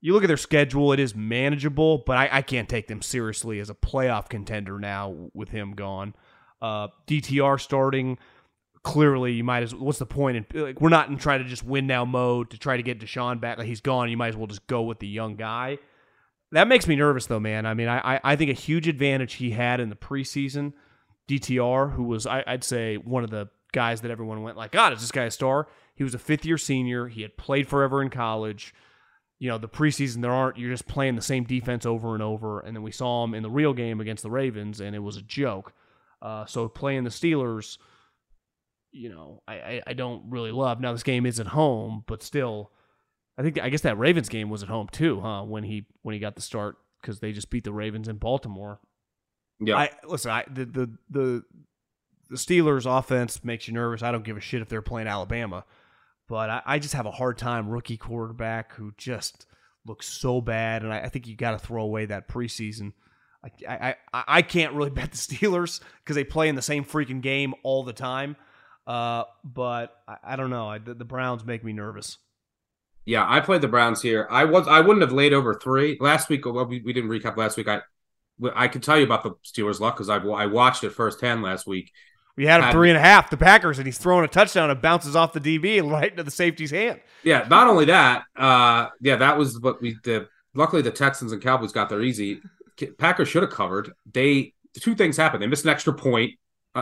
you 0.00 0.12
look 0.12 0.24
at 0.24 0.28
their 0.28 0.36
schedule, 0.36 0.92
it 0.92 1.00
is 1.00 1.14
manageable, 1.14 1.98
but 2.06 2.16
I, 2.16 2.28
I 2.32 2.42
can't 2.42 2.68
take 2.68 2.88
them 2.88 3.02
seriously 3.02 3.58
as 3.60 3.68
a 3.68 3.74
playoff 3.74 4.28
contender 4.28 4.78
now 4.78 5.30
with 5.34 5.50
him 5.50 5.72
gone. 5.72 6.14
Uh, 6.62 6.88
DTR 7.06 7.60
starting, 7.60 8.18
clearly 8.88 9.32
you 9.32 9.44
might 9.44 9.62
as 9.62 9.74
what's 9.74 9.98
the 9.98 10.06
point 10.06 10.38
in 10.38 10.62
like 10.62 10.80
we're 10.80 10.88
not 10.88 11.10
in 11.10 11.18
trying 11.18 11.42
to 11.42 11.48
just 11.48 11.62
win 11.62 11.86
now 11.86 12.06
mode 12.06 12.48
to 12.48 12.58
try 12.58 12.78
to 12.78 12.82
get 12.82 12.98
Deshaun 12.98 13.38
back. 13.38 13.58
Like 13.58 13.66
he's 13.66 13.82
gone, 13.82 14.08
you 14.08 14.16
might 14.16 14.28
as 14.28 14.36
well 14.36 14.46
just 14.46 14.66
go 14.66 14.82
with 14.82 14.98
the 14.98 15.06
young 15.06 15.36
guy. 15.36 15.78
That 16.52 16.68
makes 16.68 16.86
me 16.86 16.96
nervous 16.96 17.26
though, 17.26 17.38
man. 17.38 17.66
I 17.66 17.74
mean, 17.74 17.88
I 17.88 18.18
I 18.24 18.34
think 18.36 18.50
a 18.50 18.54
huge 18.54 18.88
advantage 18.88 19.34
he 19.34 19.50
had 19.50 19.78
in 19.78 19.90
the 19.90 19.96
preseason, 19.96 20.72
DTR, 21.28 21.92
who 21.92 22.04
was 22.04 22.26
I, 22.26 22.42
I'd 22.46 22.64
say 22.64 22.96
one 22.96 23.24
of 23.24 23.30
the 23.30 23.50
guys 23.72 24.00
that 24.00 24.10
everyone 24.10 24.42
went 24.42 24.56
like, 24.56 24.72
God, 24.72 24.94
is 24.94 25.02
this 25.02 25.12
guy 25.12 25.24
a 25.24 25.30
star? 25.30 25.68
He 25.94 26.02
was 26.02 26.14
a 26.14 26.18
fifth 26.18 26.46
year 26.46 26.56
senior. 26.56 27.08
He 27.08 27.20
had 27.20 27.36
played 27.36 27.68
forever 27.68 28.00
in 28.00 28.08
college. 28.08 28.74
You 29.38 29.50
know, 29.50 29.58
the 29.58 29.68
preseason 29.68 30.22
there 30.22 30.32
aren't 30.32 30.56
you're 30.56 30.70
just 30.72 30.88
playing 30.88 31.14
the 31.14 31.22
same 31.22 31.44
defense 31.44 31.84
over 31.84 32.14
and 32.14 32.22
over. 32.22 32.60
And 32.60 32.74
then 32.74 32.82
we 32.82 32.90
saw 32.90 33.22
him 33.24 33.34
in 33.34 33.42
the 33.42 33.50
real 33.50 33.74
game 33.74 34.00
against 34.00 34.22
the 34.22 34.30
Ravens, 34.30 34.80
and 34.80 34.96
it 34.96 35.00
was 35.00 35.18
a 35.18 35.22
joke. 35.22 35.74
Uh, 36.22 36.46
so 36.46 36.68
playing 36.68 37.04
the 37.04 37.10
Steelers, 37.10 37.76
you 38.92 39.08
know, 39.08 39.42
I, 39.46 39.54
I, 39.54 39.82
I 39.88 39.92
don't 39.92 40.30
really 40.30 40.52
love. 40.52 40.80
Now 40.80 40.92
this 40.92 41.02
game 41.02 41.26
is 41.26 41.40
at 41.40 41.48
home, 41.48 42.04
but 42.06 42.22
still 42.22 42.72
I 43.38 43.42
think 43.42 43.60
I 43.60 43.68
guess 43.68 43.82
that 43.82 43.98
Ravens 43.98 44.28
game 44.28 44.50
was 44.50 44.64
at 44.64 44.68
home 44.68 44.88
too, 44.90 45.20
huh? 45.20 45.44
When 45.44 45.62
he 45.62 45.86
when 46.02 46.12
he 46.12 46.18
got 46.18 46.34
the 46.34 46.42
start 46.42 46.76
because 47.00 47.20
they 47.20 47.32
just 47.32 47.50
beat 47.50 47.62
the 47.62 47.72
Ravens 47.72 48.08
in 48.08 48.16
Baltimore. 48.16 48.80
Yeah. 49.60 49.76
I 49.76 49.90
listen. 50.04 50.32
I 50.32 50.44
the 50.50 50.64
the 50.64 50.98
the 51.08 51.42
the 52.30 52.36
Steelers 52.36 52.84
offense 52.84 53.44
makes 53.44 53.68
you 53.68 53.74
nervous. 53.74 54.02
I 54.02 54.10
don't 54.10 54.24
give 54.24 54.36
a 54.36 54.40
shit 54.40 54.60
if 54.60 54.68
they're 54.68 54.82
playing 54.82 55.06
Alabama, 55.06 55.64
but 56.28 56.50
I, 56.50 56.62
I 56.66 56.78
just 56.80 56.94
have 56.94 57.06
a 57.06 57.12
hard 57.12 57.38
time 57.38 57.68
rookie 57.68 57.96
quarterback 57.96 58.74
who 58.74 58.92
just 58.96 59.46
looks 59.86 60.08
so 60.08 60.40
bad, 60.40 60.82
and 60.82 60.92
I, 60.92 61.02
I 61.02 61.08
think 61.08 61.28
you 61.28 61.36
got 61.36 61.52
to 61.52 61.58
throw 61.58 61.84
away 61.84 62.06
that 62.06 62.28
preseason. 62.28 62.92
I, 63.68 63.94
I 64.12 64.24
I 64.26 64.42
can't 64.42 64.74
really 64.74 64.90
bet 64.90 65.12
the 65.12 65.16
Steelers 65.16 65.80
because 66.02 66.16
they 66.16 66.24
play 66.24 66.48
in 66.48 66.56
the 66.56 66.62
same 66.62 66.84
freaking 66.84 67.20
game 67.20 67.54
all 67.62 67.84
the 67.84 67.92
time. 67.92 68.34
Uh, 68.88 69.24
but 69.44 69.94
I, 70.08 70.16
I 70.24 70.36
don't 70.36 70.48
know. 70.48 70.66
I, 70.66 70.78
the, 70.78 70.94
the 70.94 71.04
Browns 71.04 71.44
make 71.44 71.62
me 71.62 71.74
nervous. 71.74 72.16
Yeah, 73.04 73.24
I 73.28 73.40
played 73.40 73.60
the 73.60 73.68
Browns 73.68 74.00
here. 74.00 74.26
I 74.30 74.44
was 74.44 74.66
I 74.66 74.80
wouldn't 74.80 75.02
have 75.02 75.12
laid 75.12 75.34
over 75.34 75.54
three 75.54 75.98
last 76.00 76.28
week. 76.28 76.46
Well, 76.46 76.64
we, 76.64 76.80
we 76.80 76.92
didn't 76.92 77.10
recap 77.10 77.36
last 77.36 77.56
week. 77.58 77.68
I 77.68 77.82
I 78.54 78.68
can 78.68 78.80
tell 78.80 78.98
you 78.98 79.04
about 79.04 79.22
the 79.22 79.32
Steelers' 79.44 79.80
luck 79.80 79.96
because 79.96 80.08
I 80.08 80.16
I 80.16 80.46
watched 80.46 80.84
it 80.84 80.90
firsthand 80.90 81.42
last 81.42 81.66
week. 81.66 81.92
We 82.36 82.46
had 82.46 82.60
him 82.60 82.64
had, 82.64 82.72
three 82.72 82.88
and 82.88 82.96
a 82.96 83.00
half, 83.00 83.30
the 83.30 83.36
Packers, 83.36 83.78
and 83.78 83.86
he's 83.86 83.98
throwing 83.98 84.24
a 84.24 84.28
touchdown 84.28 84.70
and 84.70 84.80
bounces 84.80 85.16
off 85.16 85.32
the 85.32 85.40
DB 85.40 85.82
right 85.90 86.10
into 86.10 86.22
the 86.22 86.30
safety's 86.30 86.70
hand. 86.70 87.00
Yeah, 87.24 87.46
not 87.50 87.66
only 87.66 87.86
that, 87.86 88.22
uh, 88.36 88.88
yeah, 89.00 89.16
that 89.16 89.36
was 89.36 89.58
what 89.60 89.82
we 89.82 89.96
did. 90.02 90.26
Luckily, 90.54 90.80
the 90.80 90.90
Texans 90.90 91.32
and 91.32 91.42
Cowboys 91.42 91.72
got 91.72 91.88
there 91.88 92.00
easy. 92.00 92.40
Packers 92.96 93.28
should 93.28 93.42
have 93.42 93.52
covered. 93.52 93.92
They 94.10 94.54
two 94.80 94.94
things 94.94 95.16
happened. 95.16 95.42
They 95.42 95.46
missed 95.46 95.64
an 95.64 95.70
extra 95.70 95.92
point 95.92 96.32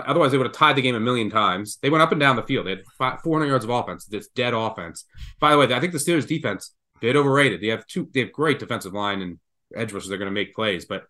otherwise, 0.06 0.32
they 0.32 0.38
would 0.38 0.46
have 0.46 0.56
tied 0.56 0.76
the 0.76 0.82
game 0.82 0.94
a 0.94 1.00
million 1.00 1.30
times. 1.30 1.78
They 1.82 1.90
went 1.90 2.02
up 2.02 2.12
and 2.12 2.20
down 2.20 2.36
the 2.36 2.42
field. 2.42 2.66
They 2.66 2.70
had 2.70 3.20
400 3.22 3.46
yards 3.46 3.64
of 3.64 3.70
offense. 3.70 4.04
This 4.06 4.28
dead 4.28 4.54
offense. 4.54 5.04
By 5.40 5.50
the 5.50 5.58
way, 5.58 5.72
I 5.72 5.80
think 5.80 5.92
the 5.92 5.98
Steelers' 5.98 6.26
defense 6.26 6.74
bit 7.00 7.16
overrated. 7.16 7.60
They 7.60 7.68
have 7.68 7.86
two. 7.86 8.08
They 8.12 8.20
have 8.20 8.32
great 8.32 8.58
defensive 8.58 8.92
line 8.92 9.22
and 9.22 9.38
edge 9.74 9.92
rushers. 9.92 10.08
They're 10.08 10.18
going 10.18 10.30
to 10.30 10.34
make 10.34 10.54
plays, 10.54 10.84
but 10.84 11.04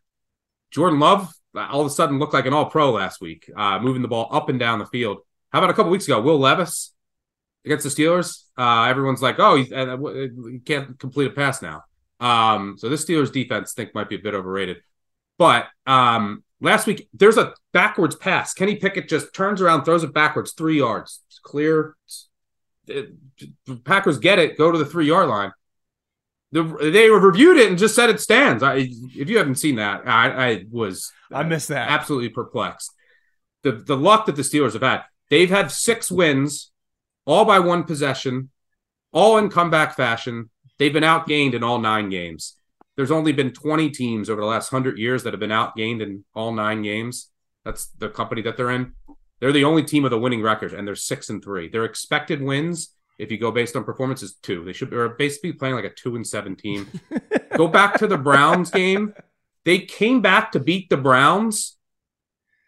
Jordan 0.71 1.01
Love 1.01 1.33
all 1.55 1.81
of 1.81 1.87
a 1.87 1.91
sudden 1.91 2.19
looked 2.19 2.35
like 2.35 2.47
an 2.47 2.53
All 2.53 2.67
Pro 2.67 2.93
last 2.93 3.21
week, 3.21 3.51
uh, 3.57 3.79
moving 3.79 4.03
the 4.03 4.09
ball 4.09 4.29
up 4.31 4.49
and 4.49 4.59
down 4.59 4.79
the 4.79 4.87
field. 4.87 5.19
How 5.51 5.61
about 5.61 5.71
a 5.71 5.75
couple 5.75 5.91
weeks 5.91 6.05
ago, 6.05 6.21
Will 6.21 6.39
Levis 6.39 6.93
against 7.65 7.85
the 7.85 7.91
Steelers? 7.91 8.45
Uh, 8.59 8.85
everyone's 8.85 9.23
like, 9.23 9.37
"Oh, 9.39 9.57
he, 9.57 9.73
uh, 9.73 9.97
he, 10.51 10.59
can't 10.59 10.99
complete 10.99 11.27
a 11.27 11.31
pass 11.31 11.63
now." 11.63 11.83
Um, 12.21 12.77
so 12.79 12.89
this 12.89 13.05
Steelers 13.05 13.33
defense 13.33 13.75
I 13.77 13.83
think 13.83 13.95
might 13.95 14.09
be 14.09 14.17
a 14.17 14.21
bit 14.21 14.35
overrated, 14.35 14.79
but 15.39 15.67
um, 15.87 16.43
Last 16.61 16.87
week, 16.87 17.09
there's 17.13 17.37
a 17.37 17.55
backwards 17.73 18.17
pass. 18.17 18.55
Kenny 18.55 18.77
Pickett 18.77 19.09
just 19.09 19.35
turns 19.35 19.61
around, 19.61 19.85
throws 19.85 20.05
it 20.05 20.15
backwards, 20.15 20.53
three 20.53 20.79
yards. 20.79 21.21
It's 21.29 21.39
clear. 21.39 21.97
It, 22.87 23.11
Packers 23.85 24.19
get 24.19 24.39
it, 24.39 24.57
go 24.57 24.73
to 24.73 24.79
the 24.79 24.87
three 24.87 25.07
yard 25.07 25.29
line. 25.29 25.53
The, 26.53 26.63
they 26.93 27.11
reviewed 27.11 27.59
it 27.59 27.69
and 27.69 27.79
just 27.79 27.95
said 27.95 28.09
it 28.09 28.21
stands. 28.21 28.63
I, 28.63 28.89
if 29.15 29.29
you 29.29 29.37
haven't 29.37 29.57
seen 29.57 29.77
that, 29.77 30.07
I, 30.07 30.51
I 30.51 30.65
was 30.71 31.13
I 31.31 31.43
missed 31.43 31.69
that 31.69 31.91
absolutely 31.91 32.31
perplexed. 32.31 32.93
The 33.63 33.73
the 33.73 33.97
luck 33.97 34.27
that 34.27 34.37
the 34.37 34.43
Steelers 34.43 34.73
have 34.73 34.83
had, 34.83 35.03
they've 35.29 35.51
had 35.51 35.71
six 35.71 36.11
wins, 36.11 36.71
all 37.27 37.45
by 37.45 37.59
one 37.59 37.83
possession, 37.83 38.51
all 39.13 39.37
in 39.37 39.51
comeback 39.51 39.97
fashion. 39.97 40.49
They've 40.79 40.93
been 40.93 41.03
outgained 41.03 41.55
in 41.55 41.65
all 41.65 41.79
nine 41.79 42.09
games 42.09 42.57
there's 42.97 43.11
only 43.11 43.33
been 43.33 43.53
20 43.53 43.91
teams 43.91 44.31
over 44.31 44.41
the 44.41 44.47
last 44.47 44.73
100 44.73 44.99
years 44.99 45.23
that 45.23 45.33
have 45.33 45.41
been 45.41 45.51
outgained 45.51 46.03
in 46.03 46.25
all 46.35 46.53
nine 46.53 46.83
games. 46.83 47.31
That's 47.65 47.87
the 47.87 48.09
company 48.09 48.43
that 48.43 48.57
they're 48.57 48.71
in. 48.71 48.93
They're 49.41 49.53
the 49.53 49.65
only 49.65 49.83
team 49.83 50.03
with 50.03 50.15
a 50.15 50.19
winning 50.19 50.43
record, 50.43 50.73
and 50.73 50.89
they're 50.89 50.95
six 50.95 51.29
and 51.29 51.45
three. 51.45 51.69
Their 51.69 51.85
expected 51.85 52.43
wins, 52.43 52.95
if 53.19 53.31
you 53.31 53.37
go 53.39 53.51
based 53.51 53.77
on 53.77 53.85
performance, 53.85 54.23
is 54.23 54.35
two. 54.35 54.65
They 54.65 54.73
should 54.73 54.91
be 54.91 54.97
basically 55.19 55.53
playing 55.53 55.75
like 55.75 55.85
a 55.85 55.91
two 55.91 56.17
and 56.17 56.27
seven 56.27 56.57
team. 56.57 56.89
go 57.57 57.69
back 57.69 57.99
to 57.99 58.07
the 58.07 58.17
Browns 58.17 58.71
game. 58.71 59.13
They 59.65 59.81
came 59.81 60.23
back 60.23 60.53
to 60.53 60.61
beat 60.61 60.89
the 60.89 60.97
Browns. 60.97 61.77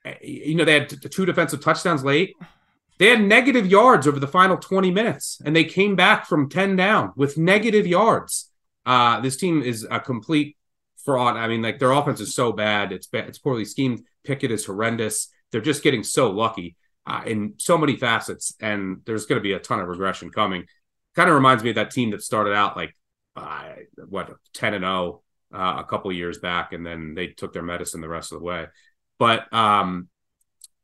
Eh, 0.05 0.15
you 0.23 0.55
know, 0.57 0.65
they 0.65 0.75
had 0.75 0.91
two 1.11 1.25
defensive 1.25 1.63
touchdowns 1.63 2.05
late. 2.05 2.35
They 2.99 3.07
had 3.07 3.23
negative 3.23 3.67
yards 3.67 4.07
over 4.07 4.19
the 4.19 4.27
final 4.27 4.57
20 4.57 4.91
minutes, 4.91 5.41
and 5.45 5.55
they 5.55 5.65
came 5.65 5.97
back 5.97 6.27
from 6.27 6.51
10 6.51 6.77
down 6.77 7.13
with 7.17 7.39
negative 7.39 7.87
yards. 7.87 8.51
Uh, 8.89 9.21
this 9.21 9.37
team 9.37 9.61
is 9.61 9.87
a 9.91 10.01
complete 10.01 10.57
fraud. 11.05 11.37
I 11.37 11.47
mean, 11.47 11.61
like 11.61 11.79
their 11.79 11.93
offense 11.93 12.21
is 12.21 12.35
so 12.35 12.53
bad. 12.53 12.91
It's 12.91 13.07
bad. 13.07 13.29
It's 13.29 13.39
poorly 13.39 13.67
schemed. 13.67 14.01
Pickett 14.25 14.51
is 14.51 14.65
horrendous. 14.65 15.29
They're 15.53 15.61
just 15.61 15.83
getting 15.83 16.03
so 16.03 16.31
lucky 16.31 16.75
uh, 17.07 17.21
in 17.27 17.55
so 17.59 17.77
many 17.77 17.97
facets, 17.97 18.55
and 18.61 19.03
there's 19.05 19.27
going 19.27 19.39
to 19.39 19.43
be 19.43 19.53
a 19.53 19.59
ton 19.59 19.79
of 19.79 19.89
regression 19.89 20.31
coming. 20.31 20.65
Kind 21.15 21.29
of 21.29 21.35
reminds 21.35 21.63
me 21.63 21.69
of 21.69 21.77
that 21.77 21.91
team 21.91 22.13
that 22.13 22.23
started 22.23 22.55
out 22.55 22.79
like 22.79 22.97
uh, 23.37 23.75
what 24.09 24.31
ten 24.55 24.73
and 24.73 24.85
zero 24.85 25.23
uh, 25.55 25.77
a 25.79 25.85
couple 25.85 26.11
years 26.11 26.39
back, 26.39 26.73
and 26.73 26.85
then 26.87 27.15
they 27.15 27.27
took 27.27 27.53
their 27.53 27.63
medicine 27.63 28.01
the 28.01 28.09
rest 28.09 28.33
of 28.33 28.39
the 28.39 28.45
way. 28.45 28.69
But 29.19 29.53
um, 29.53 30.09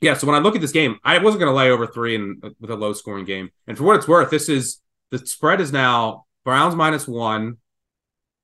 yeah, 0.03 0.13
so 0.13 0.27
when 0.27 0.37
I 0.37 0.41
look 0.41 0.57
at 0.57 0.61
this 0.61 0.73
game, 0.73 0.99
I 1.03 1.17
wasn't 1.19 1.41
going 1.41 1.51
to 1.51 1.57
lay 1.57 1.71
over 1.71 1.87
three 1.87 2.17
and 2.17 2.43
with 2.61 2.71
a 2.71 2.77
low 2.77 2.93
scoring 2.93 3.25
game. 3.25 3.49
And 3.67 3.79
for 3.79 3.85
what 3.85 3.97
it's 3.97 4.09
worth, 4.09 4.31
this 4.31 4.51
is 4.51 4.81
the 5.11 5.19
spread 5.19 5.63
is 5.63 5.73
now 5.73 6.27
Browns 6.45 6.75
minus 6.75 7.09
one, 7.09 7.57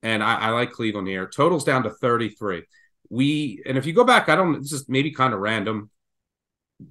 and 0.02 0.22
I, 0.22 0.36
I 0.36 0.50
like 0.50 0.72
Cleveland 0.72 1.08
here. 1.08 1.26
Totals 1.26 1.64
down 1.64 1.82
to 1.84 1.90
33. 1.90 2.64
We 3.08 3.62
and 3.66 3.76
if 3.76 3.86
you 3.86 3.92
go 3.92 4.04
back, 4.04 4.28
I 4.28 4.36
don't 4.36 4.60
this 4.60 4.72
is 4.72 4.88
maybe 4.88 5.10
kind 5.12 5.34
of 5.34 5.40
random. 5.40 5.90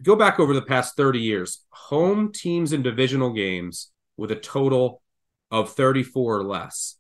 Go 0.03 0.15
back 0.15 0.39
over 0.39 0.53
the 0.53 0.61
past 0.61 0.95
30 0.95 1.19
years, 1.19 1.63
home 1.71 2.31
teams 2.31 2.73
in 2.73 2.83
divisional 2.83 3.31
games 3.31 3.91
with 4.17 4.31
a 4.31 4.35
total 4.35 5.01
of 5.49 5.73
34 5.73 6.37
or 6.37 6.43
less 6.43 6.95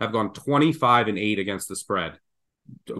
have 0.00 0.12
gone 0.12 0.32
25 0.32 1.08
and 1.08 1.18
8 1.18 1.38
against 1.38 1.68
the 1.68 1.76
spread. 1.76 2.18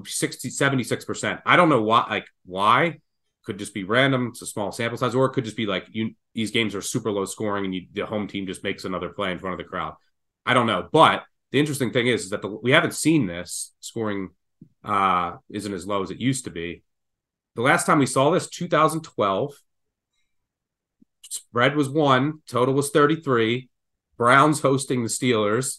60 0.07 0.51
76%. 0.51 1.43
I 1.45 1.57
don't 1.57 1.69
know 1.69 1.83
why 1.83 2.07
like 2.09 2.27
why 2.45 3.01
could 3.45 3.59
just 3.59 3.75
be 3.75 3.85
random, 3.85 4.29
it's 4.29 4.43
a 4.43 4.47
small 4.47 4.73
sample 4.73 4.97
size 4.97 5.15
or 5.15 5.27
it 5.27 5.33
could 5.33 5.45
just 5.45 5.57
be 5.57 5.67
like 5.67 5.87
you 5.91 6.15
these 6.35 6.51
games 6.51 6.75
are 6.75 6.83
super 6.83 7.11
low 7.11 7.25
scoring 7.25 7.65
and 7.65 7.75
you, 7.75 7.87
the 7.93 8.07
home 8.07 8.27
team 8.27 8.47
just 8.47 8.65
makes 8.65 8.85
another 8.85 9.11
play 9.11 9.33
in 9.33 9.39
front 9.39 9.55
of 9.55 9.59
the 9.59 9.69
crowd. 9.69 9.95
I 10.47 10.55
don't 10.55 10.67
know, 10.67 10.89
but 10.91 11.25
the 11.55 11.61
interesting 11.61 11.93
thing 11.93 12.09
is, 12.09 12.25
is 12.25 12.31
that 12.31 12.43
the, 12.43 12.49
we 12.49 12.73
haven't 12.73 12.95
seen 12.95 13.29
this 13.29 13.73
scoring 13.79 14.31
uh, 14.83 15.37
isn't 15.49 15.73
as 15.73 15.87
low 15.87 16.03
as 16.03 16.11
it 16.11 16.21
used 16.21 16.47
to 16.47 16.51
be. 16.51 16.83
The 17.55 17.63
last 17.63 17.87
time 17.87 18.01
we 18.01 18.07
saw 18.07 18.33
this, 18.33 18.49
2012, 18.49 19.55
spread 21.23 21.77
was 21.77 21.89
one, 21.89 22.41
total 22.49 22.75
was 22.75 22.91
33. 22.91 23.69
Browns 24.17 24.63
hosting 24.63 25.05
the 25.05 25.09
Steelers. 25.09 25.79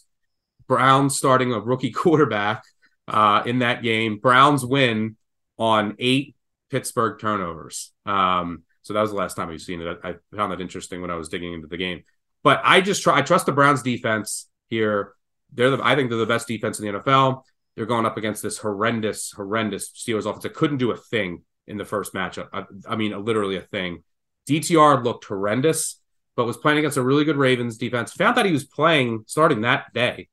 Browns 0.66 1.18
starting 1.18 1.52
a 1.52 1.60
rookie 1.60 1.90
quarterback 1.92 2.64
uh, 3.06 3.42
in 3.44 3.58
that 3.58 3.82
game. 3.82 4.16
Browns 4.16 4.64
win 4.64 5.16
on 5.58 5.94
eight 5.98 6.36
Pittsburgh 6.70 7.20
turnovers. 7.20 7.92
Um, 8.06 8.62
so 8.80 8.94
that 8.94 9.02
was 9.02 9.10
the 9.10 9.16
last 9.16 9.34
time 9.34 9.48
we've 9.48 9.60
seen 9.60 9.82
it. 9.82 9.98
I, 10.02 10.08
I, 10.08 10.14
found 10.34 10.52
that 10.52 10.62
interesting 10.62 11.02
when 11.02 11.10
I 11.10 11.16
was 11.16 11.28
digging 11.28 11.52
into 11.52 11.68
the 11.68 11.76
game. 11.76 12.04
But 12.42 12.62
I 12.64 12.80
just 12.80 13.02
try. 13.02 13.18
I 13.18 13.20
trust 13.20 13.44
the 13.44 13.52
Browns 13.52 13.82
defense 13.82 14.48
here. 14.70 15.12
They're 15.52 15.70
the, 15.70 15.84
I 15.84 15.94
think 15.94 16.10
they're 16.10 16.18
the 16.18 16.26
best 16.26 16.48
defense 16.48 16.78
in 16.78 16.86
the 16.86 17.00
NFL. 17.00 17.42
They're 17.74 17.86
going 17.86 18.06
up 18.06 18.16
against 18.16 18.42
this 18.42 18.58
horrendous, 18.58 19.32
horrendous 19.32 19.90
Steelers 19.90 20.26
offense 20.26 20.44
that 20.44 20.54
couldn't 20.54 20.78
do 20.78 20.90
a 20.90 20.96
thing 20.96 21.42
in 21.66 21.76
the 21.76 21.84
first 21.84 22.14
matchup. 22.14 22.48
I, 22.52 22.64
I 22.88 22.96
mean, 22.96 23.12
literally 23.24 23.56
a 23.56 23.62
thing. 23.62 24.02
DTR 24.48 25.04
looked 25.04 25.24
horrendous, 25.24 26.00
but 26.36 26.46
was 26.46 26.56
playing 26.56 26.78
against 26.78 26.96
a 26.96 27.02
really 27.02 27.24
good 27.24 27.36
Ravens 27.36 27.76
defense. 27.76 28.12
Found 28.12 28.36
that 28.36 28.46
he 28.46 28.52
was 28.52 28.64
playing 28.64 29.24
starting 29.26 29.62
that 29.62 29.92
day, 29.92 30.28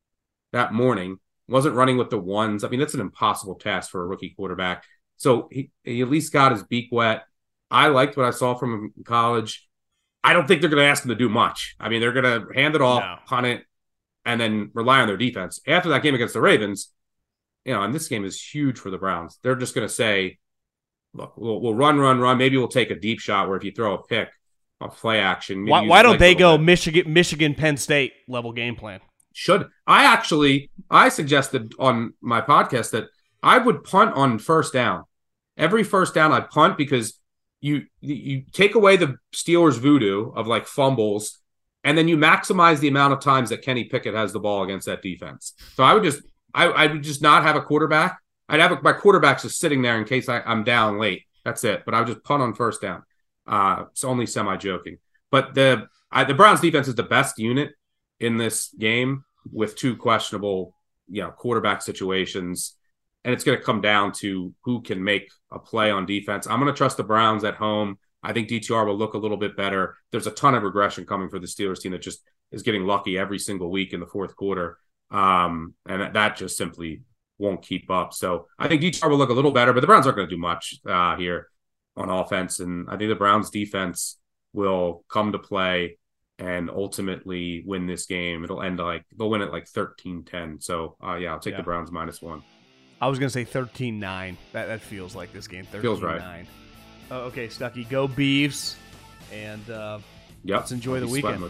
that 0.51 0.73
morning, 0.73 1.17
wasn't 1.47 1.75
running 1.75 1.97
with 1.97 2.09
the 2.09 2.19
ones. 2.19 2.63
I 2.63 2.69
mean, 2.69 2.79
that's 2.79 2.93
an 2.93 3.01
impossible 3.01 3.55
task 3.55 3.91
for 3.91 4.03
a 4.03 4.07
rookie 4.07 4.33
quarterback. 4.35 4.83
So 5.17 5.47
he, 5.51 5.71
he 5.83 6.01
at 6.01 6.09
least 6.09 6.33
got 6.33 6.51
his 6.51 6.63
beak 6.63 6.89
wet. 6.91 7.23
I 7.69 7.87
liked 7.87 8.15
what 8.17 8.25
I 8.25 8.31
saw 8.31 8.53
from 8.53 8.73
him 8.73 8.93
in 8.95 9.03
college. 9.03 9.67
I 10.23 10.33
don't 10.33 10.47
think 10.47 10.61
they're 10.61 10.69
going 10.69 10.83
to 10.83 10.89
ask 10.89 11.03
him 11.03 11.09
to 11.09 11.15
do 11.15 11.27
much. 11.27 11.75
I 11.79 11.89
mean, 11.89 11.99
they're 11.99 12.13
going 12.13 12.23
to 12.23 12.53
hand 12.53 12.75
it 12.75 12.81
off, 12.81 13.01
no. 13.01 13.15
punt 13.25 13.45
it, 13.45 13.65
and 14.25 14.39
then 14.39 14.71
rely 14.73 15.01
on 15.01 15.07
their 15.07 15.17
defense. 15.17 15.59
After 15.67 15.89
that 15.89 16.03
game 16.03 16.15
against 16.15 16.33
the 16.33 16.41
Ravens, 16.41 16.91
you 17.65 17.73
know, 17.73 17.83
and 17.83 17.93
this 17.93 18.07
game 18.07 18.25
is 18.25 18.41
huge 18.41 18.77
for 18.77 18.89
the 18.89 18.97
Browns. 18.97 19.39
They're 19.41 19.55
just 19.55 19.75
going 19.75 19.87
to 19.87 19.93
say, 19.93 20.37
look, 21.13 21.37
we'll, 21.37 21.61
we'll, 21.61 21.75
run, 21.75 21.99
run, 21.99 22.19
run. 22.19 22.37
Maybe 22.37 22.57
we'll 22.57 22.67
take 22.67 22.91
a 22.91 22.99
deep 22.99 23.19
shot 23.19 23.47
where 23.47 23.57
if 23.57 23.63
you 23.63 23.71
throw 23.71 23.95
a 23.95 24.03
pick, 24.03 24.29
a 24.81 24.89
play 24.89 25.19
action. 25.19 25.65
Why, 25.65 25.81
why 25.85 26.03
don't 26.03 26.19
they 26.19 26.35
go 26.35 26.57
bit. 26.57 26.65
Michigan, 26.65 27.13
Michigan, 27.13 27.55
Penn 27.55 27.77
State 27.77 28.13
level 28.27 28.51
game 28.51 28.75
plan? 28.75 28.99
Should 29.33 29.67
I 29.87 30.03
actually? 30.03 30.69
I 30.91 31.09
suggested 31.09 31.73
on 31.79 32.13
my 32.21 32.41
podcast 32.41 32.91
that 32.91 33.05
I 33.41 33.57
would 33.57 33.83
punt 33.83 34.13
on 34.13 34.39
first 34.39 34.73
down. 34.73 35.05
Every 35.57 35.83
first 35.83 36.13
down, 36.13 36.31
I 36.31 36.41
punt 36.41 36.77
because 36.77 37.19
you 37.61 37.83
you 38.01 38.43
take 38.51 38.75
away 38.75 38.97
the 38.97 39.15
Steelers' 39.33 39.79
voodoo 39.79 40.31
of 40.33 40.47
like 40.47 40.67
fumbles, 40.67 41.39
and 41.83 41.97
then 41.97 42.07
you 42.07 42.17
maximize 42.17 42.79
the 42.79 42.87
amount 42.87 43.13
of 43.13 43.19
times 43.19 43.49
that 43.49 43.61
Kenny 43.61 43.85
Pickett 43.85 44.13
has 44.13 44.31
the 44.31 44.39
ball 44.39 44.63
against 44.63 44.85
that 44.85 45.01
defense. 45.01 45.53
So 45.75 45.83
I 45.83 45.93
would 45.93 46.03
just 46.03 46.21
I, 46.53 46.65
I 46.65 46.87
would 46.87 47.03
just 47.03 47.21
not 47.21 47.43
have 47.43 47.55
a 47.55 47.61
quarterback. 47.61 48.19
I'd 48.47 48.59
have 48.59 48.71
a, 48.71 48.81
my 48.81 48.93
quarterbacks 48.93 49.41
just 49.41 49.59
sitting 49.59 49.81
there 49.81 49.97
in 49.97 50.05
case 50.05 50.29
I, 50.29 50.41
am 50.45 50.63
down 50.63 50.99
late. 50.99 51.23
That's 51.43 51.63
it. 51.63 51.83
But 51.85 51.93
I 51.93 51.99
would 51.99 52.07
just 52.07 52.23
punt 52.23 52.43
on 52.43 52.53
first 52.53 52.81
down. 52.81 53.03
Uh, 53.47 53.85
it's 53.91 54.03
only 54.03 54.25
semi 54.25 54.55
joking. 54.57 54.97
But 55.31 55.53
the 55.55 55.87
I, 56.11 56.23
the 56.23 56.33
Browns 56.33 56.61
defense 56.61 56.87
is 56.87 56.95
the 56.95 57.03
best 57.03 57.39
unit 57.39 57.71
in 58.19 58.37
this 58.37 58.73
game 58.77 59.25
with 59.51 59.75
two 59.75 59.95
questionable, 59.97 60.75
you 61.09 61.21
know, 61.21 61.31
quarterback 61.31 61.81
situations. 61.81 62.75
And 63.25 63.33
it's 63.33 63.43
going 63.43 63.57
to 63.57 63.63
come 63.63 63.81
down 63.81 64.11
to 64.19 64.53
who 64.63 64.81
can 64.81 65.03
make 65.03 65.29
a 65.51 65.57
play 65.57 65.91
on 65.91 66.05
defense. 66.05 66.45
I'm 66.45 66.59
going 66.59 66.71
to 66.71 66.77
trust 66.77 66.97
the 66.97 67.03
Browns 67.03 67.43
at 67.43 67.55
home. 67.55 67.97
I 68.23 68.33
think 68.33 68.49
DTR 68.49 68.85
will 68.85 68.97
look 68.97 69.13
a 69.13 69.17
little 69.17 69.37
bit 69.37 69.57
better. 69.57 69.95
There's 70.11 70.27
a 70.27 70.31
ton 70.31 70.55
of 70.55 70.63
regression 70.63 71.05
coming 71.05 71.29
for 71.29 71.39
the 71.39 71.47
Steelers 71.47 71.81
team 71.81 71.91
that 71.91 72.01
just 72.01 72.21
is 72.51 72.63
getting 72.63 72.85
lucky 72.85 73.17
every 73.17 73.39
single 73.39 73.69
week 73.69 73.93
in 73.93 73.99
the 73.99 74.05
fourth 74.05 74.35
quarter. 74.35 74.77
Um, 75.11 75.73
and 75.85 76.15
that 76.15 76.37
just 76.37 76.57
simply 76.57 77.01
won't 77.37 77.61
keep 77.61 77.91
up. 77.91 78.13
So 78.13 78.47
I 78.57 78.67
think 78.67 78.81
DTR 78.81 79.09
will 79.09 79.17
look 79.17 79.29
a 79.29 79.33
little 79.33 79.51
better, 79.51 79.73
but 79.73 79.81
the 79.81 79.87
Browns 79.87 80.05
aren't 80.05 80.17
going 80.17 80.29
to 80.29 80.35
do 80.35 80.41
much 80.41 80.79
uh, 80.87 81.15
here 81.17 81.49
on 81.95 82.09
offense. 82.09 82.59
And 82.59 82.87
I 82.89 82.97
think 82.97 83.09
the 83.09 83.15
Browns 83.15 83.49
defense 83.49 84.17
will 84.53 85.03
come 85.09 85.31
to 85.31 85.39
play 85.39 85.97
and 86.39 86.69
ultimately 86.69 87.63
win 87.65 87.85
this 87.85 88.05
game. 88.05 88.43
It'll 88.43 88.61
end 88.61 88.79
like 88.79 89.05
they'll 89.17 89.29
win 89.29 89.41
it 89.41 89.51
like 89.51 89.65
13-10. 89.65 90.63
So 90.63 90.95
uh, 91.03 91.15
yeah, 91.15 91.33
I'll 91.33 91.39
take 91.39 91.51
yeah. 91.51 91.57
the 91.57 91.63
Browns 91.63 91.91
minus 91.91 92.21
one. 92.21 92.43
I 93.01 93.07
was 93.07 93.19
gonna 93.19 93.29
say 93.29 93.45
13-9. 93.45 94.37
That 94.53 94.67
that 94.67 94.81
feels 94.81 95.15
like 95.15 95.33
this 95.33 95.47
game. 95.47 95.65
13-9. 95.65 95.81
Feels 95.81 96.01
right. 96.01 96.45
Oh, 97.11 97.21
okay, 97.25 97.47
Stucky, 97.49 97.83
go 97.85 98.07
Beavs, 98.07 98.75
and 99.31 99.69
uh, 99.69 99.99
Yep. 100.45 100.57
Let's 100.59 100.71
enjoy 100.73 100.99
the 100.99 101.07
weekend. 101.07 101.41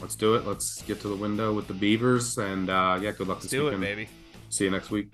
Let's 0.00 0.14
do 0.14 0.34
it. 0.34 0.46
Let's 0.46 0.80
get 0.82 1.02
to 1.02 1.08
the 1.08 1.14
window 1.14 1.52
with 1.52 1.66
the 1.68 1.74
Beavers, 1.74 2.38
and 2.38 2.70
uh, 2.70 2.98
yeah, 3.00 3.10
good 3.10 3.28
luck 3.28 3.36
Let's 3.36 3.42
this 3.44 3.50
do 3.50 3.64
weekend. 3.64 3.84
it, 3.84 3.86
baby. 3.86 4.08
See 4.48 4.64
you 4.64 4.70
next 4.70 4.90
week. 4.90 5.12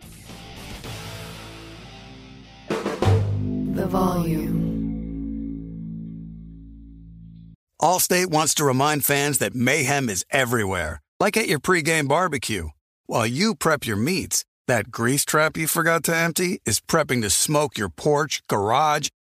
The 2.68 3.86
volume. 3.88 4.62
Allstate 7.82 8.28
wants 8.28 8.54
to 8.54 8.64
remind 8.64 9.04
fans 9.04 9.38
that 9.38 9.54
mayhem 9.54 10.08
is 10.08 10.24
everywhere, 10.30 11.00
like 11.18 11.36
at 11.36 11.48
your 11.48 11.58
pregame 11.58 12.06
barbecue. 12.06 12.68
While 13.06 13.26
you 13.26 13.56
prep 13.56 13.84
your 13.84 13.96
meats, 13.96 14.44
that 14.68 14.92
grease 14.92 15.24
trap 15.24 15.56
you 15.56 15.66
forgot 15.66 16.04
to 16.04 16.14
empty 16.16 16.60
is 16.64 16.80
prepping 16.80 17.20
to 17.22 17.30
smoke 17.30 17.76
your 17.76 17.88
porch, 17.88 18.42
garage, 18.48 19.08